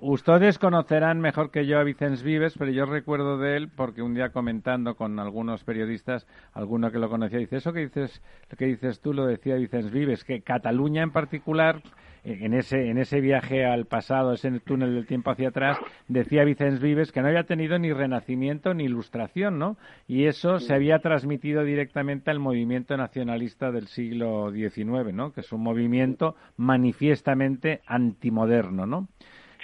Ustedes 0.00 0.58
conocerán 0.58 1.20
mejor 1.20 1.50
que 1.50 1.66
yo 1.66 1.78
a 1.78 1.84
Vicens 1.84 2.22
Vives, 2.22 2.56
pero 2.58 2.70
yo 2.70 2.86
recuerdo 2.86 3.38
de 3.38 3.56
él 3.56 3.68
porque 3.74 4.02
un 4.02 4.14
día 4.14 4.30
comentando 4.30 4.96
con 4.96 5.18
algunos 5.18 5.64
periodistas, 5.64 6.26
alguno 6.52 6.90
que 6.90 6.98
lo 6.98 7.08
conocía, 7.08 7.38
dice, 7.38 7.56
eso 7.56 7.72
que 7.72 7.80
dices, 7.80 8.22
lo 8.50 8.56
que 8.56 8.66
dices 8.66 9.00
tú 9.00 9.12
lo 9.12 9.26
decía 9.26 9.56
Vicens 9.56 9.90
Vives, 9.90 10.24
que 10.24 10.42
Cataluña 10.42 11.02
en 11.02 11.10
particular, 11.10 11.80
en 12.24 12.54
ese, 12.54 12.88
en 12.88 12.98
ese 12.98 13.20
viaje 13.20 13.64
al 13.64 13.84
pasado, 13.86 14.32
ese 14.32 14.60
túnel 14.60 14.94
del 14.94 15.06
tiempo 15.06 15.30
hacia 15.30 15.48
atrás, 15.48 15.78
decía 16.08 16.44
Vicens 16.44 16.80
Vives 16.80 17.12
que 17.12 17.20
no 17.20 17.28
había 17.28 17.44
tenido 17.44 17.78
ni 17.78 17.92
renacimiento 17.92 18.74
ni 18.74 18.84
ilustración, 18.84 19.58
¿no? 19.58 19.76
Y 20.08 20.24
eso 20.24 20.58
se 20.58 20.74
había 20.74 21.00
transmitido 21.00 21.64
directamente 21.64 22.30
al 22.30 22.40
movimiento 22.40 22.96
nacionalista 22.96 23.70
del 23.70 23.88
siglo 23.88 24.50
XIX, 24.50 25.12
¿no? 25.12 25.32
Que 25.32 25.42
es 25.42 25.52
un 25.52 25.62
movimiento 25.62 26.34
manifiestamente 26.56 27.82
antimoderno, 27.86 28.86
¿no? 28.86 29.08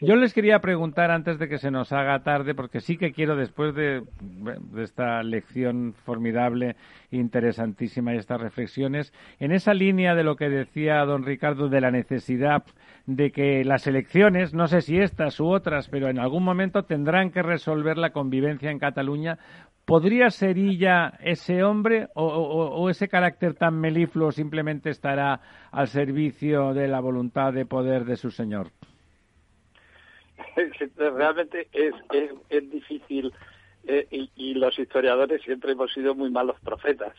Yo 0.02 0.16
les 0.16 0.32
quería 0.32 0.60
preguntar 0.60 1.10
antes 1.10 1.38
de 1.38 1.46
que 1.46 1.58
se 1.58 1.70
nos 1.70 1.92
haga 1.92 2.22
tarde, 2.22 2.54
porque 2.54 2.80
sí 2.80 2.96
que 2.96 3.12
quiero 3.12 3.36
después 3.36 3.74
de, 3.74 4.02
de 4.20 4.82
esta 4.82 5.22
lección 5.22 5.92
formidable, 6.06 6.76
interesantísima 7.10 8.14
y 8.14 8.16
estas 8.16 8.40
reflexiones, 8.40 9.12
en 9.40 9.52
esa 9.52 9.74
línea 9.74 10.14
de 10.14 10.24
lo 10.24 10.36
que 10.36 10.48
decía 10.48 11.04
don 11.04 11.24
Ricardo 11.24 11.68
de 11.68 11.82
la 11.82 11.90
necesidad 11.90 12.62
de 13.04 13.30
que 13.30 13.62
las 13.62 13.86
elecciones, 13.86 14.54
no 14.54 14.68
sé 14.68 14.80
si 14.80 14.96
estas 14.98 15.38
u 15.38 15.48
otras, 15.48 15.88
pero 15.90 16.08
en 16.08 16.18
algún 16.18 16.44
momento 16.44 16.84
tendrán 16.84 17.30
que 17.30 17.42
resolver 17.42 17.98
la 17.98 18.10
convivencia 18.10 18.70
en 18.70 18.78
Cataluña. 18.78 19.38
¿Podría 19.84 20.30
ser 20.30 20.56
ella 20.56 21.12
ese 21.20 21.62
hombre 21.62 22.08
o, 22.14 22.24
o- 22.24 22.70
o 22.80 22.88
ese 22.88 23.08
carácter 23.08 23.52
tan 23.54 23.78
melifluo 23.78 24.32
simplemente 24.32 24.88
estará 24.88 25.40
al 25.72 25.88
servicio 25.88 26.72
de 26.72 26.88
la 26.88 27.00
voluntad 27.00 27.52
de 27.52 27.66
poder 27.66 28.06
de 28.06 28.16
su 28.16 28.30
señor? 28.30 28.68
Realmente 30.96 31.68
es, 31.72 31.94
es, 32.12 32.30
es 32.48 32.70
difícil 32.70 33.32
eh, 33.84 34.06
y, 34.10 34.30
y 34.36 34.54
los 34.54 34.78
historiadores 34.78 35.42
siempre 35.42 35.72
hemos 35.72 35.92
sido 35.92 36.14
muy 36.14 36.30
malos 36.30 36.56
profetas. 36.60 37.14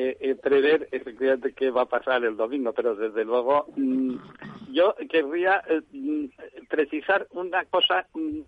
Eh, 0.00 0.16
eh, 0.20 0.34
prever 0.36 0.88
efectivamente 0.92 1.52
qué 1.54 1.70
va 1.70 1.82
a 1.82 1.86
pasar 1.86 2.22
el 2.24 2.36
domingo, 2.36 2.72
pero 2.72 2.94
desde 2.94 3.24
luego 3.24 3.66
mm, 3.76 4.14
yo 4.70 4.94
querría 5.10 5.60
eh, 5.68 5.80
mm, 5.90 6.26
precisar 6.68 7.26
una 7.32 7.64
cosa 7.64 8.06
mm, 8.14 8.40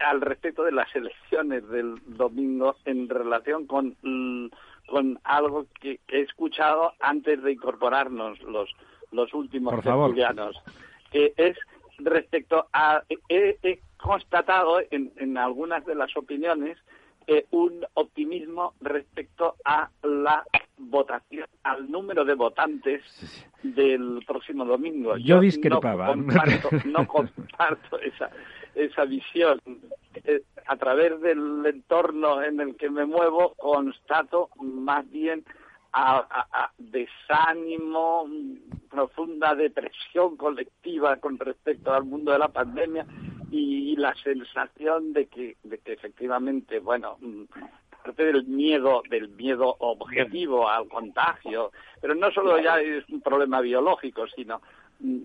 al 0.00 0.20
respecto 0.20 0.62
de 0.64 0.72
las 0.72 0.94
elecciones 0.94 1.66
del 1.68 1.94
domingo 2.04 2.76
en 2.84 3.08
relación 3.08 3.66
con, 3.66 3.96
con 4.86 5.18
algo 5.24 5.64
que, 5.80 6.00
he 6.08 6.20
escuchado 6.20 6.92
antes 7.00 7.42
de 7.42 7.52
incorporarnos 7.52 8.38
los, 8.42 8.68
los 9.12 9.32
últimos 9.32 9.72
Por 9.72 9.84
que 11.10 11.32
es 11.38 11.56
respecto 11.98 12.68
a... 12.72 13.02
He, 13.28 13.58
he 13.62 13.80
constatado 13.96 14.80
en, 14.90 15.12
en 15.16 15.38
algunas 15.38 15.84
de 15.84 15.94
las 15.94 16.16
opiniones 16.16 16.78
eh, 17.28 17.44
un 17.50 17.84
optimismo 17.94 18.74
respecto 18.80 19.56
a 19.64 19.90
la 20.04 20.44
votación, 20.78 21.48
al 21.64 21.90
número 21.90 22.24
de 22.24 22.34
votantes 22.34 23.02
del 23.64 24.22
próximo 24.24 24.64
domingo. 24.64 25.16
Yo 25.16 25.40
discrepaba. 25.40 26.14
No 26.14 26.22
comparto, 26.22 26.68
no 26.84 27.06
comparto 27.08 27.98
esa, 27.98 28.30
esa 28.76 29.04
visión. 29.06 29.60
Eh, 30.22 30.42
a 30.68 30.76
través 30.76 31.20
del 31.20 31.66
entorno 31.66 32.42
en 32.42 32.60
el 32.60 32.76
que 32.76 32.90
me 32.90 33.04
muevo, 33.04 33.54
constato 33.56 34.50
más 34.60 35.10
bien 35.10 35.44
a, 35.92 36.18
a- 36.52 36.70
desánimo, 36.78 38.28
profunda 38.90 39.54
depresión 39.54 40.36
colectiva 40.36 41.16
con 41.16 41.38
respecto 41.38 41.92
al 41.92 42.04
mundo 42.04 42.32
de 42.32 42.38
la 42.38 42.48
pandemia 42.48 43.06
y, 43.50 43.96
la 43.96 44.14
sensación 44.16 45.12
de 45.14 45.26
que, 45.26 45.56
de 45.62 45.78
que 45.78 45.92
efectivamente, 45.94 46.80
bueno, 46.80 47.16
mm, 47.20 47.44
aparte 47.92 48.24
del 48.24 48.44
miedo, 48.44 49.02
del 49.08 49.28
miedo 49.30 49.74
objetivo 49.78 50.68
al 50.68 50.86
contagio, 50.88 51.72
pero 52.00 52.14
no 52.14 52.30
solo 52.30 52.60
ya 52.60 52.80
es 52.80 53.08
un 53.08 53.20
problema 53.22 53.60
biológico, 53.60 54.26
sino 54.28 54.60
mm, 55.00 55.20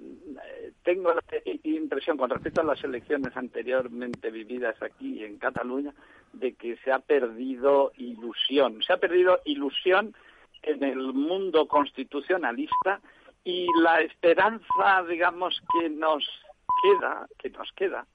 tengo 0.83 1.13
la 1.13 1.21
impresión 1.63 2.17
con 2.17 2.29
respecto 2.29 2.61
a 2.61 2.65
las 2.65 2.83
elecciones 2.83 3.35
anteriormente 3.35 4.31
vividas 4.31 4.81
aquí 4.81 5.23
en 5.23 5.37
Cataluña 5.37 5.93
de 6.33 6.53
que 6.53 6.77
se 6.77 6.91
ha 6.91 6.99
perdido 6.99 7.91
ilusión, 7.97 8.81
se 8.81 8.93
ha 8.93 8.97
perdido 8.97 9.39
ilusión 9.45 10.15
en 10.63 10.83
el 10.83 11.13
mundo 11.13 11.67
constitucionalista 11.67 13.01
y 13.43 13.67
la 13.81 14.01
esperanza, 14.01 15.03
digamos, 15.09 15.61
que 15.73 15.89
nos 15.89 16.23
queda, 16.83 17.27
que 17.37 17.49
nos 17.49 17.71
queda, 17.73 18.05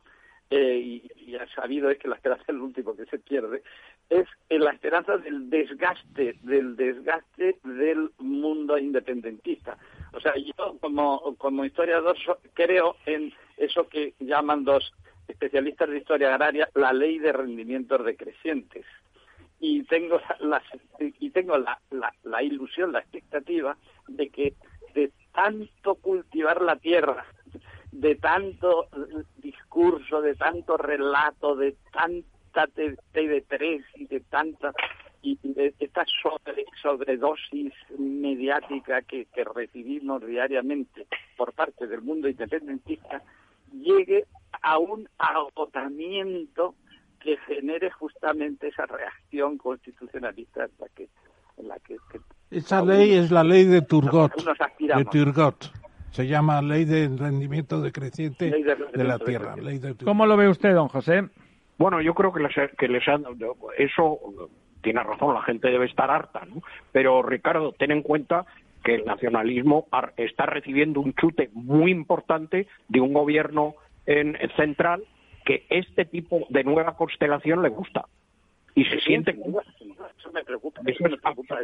eh, 0.49 0.79
y, 0.79 1.11
y 1.17 1.35
ha 1.35 1.47
sabido 1.55 1.91
es 1.91 1.99
que 1.99 2.07
la 2.09 2.15
esperanza 2.15 2.45
es 2.45 2.49
el 2.51 2.61
último 2.61 2.95
que 2.95 3.07
se 3.07 3.19
pierde, 3.19 3.63
es 4.09 4.29
la 4.49 4.71
esperanza 4.71 5.19
del 5.19 5.51
desgaste, 5.51 6.37
del 6.43 6.77
desgaste 6.77 7.59
del 7.65 8.11
mundo 8.19 8.79
independentista. 8.79 9.77
O 10.13 10.21
sea, 10.21 10.35
yo 10.37 10.79
como, 10.81 11.35
como 11.37 11.65
historiador 11.65 12.17
creo 12.55 12.97
en 13.07 13.33
eso 13.57 13.89
que 13.89 14.15
llaman 14.21 14.65
dos 14.65 14.93
especialistas 15.27 15.91
de 15.91 15.99
historia 15.99 16.29
agraria 16.29 16.69
la 16.75 16.93
ley 16.93 17.19
de 17.19 17.33
rendimientos 17.33 18.05
decrecientes. 18.05 18.87
Y 19.59 19.83
tengo 19.85 20.21
la, 20.41 20.63
y 20.99 21.31
tengo 21.31 21.57
la, 21.57 21.81
la, 21.91 22.13
la 22.25 22.43
ilusión, 22.43 22.93
la 22.93 23.01
expectativa 23.01 23.77
de 24.09 24.29
que 24.29 24.55
de 24.95 25.13
tanto 25.33 25.97
cultivar 25.97 26.63
la 26.63 26.77
tierra, 26.77 27.27
de 27.93 28.17
tanto 28.17 28.89
discurso, 29.37 30.21
de 30.21 30.35
tanto 30.35 30.77
relato, 30.77 31.57
de 31.57 31.77
tanta 31.93 32.67
TV3 33.13 33.85
y 33.97 34.07
de 34.07 34.21
tanta 34.21 34.73
y 35.23 35.39
de 35.43 35.75
esta 35.79 36.05
sobre, 36.23 36.65
sobredosis 36.81 37.73
mediática 37.99 39.03
que, 39.03 39.27
que 39.27 39.45
recibimos 39.45 40.25
diariamente 40.25 41.07
por 41.37 41.53
parte 41.53 41.87
del 41.87 42.03
mundo 42.03 42.29
independentista 42.29 43.23
llegue 43.73 44.27
a 44.63 44.79
un 44.79 45.09
agotamiento 45.19 46.75
que 47.21 47.37
genere 47.39 47.91
justamente 47.91 48.69
esa 48.69 48.87
reacción 48.87 49.59
constitucionalista 49.59 50.65
en 50.65 50.71
la 50.79 50.87
que, 50.95 51.09
en 51.59 51.69
la 51.69 51.79
que, 51.81 51.97
que 52.11 52.21
esa 52.51 52.83
ley 52.85 53.15
es 53.15 53.31
la 53.31 53.43
ley 53.43 53.65
de 53.65 53.83
Turgot, 53.83 54.33
de. 54.79 55.05
Turgot. 55.07 55.73
Se 56.13 56.27
llama 56.27 56.63
ley 56.63 56.85
de 56.87 57.11
rendimiento 57.15 57.81
decreciente 57.83 58.51
Ley 58.51 58.63
de 58.63 59.05
la 59.05 59.19
tierra. 59.19 59.55
Ley 59.57 59.79
de. 59.79 59.95
¿Cómo 60.03 60.25
lo 60.25 60.37
ve 60.37 60.49
usted, 60.49 60.73
don 60.73 60.89
José? 60.89 61.29
Bueno, 61.77 62.01
yo 62.01 62.15
creo 62.15 62.33
que 62.33 62.41
les, 62.41 62.55
que 62.79 62.89
les 62.89 63.07
han... 63.07 63.25
Eso 63.77 64.19
tiene 64.81 65.03
razón, 65.03 65.35
la 65.35 65.43
gente 65.43 65.69
debe 65.69 65.85
estar 65.85 66.11
harta, 66.11 66.47
¿no? 66.47 66.63
Pero, 66.93 67.23
Ricardo, 67.23 67.73
ten 67.73 67.91
en 67.91 68.01
cuenta 68.03 68.47
que 68.83 68.95
el 68.95 69.05
nacionalismo 69.05 69.87
ar- 69.91 70.15
está 70.17 70.47
recibiendo 70.47 71.01
un 71.01 71.13
chute 71.15 71.51
muy 71.53 71.91
importante 71.91 72.67
de 72.89 73.01
un 73.01 73.13
gobierno 73.13 73.75
en, 74.07 74.37
en 74.41 74.51
central 74.57 75.03
que 75.47 75.65
este 75.71 76.05
tipo 76.05 76.47
de 76.51 76.65
nueva 76.65 76.97
constelación 76.97 77.63
le 77.63 77.71
gusta 77.71 78.05
y 78.75 78.85
se 78.85 79.01
siente. 79.01 79.31
Eso 79.31 80.33
me 80.33 80.45
preocupa, 80.45 80.81
Eso 80.83 80.91
eso 80.91 81.07
es 81.07 81.11
me 81.13 81.17
preocupa 81.17 81.59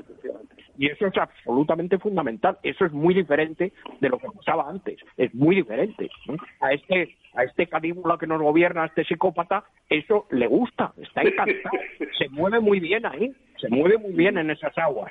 y 0.78 0.86
eso 0.86 1.06
es 1.06 1.16
absolutamente 1.18 1.98
fundamental. 1.98 2.58
Eso 2.62 2.86
es 2.86 2.92
muy 2.92 3.12
diferente 3.12 3.72
de 4.00 4.08
lo 4.08 4.18
que 4.18 4.28
pasaba 4.28 4.70
antes. 4.70 4.96
Es 5.18 5.34
muy 5.34 5.56
diferente. 5.56 6.10
¿no? 6.26 6.36
A 6.60 6.72
este 6.72 7.16
a 7.34 7.44
este 7.44 7.66
caníbula 7.66 8.18
que 8.18 8.26
nos 8.26 8.40
gobierna, 8.40 8.84
a 8.84 8.86
este 8.86 9.04
psicópata, 9.04 9.64
eso 9.88 10.26
le 10.30 10.46
gusta. 10.46 10.92
Está 10.96 11.22
encantado. 11.22 11.76
Se 12.18 12.28
mueve 12.30 12.60
muy 12.60 12.80
bien 12.80 13.04
ahí. 13.04 13.34
Se 13.62 13.68
mueve 13.70 13.96
muy 13.96 14.12
bien 14.12 14.36
en 14.36 14.50
esas 14.50 14.76
aguas. 14.76 15.10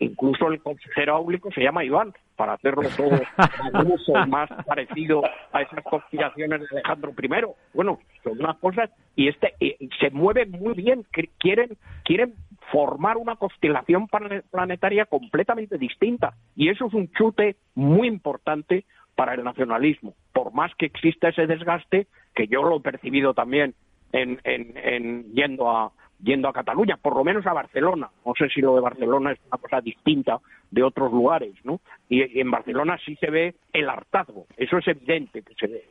Incluso 0.00 0.48
el 0.48 0.60
consejero 0.60 1.14
áulico 1.14 1.50
se 1.52 1.62
llama 1.62 1.84
Iván, 1.84 2.12
para 2.34 2.54
hacerlo 2.54 2.82
todo 2.96 3.10
más 4.18 4.28
más 4.28 4.48
parecido 4.66 5.22
a 5.52 5.62
esas 5.62 5.84
conspiraciones 5.84 6.60
de 6.62 6.66
Alejandro 6.72 7.12
I. 7.22 7.28
Bueno, 7.74 7.98
son 8.24 8.38
unas 8.40 8.56
cosas 8.58 8.90
y 9.14 9.28
este 9.28 9.54
y 9.60 9.76
se 10.00 10.10
mueve 10.10 10.46
muy 10.46 10.74
bien. 10.74 11.04
Qu- 11.12 11.30
Quieren 11.38 11.76
quieren 12.04 12.34
formar 12.72 13.16
una 13.16 13.36
constelación 13.36 14.08
plane- 14.08 14.42
planetaria 14.50 15.04
completamente 15.06 15.78
distinta 15.78 16.34
y 16.56 16.68
eso 16.70 16.86
es 16.86 16.94
un 16.94 17.10
chute 17.12 17.56
muy 17.74 18.08
importante 18.08 18.84
para 19.16 19.34
el 19.34 19.44
nacionalismo. 19.44 20.14
Por 20.32 20.52
más 20.52 20.74
que 20.76 20.86
exista 20.86 21.28
ese 21.28 21.46
desgaste, 21.46 22.06
que 22.34 22.46
yo 22.46 22.62
lo 22.62 22.76
he 22.78 22.80
percibido 22.80 23.34
también 23.34 23.74
en, 24.12 24.40
en, 24.44 24.76
en 24.76 25.32
yendo 25.32 25.70
a 25.70 25.92
yendo 26.22 26.48
a 26.48 26.52
Cataluña, 26.52 26.98
por 26.98 27.16
lo 27.16 27.24
menos 27.24 27.46
a 27.46 27.52
Barcelona. 27.54 28.10
No 28.26 28.34
sé 28.36 28.48
si 28.50 28.60
lo 28.60 28.74
de 28.74 28.82
Barcelona 28.82 29.32
es 29.32 29.38
una 29.48 29.56
cosa 29.58 29.80
distinta 29.80 30.38
de 30.70 30.82
otros 30.82 31.10
lugares, 31.10 31.54
¿no? 31.64 31.80
Y, 32.10 32.38
en 32.40 32.50
Barcelona 32.50 32.98
sí 33.04 33.16
se 33.16 33.30
ve 33.30 33.54
el 33.72 33.88
hartazgo, 33.88 34.46
eso 34.56 34.76
es 34.78 34.88
evidente 34.88 35.42
que 35.42 35.54
se 35.54 35.66
ve. 35.66 35.84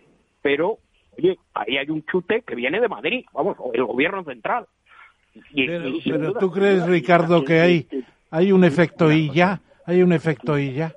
Pero, 0.43 0.77
oye, 1.17 1.37
ahí 1.55 1.77
hay 1.77 1.89
un 1.89 2.05
chute 2.05 2.43
que 2.43 2.53
viene 2.55 2.79
de 2.79 2.87
Madrid, 2.87 3.25
vamos, 3.33 3.55
o 3.59 3.71
el 3.73 3.83
gobierno 3.85 4.23
central. 4.23 4.67
Y- 5.53 5.65
Pero, 5.67 5.87
y 5.87 6.01
sin 6.01 6.13
pero 6.13 6.27
duda, 6.27 6.39
tú 6.39 6.51
crees, 6.51 6.85
Ricardo, 6.87 7.43
que 7.43 7.59
hay, 7.59 7.87
hay 8.29 8.51
un 8.51 8.63
efecto 8.63 9.11
y 9.11 9.31
ya, 9.31 9.61
hay 9.85 10.03
un 10.03 10.13
efecto 10.13 10.59
y 10.59 10.73
ya. 10.73 10.93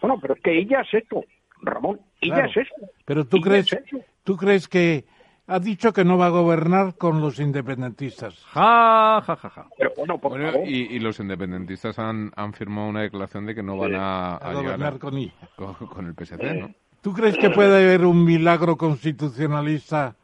Bueno, 0.00 0.18
pero 0.22 0.34
es 0.34 0.40
que 0.40 0.58
ella 0.58 0.80
es 0.80 0.94
esto, 0.94 1.22
Ramón, 1.60 2.00
ella 2.22 2.34
Claro. 2.34 2.50
es 2.50 2.56
esto. 2.56 2.86
Pero 3.04 3.24
tú 3.26 3.36
Ella 3.38 3.44
crees, 3.46 3.72
es 3.74 3.82
tú 4.24 4.36
crees 4.36 4.68
que 4.68 5.04
ha 5.48 5.58
dicho 5.58 5.92
que 5.92 6.04
no 6.04 6.16
va 6.18 6.26
a 6.26 6.30
gobernar 6.30 6.94
con 6.96 7.20
los 7.20 7.40
independentistas. 7.40 8.38
Ja, 8.52 9.22
ja, 9.26 9.34
ja, 9.36 9.48
ja. 9.50 9.66
Pero 9.76 9.92
bueno, 9.96 10.18
por 10.18 10.32
Bueno, 10.32 10.52
favor. 10.52 10.68
y, 10.68 10.82
y 10.94 10.98
los 11.00 11.18
independentistas 11.20 11.98
han, 11.98 12.30
han 12.36 12.52
firmado 12.52 12.88
una 12.88 13.00
declaración 13.02 13.46
de 13.46 13.54
que 13.54 13.62
no 13.62 13.76
van 13.76 13.94
a, 13.96 14.36
A 14.36 14.52
gobernar 14.52 14.94
a- 14.94 14.98
con 14.98 15.16
ella. 15.16 15.32
con, 15.56 15.74
con 15.74 16.06
el 16.06 16.14
PSC, 16.14 16.54
¿no? 16.60 16.70
¿Tú 17.00 17.12
crees 17.14 17.36
que 17.38 17.50
puede 17.50 17.76
haber 17.84 18.04
un 18.04 18.24
milagro 18.24 18.76
constitucionalista 18.76 20.16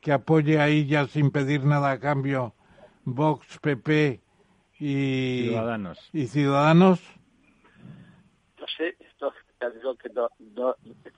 que 0.00 0.12
apoye 0.12 0.58
a 0.60 0.68
ella 0.68 1.06
sin 1.06 1.30
pedir 1.30 1.64
nada 1.64 1.90
a 1.90 1.98
cambio 2.00 2.54
Vox, 3.04 3.58
PP 3.60 4.20
y 4.78 5.42
Ciudadanos. 5.48 6.10
y 6.12 6.26
Ciudadanos? 6.26 7.00
Ya 9.60 9.70
digo 9.70 9.94
que 9.94 10.08
no, 10.10 10.30
no 10.56 10.74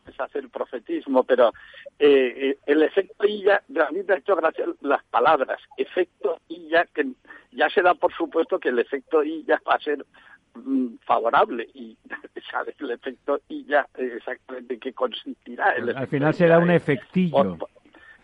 es 0.06 0.20
hacer 0.20 0.48
profetismo, 0.48 1.24
pero 1.24 1.52
eh, 1.98 2.34
eh, 2.36 2.58
el 2.66 2.82
efecto 2.82 3.26
Illa, 3.26 3.56
a 3.56 3.90
mí 3.90 4.00
me 4.06 4.14
ha 4.14 4.18
hecho 4.18 4.36
gracia 4.36 4.66
las 4.80 5.02
palabras, 5.04 5.60
efecto 5.76 6.40
Illa, 6.48 6.86
que 6.92 7.06
ya 7.52 7.68
se 7.70 7.82
da 7.82 7.94
por 7.94 8.12
supuesto 8.14 8.58
que 8.58 8.70
el 8.70 8.78
efecto 8.78 9.22
Illa 9.22 9.60
va 9.68 9.74
a 9.74 9.80
ser 9.80 10.04
mm, 10.54 10.96
favorable 11.04 11.68
y 11.74 11.96
sabe 12.50 12.74
el 12.78 12.90
efecto 12.90 13.40
Illa 13.48 13.86
exactamente 13.96 14.78
qué 14.78 14.92
consistirá. 14.92 15.72
El 15.72 15.96
Al 15.96 16.08
final 16.08 16.34
será 16.34 16.58
un 16.58 16.70
efectillo. 16.70 17.58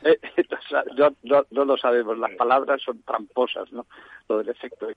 no, 0.97 1.11
no, 1.25 1.47
no 1.51 1.65
lo 1.65 1.77
sabemos, 1.77 2.19
las 2.19 2.31
palabras 2.33 2.81
son 2.83 3.03
tramposas, 3.03 3.73
¿no? 3.73 3.87
Lo 4.29 4.39
del 4.39 4.51
efecto. 4.51 4.89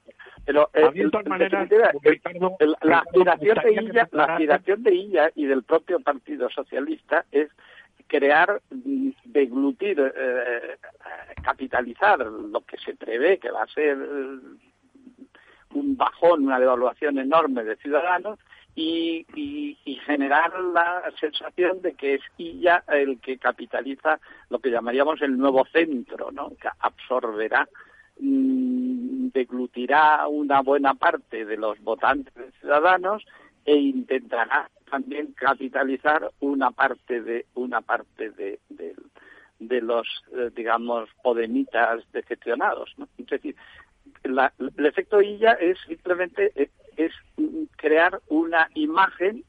Pero 0.46 0.70
eh, 0.74 0.82
de 0.94 1.10
todas 1.12 1.24
Ricardo, 2.04 2.56
el- 2.60 2.76
la 2.84 3.00
aspiración 3.00 3.56
de 3.64 3.72
Illa, 3.74 4.10
la 4.12 4.24
aspiración 4.26 4.84
de 4.84 4.94
Illa 4.96 5.32
y 5.36 5.46
del 5.46 5.64
propio 5.64 6.00
Partido 6.00 6.50
Socialista 6.50 7.26
es 7.32 7.50
crear, 8.08 8.62
mm, 8.70 9.10
deglutir, 9.26 9.98
eh, 10.16 10.78
capitalizar 11.44 12.20
lo 12.20 12.62
que 12.62 12.78
se 12.78 12.96
prevé 12.96 13.40
que 13.40 13.52
va 13.52 13.64
a 13.64 13.68
ser 13.68 13.98
eh, 13.98 14.40
un 15.74 15.96
bajón, 15.98 16.46
una 16.46 16.60
devaluación 16.60 17.18
enorme 17.20 17.64
de 17.64 17.78
ciudadanos 17.78 18.38
y, 18.76 19.26
y- 19.36 19.78
generar 20.06 20.58
la 20.60 21.04
sensación 21.20 21.82
de 21.82 21.94
que 21.94 22.16
es 22.16 22.22
Illa 22.38 22.84
el 22.88 23.20
que 23.20 23.38
capitaliza 23.38 24.20
lo 24.50 24.60
que 24.60 24.72
llamaríamos 24.72 25.22
el 25.22 25.38
nuevo 25.38 25.64
centro, 25.66 26.32
¿no? 26.32 26.50
que 26.62 26.70
absorberá 26.80 27.68
mm, 28.20 29.28
deglutirá 29.34 30.28
una 30.28 30.62
buena 30.62 30.94
parte 30.96 31.46
de 31.46 31.58
los 31.58 31.80
votantes 31.82 32.34
ciudadanos 32.60 33.24
e 33.66 33.76
intentará 33.76 34.70
también 34.90 35.34
capitalizar 35.34 36.30
una 36.40 36.72
parte 36.72 37.22
de 37.22 37.46
una 37.56 37.82
parte 37.82 38.32
de, 38.32 38.60
de, 38.70 38.96
de 39.60 39.82
los 39.82 40.08
eh, 40.36 40.50
digamos 40.56 41.10
podemitas 41.24 42.04
decepcionados 42.12 42.94
¿no? 42.98 43.08
es 43.18 43.28
decir 43.28 43.56
la- 44.24 44.52
el 44.78 44.86
efecto 44.86 45.22
Illa 45.22 45.54
es 45.54 45.78
simplemente 45.88 46.52
eh, 46.56 46.70
es 47.06 47.14
crear 47.76 48.20
una 48.28 48.70
imagen 48.76 49.44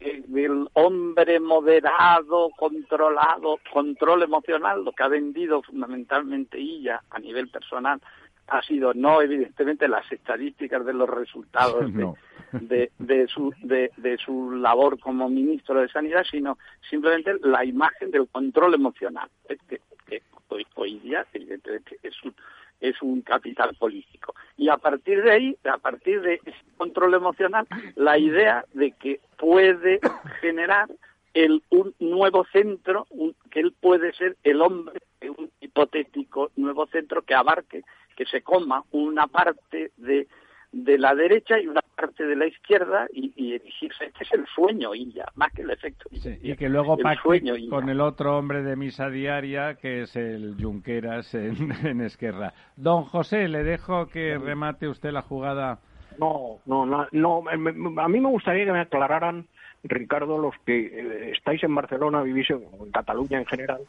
eh, 0.00 0.22
del 0.26 0.68
hombre 0.74 1.40
moderado, 1.40 2.50
controlado, 2.58 3.58
control 3.72 4.22
emocional, 4.22 4.84
lo 4.84 4.92
que 4.92 5.02
ha 5.02 5.08
vendido 5.08 5.62
fundamentalmente 5.62 6.58
ella 6.58 7.02
a 7.10 7.18
nivel 7.18 7.48
personal 7.48 8.00
ha 8.48 8.62
sido 8.62 8.92
no 8.92 9.22
evidentemente 9.22 9.88
las 9.88 10.10
estadísticas 10.12 10.84
de 10.84 10.92
los 10.92 11.08
resultados 11.08 11.80
de, 11.94 12.02
No. 12.02 12.16
de, 12.52 12.92
de 12.98 13.26
su 13.28 13.54
de, 13.62 13.90
de 13.96 14.18
su 14.18 14.50
labor 14.52 14.98
como 15.00 15.28
ministro 15.28 15.80
de 15.80 15.88
sanidad 15.88 16.24
sino 16.30 16.58
simplemente 16.90 17.34
la 17.42 17.64
imagen 17.64 18.10
del 18.10 18.28
control 18.28 18.74
emocional 18.74 19.28
que, 19.48 19.80
que 20.06 20.22
hoy, 20.48 20.66
hoy 20.74 20.98
día 20.98 21.26
evidentemente 21.32 21.96
es 22.02 22.22
un 22.22 22.34
es 22.80 23.00
un 23.02 23.22
capital 23.22 23.74
político. 23.76 24.34
Y 24.56 24.68
a 24.68 24.76
partir 24.76 25.22
de 25.22 25.32
ahí, 25.32 25.56
a 25.64 25.78
partir 25.78 26.20
de 26.20 26.40
ese 26.44 26.58
control 26.76 27.14
emocional, 27.14 27.66
la 27.96 28.18
idea 28.18 28.64
de 28.74 28.92
que 28.92 29.20
puede 29.38 30.00
generar 30.40 30.88
el, 31.34 31.62
un 31.70 31.94
nuevo 31.98 32.44
centro, 32.52 33.06
que 33.50 33.60
él 33.60 33.74
puede 33.80 34.12
ser 34.14 34.36
el 34.44 34.62
hombre 34.62 35.00
de 35.20 35.30
un 35.30 35.50
hipotético 35.60 36.50
nuevo 36.56 36.86
centro 36.86 37.22
que 37.22 37.34
abarque, 37.34 37.82
que 38.16 38.26
se 38.26 38.42
coma 38.42 38.84
una 38.92 39.26
parte 39.26 39.90
de, 39.96 40.28
de 40.70 40.98
la 40.98 41.14
derecha 41.14 41.58
y 41.58 41.66
una 41.66 41.82
parte 42.24 42.26
de 42.26 42.36
la 42.36 42.46
izquierda 42.46 43.06
y, 43.12 43.32
y 43.36 43.54
erigirse. 43.54 44.04
Este 44.14 44.24
es 44.24 44.32
el 44.32 44.46
sueño, 44.46 44.94
y 44.94 45.12
ya, 45.12 45.26
más 45.34 45.52
que 45.52 45.62
el 45.62 45.70
efecto. 45.70 46.08
y 46.12 46.54
que 46.56 46.68
luego 46.68 46.96
pacte 46.96 47.42
con 47.68 47.88
el 47.88 48.00
otro 48.00 48.38
hombre 48.38 48.62
de 48.62 48.76
misa 48.76 49.08
diaria, 49.08 49.74
que 49.74 50.02
es 50.02 50.16
el 50.16 50.56
Junqueras 50.60 51.34
en, 51.34 51.72
en 51.84 52.00
Esquerra. 52.00 52.52
Don 52.76 53.04
José, 53.04 53.48
le 53.48 53.64
dejo 53.64 54.06
que 54.06 54.38
remate 54.38 54.88
usted 54.88 55.10
la 55.10 55.22
jugada. 55.22 55.78
No, 56.18 56.60
no, 56.66 56.86
no, 56.86 57.08
no, 57.10 57.42
a 57.48 58.08
mí 58.08 58.20
me 58.20 58.28
gustaría 58.28 58.64
que 58.64 58.72
me 58.72 58.80
aclararan 58.80 59.46
Ricardo, 59.82 60.38
los 60.38 60.54
que 60.64 60.86
eh, 60.86 61.32
estáis 61.32 61.62
en 61.64 61.74
Barcelona, 61.74 62.22
vivís 62.22 62.48
en, 62.50 62.62
Cataluña 62.92 63.38
en 63.38 63.46
general, 63.46 63.80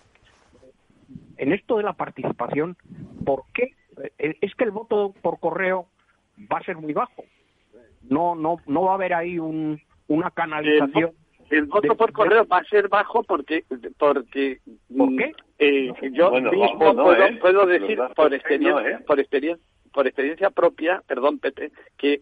en 1.38 1.54
esto 1.54 1.78
de 1.78 1.84
la 1.84 1.94
participación, 1.94 2.76
¿por 3.24 3.44
qué? 3.54 3.74
Eh, 4.18 4.38
es 4.42 4.56
que 4.56 4.64
el 4.64 4.72
voto 4.72 5.14
por 5.22 5.40
correo 5.40 5.88
va 6.52 6.58
a 6.58 6.64
ser 6.64 6.78
muy 6.78 6.94
bajo. 6.94 7.24
No, 8.10 8.36
no, 8.36 8.58
no 8.68 8.84
va 8.84 8.92
a 8.92 8.96
haber 8.96 9.14
ahí 9.14 9.40
un, 9.40 9.82
una 10.08 10.32
canalización. 10.32 11.12
El, 11.50 11.66
voto 11.66 11.96
por 11.96 12.12
correo 12.12 12.46
va 12.48 12.58
a 12.58 12.64
ser 12.64 12.88
bajo 12.90 13.24
porque, 13.24 13.66
porque 14.00 14.60
¿Por 14.98 15.16
qué? 15.16 15.32
Eh, 15.60 15.92
yo 16.12 16.32
mismo 16.32 16.78
puedo, 17.40 17.66
decir 17.66 18.00
por 18.16 18.34
experiencia, 18.34 19.00
por 19.06 19.20
experiencia, 19.20 19.64
por 19.94 20.08
experiencia 20.08 20.50
propia, 20.50 21.04
perdón, 21.08 21.40
Pete, 21.40 21.72
que, 21.98 22.22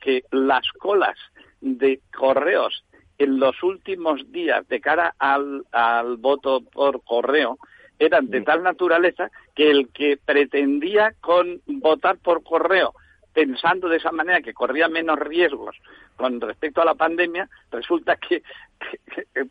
que 0.00 0.24
las 0.32 0.68
colas 0.78 1.16
de 1.60 2.00
correos 2.14 2.84
en 3.18 3.38
los 3.38 3.62
últimos 3.62 4.30
días 4.30 4.66
de 4.68 4.80
cara 4.80 5.14
al, 5.18 5.64
al 5.72 6.16
voto 6.16 6.60
por 6.60 7.02
correo 7.04 7.58
eran 7.98 8.28
de 8.28 8.42
tal 8.42 8.62
naturaleza 8.62 9.30
que 9.54 9.70
el 9.70 9.88
que 9.88 10.18
pretendía 10.22 11.14
con 11.20 11.62
votar 11.66 12.18
por 12.18 12.42
correo 12.42 12.92
pensando 13.36 13.90
de 13.90 13.98
esa 13.98 14.12
manera 14.12 14.40
que 14.40 14.54
corría 14.54 14.88
menos 14.88 15.18
riesgos 15.18 15.76
con 16.16 16.40
respecto 16.40 16.80
a 16.80 16.86
la 16.86 16.94
pandemia, 16.94 17.46
resulta 17.70 18.16
que, 18.16 18.42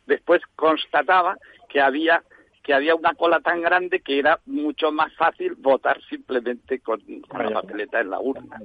después 0.07 0.41
constataba 0.55 1.37
que 1.69 1.79
había 1.79 2.23
que 2.63 2.73
había 2.73 2.95
una 2.95 3.13
cola 3.13 3.41
tan 3.41 3.61
grande 3.61 3.99
que 3.99 4.17
era 4.17 4.39
mucho 4.47 4.91
más 4.91 5.13
fácil 5.13 5.53
votar 5.59 6.01
simplemente 6.09 6.79
con, 6.79 6.99
la 7.31 7.51
papeleta 7.51 8.01
en 8.01 8.09
la 8.09 8.19
urna. 8.19 8.57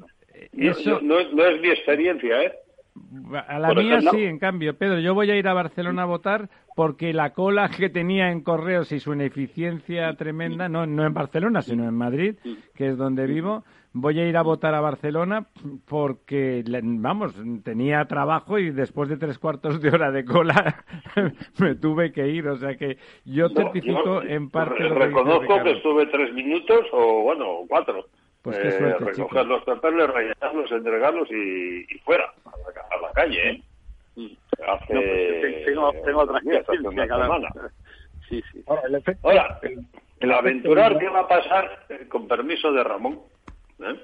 Eso 0.56 1.00
no, 1.02 1.22
no 1.34 1.44
es 1.44 1.60
mi 1.60 1.68
experiencia, 1.68 2.44
¿eh? 2.44 2.52
A 3.46 3.58
la 3.58 3.74
mía 3.74 4.00
sí, 4.00 4.24
en 4.24 4.38
cambio, 4.38 4.74
Pedro, 4.74 5.00
yo 5.00 5.12
voy 5.12 5.30
a 5.30 5.36
ir 5.36 5.46
a 5.46 5.52
Barcelona 5.52 6.02
a 6.02 6.06
votar 6.06 6.48
porque 6.74 7.12
la 7.12 7.34
cola 7.34 7.68
que 7.68 7.90
tenía 7.90 8.30
en 8.30 8.40
correos 8.40 8.90
y 8.92 9.00
su 9.00 9.12
ineficiencia 9.12 10.14
tremenda, 10.14 10.70
no, 10.70 10.86
no 10.86 11.04
en 11.04 11.12
Barcelona, 11.12 11.60
sino 11.60 11.86
en 11.86 11.94
Madrid, 11.94 12.36
que 12.74 12.88
es 12.88 12.96
donde 12.96 13.26
vivo, 13.26 13.64
voy 13.92 14.20
a 14.20 14.26
ir 14.26 14.36
a 14.36 14.42
votar 14.42 14.74
a 14.74 14.80
Barcelona 14.80 15.46
porque, 15.88 16.62
vamos, 16.82 17.34
tenía 17.64 18.04
trabajo 18.06 18.58
y 18.58 18.70
después 18.70 19.08
de 19.08 19.16
tres 19.16 19.38
cuartos 19.38 19.80
de 19.80 19.90
hora 19.90 20.10
de 20.10 20.24
cola 20.24 20.84
me 21.58 21.74
tuve 21.74 22.12
que 22.12 22.28
ir. 22.28 22.48
O 22.48 22.56
sea 22.56 22.76
que 22.76 22.98
yo 23.24 23.48
certifico 23.50 24.22
en 24.22 24.50
parte. 24.50 24.88
reconozco 24.88 25.62
que 25.62 25.72
estuve 25.72 26.06
tres 26.06 26.32
minutos 26.32 26.86
o, 26.92 27.22
bueno, 27.22 27.64
cuatro. 27.68 28.06
Pues 28.42 28.58
qué 28.58 28.68
eh, 28.68 28.94
recoger 28.98 29.46
los 29.46 29.62
papeles, 29.64 30.08
rellenarlos, 30.08 30.72
entregarlos 30.72 31.28
y, 31.30 31.84
fuera, 32.04 32.32
a 32.46 32.96
la, 33.02 33.12
calle, 33.12 33.50
¿eh? 33.50 33.62
Hace, 34.66 34.94
no, 34.94 35.00
pues, 35.00 35.64
tengo, 35.66 35.92
tengo 36.04 36.20
otra 36.20 36.40
una 36.42 37.06
semana. 37.06 37.48
Sí, 38.28 38.42
sí. 38.52 38.64
Ahora, 39.22 39.60
el, 40.20 40.32
aventurar, 40.32 40.98
¿qué 40.98 41.08
va 41.08 41.20
a 41.20 41.28
pasar? 41.28 41.84
Eh, 41.90 42.06
con 42.08 42.28
permiso 42.28 42.72
de 42.72 42.82
Ramón. 42.82 43.20
¿Eh? 43.84 44.00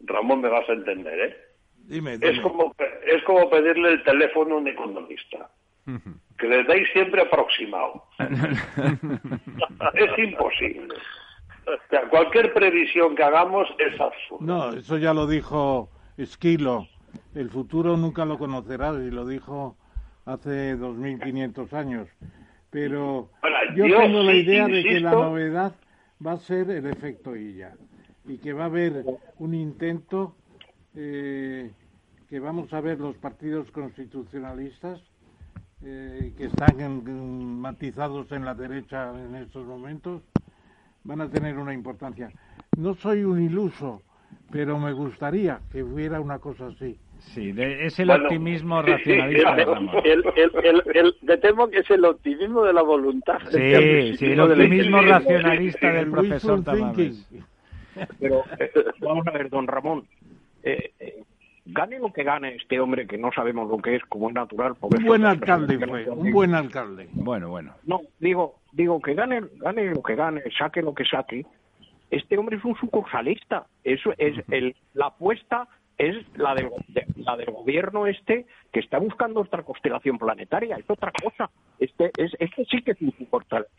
Ramón, 0.00 0.40
me 0.40 0.48
vas 0.48 0.68
a 0.68 0.72
entender, 0.72 1.20
¿eh? 1.20 1.36
Dime, 1.76 2.18
Es, 2.20 2.38
como, 2.40 2.74
es 3.06 3.22
como 3.24 3.50
pedirle 3.50 3.92
el 3.92 4.02
teléfono 4.04 4.54
a 4.54 4.58
un 4.58 4.68
economista. 4.68 5.50
Que 6.38 6.46
le 6.46 6.62
dais 6.64 6.88
siempre 6.92 7.22
aproximado. 7.22 8.04
es 9.94 10.18
imposible 10.18 10.94
cualquier 12.10 12.52
previsión 12.52 13.14
que 13.14 13.22
hagamos 13.22 13.68
es 13.78 14.00
absurda. 14.00 14.44
No, 14.44 14.72
eso 14.72 14.98
ya 14.98 15.14
lo 15.14 15.26
dijo 15.26 15.90
Esquilo. 16.16 16.88
El 17.34 17.50
futuro 17.50 17.96
nunca 17.96 18.24
lo 18.24 18.38
conocerás 18.38 18.96
y 18.98 19.10
lo 19.10 19.26
dijo 19.26 19.76
hace 20.24 20.76
2.500 20.76 21.72
años. 21.72 22.08
Pero 22.70 23.30
yo, 23.74 23.84
tengo 23.84 24.22
la 24.22 24.34
idea 24.34 24.66
de 24.66 24.82
que 24.82 25.00
la 25.00 25.10
novedad 25.10 25.74
va 26.24 26.32
a 26.32 26.36
ser 26.36 26.70
el 26.70 26.86
efecto 26.86 27.34
Illa 27.34 27.74
y 28.30 28.38
que 28.38 28.52
va 28.52 28.64
a 28.64 28.66
haber 28.66 29.04
un 29.38 29.54
intento 29.54 30.36
eh, 30.94 31.70
que 32.28 32.38
vamos 32.38 32.72
a 32.72 32.80
ver 32.80 33.00
los 33.00 33.16
partidos 33.16 33.70
constitucionalistas 33.72 35.00
eh, 35.82 36.32
que 36.36 36.44
están 36.44 37.60
matizados 37.60 38.30
en 38.30 38.44
la 38.44 38.54
derecha 38.54 39.12
en 39.18 39.34
estos 39.34 39.66
momentos 39.66 40.22
van 41.02 41.22
a 41.22 41.28
tener 41.28 41.58
una 41.58 41.74
importancia. 41.74 42.30
No 42.76 42.94
soy 42.94 43.24
un 43.24 43.42
iluso, 43.42 44.02
pero 44.52 44.78
me 44.78 44.92
gustaría 44.92 45.60
que 45.72 45.82
hubiera 45.82 46.20
una 46.20 46.38
cosa 46.38 46.66
así. 46.68 46.98
Sí, 47.18 47.52
es 47.56 47.98
el 47.98 48.10
optimismo 48.10 48.80
racionalista. 48.80 49.56
el, 50.04 50.24
el, 50.36 50.82
el, 50.94 51.14
me 51.22 51.36
temo 51.36 51.68
que 51.68 51.78
es 51.78 51.90
el 51.90 52.04
optimismo 52.04 52.62
de 52.62 52.72
la 52.72 52.82
voluntad. 52.82 53.38
Sí, 53.50 54.16
sí, 54.18 54.26
el 54.26 54.40
optimismo 54.40 55.02
racionalista 55.02 55.92
del 55.92 56.10
profesor 56.10 56.62
Tamames. 56.62 57.26
Pero 58.18 58.44
eh, 58.58 58.70
vamos 59.00 59.26
a 59.26 59.30
ver, 59.30 59.50
don 59.50 59.66
Ramón, 59.66 60.06
eh, 60.62 60.92
eh, 60.98 61.22
gane 61.66 61.98
lo 61.98 62.12
que 62.12 62.24
gane 62.24 62.56
este 62.56 62.80
hombre 62.80 63.06
que 63.06 63.18
no 63.18 63.30
sabemos 63.32 63.68
lo 63.68 63.78
que 63.78 63.96
es, 63.96 64.02
como 64.04 64.28
es 64.28 64.34
natural. 64.34 64.74
Un 64.80 65.04
buen 65.04 65.24
alcalde 65.24 65.78
fue, 65.78 66.08
un 66.08 66.32
buen 66.32 66.54
alcalde. 66.54 67.08
Bueno, 67.12 67.50
bueno. 67.50 67.74
No, 67.84 68.00
digo, 68.18 68.56
digo 68.72 69.00
que 69.00 69.14
gane, 69.14 69.42
gane 69.56 69.94
lo 69.94 70.02
que 70.02 70.14
gane, 70.14 70.42
saque 70.56 70.82
lo 70.82 70.94
que 70.94 71.04
saque. 71.04 71.44
Este 72.10 72.36
hombre 72.38 72.56
es 72.56 72.64
un 72.64 72.76
sucursalista. 72.76 73.66
Eso 73.84 74.12
es 74.18 74.36
el, 74.50 74.74
la 74.94 75.06
apuesta 75.06 75.68
es 75.96 76.16
la 76.36 76.54
del, 76.54 76.70
la 77.16 77.36
del 77.36 77.50
gobierno 77.50 78.06
este 78.06 78.46
que 78.72 78.80
está 78.80 78.98
buscando 78.98 79.40
otra 79.40 79.62
constelación 79.62 80.18
planetaria, 80.18 80.76
es 80.76 80.88
otra 80.88 81.12
cosa. 81.22 81.50
Este, 81.78 82.10
es, 82.16 82.32
este 82.38 82.64
sí 82.64 82.82
que 82.82 82.92
es 82.92 83.02
un 83.02 83.28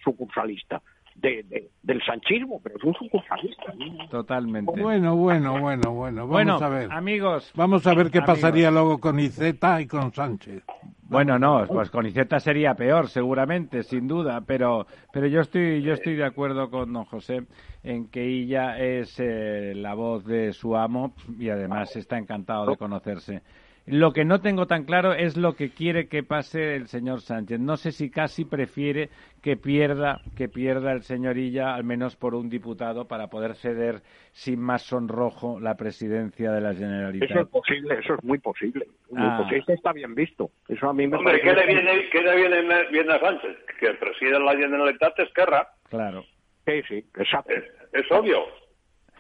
sucursalista 0.04 0.82
de, 1.16 1.70
del 1.84 2.02
sanchismo, 2.04 2.60
pero 2.62 2.78
es 2.78 2.84
un 2.84 2.94
sucursalista. 2.94 3.74
Totalmente. 4.10 4.72
Bueno, 4.80 5.16
bueno, 5.16 5.60
bueno, 5.60 5.92
bueno. 5.94 6.28
Vamos 6.28 6.62
a 6.62 6.70
ver. 6.70 6.92
amigos. 6.92 7.52
Vamos 7.56 7.86
a 7.88 7.94
ver 7.94 8.10
qué 8.10 8.22
pasaría 8.22 8.72
luego 8.72 9.00
con 9.00 9.20
Iceta 9.20 9.82
y 9.82 9.88
con 9.88 10.12
Sánchez. 10.14 10.64
Bueno, 11.04 11.38
no, 11.38 11.66
pues 11.68 11.90
con 11.90 12.06
Iceta 12.06 12.40
sería 12.40 12.74
peor, 12.74 13.10
seguramente, 13.10 13.84
sin 13.84 14.08
duda, 14.08 14.42
pero, 14.48 14.88
pero 15.12 15.28
yo 15.28 15.42
estoy, 15.42 15.82
yo 15.82 15.94
estoy 15.94 16.16
de 16.16 16.24
acuerdo 16.24 16.70
con 16.70 16.94
don 16.94 17.04
José 17.04 17.44
en 17.84 18.08
que 18.08 18.24
ella 18.24 18.80
es 18.80 19.20
eh, 19.20 19.74
la 19.76 19.94
voz 19.94 20.24
de 20.26 20.54
su 20.54 20.78
amo 20.78 21.14
y 21.38 21.50
además 21.50 21.94
está 21.98 22.18
encantado 22.18 22.66
de 22.66 22.78
conocerse. 22.78 23.42
Lo 23.92 24.14
que 24.14 24.24
no 24.24 24.40
tengo 24.40 24.68
tan 24.68 24.86
claro 24.86 25.12
es 25.12 25.36
lo 25.36 25.56
que 25.56 25.72
quiere 25.72 26.08
que 26.08 26.24
pase 26.24 26.76
el 26.78 26.88
señor 26.88 27.20
Sánchez. 27.20 27.60
No 27.60 27.76
sé 27.76 27.92
si 27.92 28.10
casi 28.10 28.46
prefiere 28.46 29.10
que 29.44 29.58
pierda, 29.58 30.22
que 30.38 30.48
pierda 30.48 30.94
el 30.94 31.02
señorilla, 31.02 31.76
al 31.76 31.84
menos 31.84 32.16
por 32.16 32.34
un 32.34 32.50
diputado, 32.50 33.06
para 33.10 33.28
poder 33.28 33.54
ceder 33.56 33.96
sin 34.32 34.62
más 34.62 34.84
sonrojo 34.84 35.60
la 35.60 35.76
presidencia 35.76 36.54
de 36.54 36.62
la 36.62 36.74
Generalitat. 36.74 37.32
Eso 37.32 37.42
es 37.42 37.48
posible, 37.50 38.00
eso 38.00 38.14
es 38.14 38.24
muy 38.24 38.40
posible. 38.40 38.88
Ah. 39.18 39.46
Eso 39.52 39.74
está 39.74 39.92
bien 39.92 40.16
visto. 40.16 40.52
Eso 40.70 40.88
a 40.88 40.94
mí 40.94 41.06
me 41.06 41.18
Hombre, 41.18 41.42
¿qué 41.42 41.52
le 41.52 41.68
viene, 41.68 42.10
¿qué 42.14 42.22
le 42.22 42.90
viene, 42.92 43.14
a 43.14 43.20
Sánchez? 43.20 43.58
Que 43.78 43.94
preside 43.96 44.40
la 44.40 44.56
Generalitat 44.56 45.20
es 45.20 45.28
Esquerra. 45.28 45.68
Claro. 45.90 46.24
Sí, 46.66 46.82
sí, 46.88 47.06
exacto. 47.18 47.54
es 47.92 48.10
obvio 48.10 48.46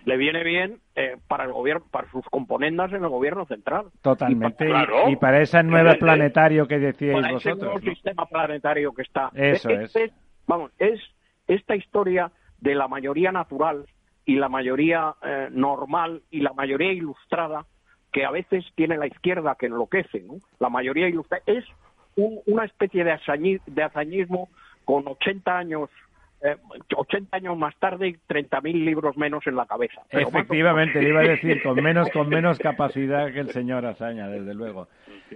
le 0.05 0.17
viene 0.17 0.43
bien 0.43 0.79
eh, 0.95 1.17
para 1.27 1.45
el 1.45 1.51
gobierno, 1.51 1.85
para 1.91 2.09
sus 2.11 2.25
componendas 2.25 2.91
en 2.93 3.03
el 3.03 3.09
gobierno 3.09 3.45
central. 3.45 3.87
Totalmente. 4.01 4.67
Y 5.09 5.15
para, 5.15 5.41
ese 5.41 5.63
nuevo 5.63 5.93
planetario 5.99 6.67
que 6.67 6.79
decíais 6.79 7.21
para 7.21 7.33
vosotros. 7.33 7.57
Ese 7.57 7.65
nuevo 7.65 7.79
sistema 7.79 8.25
planetario 8.25 8.93
que 8.93 9.01
está. 9.03 9.29
Eso 9.33 9.69
es. 9.69 9.93
vamos, 10.47 10.71
es 10.79 10.99
esta 11.47 11.75
historia 11.75 12.31
de 12.59 12.75
la 12.75 12.87
mayoría 12.87 13.31
natural 13.31 13.85
y 14.25 14.35
la 14.35 14.49
mayoría 14.49 15.15
eh, 15.23 15.49
normal 15.51 16.21
y 16.29 16.41
la 16.41 16.53
mayoría 16.53 16.91
ilustrada 16.91 17.65
que 18.11 18.25
a 18.25 18.31
veces 18.31 18.65
tiene 18.75 18.97
la 18.97 19.07
izquierda 19.07 19.55
que 19.57 19.67
enloquece. 19.67 20.21
¿no? 20.21 20.35
La 20.59 20.69
mayoría 20.69 21.07
ilustrada 21.07 21.43
es 21.45 21.65
una 22.15 22.65
especie 22.65 23.03
de, 23.03 23.61
de 23.65 23.83
hazañismo 23.83 24.49
con 24.85 25.07
80 25.07 25.57
años 25.57 25.89
eh, 26.43 26.57
80 26.95 27.37
años 27.37 27.57
más 27.57 27.75
tarde, 27.77 28.17
30.000 28.27 28.85
libros 28.85 29.15
menos 29.17 29.45
en 29.45 29.55
la 29.55 29.65
cabeza. 29.65 30.01
Pero 30.09 30.27
Efectivamente, 30.27 31.01
le 31.01 31.09
iba 31.09 31.19
a 31.21 31.23
decir, 31.23 31.61
con 31.61 31.75
menos, 31.83 32.09
con 32.09 32.29
menos 32.29 32.57
capacidad 32.57 33.31
que 33.31 33.39
el 33.39 33.51
señor 33.51 33.85
Azaña, 33.85 34.27
desde 34.27 34.53
luego. 34.53 34.87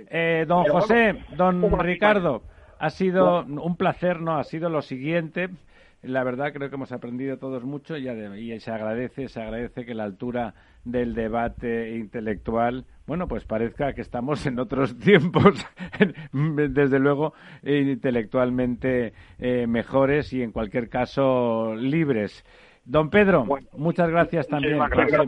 Eh, 0.10 0.46
don 0.48 0.66
José, 0.66 1.24
don 1.36 1.62
¿cómo 1.62 1.78
Ricardo, 1.78 2.44
ha 2.80 2.90
sido 2.90 3.44
un 3.46 3.78
placer, 3.78 4.20
¿no? 4.20 4.38
Ha 4.38 4.44
sido 4.44 4.70
lo 4.70 4.82
siguiente. 4.82 5.50
La 6.02 6.24
verdad 6.24 6.54
creo 6.54 6.70
que 6.70 6.76
hemos 6.76 6.92
aprendido 6.92 7.38
todos 7.38 7.64
mucho 7.64 7.98
y, 7.98 8.08
y 8.08 8.60
se 8.60 8.72
agradece, 8.72 9.28
se 9.28 9.42
agradece 9.42 9.86
que 9.86 9.96
la 9.96 10.04
altura 10.04 10.54
del 10.84 11.16
debate 11.16 11.96
intelectual, 11.96 12.86
bueno, 13.08 13.28
pues 13.28 13.46
parezca 13.46 13.94
que 13.94 14.02
estamos 14.02 14.46
en 14.46 14.60
otros 14.60 14.98
tiempos, 15.00 15.66
desde 16.32 17.00
luego 17.00 17.34
intelectualmente 17.64 19.14
eh, 19.40 19.68
mejores 19.68 20.34
y 20.34 20.42
en 20.42 20.52
cualquier 20.52 20.90
caso 20.90 21.76
libres. 21.76 22.44
Don 22.84 23.10
Pedro, 23.10 23.46
muchas 23.74 24.10
gracias 24.10 24.48
también. 24.48 24.78
Gracias. 24.78 25.22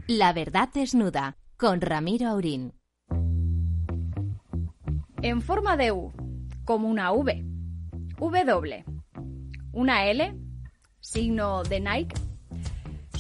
La 0.07 0.33
verdad 0.33 0.69
desnuda 0.73 1.37
con 1.57 1.81
Ramiro 1.81 2.29
Aurín. 2.29 2.73
En 5.23 5.41
forma 5.41 5.77
de 5.77 5.93
U, 5.93 6.13
como 6.65 6.89
una 6.89 7.13
V. 7.13 7.45
W. 8.19 8.85
Una 9.73 10.07
L, 10.07 10.35
signo 11.01 11.63
de 11.65 11.81
Nike. 11.81 12.32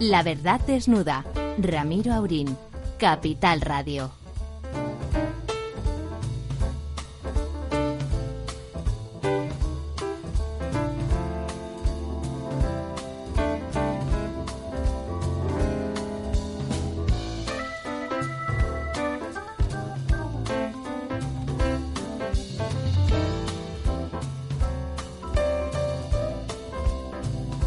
La 0.00 0.22
verdad 0.22 0.62
desnuda. 0.66 1.26
Ramiro 1.58 2.14
Aurín. 2.14 2.56
Capital 2.98 3.60
Radio. 3.60 4.10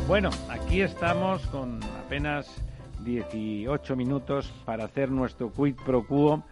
Bueno, 0.08 0.32
aquí 0.50 0.82
estamos 0.82 1.42
con 1.48 1.93
apenas 2.14 2.64
18 3.04 3.96
minutos 3.96 4.54
para 4.66 4.86
hacer 4.86 5.10
nuestro 5.10 5.52
quid 5.52 5.74
pro 5.84 6.06
quo, 6.06 6.44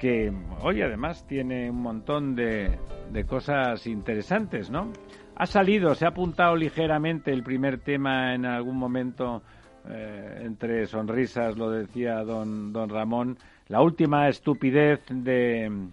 que 0.00 0.32
hoy 0.62 0.80
además 0.80 1.26
tiene 1.26 1.68
un 1.68 1.82
montón 1.82 2.34
de, 2.34 2.78
de 3.12 3.24
cosas 3.26 3.86
interesantes, 3.86 4.70
¿no? 4.70 4.90
Ha 5.34 5.44
salido, 5.44 5.94
se 5.94 6.06
ha 6.06 6.08
apuntado 6.08 6.56
ligeramente 6.56 7.30
el 7.30 7.42
primer 7.42 7.80
tema 7.80 8.34
en 8.34 8.46
algún 8.46 8.78
momento, 8.78 9.42
eh, 9.86 10.40
entre 10.44 10.86
sonrisas, 10.86 11.58
lo 11.58 11.70
decía 11.70 12.24
don, 12.24 12.72
don 12.72 12.88
Ramón, 12.88 13.36
la 13.68 13.82
última 13.82 14.30
estupidez 14.30 15.02
de, 15.10 15.90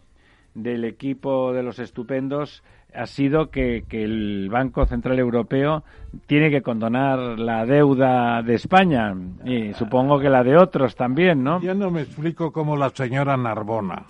del 0.54 0.86
equipo 0.86 1.52
de 1.52 1.62
los 1.62 1.78
estupendos 1.78 2.64
ha 2.96 3.06
sido 3.08 3.50
que, 3.50 3.84
que 3.88 4.04
el 4.04 4.50
Banco 4.52 4.86
Central 4.86 5.20
Europeo 5.20 5.84
tiene 6.28 6.50
que 6.52 6.62
condonar 6.62 7.18
la 7.40 7.66
deuda 7.66 8.42
de 8.42 8.56
España 8.56 9.16
y 9.46 9.74
supongo 9.74 10.20
que 10.20 10.30
la 10.30 10.44
de 10.44 10.58
otros 10.58 10.96
también, 10.96 11.44
¿no? 11.44 11.60
Yo 11.62 11.74
no 11.74 11.90
me 11.92 12.02
explico 12.02 12.52
cómo 12.52 12.76
la 12.78 12.90
señora 12.90 13.36
Narbona, 13.38 14.04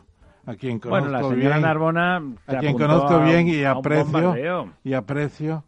a 0.45 0.55
quien 0.55 0.79
conozco 0.79 0.89
Bueno, 1.01 1.09
la 1.11 1.23
señora 1.29 1.55
bien, 1.55 1.61
Narbona 1.61 2.21
se 2.47 2.57
a 2.57 2.59
quien 2.59 2.77
conozco 2.77 3.13
a 3.15 3.23
bien 3.25 3.47
y 3.47 3.63
aprecio, 3.63 4.35
y 4.83 4.93
aprecio, 4.93 5.63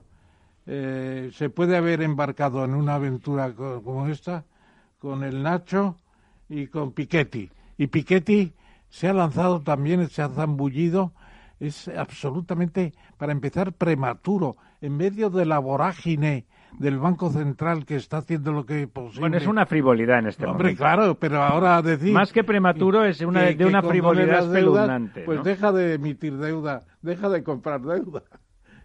eh, 0.67 1.29
se 1.33 1.49
puede 1.49 1.77
haber 1.77 2.01
embarcado 2.01 2.65
en 2.65 2.73
una 2.73 2.95
aventura 2.95 3.53
co- 3.53 3.81
como 3.83 4.07
esta 4.07 4.43
con 4.99 5.23
el 5.23 5.43
Nacho 5.43 5.95
y 6.49 6.67
con 6.67 6.91
Piketty. 6.91 7.49
Y 7.77 7.87
Piketty 7.87 8.53
se 8.89 9.07
ha 9.07 9.13
lanzado 9.13 9.61
también, 9.61 10.07
se 10.09 10.21
ha 10.21 10.29
zambullido, 10.29 11.11
es 11.59 11.87
absolutamente, 11.87 12.93
para 13.17 13.31
empezar, 13.31 13.73
prematuro, 13.73 14.55
en 14.81 14.97
medio 14.97 15.29
de 15.29 15.45
la 15.45 15.59
vorágine 15.59 16.45
del 16.79 16.99
Banco 16.99 17.29
Central 17.29 17.85
que 17.85 17.95
está 17.95 18.17
haciendo 18.17 18.51
lo 18.51 18.65
que 18.65 18.81
es 18.83 18.87
posible. 18.89 19.21
Bueno, 19.21 19.37
es 19.37 19.47
una 19.47 19.65
frivolidad 19.65 20.19
en 20.19 20.27
este 20.27 20.45
Hombre, 20.45 20.63
momento. 20.65 20.77
claro, 20.83 21.15
pero 21.17 21.41
ahora 21.41 21.81
decir... 21.81 22.11
Más 22.13 22.33
que 22.33 22.43
prematuro, 22.43 23.05
es 23.05 23.21
una- 23.21 23.43
de 23.43 23.65
una 23.65 23.81
frivolidad 23.81 24.39
espeluznante, 24.45 25.21
Pues 25.21 25.37
¿no? 25.37 25.43
deja 25.43 25.71
de 25.71 25.93
emitir 25.93 26.35
deuda, 26.37 26.81
deja 27.01 27.29
de 27.29 27.43
comprar 27.43 27.81
deuda. 27.81 28.23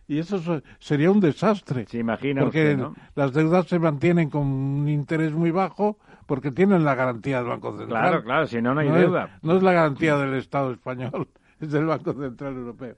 Y 0.07 0.19
eso 0.19 0.39
so- 0.39 0.63
sería 0.79 1.11
un 1.11 1.21
desastre. 1.21 1.85
Se 1.87 1.99
imagina 1.99 2.43
Porque 2.43 2.73
usted, 2.75 2.79
¿no? 2.79 2.95
las 3.15 3.33
deudas 3.33 3.67
se 3.67 3.79
mantienen 3.79 4.29
con 4.31 4.43
un 4.47 4.89
interés 4.89 5.33
muy 5.33 5.51
bajo 5.51 5.99
porque 6.27 6.51
tienen 6.53 6.85
la 6.85 6.95
garantía 6.95 7.39
del 7.39 7.49
Banco 7.49 7.77
Central. 7.77 8.03
Claro, 8.03 8.23
claro, 8.25 8.47
si 8.47 8.61
no, 8.63 8.75
no 8.75 8.81
hay 8.81 8.89
deuda. 8.89 9.39
no 9.43 9.57
es 9.57 9.63
la 9.65 9.73
garantía 9.73 10.17
del 10.17 10.35
Estado 10.35 10.71
español, 10.73 11.29
es 11.61 11.71
del 11.73 11.87
Banco 11.87 12.13
Central 12.13 12.55
Europeo. 12.55 12.97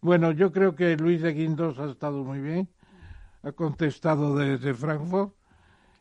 Bueno, 0.00 0.32
yo 0.32 0.52
creo 0.52 0.74
que 0.74 0.96
Luis 0.96 1.22
de 1.22 1.32
Guindos 1.32 1.78
ha 1.78 1.90
estado 1.90 2.22
muy 2.22 2.40
bien, 2.40 2.68
ha 3.42 3.52
contestado 3.52 4.36
desde 4.36 4.74
Frankfurt. 4.74 5.32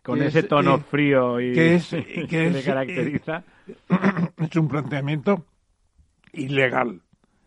Con 0.04 0.22
ese 0.22 0.40
es, 0.40 0.48
tono 0.48 0.76
eh, 0.76 0.84
frío 0.88 1.40
y 1.42 1.54
que 1.54 1.76
es, 1.76 1.90
que, 1.90 2.28
que 2.28 2.50
le 2.52 2.60
es, 2.60 2.66
caracteriza. 2.66 3.44
es 4.38 4.56
un 4.56 4.68
planteamiento 4.68 5.46
ilegal. 6.34 7.02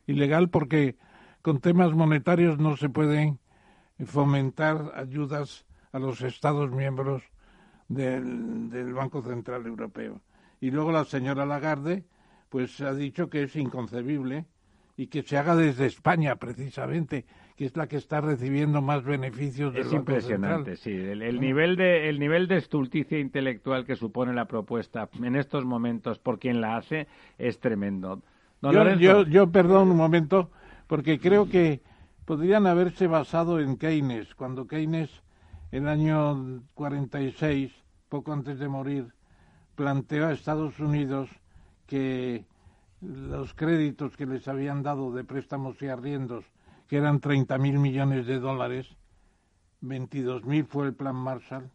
Ilegal 0.07 0.49
porque 0.49 0.97
con 1.43 1.61
temas 1.61 1.93
monetarios 1.93 2.59
no 2.59 2.77
se 2.77 2.89
pueden 2.89 3.39
fomentar 4.05 4.93
ayudas 4.97 5.67
a 5.93 5.99
los 5.99 6.23
Estados 6.23 6.71
miembros 6.71 7.23
del, 7.89 8.71
del 8.71 8.93
Banco 8.93 9.23
Central 9.23 9.67
Europeo. 9.67 10.21
Y 10.61 10.71
luego 10.71 10.93
la 10.93 11.05
señora 11.05 11.47
Lagarde 11.47 12.05
pues 12.49 12.81
ha 12.81 12.95
dicho 12.95 13.29
que 13.29 13.43
es 13.45 13.57
inconcebible 13.57 14.47
y 14.97 15.07
que 15.09 15.23
se 15.23 15.37
haga 15.39 15.55
desde 15.55 15.87
España 15.87 16.37
precisamente, 16.37 17.25
que 17.57 17.67
es 17.67 17.77
la 17.77 17.87
que 17.87 17.97
está 17.97 18.21
recibiendo 18.21 18.83
más 18.83 19.05
beneficios 19.05 19.73
del 19.73 19.83
Es 19.83 19.87
Banco 19.89 19.99
impresionante, 19.99 20.77
Central. 20.77 20.77
sí. 20.77 20.91
El, 20.91 21.23
el 21.23 21.41
nivel 21.41 21.77
de 21.77 22.09
el 22.09 22.19
nivel 22.19 22.49
de 22.49 22.57
estulticia 22.57 23.19
intelectual 23.19 23.85
que 23.85 23.97
supone 23.97 24.33
la 24.33 24.47
propuesta 24.47 25.09
en 25.23 25.37
estos 25.37 25.65
momentos 25.65 26.19
por 26.19 26.39
quien 26.39 26.61
la 26.61 26.77
hace 26.77 27.07
es 27.39 27.61
tremendo. 27.61 28.23
Don 28.61 28.73
Yo, 28.73 28.95
yo, 28.97 29.27
yo, 29.27 29.53
perdón 29.53 29.91
un 29.91 29.97
momento, 29.97 30.51
porque 30.89 31.21
creo 31.21 31.49
que 31.49 31.81
podrían 32.25 32.67
haberse 32.67 33.07
basado 33.07 33.61
en 33.61 33.77
Keynes, 33.77 34.35
cuando 34.35 34.67
Keynes, 34.67 35.23
en 35.71 35.85
el 35.85 35.89
año 35.89 36.63
46, 36.75 37.73
poco 38.09 38.33
antes 38.33 38.59
de 38.59 38.69
morir, 38.69 39.07
planteó 39.77 40.27
a 40.27 40.33
Estados 40.33 40.81
Unidos 40.81 41.31
que 41.89 42.45
los 43.01 43.53
créditos 43.55 44.17
que 44.17 44.27
les 44.27 44.47
habían 44.47 44.85
dado 44.85 45.13
de 45.13 45.25
préstamos 45.25 45.83
y 45.83 45.89
arriendos, 45.89 46.45
que 46.87 46.99
eran 46.99 47.21
30.000 47.21 47.59
millones 47.81 48.27
de 48.27 48.39
dólares, 48.39 48.87
22.000 49.83 50.67
fue 50.67 50.87
el 50.87 50.95
plan 50.95 51.17
Marshall, 51.17 51.69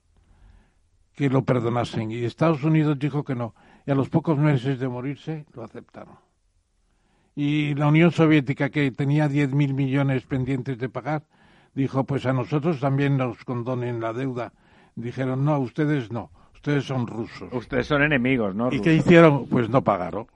que 1.15 1.29
lo 1.29 1.43
perdonasen. 1.43 2.11
Y 2.11 2.23
Estados 2.23 2.63
Unidos 2.63 2.97
dijo 2.97 3.25
que 3.25 3.35
no. 3.35 3.53
Y 3.85 3.91
a 3.91 3.95
los 3.95 4.07
pocos 4.07 4.37
meses 4.37 4.79
de 4.79 4.87
morirse, 4.87 5.45
lo 5.53 5.65
aceptaron 5.65 6.15
y 7.35 7.73
la 7.75 7.87
Unión 7.87 8.11
Soviética, 8.11 8.69
que 8.69 8.91
tenía 8.91 9.27
10.000 9.27 9.73
millones 9.73 10.23
pendientes 10.23 10.77
de 10.77 10.89
pagar, 10.89 11.23
dijo, 11.73 12.03
pues 12.03 12.25
a 12.25 12.33
nosotros 12.33 12.79
también 12.79 13.17
nos 13.17 13.43
condonen 13.43 13.99
la 13.99 14.13
deuda. 14.13 14.53
Dijeron, 14.95 15.43
no, 15.43 15.59
ustedes 15.59 16.11
no, 16.11 16.29
ustedes 16.63 16.85
son 16.85 17.05
rusos. 17.07 17.51
Ustedes 17.51 17.85
son 17.87 18.03
enemigos, 18.03 18.55
¿no? 18.55 18.67
¿Y 18.67 18.71
rusos? 18.71 18.83
qué 18.85 18.93
hicieron? 18.95 19.45
Pues 19.47 19.69
no 19.69 19.81
pagaron. 19.83 20.27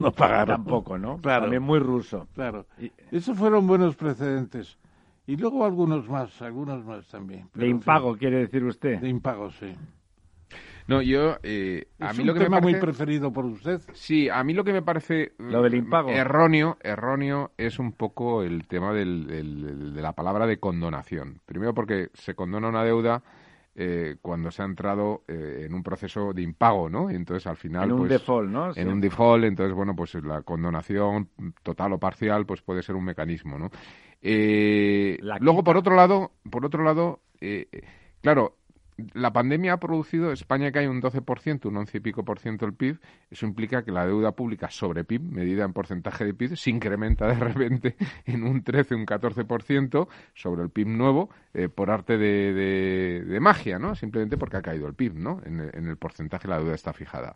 No 0.00 0.10
pagaron. 0.10 0.56
Tampoco, 0.56 0.98
¿no? 0.98 1.18
Claro. 1.18 1.42
También 1.42 1.62
muy 1.62 1.78
ruso. 1.78 2.26
Claro. 2.34 2.66
Esos 3.12 3.38
fueron 3.38 3.66
buenos 3.68 3.94
precedentes. 3.94 4.78
Y 5.26 5.36
luego 5.36 5.64
algunos 5.64 6.08
más, 6.08 6.42
algunos 6.42 6.84
más 6.84 7.06
también. 7.08 7.48
De 7.54 7.68
impago, 7.68 8.16
quiere 8.16 8.38
decir 8.38 8.64
usted. 8.64 8.98
De 9.00 9.08
impago, 9.08 9.50
sí. 9.52 9.72
No, 10.88 11.02
yo 11.02 11.36
eh, 11.44 11.86
a 12.00 12.10
Es 12.10 12.16
mí 12.16 12.22
un 12.22 12.26
lo 12.28 12.34
que 12.34 12.40
me 12.40 12.44
tema 12.46 12.60
parece 12.60 12.72
muy 12.72 12.80
preferido 12.80 13.32
por 13.32 13.44
usted. 13.44 13.80
Sí, 13.92 14.28
a 14.28 14.42
mí 14.42 14.54
lo 14.54 14.64
que 14.64 14.72
me 14.72 14.82
parece 14.82 15.32
Lo 15.38 15.62
del 15.62 15.74
impago. 15.74 16.08
erróneo, 16.10 16.78
erróneo 16.82 17.52
es 17.58 17.78
un 17.78 17.92
poco 17.92 18.42
el 18.42 18.66
tema 18.66 18.92
del- 18.92 19.28
del- 19.28 19.94
de 19.94 20.02
la 20.02 20.12
palabra 20.14 20.48
de 20.48 20.58
condonación. 20.58 21.38
Primero 21.46 21.74
porque 21.74 22.08
se 22.14 22.34
condona 22.34 22.68
una 22.68 22.82
deuda 22.82 23.22
eh, 23.82 24.16
cuando 24.20 24.50
se 24.50 24.60
ha 24.60 24.66
entrado 24.66 25.24
eh, 25.26 25.62
en 25.64 25.72
un 25.72 25.82
proceso 25.82 26.34
de 26.34 26.42
impago, 26.42 26.90
¿no? 26.90 27.08
Entonces 27.08 27.46
al 27.46 27.56
final 27.56 27.84
En 27.84 27.92
un 27.92 27.98
pues, 28.00 28.10
default, 28.10 28.50
¿no? 28.50 28.74
Sí. 28.74 28.80
En 28.80 28.88
un 28.88 29.00
default, 29.00 29.44
entonces 29.44 29.74
bueno, 29.74 29.96
pues 29.96 30.12
la 30.16 30.42
condonación 30.42 31.30
total 31.62 31.94
o 31.94 31.98
parcial 31.98 32.44
pues 32.44 32.60
puede 32.60 32.82
ser 32.82 32.94
un 32.94 33.04
mecanismo, 33.04 33.58
¿no? 33.58 33.70
Eh, 34.20 35.18
luego 35.40 35.64
por 35.64 35.78
otro 35.78 35.96
lado, 35.96 36.32
por 36.50 36.66
otro 36.66 36.84
lado, 36.84 37.20
eh, 37.40 37.68
claro, 38.20 38.58
la 39.14 39.32
pandemia 39.32 39.74
ha 39.74 39.80
producido, 39.80 40.32
España 40.32 40.72
cae 40.72 40.88
un 40.88 41.00
12%, 41.00 41.66
un 41.66 41.76
11 41.76 41.98
y 41.98 42.00
pico 42.00 42.24
por 42.24 42.38
ciento 42.38 42.66
el 42.66 42.74
PIB, 42.74 42.98
eso 43.30 43.46
implica 43.46 43.82
que 43.84 43.92
la 43.92 44.06
deuda 44.06 44.32
pública 44.32 44.70
sobre 44.70 45.04
PIB, 45.04 45.22
medida 45.22 45.64
en 45.64 45.72
porcentaje 45.72 46.24
de 46.24 46.34
PIB, 46.34 46.56
se 46.56 46.70
incrementa 46.70 47.26
de 47.28 47.34
repente 47.34 47.96
en 48.26 48.44
un 48.44 48.62
13, 48.62 48.94
un 48.94 49.06
14% 49.06 50.08
sobre 50.34 50.62
el 50.62 50.70
PIB 50.70 50.88
nuevo, 50.88 51.30
eh, 51.54 51.68
por 51.68 51.90
arte 51.90 52.16
de, 52.18 52.52
de- 52.54 53.24
de 53.24 53.40
magia, 53.40 53.78
¿no? 53.78 53.94
Simplemente 53.94 54.36
porque 54.36 54.56
ha 54.58 54.62
caído 54.62 54.86
el 54.86 54.94
PIB, 54.94 55.14
¿no? 55.14 55.40
En 55.44 55.60
el, 55.60 55.70
en 55.74 55.86
el 55.88 55.96
porcentaje 55.96 56.48
la 56.48 56.58
deuda 56.58 56.74
está 56.74 56.92
fijada. 56.92 57.34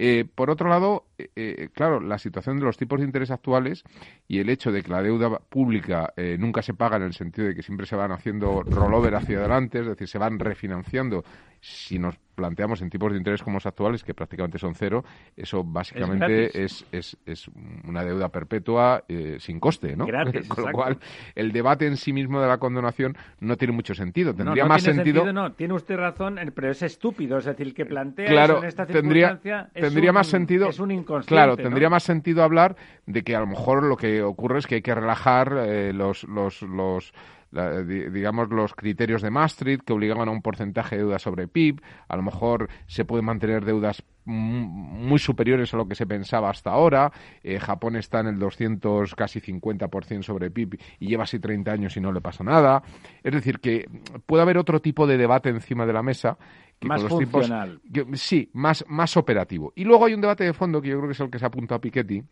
Eh, 0.00 0.24
por 0.32 0.48
otro 0.48 0.68
lado, 0.68 1.06
eh, 1.18 1.28
eh, 1.34 1.68
claro, 1.74 1.98
la 1.98 2.18
situación 2.18 2.60
de 2.60 2.64
los 2.64 2.76
tipos 2.76 3.00
de 3.00 3.04
interés 3.04 3.32
actuales 3.32 3.82
y 4.28 4.38
el 4.38 4.48
hecho 4.48 4.70
de 4.70 4.84
que 4.84 4.90
la 4.90 5.02
deuda 5.02 5.40
pública 5.40 6.12
eh, 6.16 6.36
nunca 6.38 6.62
se 6.62 6.72
paga 6.72 6.98
en 6.98 7.02
el 7.02 7.14
sentido 7.14 7.48
de 7.48 7.56
que 7.56 7.64
siempre 7.64 7.84
se 7.84 7.96
van 7.96 8.12
haciendo 8.12 8.62
rollover 8.62 9.16
hacia 9.16 9.38
adelante, 9.38 9.80
es 9.80 9.86
decir, 9.86 10.06
se 10.06 10.18
van 10.18 10.38
refinanciando. 10.38 11.24
Si 11.60 11.98
nos 11.98 12.16
planteamos 12.36 12.80
en 12.82 12.90
tipos 12.90 13.10
de 13.10 13.18
interés 13.18 13.42
como 13.42 13.56
los 13.56 13.66
actuales, 13.66 14.04
que 14.04 14.14
prácticamente 14.14 14.58
son 14.60 14.74
cero, 14.76 15.04
eso 15.36 15.64
básicamente 15.64 16.62
es, 16.64 16.86
es, 16.92 17.16
es 17.26 17.48
una 17.84 18.04
deuda 18.04 18.28
perpetua 18.28 19.02
eh, 19.08 19.38
sin 19.40 19.58
coste, 19.58 19.96
¿no? 19.96 20.06
Gratis, 20.06 20.32
Con 20.48 20.62
lo 20.62 20.70
exacto. 20.70 20.72
cual, 20.72 20.98
el 21.34 21.50
debate 21.50 21.86
en 21.88 21.96
sí 21.96 22.12
mismo 22.12 22.40
de 22.40 22.46
la 22.46 22.58
condonación 22.58 23.16
no 23.40 23.56
tiene 23.56 23.72
mucho 23.74 23.92
sentido. 23.94 24.34
Tendría 24.34 24.62
no 24.62 24.68
más 24.68 24.84
tiene 24.84 25.02
sentido 25.02 25.32
No, 25.32 25.52
tiene 25.52 25.74
usted 25.74 25.96
razón, 25.96 26.38
eh, 26.38 26.52
pero 26.52 26.70
es 26.70 26.80
estúpido. 26.82 27.38
Es 27.38 27.44
decir, 27.44 27.66
el 27.66 27.74
que 27.74 27.86
plantea 27.86 28.26
claro, 28.26 28.54
eso 28.54 28.62
en 28.62 28.68
esta 28.68 28.86
tendría, 28.86 29.28
circunstancia 29.30 29.70
es 29.74 29.82
tendría 29.82 30.10
un- 30.10 30.14
más 30.14 30.26
sentido. 30.28 30.68
Es 30.68 30.78
un 30.78 30.90
inconsciente. 30.92 31.34
Claro, 31.34 31.56
¿no? 31.56 31.62
tendría 31.64 31.90
más 31.90 32.04
sentido 32.04 32.44
hablar 32.44 32.76
de 33.06 33.22
que 33.24 33.34
a 33.34 33.40
lo 33.40 33.48
mejor 33.48 33.82
lo 33.82 33.96
que 33.96 34.22
ocurre 34.22 34.60
es 34.60 34.66
que 34.68 34.76
hay 34.76 34.82
que 34.82 34.94
relajar 34.94 35.56
eh, 35.66 35.92
los, 35.92 36.22
los, 36.22 36.62
los 36.62 37.12
la- 37.50 37.82
di- 37.82 38.10
digamos 38.10 38.50
los 38.50 38.74
criterios 38.74 39.22
de 39.22 39.30
Maastricht 39.30 39.84
que 39.84 39.92
obligaban 39.92 40.28
a 40.28 40.32
un 40.32 40.42
porcentaje 40.42 40.96
de 40.96 41.02
deuda 41.02 41.18
sobre 41.18 41.48
PIB. 41.48 41.80
A 42.08 42.16
lo 42.16 42.22
mejor 42.22 42.68
se 42.86 43.04
pueden 43.04 43.24
mantener 43.24 43.64
deudas 43.64 44.02
muy 44.24 45.18
superiores 45.18 45.72
a 45.72 45.78
lo 45.78 45.88
que 45.88 45.94
se 45.94 46.06
pensaba 46.06 46.50
hasta 46.50 46.70
ahora. 46.70 47.10
Eh, 47.42 47.58
Japón 47.58 47.96
está 47.96 48.20
en 48.20 48.26
el 48.26 48.38
200, 48.38 49.14
casi 49.14 49.40
50% 49.40 50.22
sobre 50.22 50.50
PIB 50.50 50.78
y 51.00 51.08
lleva 51.08 51.24
así 51.24 51.38
30 51.38 51.72
años 51.72 51.96
y 51.96 52.00
no 52.00 52.12
le 52.12 52.20
pasa 52.20 52.44
nada. 52.44 52.82
Es 53.22 53.32
decir, 53.32 53.58
que 53.60 53.88
puede 54.26 54.42
haber 54.42 54.58
otro 54.58 54.80
tipo 54.80 55.06
de 55.06 55.16
debate 55.16 55.48
encima 55.48 55.86
de 55.86 55.92
la 55.94 56.02
mesa 56.02 56.36
que 56.78 56.86
Más 56.88 57.00
con 57.02 57.10
los 57.10 57.18
tipos- 57.18 57.46
funcional. 57.48 57.80
que- 57.92 58.06
sí, 58.16 58.50
más, 58.52 58.84
más 58.88 59.16
operativo. 59.16 59.72
Y 59.74 59.84
luego 59.84 60.04
hay 60.04 60.14
un 60.14 60.20
debate 60.20 60.44
de 60.44 60.52
fondo 60.52 60.80
que 60.82 60.88
yo 60.88 60.96
creo 60.98 61.08
que 61.08 61.12
es 61.14 61.20
el 61.20 61.30
que 61.30 61.38
se 61.38 61.46
apunta 61.46 61.76
a 61.76 61.80
Piketty 61.80 62.22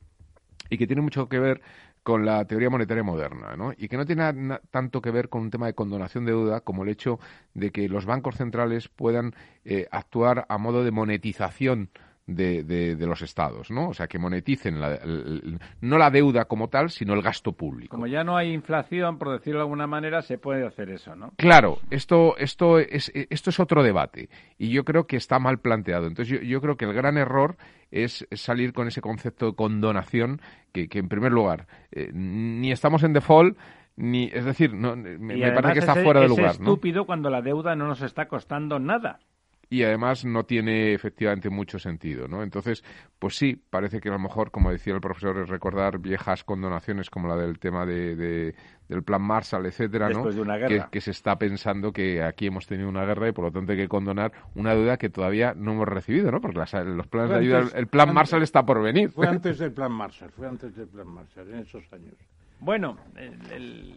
y 0.70 0.78
que 0.78 0.86
tiene 0.86 1.02
mucho 1.02 1.28
que 1.28 1.38
ver 1.38 1.60
con 2.02 2.24
la 2.24 2.44
teoría 2.44 2.70
monetaria 2.70 3.02
moderna, 3.02 3.56
¿no? 3.56 3.72
Y 3.76 3.88
que 3.88 3.97
no 3.97 4.06
tiene 4.06 4.60
tanto 4.70 5.02
que 5.02 5.10
ver 5.10 5.28
con 5.28 5.43
un 5.43 5.51
tema 5.51 5.66
de 5.66 5.74
condonación 5.74 6.24
de 6.24 6.30
deuda 6.32 6.60
como 6.60 6.84
el 6.84 6.88
hecho 6.88 7.18
de 7.55 7.72
que 7.72 7.88
los 7.88 8.06
bancos 8.06 8.36
centrales 8.36 8.88
puedan 8.88 9.34
eh, 9.64 9.88
actuar 9.90 10.47
a 10.48 10.56
modo 10.56 10.84
de 10.84 10.93
monetización 10.93 11.90
de, 12.27 12.65
de- 12.65 12.97
de 12.97 13.07
los 13.07 13.23
estados, 13.23 13.70
¿no? 13.70 13.89
O 13.90 13.94
sea, 13.94 14.09
que 14.09 14.19
moneticen 14.19 14.81
la- 14.81 14.97
el- 14.97 15.61
no 15.81 15.97
la 15.97 16.11
deuda 16.11 16.47
como 16.47 16.69
tal, 16.69 16.90
sino 16.90 17.15
el 17.15 17.23
gasto 17.23 17.53
público. 17.53 17.94
Como 17.94 18.09
ya 18.09 18.24
no 18.24 18.36
hay 18.36 18.53
inflación, 18.53 19.16
por 19.16 19.31
decirlo 19.31 19.61
de 19.61 19.65
alguna 19.65 19.86
manera, 19.86 20.23
se 20.23 20.36
puede 20.36 20.66
hacer 20.66 20.90
eso, 20.90 21.15
¿no? 21.15 21.32
Claro, 21.36 21.78
esto, 21.90 22.36
esto, 22.36 22.81
es, 22.81 23.12
esto 23.15 23.51
es 23.51 23.61
otro 23.61 23.85
debate 23.85 24.28
y 24.59 24.70
yo 24.70 24.85
creo 24.85 25.07
que 25.07 25.16
está 25.16 25.39
mal 25.39 25.59
planteado. 25.59 26.09
Entonces 26.09 26.40
yo, 26.40 26.44
yo 26.44 26.61
creo 26.61 26.77
que 26.77 26.85
el 26.86 26.93
gran 26.94 27.16
error 27.16 27.57
es 27.93 28.27
salir 28.32 28.73
con 28.73 28.89
ese 28.89 29.01
concepto 29.01 29.47
de 29.47 29.55
condonación 29.55 30.40
que, 30.73 30.89
que 30.89 30.98
en 30.98 31.09
primer 31.09 31.31
lugar, 31.31 31.69
eh, 31.93 32.11
ni 32.12 32.73
estamos 32.73 33.05
en 33.05 33.12
default, 33.12 33.57
ni, 33.94 34.24
es 34.32 34.44
decir, 34.44 34.74
no, 34.74 34.97
me, 34.97 35.53
parece 35.53 35.73
que 35.74 35.78
está 35.78 35.93
es- 35.97 36.03
fuera 36.05 36.20
de 36.20 36.27
es 36.27 36.31
lugar. 36.31 36.47
¿no? 36.47 36.51
estúpido 36.51 37.07
cuando 37.07 37.31
la 37.31 37.40
deuda 37.40 37.77
no 37.77 37.86
nos 37.86 38.03
está 38.03 38.27
costando 38.27 38.81
nada. 38.81 39.20
Y 39.68 39.82
además 39.82 40.24
no 40.24 40.44
tiene 40.44 40.94
efectivamente 40.94 41.51
mucho 41.51 41.78
sentido, 41.80 42.28
¿no? 42.28 42.43
Entonces, 42.44 42.84
pues 43.18 43.36
sí, 43.36 43.60
parece 43.70 44.01
que 44.01 44.09
a 44.09 44.12
lo 44.12 44.18
mejor, 44.20 44.51
como 44.52 44.70
decía 44.70 44.94
el 44.94 45.01
profesor, 45.01 45.38
es 45.38 45.48
recordar 45.48 45.98
viejas 45.98 46.44
condonaciones 46.44 47.10
como 47.10 47.26
la 47.26 47.36
del 47.36 47.59
tema 47.59 47.84
de, 47.84 48.14
de- 48.14 48.55
del 48.88 49.02
plan 49.02 49.20
Marshall, 49.22 49.66
etcétera, 49.66 50.09
¿no? 50.10 50.14
Después 50.18 50.36
de 50.36 50.43
una 50.43 50.59
Que, 50.59 50.68
guerra. 50.68 50.88
que 50.93 51.01
se 51.01 51.10
está 51.10 51.36
pensando 51.36 51.93
que 51.93 52.22
aquí 52.22 52.47
hemos 52.47 52.68
tenido 52.68 52.88
una 52.88 53.05
guerra 53.05 53.28
y 53.28 53.32
por 53.32 53.47
lo 53.47 53.51
tanto 53.51 53.72
hay 53.72 53.78
que 53.78 53.88
condonar 53.88 54.30
una 54.55 54.72
deuda 54.76 54.97
que 54.98 55.09
todavía 55.10 55.55
no 55.56 55.72
hemos 55.72 55.88
recibido, 55.88 56.30
¿no? 56.30 56.40
Porque 56.40 56.59
las- 56.59 56.72
los 56.74 57.09
planes 57.09 57.30
de 57.30 57.36
ayuda, 57.38 57.59
el 57.74 57.88
plan 57.88 58.02
antes- 58.10 58.14
Marshall 58.14 58.43
está 58.44 58.64
por 58.64 58.80
venir. 58.80 59.10
Fue 59.10 59.26
antes 59.26 59.59
del 59.59 59.72
plan 59.72 59.90
Marshall, 59.90 60.30
fue 60.30 60.47
antes 60.47 60.76
del 60.76 60.86
plan 60.86 61.09
Marshall, 61.09 61.48
en 61.52 61.59
esos 61.59 61.82
años. 61.93 62.14
Bueno, 62.60 62.97
el- 63.16 63.52
el- 63.52 63.97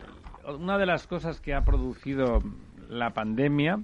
una 0.60 0.80
de 0.80 0.88
las 0.88 1.06
cosas 1.06 1.40
que 1.40 1.54
ha 1.54 1.64
producido 1.64 2.42
la 2.90 3.14
pandemia 3.14 3.80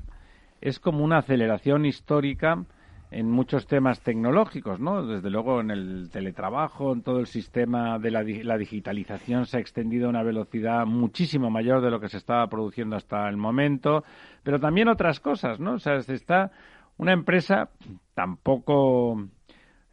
es 0.66 0.80
como 0.80 1.04
una 1.04 1.20
aceleración 1.20 1.86
histórica 1.86 2.66
en 3.12 3.30
muchos 3.30 3.68
temas 3.68 4.02
tecnológicos, 4.02 4.80
¿no? 4.80 5.06
Desde 5.06 5.30
luego 5.30 5.62
en 5.62 5.70
el 5.70 6.10
teletrabajo, 6.12 6.92
en 6.92 7.04
todo 7.04 7.20
el 7.20 7.28
sistema 7.28 8.00
de 8.00 8.10
la, 8.10 8.24
di- 8.24 8.42
la 8.42 8.58
digitalización 8.58 9.46
se 9.46 9.58
ha 9.58 9.60
extendido 9.60 10.08
a 10.08 10.10
una 10.10 10.24
velocidad 10.24 10.88
muchísimo 10.88 11.52
mayor 11.52 11.82
de 11.82 11.92
lo 11.92 12.00
que 12.00 12.10
se 12.10 12.18
estaba 12.18 12.48
produciendo 12.50 12.96
hasta 12.96 13.30
el 13.30 13.38
momento, 13.38 14.04
pero 14.42 14.60
también 14.60 14.88
otras 14.88 15.20
cosas, 15.20 15.60
¿no? 15.60 15.74
O 15.74 15.80
sea, 15.80 16.02
se 16.02 16.16
está 16.16 16.52
una 16.98 17.14
empresa 17.14 17.70
tampoco 18.16 19.28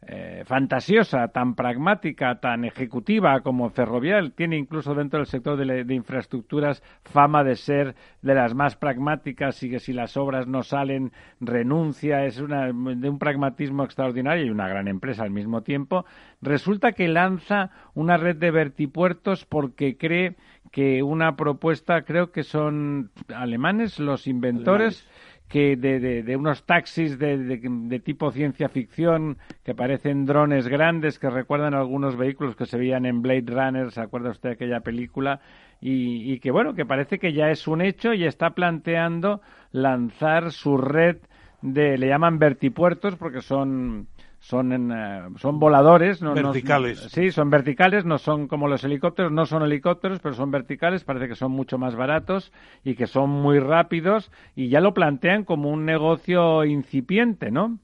eh, 0.07 0.43
fantasiosa, 0.45 1.27
tan 1.29 1.55
pragmática, 1.55 2.39
tan 2.39 2.65
ejecutiva 2.65 3.41
como 3.41 3.69
Ferrovial, 3.69 4.33
tiene 4.33 4.57
incluso 4.57 4.93
dentro 4.95 5.19
del 5.19 5.27
sector 5.27 5.57
de, 5.57 5.93
infraestructuras 5.93 6.83
fama 7.03 7.43
de 7.43 7.55
ser 7.55 7.95
de 8.21 8.35
las 8.35 8.53
más 8.53 8.75
pragmáticas 8.75 9.61
y 9.63 9.69
que 9.69 9.79
si 9.79 9.93
las 9.93 10.17
obras 10.17 10.47
no 10.47 10.63
salen 10.63 11.11
renuncia, 11.39 12.25
es 12.25 12.39
una, 12.39 12.67
de 12.67 13.09
un 13.09 13.19
pragmatismo 13.19 13.83
extraordinario 13.83 14.45
y 14.45 14.49
una 14.49 14.67
gran 14.67 14.87
empresa 14.87 15.23
al 15.23 15.31
mismo 15.31 15.61
tiempo, 15.61 16.05
resulta 16.41 16.91
que 16.91 17.07
lanza 17.07 17.71
una 17.93 18.17
red 18.17 18.35
de 18.35 18.51
vertipuertos 18.51 19.45
porque 19.45 19.97
cree 19.97 20.35
que 20.71 21.03
una 21.03 21.35
propuesta, 21.35 22.01
creo 22.01 22.31
que 22.31 22.43
son 22.43 23.11
alemanes 23.33 23.99
los 23.99 24.25
inventores, 24.25 25.07
que 25.53 25.75
de, 25.77 25.99
de- 25.99 26.35
unos 26.43 26.59
taxis 26.71 27.11
de, 27.19 27.37
de- 27.37 27.61
de 27.91 27.99
tipo 27.99 28.31
ciencia 28.31 28.69
ficción 28.69 29.37
que 29.63 29.75
parecen 29.75 30.25
drones 30.25 30.67
grandes 30.67 31.19
que 31.19 31.29
recuerdan 31.29 31.75
algunos 31.75 32.15
vehículos 32.17 32.55
que 32.55 32.65
se 32.65 32.77
veían 32.81 33.05
en 33.05 33.21
Blade 33.21 33.45
Runner, 33.47 33.91
¿se 33.91 34.01
acuerda 34.01 34.31
usted 34.31 34.49
de 34.49 34.55
aquella 34.55 34.79
película? 34.79 35.41
Y, 35.79 36.31
y 36.33 36.39
que 36.39 36.49
bueno, 36.49 36.73
que 36.73 36.85
parece 36.87 37.19
que 37.19 37.33
ya 37.33 37.51
es 37.51 37.67
un 37.67 37.81
hecho 37.81 38.13
y 38.15 38.23
está 38.25 38.49
planteando 38.55 39.41
lanzar 39.71 40.51
su 40.51 40.77
red 40.77 41.17
de, 41.61 41.97
le 41.99 42.07
llaman 42.07 42.39
vertipuertos 42.39 43.15
porque 43.15 43.41
son 43.41 44.07
son 44.43 44.73
en, 44.73 44.91
eh, 44.91 45.21
son 45.37 45.57
voladores 45.57 46.21
no- 46.21 46.35
no- 46.35 46.51
Verticales. 46.51 46.99
sí 46.99 47.31
son 47.31 47.49
verticales 47.49 48.03
no 48.03 48.17
son 48.17 48.49
como 48.49 48.67
los 48.67 48.83
helicópteros 48.83 49.31
no 49.31 49.45
son 49.45 49.63
helicópteros 49.63 50.19
pero 50.19 50.35
son 50.35 50.51
verticales 50.51 51.05
parece 51.05 51.29
que 51.29 51.35
son 51.35 51.53
mucho 51.53 51.77
más 51.77 51.95
baratos 51.95 52.51
y 52.83 52.95
que 52.95 53.07
son 53.07 53.29
muy 53.29 53.59
rápidos 53.59 54.31
y 54.53 54.67
ya 54.67 54.81
lo 54.81 54.93
plantean 54.93 55.45
como 55.45 55.69
un 55.69 55.85
negocio 55.85 56.65
incipiente 56.65 57.51
no 57.51 57.79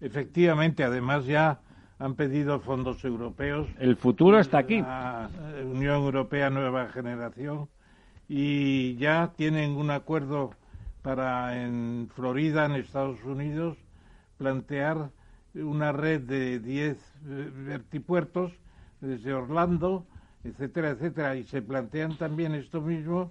Efectivamente, 0.00 0.84
además 0.84 1.26
ya 1.26 1.58
han 1.98 2.14
pedido 2.14 2.60
fondos 2.60 3.04
europeos. 3.04 3.66
el 3.80 3.96
futuro 3.96 4.38
está 4.38 4.58
aquí 4.58 4.82
La 4.82 5.28
eh, 5.56 5.64
Unión 5.64 5.96
Europea 5.96 6.48
Nueva 6.48 6.88
Generación 6.90 7.68
y 8.28 8.94
ya 8.96 9.32
tienen 9.36 9.72
un 9.72 9.90
acuerdo 9.90 10.50
para 11.02 11.60
en 11.62 12.08
Florida, 12.14 12.66
en 12.66 12.72
Estados 12.72 13.22
Unidos, 13.24 13.76
plantear 14.38 15.10
una 15.54 15.92
red 15.92 16.22
de 16.22 16.58
10 16.58 16.96
eh, 16.96 17.50
vertipuertos 17.54 18.52
desde 19.00 19.32
Orlando, 19.32 20.06
etcétera, 20.42 20.90
etcétera. 20.90 21.36
Y 21.36 21.44
se 21.44 21.62
plantean 21.62 22.16
también 22.16 22.54
esto 22.54 22.80
mismo 22.80 23.30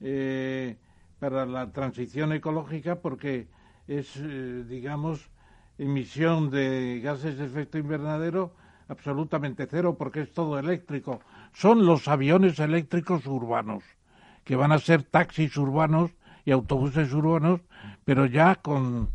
eh, 0.00 0.76
para 1.18 1.46
la 1.46 1.72
transición 1.72 2.32
ecológica 2.32 2.96
porque 2.96 3.48
es, 3.86 4.16
eh, 4.16 4.64
digamos, 4.68 5.30
emisión 5.78 6.50
de 6.50 7.00
gases 7.02 7.38
de 7.38 7.46
efecto 7.46 7.78
invernadero 7.78 8.54
absolutamente 8.88 9.66
cero 9.70 9.96
porque 9.98 10.22
es 10.22 10.32
todo 10.32 10.58
eléctrico. 10.58 11.20
Son 11.52 11.86
los 11.86 12.08
aviones 12.08 12.58
eléctricos 12.58 13.26
urbanos, 13.26 13.82
que 14.44 14.56
van 14.56 14.72
a 14.72 14.78
ser 14.78 15.02
taxis 15.02 15.56
urbanos 15.56 16.10
y 16.44 16.50
autobuses 16.50 17.12
urbanos, 17.12 17.60
pero 18.04 18.26
ya 18.26 18.56
con, 18.56 19.10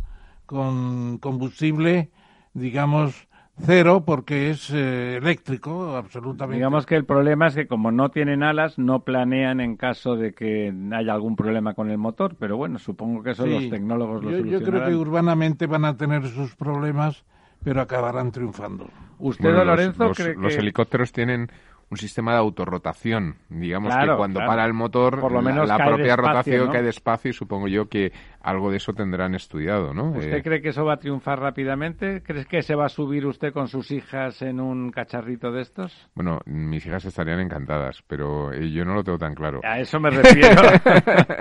con 0.45 1.17
combustible, 1.17 2.09
digamos, 2.57 3.27
cero 3.59 4.03
porque 4.05 4.49
es 4.49 4.69
eh, 4.71 5.17
eléctrico, 5.17 5.95
absolutamente. 5.95 6.57
Digamos 6.57 6.85
que 6.85 6.95
el 6.95 7.05
problema 7.05 7.47
es 7.47 7.55
que 7.55 7.67
como 7.67 7.91
no 7.91 8.09
tienen 8.09 8.43
alas, 8.43 8.77
no 8.77 9.01
planean 9.01 9.59
en 9.61 9.77
caso 9.77 10.15
de 10.15 10.33
que 10.33 10.73
haya 10.91 11.13
algún 11.13 11.35
problema 11.35 11.73
con 11.73 11.89
el 11.89 11.97
motor, 11.97 12.35
pero 12.39 12.57
bueno, 12.57 12.79
supongo 12.79 13.23
que 13.23 13.31
eso 13.31 13.45
Sí. 13.45 13.51
los 13.51 13.69
tecnólogos 13.69 14.23
lo 14.23 14.31
yo, 14.31 14.37
yo 14.37 14.43
creo 14.43 14.57
que 14.57 14.59
solucionarán. 14.65 14.95
urbanamente 14.99 15.67
van 15.67 15.85
a 15.85 15.97
tener 15.97 16.27
sus 16.27 16.55
problemas, 16.55 17.23
pero 17.63 17.81
acabarán 17.81 18.31
triunfando. 18.31 18.89
¿Usted, 19.19 19.43
Bueno, 19.43 19.59
los- 19.59 19.67
Lorenzo, 19.67 20.03
los, 20.07 20.17
cree 20.17 20.35
los 20.35 20.53
que... 20.53 20.59
helicópteros 20.59 21.11
tienen 21.11 21.49
un 21.89 21.97
sistema 21.97 22.33
de 22.33 22.39
autorrotación. 22.39 23.35
Digamos 23.49 23.93
Claro, 23.93 24.13
que 24.13 24.17
cuando 24.17 24.39
claro. 24.39 24.51
para 24.51 24.65
el 24.65 24.73
motor, 24.73 25.19
Por 25.21 25.31
lo 25.31 25.41
la- 25.41 25.49
menos 25.51 25.67
la, 25.69 25.77
propia 25.77 25.95
despacio, 26.03 26.15
rotación 26.17 26.65
¿no? 26.65 26.71
cae 26.73 26.83
despacio 26.83 27.29
y 27.29 27.33
supongo 27.33 27.67
yo 27.69 27.87
que 27.87 28.11
algo 28.41 28.71
de 28.71 28.77
eso 28.77 28.93
tendrán 28.93 29.35
estudiado, 29.35 29.93
¿no? 29.93 30.11
¿Usted 30.11 30.33
Eh, 30.37 30.43
cree 30.43 30.61
que 30.61 30.69
eso 30.69 30.83
va 30.85 30.93
a 30.93 30.97
triunfar 30.97 31.39
rápidamente? 31.39 32.21
¿Crees 32.23 32.45
que 32.45 32.61
se 32.61 32.75
va 32.75 32.85
a 32.85 32.89
subir 32.89 33.25
usted 33.25 33.53
con 33.53 33.67
sus 33.69 33.91
hijas 33.91 34.41
en 34.41 34.59
un 34.59 34.91
cacharrito 34.91 35.51
de 35.51 35.61
estos? 35.61 36.09
Bueno, 36.15 36.39
mis 36.45 36.85
hijas 36.85 37.05
estarían 37.05 37.39
encantadas, 37.39 38.03
pero 38.07 38.51
eh, 38.53 38.69
yo 38.71 38.83
no 38.83 38.93
lo 38.93 39.03
tengo 39.03 39.17
tan 39.17 39.33
claro. 39.33 39.61
A 39.63 39.79
eso 39.79 39.99
me 39.99 40.09
refiero. 40.09 40.61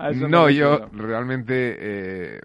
Me 0.00 0.14
no, 0.28 0.50
yo 0.50 0.86
realmente, 0.92 1.76
eh, 1.78 2.40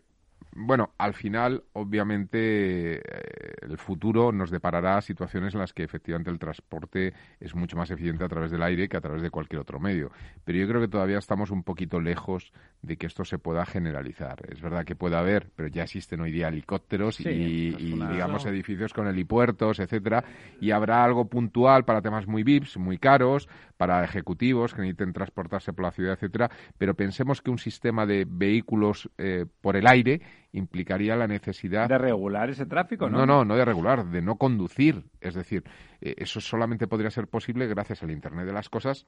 bueno, 0.60 0.94
al 0.98 1.14
final, 1.14 1.64
obviamente, 1.74 2.96
eh, 2.98 3.54
el 3.62 3.78
futuro 3.78 4.32
nos 4.32 4.50
deparará 4.52 5.00
situaciones 5.02 5.54
en 5.54 5.60
las 5.60 5.74
que 5.74 5.84
efectivamente 5.84 6.30
el 6.32 6.40
transporte 6.40 7.14
es 7.40 7.54
mucho 7.56 7.78
más 7.78 7.92
eficiente 7.92 8.24
a 8.24 8.28
través 8.28 8.52
del 8.52 8.64
aire 8.64 8.90
que 8.90 8.98
a 8.98 9.02
través 9.02 9.22
de 9.22 9.30
cualquier 9.30 9.62
otro 9.62 9.80
medio. 9.80 10.12
Pero 10.44 10.58
yo 10.60 10.68
creo 10.68 10.82
que 10.82 10.88
todavía 10.88 11.18
estamos 11.20 11.52
un 11.52 11.64
poquito 11.64 12.02
lejos 12.02 12.52
de 12.82 12.98
que 12.98 13.08
esto 13.08 13.24
se 13.26 13.40
pueda 13.40 13.66
generalizar. 13.66 14.40
Es 14.50 14.62
verdad 14.62 14.86
que 14.86 14.96
puede 14.96 15.16
haber, 15.16 15.50
pero 15.56 15.68
ya 15.70 15.84
existen 15.84 16.22
hoy 16.22 16.32
día 16.32 16.48
helicópteros 16.48 17.18
Sí, 17.18 17.30
y, 17.30 17.76
es 17.76 17.82
y, 17.82 17.94
una- 17.94 18.10
digamos, 18.12 18.46
edificios 18.46 18.94
con 18.94 19.08
helipuertos, 19.08 19.80
etcétera, 19.80 20.24
y 20.60 20.72
habrá 20.72 21.04
algo 21.04 21.26
puntual 21.26 21.86
para 21.86 22.02
temas 22.02 22.28
muy 22.28 22.44
VIPs, 22.44 22.78
muy 22.78 22.98
caros, 22.98 23.48
para 23.78 24.04
ejecutivos 24.04 24.74
que 24.74 24.82
necesiten 24.82 25.14
transportarse 25.14 25.72
por 25.74 25.86
la 25.86 25.92
ciudad, 25.92 26.14
etcétera, 26.14 26.50
pero 26.78 26.96
pensemos 26.96 27.42
que 27.42 27.52
un 27.52 27.60
sistema 27.60 28.06
de 28.06 28.26
vehículos 28.28 29.10
eh, 29.18 29.46
por 29.62 29.78
el 29.78 29.88
aire 29.88 30.22
implicaría 30.52 31.16
la 31.16 31.28
necesidad 31.28 31.88
De 31.88 31.98
regular 31.98 32.50
ese 32.50 32.66
tráfico, 32.66 33.10
¿no? 33.10 33.20
no, 33.20 33.26
no, 33.26 33.46
no 33.46 33.56
de 33.56 33.66
regular, 33.66 34.06
de 34.06 34.22
no 34.22 34.36
conducir. 34.38 35.04
Es 35.22 35.36
decir, 35.36 35.64
eh, 36.02 36.16
eso 36.18 36.42
solamente 36.42 36.88
podría 36.88 37.12
ser 37.12 37.28
posible 37.28 37.68
gracias 37.68 38.04
al 38.04 38.12
Internet 38.12 38.46
de 38.46 38.54
las 38.54 38.70
cosas. 38.70 39.08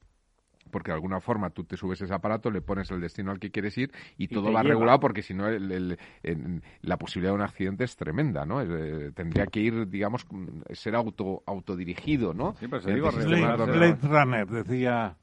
Porque 0.71 0.91
de 0.91 0.95
alguna 0.95 1.19
forma 1.19 1.49
tú 1.49 1.63
te 1.63 1.75
subes 1.77 2.01
ese 2.01 2.13
aparato, 2.13 2.49
le 2.51 2.61
pones 2.61 2.89
el 2.91 3.01
destino 3.01 3.31
al 3.31 3.39
que 3.39 3.51
quieres 3.51 3.77
ir 3.77 3.91
y, 4.17 4.27
todo 4.27 4.51
va 4.51 4.61
lleva. 4.61 4.73
regulado 4.73 4.99
porque 4.99 5.21
si 5.21 5.33
no 5.33 5.47
el- 5.47 5.71
el- 5.71 5.99
en- 6.23 6.61
la 6.81 6.97
posibilidad 6.97 7.31
de 7.31 7.35
un 7.37 7.41
accidente 7.41 7.83
es 7.83 7.95
tremenda, 7.95 8.45
¿no? 8.45 8.61
Eh, 8.61 9.11
tendría 9.13 9.45
que 9.47 9.59
ir, 9.59 9.87
digamos, 9.89 10.25
mm, 10.29 10.61
ser 10.73 10.95
auto 10.95 11.43
autodirigido, 11.45 12.33
¿no? 12.33 12.55
Sí, 12.59 12.67
pero 12.67 12.81
se 12.81 12.91
Eh, 12.91 12.95
digo, 12.95 13.09
Blade, 13.11 13.97
Runner, 14.03 14.47
decía 14.47 15.15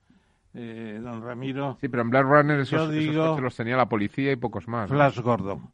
eh, 0.54 0.98
don 1.02 1.22
Ramiro. 1.22 1.76
Sí, 1.80 1.88
pero 1.88 2.02
en 2.02 2.10
Blade 2.10 2.24
Runner 2.24 2.60
esos, 2.60 2.90
digo- 2.90 3.28
coches 3.30 3.42
los 3.44 3.56
tenía 3.56 3.76
la 3.76 3.88
policía 3.88 4.32
y 4.32 4.36
pocos 4.36 4.66
más. 4.68 4.90
¿no? 4.90 4.96
Flash 4.96 5.20
Gordon. 5.20 5.70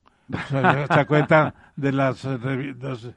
¿Se, 0.48 0.94
se 0.94 1.06
cuenta 1.06 1.54
de 1.76 1.92
las 1.92 2.24
los 2.24 3.10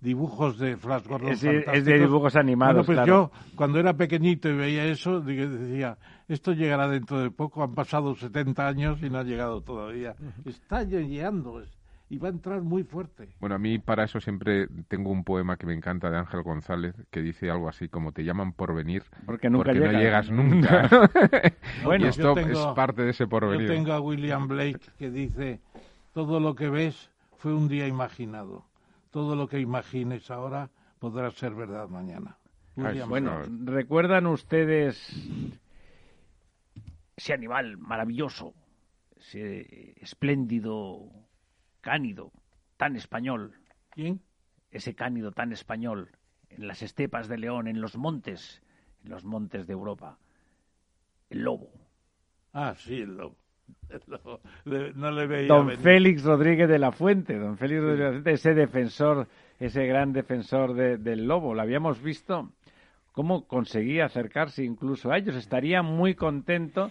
dibujos 0.00 0.58
de 0.58 0.76
Flash 0.76 1.06
Gordon? 1.06 1.30
Es 1.32 1.40
de- 1.40 1.50
es 1.50 1.54
de 1.56 1.62
fantásticos? 1.64 2.00
dibujos 2.00 2.36
animados, 2.36 2.74
Bueno, 2.74 2.86
pues 2.86 2.96
claro. 2.96 3.30
yo, 3.34 3.54
cuando 3.56 3.78
era 3.78 3.94
pequeñito 3.94 4.48
y 4.48 4.54
veía 4.56 4.84
eso, 4.86 5.20
decía, 5.20 5.98
esto 6.28 6.52
llegará 6.52 6.88
dentro 6.88 7.20
de 7.20 7.30
poco, 7.30 7.62
han 7.62 7.74
pasado 7.74 8.14
70 8.14 8.66
años 8.66 9.02
y 9.02 9.10
no 9.10 9.18
ha 9.18 9.22
llegado 9.24 9.60
todavía. 9.62 10.14
Está 10.44 10.82
llegando 10.84 11.62
y 12.08 12.18
va 12.18 12.26
a 12.26 12.32
entrar 12.32 12.60
muy 12.62 12.82
fuerte. 12.82 13.28
Bueno, 13.38 13.54
a 13.54 13.58
mí 13.58 13.78
para 13.78 14.02
eso 14.04 14.18
siempre 14.20 14.66
tengo 14.88 15.10
un 15.10 15.22
poema 15.22 15.56
que 15.56 15.64
me 15.66 15.74
encanta 15.74 16.10
de 16.10 16.18
Ángel 16.18 16.42
González 16.42 16.94
que 17.10 17.20
dice 17.22 17.50
algo 17.50 17.68
así 17.68 17.88
como 17.88 18.10
te 18.10 18.24
llaman 18.24 18.52
por 18.52 18.74
venir 18.74 19.04
Porque 19.26 19.48
nunca 19.48 19.72
no 19.72 19.78
llegas. 19.92 20.26
llegas 20.26 20.30
nunca. 20.32 20.88
Bueno, 21.84 22.06
y 22.06 22.08
esto 22.08 22.22
yo 22.22 22.34
tengo- 22.34 22.70
es 22.70 22.74
parte 22.74 23.02
de 23.02 23.10
ese 23.10 23.26
porvenir. 23.28 23.68
Yo 23.68 23.74
tengo 23.74 23.92
a 23.92 24.00
William 24.00 24.48
Blake 24.48 24.80
que 24.98 25.10
dice, 25.10 25.60
todo 26.12 26.40
lo 26.40 26.54
que 26.56 26.68
ves 26.68 27.10
fue 27.38 27.54
un 27.54 27.68
día 27.68 27.86
imaginado. 27.86 28.64
Todo 29.10 29.34
lo 29.34 29.48
que 29.48 29.58
imagines 29.60 30.30
ahora 30.30 30.70
podrá 30.98 31.30
ser 31.30 31.54
verdad 31.54 31.88
mañana. 31.88 32.36
Bueno. 33.08 33.42
¿recuerdan 33.64 34.26
ustedes 34.26 35.12
ese 37.16 37.32
animal 37.32 37.76
maravilloso, 37.76 38.54
ese 39.16 39.94
espléndido 40.00 41.10
cánido, 41.80 42.32
tan 42.76 42.96
español, 42.96 43.54
¿Quién? 43.90 44.22
ese 44.70 44.94
cánido 44.94 45.32
tan 45.32 45.52
español, 45.52 46.10
en 46.48 46.68
las 46.68 46.82
estepas 46.82 47.28
de 47.28 47.38
León, 47.38 47.66
en 47.66 47.80
los 47.80 47.96
montes, 47.96 48.62
en 49.04 49.10
los 49.10 49.24
montes 49.24 49.66
de 49.66 49.72
Europa? 49.72 50.18
El 51.28 51.42
lobo. 51.42 51.70
Ah, 52.52 52.74
sí, 52.76 53.00
el 53.00 53.16
lobo. 53.16 53.36
El 53.94 54.00
lobo. 54.06 54.40
Le- 54.64 54.92
no 54.94 55.10
le 55.10 55.26
veía 55.26 55.48
Don 55.48 55.66
venir. 55.66 55.80
Félix 55.82 56.24
Rodríguez 56.24 56.68
de 56.68 56.78
la 56.78 56.92
Fuente, 56.92 57.38
don 57.38 57.56
Félix 57.56 57.80
Rodríguez 57.82 57.98
de 57.98 58.04
la 58.04 58.12
Fuente, 58.12 58.32
ese 58.32 58.54
defensor, 58.54 59.26
ese 59.58 59.86
gran 59.86 60.12
defensor 60.12 60.74
de- 60.74 60.96
del 60.98 61.26
lobo. 61.26 61.54
Lo 61.54 61.62
habíamos 61.62 62.00
visto 62.02 62.50
cómo 63.12 63.46
conseguía 63.46 64.04
acercarse 64.06 64.64
incluso 64.64 65.10
a 65.10 65.18
ellos. 65.18 65.34
Estaría 65.34 65.82
muy 65.82 66.14
contento 66.14 66.90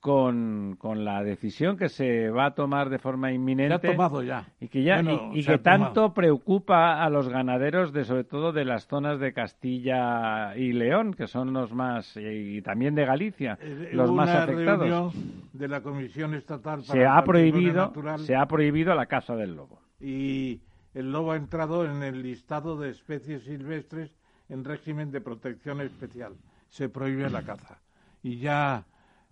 con, 0.00 0.76
con 0.78 1.04
la 1.04 1.22
decisión 1.24 1.76
que 1.76 1.88
se 1.88 2.30
va 2.30 2.46
a 2.46 2.54
tomar 2.54 2.88
de 2.88 2.98
forma 2.98 3.28
Se 3.28 3.32
ha 3.32 3.34
inminente 3.34 3.88
tomado 3.90 4.22
ya. 4.22 4.46
y 4.60 4.68
que 4.68 4.82
ya 4.82 5.02
Bueno, 5.02 5.30
y, 5.34 5.44
que 5.44 5.58
tanto 5.58 5.92
tomado. 5.94 6.14
preocupa 6.14 7.02
a 7.02 7.10
los 7.10 7.28
ganaderos 7.28 7.92
de 7.92 8.04
sobre 8.04 8.24
todo 8.24 8.52
de 8.52 8.64
las 8.64 8.86
zonas 8.86 9.18
de 9.18 9.32
Castilla 9.32 10.56
y 10.56 10.72
León 10.72 11.14
que 11.14 11.26
son 11.26 11.52
los 11.52 11.72
más 11.72 12.16
y, 12.16 12.62
también 12.62 12.94
de 12.94 13.04
Galicia 13.06 13.58
Eh, 13.60 13.90
los 13.92 14.08
hubo 14.08 14.16
más 14.16 14.30
afectados 14.30 15.14
de 15.52 15.68
la 15.68 15.80
Comisión 15.82 16.34
Estatal 16.34 16.82
para 16.86 16.92
se 17.00 17.04
ha 17.06 17.22
prohibido 17.24 17.86
Natural 17.86 18.20
se 18.20 18.36
ha 18.36 18.46
prohibido 18.46 18.94
la 18.94 19.06
caza 19.06 19.34
del 19.34 19.56
lobo 19.56 19.80
y 20.00 20.60
el 20.94 21.10
lobo 21.12 21.32
ha 21.32 21.36
entrado 21.36 21.84
en 21.84 22.02
el 22.02 22.22
listado 22.22 22.76
de 22.78 22.90
especies 22.90 23.42
silvestres 23.44 24.10
en 24.48 24.64
régimen 24.64 25.10
de 25.10 25.20
protección 25.20 25.80
especial. 25.80 26.32
Se 26.68 26.88
prohíbe 26.88 27.28
la 27.30 27.42
caza. 27.42 27.78
Y 28.22 28.38
ya 28.38 28.84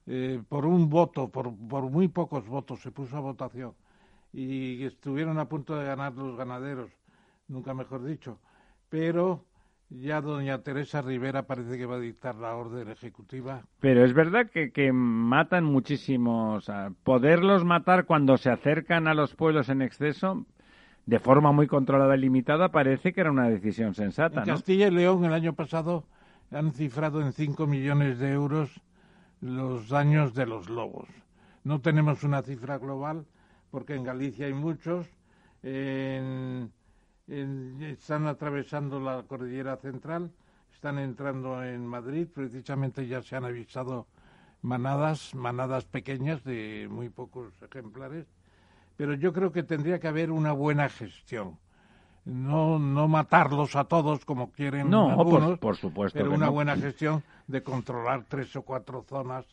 eh, 0.06 0.40
por 0.48 0.66
un 0.66 0.88
voto, 0.88 1.28
por, 1.28 1.54
por 1.68 1.90
muy 1.90 2.08
pocos 2.08 2.46
votos, 2.46 2.80
se 2.80 2.90
puso 2.92 3.16
a 3.16 3.20
votación 3.20 3.74
y 4.32 4.84
estuvieron 4.84 5.38
a 5.38 5.48
punto 5.48 5.76
de 5.76 5.86
ganar 5.86 6.14
los 6.14 6.36
ganaderos, 6.36 6.90
nunca 7.48 7.74
mejor 7.74 8.04
dicho. 8.04 8.38
Pero 8.88 9.44
ya 9.88 10.20
doña 10.20 10.58
Teresa 10.62 11.00
Rivera 11.00 11.46
parece 11.46 11.78
que 11.78 11.86
va 11.86 11.96
a 11.96 12.00
dictar 12.00 12.34
la 12.34 12.56
orden 12.56 12.88
ejecutiva 12.88 13.62
Pero 13.80 14.04
es 14.04 14.12
verdad 14.14 14.50
que, 14.50 14.72
que 14.72 14.92
matan 14.92 15.64
muchísimos. 15.64 16.70
Poderlos 17.02 17.64
matar 17.64 18.04
cuando 18.04 18.36
se 18.36 18.50
acercan 18.50 19.08
a 19.08 19.14
los 19.14 19.34
pueblos 19.34 19.68
en 19.68 19.82
exceso, 19.82 20.44
de 21.06 21.18
forma 21.18 21.52
muy 21.52 21.66
controlada 21.66 22.16
y 22.16 22.20
limitada, 22.20 22.70
parece 22.70 23.12
que 23.12 23.20
era 23.20 23.30
una 23.30 23.48
decisión 23.48 23.94
sensata, 23.94 24.40
En 24.40 24.48
¿no? 24.48 24.54
Castilla 24.54 24.88
y 24.88 24.90
León 24.90 25.24
el 25.24 25.32
año 25.32 25.54
pasado 25.54 26.04
han 26.50 26.72
cifrado 26.72 27.22
en 27.22 27.32
5 27.32 27.66
millones 27.66 28.18
de 28.18 28.32
euros 28.32 28.80
los 29.40 29.88
daños 29.88 30.34
de 30.34 30.46
los 30.46 30.68
lobos. 30.68 31.08
No 31.64 31.80
tenemos 31.80 32.22
una 32.22 32.42
cifra 32.42 32.78
global 32.78 33.26
porque 33.70 33.94
en 33.94 34.04
Galicia 34.04 34.46
hay 34.46 34.54
muchos. 34.54 35.06
en- 35.62 36.70
en- 37.26 37.82
están 37.82 38.26
atravesando 38.28 39.00
la 39.00 39.24
cordillera 39.24 39.76
central, 39.78 40.30
están 40.72 40.98
entrando 41.00 41.60
en 41.64 41.84
Madrid. 41.84 42.28
Precisamente 42.32 43.08
ya 43.08 43.20
se 43.22 43.34
han 43.34 43.44
avisado 43.44 44.06
manadas, 44.62 45.34
manadas 45.34 45.84
pequeñas 45.84 46.44
de 46.44 46.86
muy 46.88 47.08
pocos 47.08 47.60
ejemplares. 47.62 48.26
Pero 48.96 49.14
yo 49.14 49.32
creo 49.32 49.50
que 49.50 49.64
tendría 49.64 49.98
que 49.98 50.06
haber 50.06 50.30
una 50.30 50.52
buena 50.52 50.88
gestión 50.88 51.58
no, 52.24 52.78
no 52.78 53.06
matarlos 53.08 53.74
a 53.76 53.84
todos 53.84 54.24
como 54.24 54.50
quieren 54.52 54.90
No, 54.90 55.06
por- 55.16 55.40
algunos, 55.40 55.58
por 55.58 55.76
supuesto 55.76 56.18
pero 56.18 56.32
una 56.32 56.46
no. 56.46 56.52
buena 56.52 56.76
gestión 56.76 57.22
de 57.46 57.62
controlar 57.62 58.24
tres 58.28 58.54
o 58.56 58.62
cuatro 58.62 59.04
zonas 59.08 59.46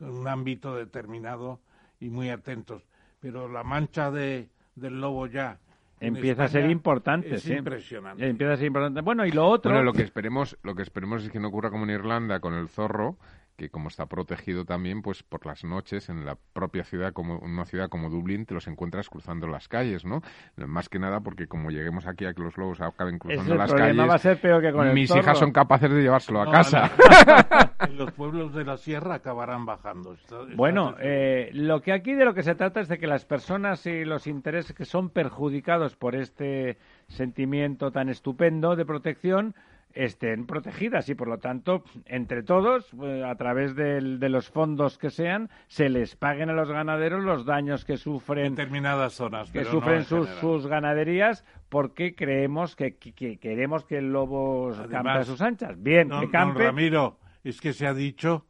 en 0.00 0.10
un 0.10 0.28
ámbito 0.28 0.74
determinado 0.74 1.60
y 2.00 2.10
muy 2.10 2.30
atentos. 2.30 2.82
Pero 3.20 3.48
la 3.48 3.64
mancha 3.64 4.10
de, 4.10 4.48
del 4.76 5.00
lobo 5.00 5.26
ya 5.26 5.58
Empieza 6.00 6.44
a 6.44 6.48
ser 6.48 6.70
importante, 6.70 7.34
es 7.34 7.42
sí. 7.42 7.54
impresionante. 7.54 8.26
Empieza 8.26 8.52
a 8.52 8.56
ser 8.56 8.66
importante. 8.66 9.00
Bueno, 9.00 9.26
y 9.26 9.32
lo 9.32 9.46
otro... 9.46 9.72
Bueno, 9.72 9.84
lo 9.84 9.92
que 9.92 10.02
esperemos, 10.02 10.56
lo 10.62 10.74
que 10.74 10.82
esperemos 10.82 11.24
es 11.24 11.30
que 11.30 11.40
no 11.40 11.48
ocurra 11.48 11.70
como 11.70 11.84
en 11.84 11.90
Irlanda 11.90 12.40
con 12.40 12.54
el 12.54 12.68
zorro, 12.68 13.16
que 13.58 13.68
como 13.70 13.88
está 13.88 14.06
protegido 14.06 14.64
también, 14.64 15.02
pues 15.02 15.24
por 15.24 15.44
las 15.44 15.64
noches 15.64 16.08
en 16.08 16.24
la 16.24 16.38
propia 16.52 16.84
ciudad, 16.84 17.12
como 17.12 17.38
una 17.40 17.64
ciudad 17.64 17.88
como 17.88 18.08
Dublín, 18.08 18.46
te 18.46 18.54
los 18.54 18.68
encuentras 18.68 19.10
cruzando 19.10 19.48
las 19.48 19.66
calles, 19.66 20.04
¿no? 20.04 20.22
Más 20.56 20.88
que 20.88 21.00
nada 21.00 21.20
porque 21.20 21.48
como 21.48 21.70
lleguemos 21.70 22.06
aquí 22.06 22.24
a 22.24 22.32
que 22.32 22.40
los 22.40 22.56
lobos 22.56 22.80
acaben 22.80 23.18
cruzando 23.18 23.56
las 23.56 23.74
calles, 23.74 24.08
va 24.08 24.14
a 24.14 24.18
ser 24.18 24.40
peor 24.40 24.62
que 24.62 24.72
con 24.72 24.94
mis 24.94 25.10
el 25.10 25.18
hijas 25.18 25.38
son 25.38 25.50
capaces 25.50 25.90
de 25.90 26.00
llevárselo 26.00 26.40
a 26.40 26.50
casa. 26.52 26.88
no. 26.96 27.86
en 27.88 27.98
los 27.98 28.12
pueblos 28.12 28.54
de 28.54 28.64
la 28.64 28.76
sierra 28.76 29.16
acabarán 29.16 29.66
bajando. 29.66 30.14
Está- 30.14 30.42
está 30.42 30.54
Bueno, 30.56 30.94
eh, 31.00 31.50
lo 31.52 31.82
que 31.82 31.92
aquí 31.92 32.14
de 32.14 32.24
lo 32.24 32.34
que 32.34 32.44
se 32.44 32.54
trata 32.54 32.80
es 32.80 32.86
de 32.88 32.98
que 32.98 33.08
las 33.08 33.24
personas 33.24 33.84
y 33.86 34.04
los 34.04 34.28
intereses 34.28 34.72
que 34.72 34.84
son 34.84 35.10
perjudicados 35.10 35.96
por 35.96 36.14
este 36.14 36.78
sentimiento 37.08 37.90
tan 37.90 38.08
estupendo 38.08 38.76
de 38.76 38.84
protección 38.86 39.56
estén 39.94 40.46
protegidas 40.46 41.08
y 41.08 41.14
por 41.14 41.28
lo 41.28 41.38
tanto 41.38 41.82
entre 42.04 42.42
todos 42.42 42.92
eh, 43.02 43.24
a 43.24 43.34
través 43.36 43.74
de 43.74 44.00
los 44.28 44.48
fondos 44.50 44.98
que 44.98 45.10
sean 45.10 45.48
se 45.66 45.88
les 45.88 46.14
paguen 46.14 46.50
a 46.50 46.52
los 46.52 46.70
ganaderos 46.70 47.24
los 47.24 47.44
daños 47.46 47.84
que 47.84 47.96
sufren 47.96 48.54
determinadas 48.54 49.14
zonas 49.14 49.50
que 49.50 49.62
no 49.62 49.70
sufren 49.70 49.96
en 49.98 50.04
sus, 50.04 50.28
sus 50.40 50.66
ganaderías 50.66 51.44
porque 51.68 52.14
creemos 52.14 52.76
que, 52.76 52.96
que- 52.96 53.12
que 53.12 53.38
queremos 53.38 53.84
que 53.84 53.98
el 53.98 54.12
lobo 54.12 54.70
campe 54.72 54.94
a 54.96 55.00
Además, 55.00 55.26
sus 55.26 55.40
anchas. 55.42 55.82
Bien 55.82 56.08
Don- 56.08 56.20
que 56.20 56.26
don 56.26 56.32
campe. 56.32 56.64
Ramiro, 56.64 57.18
es 57.42 57.60
que 57.60 57.72
se 57.72 57.86
ha 57.86 57.94
dicho 57.94 58.46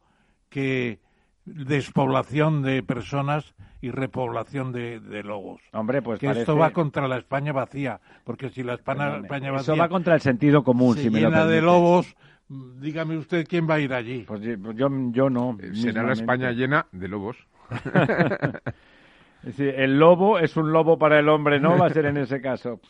que 0.49 0.99
despoblación 1.45 2.61
de 2.61 2.83
personas 2.83 3.55
y 3.81 3.91
repoblación 3.91 4.71
de, 4.71 4.99
de 4.99 5.23
lobos. 5.23 5.61
hombre 5.71 6.01
pues 6.01 6.19
que 6.19 6.27
parece 6.27 6.41
esto 6.41 6.57
va 6.57 6.71
contra 6.71 7.07
la 7.07 7.17
España 7.17 7.53
vacía, 7.53 7.99
porque 8.23 8.49
si 8.49 8.63
la 8.63 8.73
España, 8.73 9.17
España 9.17 9.47
eso 9.47 9.71
vacía 9.71 9.75
va 9.75 9.89
contra 9.89 10.15
el 10.15 10.21
sentido 10.21 10.63
común 10.63 10.95
se 10.95 11.03
si 11.03 11.09
me 11.09 11.21
lo 11.21 11.29
llena 11.29 11.45
de 11.45 11.61
lobos, 11.61 12.15
dígame 12.49 13.17
usted 13.17 13.45
quién 13.47 13.69
va 13.69 13.75
a 13.75 13.79
ir 13.79 13.93
allí. 13.93 14.25
Pues 14.27 14.41
yo, 14.41 14.73
yo, 14.73 14.89
yo 15.11 15.29
no. 15.29 15.57
Eh, 15.61 15.73
Será 15.73 16.03
la. 16.03 16.13
España 16.13 16.51
llena 16.51 16.87
de 16.91 17.07
lobos. 17.07 17.37
Decir, 19.43 19.73
el 19.77 19.99
lobo 19.99 20.39
es 20.39 20.57
un 20.57 20.73
lobo 20.73 20.97
para 20.97 21.19
el 21.19 21.29
hombre, 21.29 21.59
¿no? 21.59 21.77
Va 21.77 21.87
a 21.87 21.89
ser 21.89 22.05
en 22.05 22.17
ese 22.17 22.41
caso. 22.41 22.81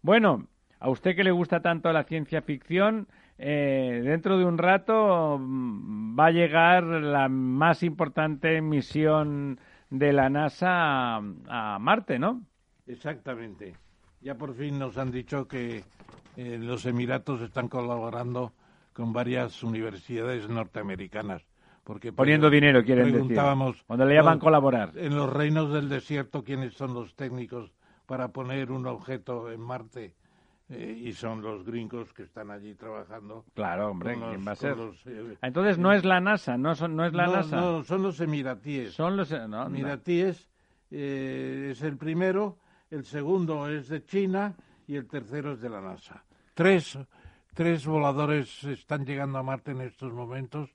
Bueno, 0.00 0.46
a 0.78 0.88
usted 0.88 1.14
que 1.14 1.24
le 1.24 1.30
gusta 1.30 1.60
tanto 1.60 1.92
la 1.92 2.04
ciencia 2.04 2.40
ficción, 2.40 3.06
eh, 3.36 4.00
dentro 4.04 4.38
de 4.38 4.44
un 4.44 4.56
rato 4.56 5.38
mm, 5.38 6.18
va 6.18 6.26
a 6.26 6.30
llegar 6.30 6.84
la 6.84 7.28
más 7.28 7.82
importante 7.82 8.60
misión 8.62 9.60
de 9.90 10.12
la 10.12 10.30
NASA 10.30 11.16
a, 11.16 11.78
Marte, 11.80 12.18
¿no? 12.18 12.42
Exactamente. 12.86 13.74
Ya 14.20 14.36
por 14.36 14.54
fin 14.54 14.78
nos 14.78 14.96
han 14.98 15.10
dicho 15.10 15.46
que 15.46 15.82
eh, 16.36 16.58
los 16.58 16.86
Emiratos 16.86 17.40
están 17.42 17.68
colaborando 17.68 18.52
con 18.92 19.12
varias 19.12 19.62
universidades 19.62 20.48
norteamericanas. 20.48 21.42
Porque 21.84 22.12
Poniendo 22.12 22.50
dinero, 22.50 22.84
quieren 22.84 23.06
decir. 23.06 23.18
preguntábamos, 23.20 23.82
Cuando 23.86 24.04
le 24.04 24.14
llaman 24.14 24.36
"Oh, 24.36 24.40
colaborar. 24.40 24.92
En 24.96 25.16
los 25.16 25.32
reinos 25.32 25.72
del 25.72 25.88
desierto, 25.88 26.44
¿quiénes 26.44 26.74
son 26.74 26.94
los 26.94 27.14
técnicos 27.16 27.72
para 28.06 28.28
poner 28.28 28.70
un 28.70 28.86
objeto 28.86 29.50
en 29.50 29.60
Marte? 29.60 30.14
Eh, 30.72 31.02
y 31.04 31.12
son 31.12 31.42
los 31.42 31.64
gringos 31.64 32.12
que 32.12 32.22
están 32.22 32.50
allí 32.52 32.74
trabajando. 32.76 33.44
Claro, 33.54 33.90
hombre, 33.90 34.14
con 34.14 34.22
¿quién 34.28 34.34
los- 34.36 34.46
va 34.48 34.52
a 34.52 34.56
ser? 34.56 34.76
los, 34.76 35.04
eh, 35.06 35.36
Entonces 35.42 35.78
no 35.78 35.92
es 35.92 36.04
la 36.04 36.20
NASA, 36.20 36.56
no, 36.56 36.74
son, 36.76 36.94
no 36.94 37.04
es 37.04 37.12
la 37.12 37.26
no, 37.26 37.32
NASA. 37.32 37.56
no, 37.60 37.82
son 37.82 38.02
los 38.02 38.20
emiratíes. 38.20 38.92
Son 38.94 39.16
los... 39.16 39.30
No. 39.48 39.66
Emiratíes 39.66 40.48
eh, 40.92 41.70
es 41.72 41.82
el 41.82 41.96
primero, 41.96 42.58
el 42.90 43.04
segundo 43.04 43.68
es 43.68 43.88
de 43.88 44.04
China 44.04 44.54
y 44.86 44.94
el 44.96 45.08
tercero 45.08 45.52
es 45.54 45.60
de 45.60 45.68
la 45.70 45.80
NASA. 45.80 46.24
Tres, 46.54 46.96
tres 47.54 47.84
voladores 47.86 48.62
están 48.64 49.04
llegando 49.04 49.38
a 49.38 49.42
Marte 49.42 49.72
en 49.72 49.80
estos 49.80 50.12
momentos, 50.12 50.70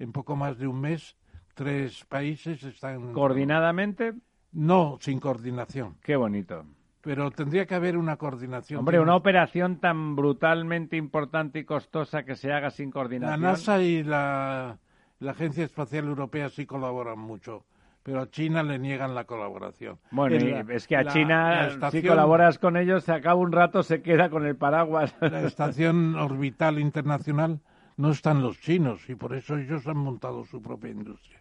en 0.00 0.10
poco 0.12 0.34
más 0.34 0.58
de 0.58 0.66
un 0.66 0.80
mes. 0.80 1.16
Tres 1.54 2.04
países 2.04 2.62
están... 2.64 3.12
Coordinadamente, 3.12 4.12
No, 4.52 4.98
sin 5.00 5.20
coordinación. 5.20 5.96
qué 6.02 6.16
bonito. 6.16 6.64
Pero 7.06 7.30
tendría 7.30 7.66
que 7.66 7.76
haber 7.76 7.96
una 7.96 8.16
coordinación. 8.16 8.80
Hombre, 8.80 8.98
una 8.98 9.14
operación 9.14 9.78
tan 9.78 10.16
brutalmente 10.16 10.96
importante 10.96 11.60
y 11.60 11.64
costosa 11.64 12.24
que 12.24 12.34
se 12.34 12.52
haga 12.52 12.70
sin 12.70 12.88
La 12.88 12.92
coordinación. 12.94 13.40
NASA 13.42 13.80
y 13.80 14.02
la, 14.02 14.76
la 15.20 15.30
Agencia 15.30 15.64
Espacial 15.64 16.06
Europea 16.06 16.48
sí 16.48 16.66
colaboran 16.66 17.20
mucho, 17.20 17.64
pero 18.02 18.22
a 18.22 18.28
China 18.28 18.64
le 18.64 18.80
niegan 18.80 19.14
la 19.14 19.22
colaboración. 19.22 20.00
Bueno, 20.10 20.36
la- 20.44 20.74
es 20.74 20.88
que 20.88 20.96
a 20.96 21.04
la- 21.04 21.12
China, 21.12 21.50
la 21.54 21.68
si 21.68 21.74
estación- 21.74 22.06
colaboras 22.08 22.58
con 22.58 22.76
ellos, 22.76 23.04
se 23.04 23.12
acaba 23.12 23.36
un 23.36 23.52
rato, 23.52 23.84
se 23.84 24.02
queda 24.02 24.28
con 24.28 24.44
el 24.44 24.56
paraguas. 24.56 25.14
la 25.20 25.42
estación 25.42 26.16
orbital 26.16 26.80
internacional 26.80 27.60
no 27.96 28.10
están 28.10 28.42
los 28.42 28.60
chinos 28.60 29.08
y 29.08 29.14
por 29.14 29.32
eso 29.36 29.56
ellos 29.56 29.86
han 29.86 29.98
montado 29.98 30.44
su 30.44 30.60
propia 30.60 30.90
industria. 30.90 31.38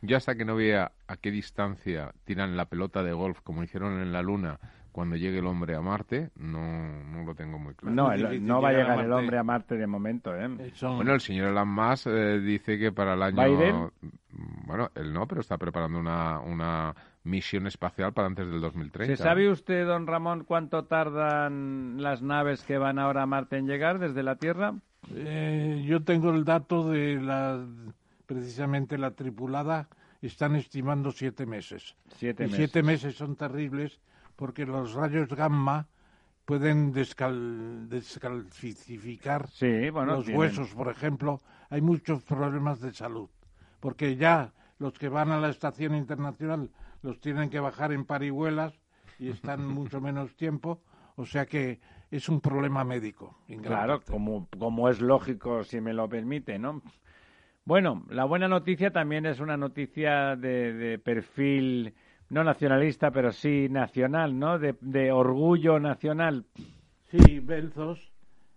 Yo 0.00 0.16
hasta 0.16 0.36
que 0.36 0.44
no 0.44 0.54
vea 0.54 0.92
a 1.08 1.16
qué 1.16 1.32
distancia 1.32 2.12
tiran 2.24 2.56
la 2.56 2.66
pelota 2.66 3.02
de 3.02 3.12
golf 3.12 3.40
como 3.42 3.64
hicieron 3.64 4.00
en 4.00 4.12
la 4.12 4.22
Luna 4.22 4.60
cuando 4.92 5.16
llegue 5.16 5.38
el 5.38 5.46
hombre 5.46 5.74
a 5.74 5.80
Marte, 5.80 6.30
no, 6.36 7.02
no 7.04 7.24
lo 7.24 7.34
tengo 7.34 7.58
muy 7.58 7.74
claro. 7.74 7.94
No, 7.96 8.12
el- 8.12 8.44
no 8.46 8.60
va 8.60 8.68
a 8.68 8.72
llegar 8.72 8.98
a 9.00 9.02
el 9.04 9.12
hombre 9.12 9.38
a 9.38 9.42
Marte 9.42 9.76
de 9.76 9.86
momento, 9.86 10.36
¿eh? 10.36 10.48
Eh, 10.60 10.70
son- 10.74 10.96
Bueno, 10.96 11.14
el 11.14 11.20
señor 11.20 11.48
Elon 11.48 11.68
Musk 11.68 12.06
eh, 12.08 12.38
dice 12.40 12.78
que 12.78 12.92
para 12.92 13.14
el 13.14 13.22
año... 13.22 13.42
¿Biden? 13.42 13.90
Bueno, 14.66 14.90
él 14.94 15.12
no, 15.12 15.26
pero 15.26 15.40
está 15.40 15.58
preparando 15.58 15.98
una, 15.98 16.38
una 16.40 16.94
misión 17.24 17.66
espacial 17.66 18.12
para 18.12 18.28
antes 18.28 18.46
del 18.46 18.60
2030. 18.60 19.16
¿Se 19.16 19.22
sabe 19.22 19.50
usted, 19.50 19.86
don 19.86 20.06
Ramón, 20.06 20.44
cuánto 20.44 20.84
tardan 20.84 21.96
las 22.02 22.22
naves 22.22 22.62
que 22.62 22.78
van 22.78 22.98
ahora 22.98 23.22
a 23.22 23.26
Marte 23.26 23.56
en 23.56 23.66
llegar 23.66 23.98
desde 23.98 24.22
la 24.22 24.36
Tierra? 24.36 24.74
Eh, 25.14 25.84
yo 25.86 26.02
tengo 26.04 26.30
el 26.30 26.44
dato 26.44 26.88
de 26.90 27.16
la 27.20 27.64
precisamente 28.26 28.96
la 28.98 29.10
tripulada 29.10 29.88
están 30.22 30.54
estimando 30.56 31.10
siete 31.10 31.44
meses. 31.44 31.96
Siete 32.14 32.44
y 32.44 32.46
meses. 32.46 32.56
siete 32.56 32.82
meses 32.82 33.14
son 33.16 33.36
terribles 33.36 34.00
porque 34.42 34.66
los 34.66 34.94
rayos 34.94 35.28
gamma 35.28 35.86
pueden 36.44 36.90
descal, 36.90 37.88
descalcificar 37.88 39.46
Sí, 39.48 39.88
bueno, 39.90 40.14
los 40.16 40.24
tienen- 40.24 40.36
huesos, 40.40 40.74
por 40.74 40.88
ejemplo. 40.88 41.40
Hay 41.70 41.80
muchos 41.80 42.24
problemas 42.24 42.80
de 42.80 42.92
salud 42.92 43.30
porque 43.78 44.16
ya 44.16 44.52
los 44.80 44.98
que 44.98 45.08
van 45.08 45.30
a 45.30 45.38
la 45.38 45.48
estación 45.48 45.94
internacional 45.94 46.70
los 47.02 47.20
tienen 47.20 47.50
que 47.50 47.60
bajar 47.60 47.92
en 47.92 48.04
parihuelas 48.04 48.72
y 49.16 49.30
están 49.30 49.64
mucho 49.68 50.00
menos 50.00 50.34
tiempo, 50.34 50.82
o 51.14 51.24
sea 51.24 51.46
que 51.46 51.78
es 52.10 52.28
un 52.28 52.40
problema 52.40 52.82
médico. 52.82 53.38
Claro, 53.62 53.98
parte. 53.98 54.10
como, 54.12 54.48
como 54.58 54.88
es 54.88 55.00
lógico, 55.00 55.62
si 55.62 55.80
me 55.80 55.92
lo 55.92 56.08
permite, 56.08 56.58
¿no? 56.58 56.82
Bueno, 57.64 58.04
la 58.08 58.24
buena 58.24 58.48
noticia 58.48 58.90
también 58.92 59.24
es 59.24 59.38
una 59.38 59.56
noticia 59.56 60.34
de, 60.34 60.72
de 60.72 60.98
perfil 60.98 61.94
no 62.32 62.42
nacionalista, 62.44 63.10
pero 63.10 63.30
sí 63.30 63.68
nacional, 63.68 64.38
¿no? 64.38 64.58
De, 64.58 64.74
de 64.80 65.12
orgullo 65.12 65.78
nacional. 65.78 66.46
Sí, 67.10 67.40
Belzos, 67.40 68.10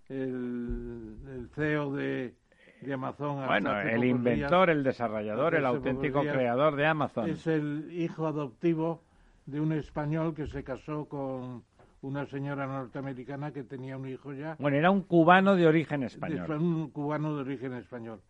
el, 0.07 1.17
el 1.27 1.49
CEO 1.53 1.93
de, 1.93 2.33
de 2.79 2.93
Amazon. 2.93 3.45
Bueno, 3.45 3.77
el 3.81 4.05
inventor, 4.05 4.67
días, 4.69 4.77
el 4.77 4.83
desarrollador, 4.85 5.55
el 5.55 5.65
auténtico 5.65 6.21
días, 6.21 6.33
creador 6.33 6.77
de 6.77 6.85
Amazon. 6.85 7.29
Es 7.29 7.47
el 7.47 7.89
hijo 7.91 8.25
adoptivo 8.27 9.03
de 9.45 9.59
un 9.59 9.73
español 9.73 10.33
que 10.33 10.47
se 10.47 10.63
casó 10.63 11.09
con 11.09 11.65
una 12.01 12.25
señora 12.27 12.67
norteamericana 12.67 13.51
que 13.51 13.65
tenía 13.65 13.97
un 13.97 14.07
hijo 14.07 14.31
ya. 14.31 14.55
Bueno, 14.57 14.77
era 14.77 14.89
un 14.89 15.01
cubano 15.01 15.57
de 15.57 15.67
origen 15.67 16.03
español. 16.03 16.49
un 16.49 16.91
cubano 16.91 17.35
de 17.35 17.41
origen 17.41 17.73
español. 17.73 18.21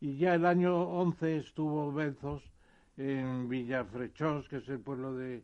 Y 0.00 0.16
ya 0.16 0.34
el 0.34 0.46
año 0.46 0.74
11 0.74 1.36
estuvo 1.36 1.92
Belzos 1.92 2.53
en 2.96 3.48
Villafrechós, 3.48 4.48
que 4.48 4.56
es 4.58 4.68
el 4.68 4.80
pueblo 4.80 5.14
de, 5.14 5.42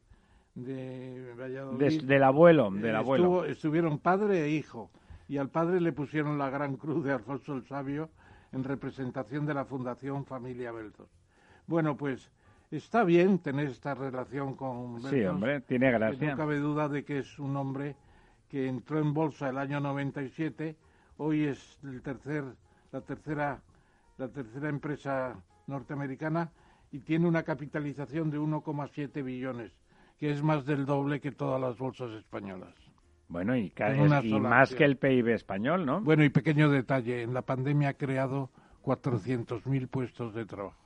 de 0.54 1.34
Valladolid. 1.38 2.02
Del 2.04 2.22
abuelo, 2.22 2.70
del 2.70 2.94
Eh, 2.94 2.96
abuelo. 2.96 3.24
estuvo- 3.24 3.44
estuvieron 3.44 3.98
padre 3.98 4.44
e 4.44 4.50
hijo. 4.50 4.90
Y 5.28 5.38
al 5.38 5.48
padre 5.48 5.80
le 5.80 5.92
pusieron 5.92 6.38
la 6.38 6.50
gran 6.50 6.76
cruz 6.76 7.04
de 7.04 7.12
Alfonso 7.12 7.54
el 7.54 7.64
Sabio 7.66 8.10
en 8.52 8.64
representación 8.64 9.46
de 9.46 9.54
la 9.54 9.64
Fundación 9.64 10.24
Familia 10.26 10.72
Belzos. 10.72 11.08
Bueno, 11.68 11.96
pues 11.96 12.30
está 12.72 13.04
bien 13.04 13.38
tener 13.38 13.68
esta 13.68 13.94
relación 13.94 14.54
con 14.54 14.94
Belzos. 14.94 15.10
Sí, 15.10 15.24
hombre, 15.24 15.60
tiene 15.60 15.90
gracia. 15.92 16.30
No 16.32 16.36
cabe 16.36 16.58
duda 16.58 16.88
de 16.88 17.04
que 17.04 17.18
es 17.20 17.38
un 17.38 17.56
hombre 17.56 17.94
que 18.48 18.66
entró 18.66 18.98
en 18.98 19.14
bolsa 19.14 19.48
el 19.48 19.58
año 19.58 19.78
97. 19.78 20.76
Hoy 21.18 21.44
es 21.44 21.78
el 21.84 22.02
tercer, 22.02 22.42
la 22.90 23.00
tercera, 23.02 23.60
la 24.18 24.28
tercera 24.28 24.68
empresa 24.68 25.36
norteamericana 25.68 26.50
y 26.92 27.00
tiene 27.00 27.26
una 27.28 27.42
capitalización 27.42 28.30
de 28.30 28.38
1,7 28.40 29.22
billones, 29.24 29.72
que 30.18 30.30
es 30.30 30.42
más 30.42 30.64
del 30.66 30.86
doble 30.86 31.20
que 31.20 31.32
todas 31.32 31.60
las 31.60 31.78
bolsas 31.78 32.10
españolas. 32.12 32.74
Bueno, 33.28 33.56
y, 33.56 33.70
ca- 33.70 33.94
Con 33.94 34.00
una 34.06 34.20
y 34.24 34.40
más 34.40 34.62
acción. 34.72 34.78
que 34.78 34.84
el 34.84 34.96
PIB 34.96 35.28
español, 35.28 35.86
¿no? 35.86 36.00
Bueno, 36.00 36.24
y 36.24 36.30
pequeño 36.30 36.68
detalle, 36.68 37.22
en 37.22 37.32
la 37.32 37.42
pandemia 37.42 37.90
ha 37.90 37.94
creado 37.94 38.50
400.000 38.82 39.88
puestos 39.88 40.34
de 40.34 40.46
trabajo. 40.46 40.76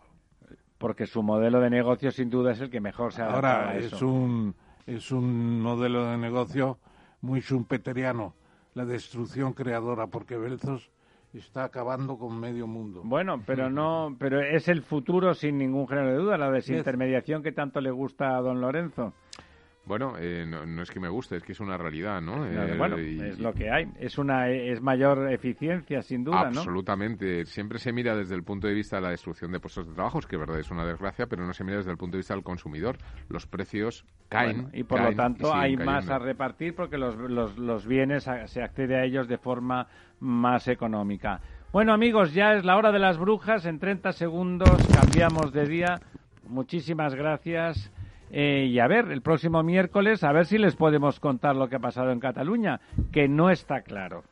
Porque 0.79 1.07
su 1.07 1.23
modelo 1.23 1.61
de 1.61 1.71
negocio, 1.71 2.11
sin 2.11 2.29
duda, 2.29 2.53
es 2.53 2.61
el 2.61 2.69
que 2.69 2.81
mejor 2.81 3.13
se 3.15 3.23
adapta 3.23 3.37
Ahora 3.37 3.71
a 3.71 3.77
es 3.79 4.03
un, 4.03 4.55
es 4.87 5.11
un 5.11 5.61
modelo 5.63 6.05
de 6.07 6.19
negocio 6.19 6.79
muy 7.23 7.41
schumpeteriano, 7.41 8.35
la 8.75 8.85
destrucción 8.85 9.55
creadora, 9.55 10.09
porque 10.09 10.37
Belzos 10.37 10.91
está 11.39 11.65
acabando 11.65 12.17
con 12.17 12.39
medio 12.39 12.67
mundo. 12.67 13.03
Bueno, 13.05 13.43
pero 13.45 13.71
no, 13.71 14.15
pero 14.19 14.41
es 14.41 14.69
el 14.69 14.83
futuro 14.83 15.35
sin 15.35 15.59
ningún 15.59 15.89
género 15.89 16.11
de 16.11 16.17
duda, 16.17 16.39
la 16.39 16.51
desintermediación 16.51 17.43
que 17.43 17.53
tanto 17.53 17.81
le 17.81 17.91
gusta 17.91 18.37
a 18.37 18.41
don 18.41 18.61
Lorenzo. 18.61 19.13
Bueno, 19.87 20.15
eh, 20.19 20.47
no, 20.47 20.83
es 20.83 20.91
que 20.91 20.99
me 20.99 21.09
guste, 21.09 21.37
es 21.37 21.43
que 21.43 21.53
es 21.53 21.61
una 21.61 21.77
realidad, 21.77 22.23
¿no? 22.23 22.47
Eh, 22.47 22.77
bueno, 22.79 22.97
es 22.97 23.39
lo 23.39 23.53
que 23.53 23.71
hay. 23.71 23.87
Es 23.99 24.17
una 24.17 24.49
es 24.49 24.81
mayor 24.81 25.31
eficiencia, 25.31 26.01
sin 26.01 26.25
duda, 26.25 26.41
Absolutamente. 26.41 27.45
Siempre 27.45 27.79
se 27.79 27.93
mira 27.93 28.17
desde 28.17 28.35
el 28.35 28.45
punto 28.45 28.67
de 28.67 28.73
vista 28.73 28.97
de 28.97 29.03
la 29.03 29.11
destrucción 29.11 29.53
de 29.53 29.61
puestos 29.61 29.87
de 29.87 29.95
trabajo, 29.95 30.21
que 30.21 30.39
verdad 30.39 30.59
es 30.59 30.71
una 30.71 30.87
desgracia, 30.87 31.27
pero 31.27 31.47
no 31.47 31.53
se 31.53 31.65
mira 31.65 31.77
desde 31.77 31.91
el 31.91 31.99
punto 31.99 32.17
de 32.17 32.21
vista 32.21 32.35
del 32.35 32.43
consumidor. 32.43 32.97
Los 33.29 33.47
precios 33.47 34.07
caen. 34.31 34.71
y 34.73 34.85
por 34.85 35.03
lo 35.03 35.15
tanto 35.15 35.55
hay 35.55 35.77
más 35.77 36.09
a 36.09 36.19
repartir 36.19 36.75
porque 36.75 36.97
los, 36.97 37.17
los, 37.17 37.59
los 37.59 37.87
bienes 37.87 38.29
se 38.47 38.63
accede 38.63 38.97
a 38.97 39.05
ellos 39.05 39.29
de 39.29 39.37
forma 39.37 39.87
más 40.21 40.67
económica. 40.69 41.41
Bueno, 41.73 41.93
amigos, 41.93 42.33
ya 42.33 42.55
es 42.55 42.65
la 42.65 42.77
hora 42.77 42.93
de 42.93 43.01
las 43.01 43.19
brujas. 43.19 43.67
En 43.67 43.81
30 43.81 44.13
segundos 44.13 44.71
cambiamos 44.95 45.53
de 45.53 45.67
día. 45.67 46.01
Muchísimas 46.47 47.15
gracias. 47.15 47.93
Eh, 48.37 48.67
y 48.69 48.81
a 48.81 48.89
ver, 48.89 49.13
el 49.13 49.23
próximo 49.23 49.63
miércoles, 49.63 50.25
a 50.25 50.33
ver 50.33 50.47
si 50.47 50.59
les 50.59 50.75
podemos 50.75 51.21
contar 51.21 51.55
lo 51.55 51.69
que 51.69 51.77
ha 51.77 51.79
pasado 51.79 52.11
en 52.11 52.19
Cataluña, 52.19 52.81
que 53.13 53.29
no 53.29 53.49
está 53.49 53.83
claro. 53.83 54.25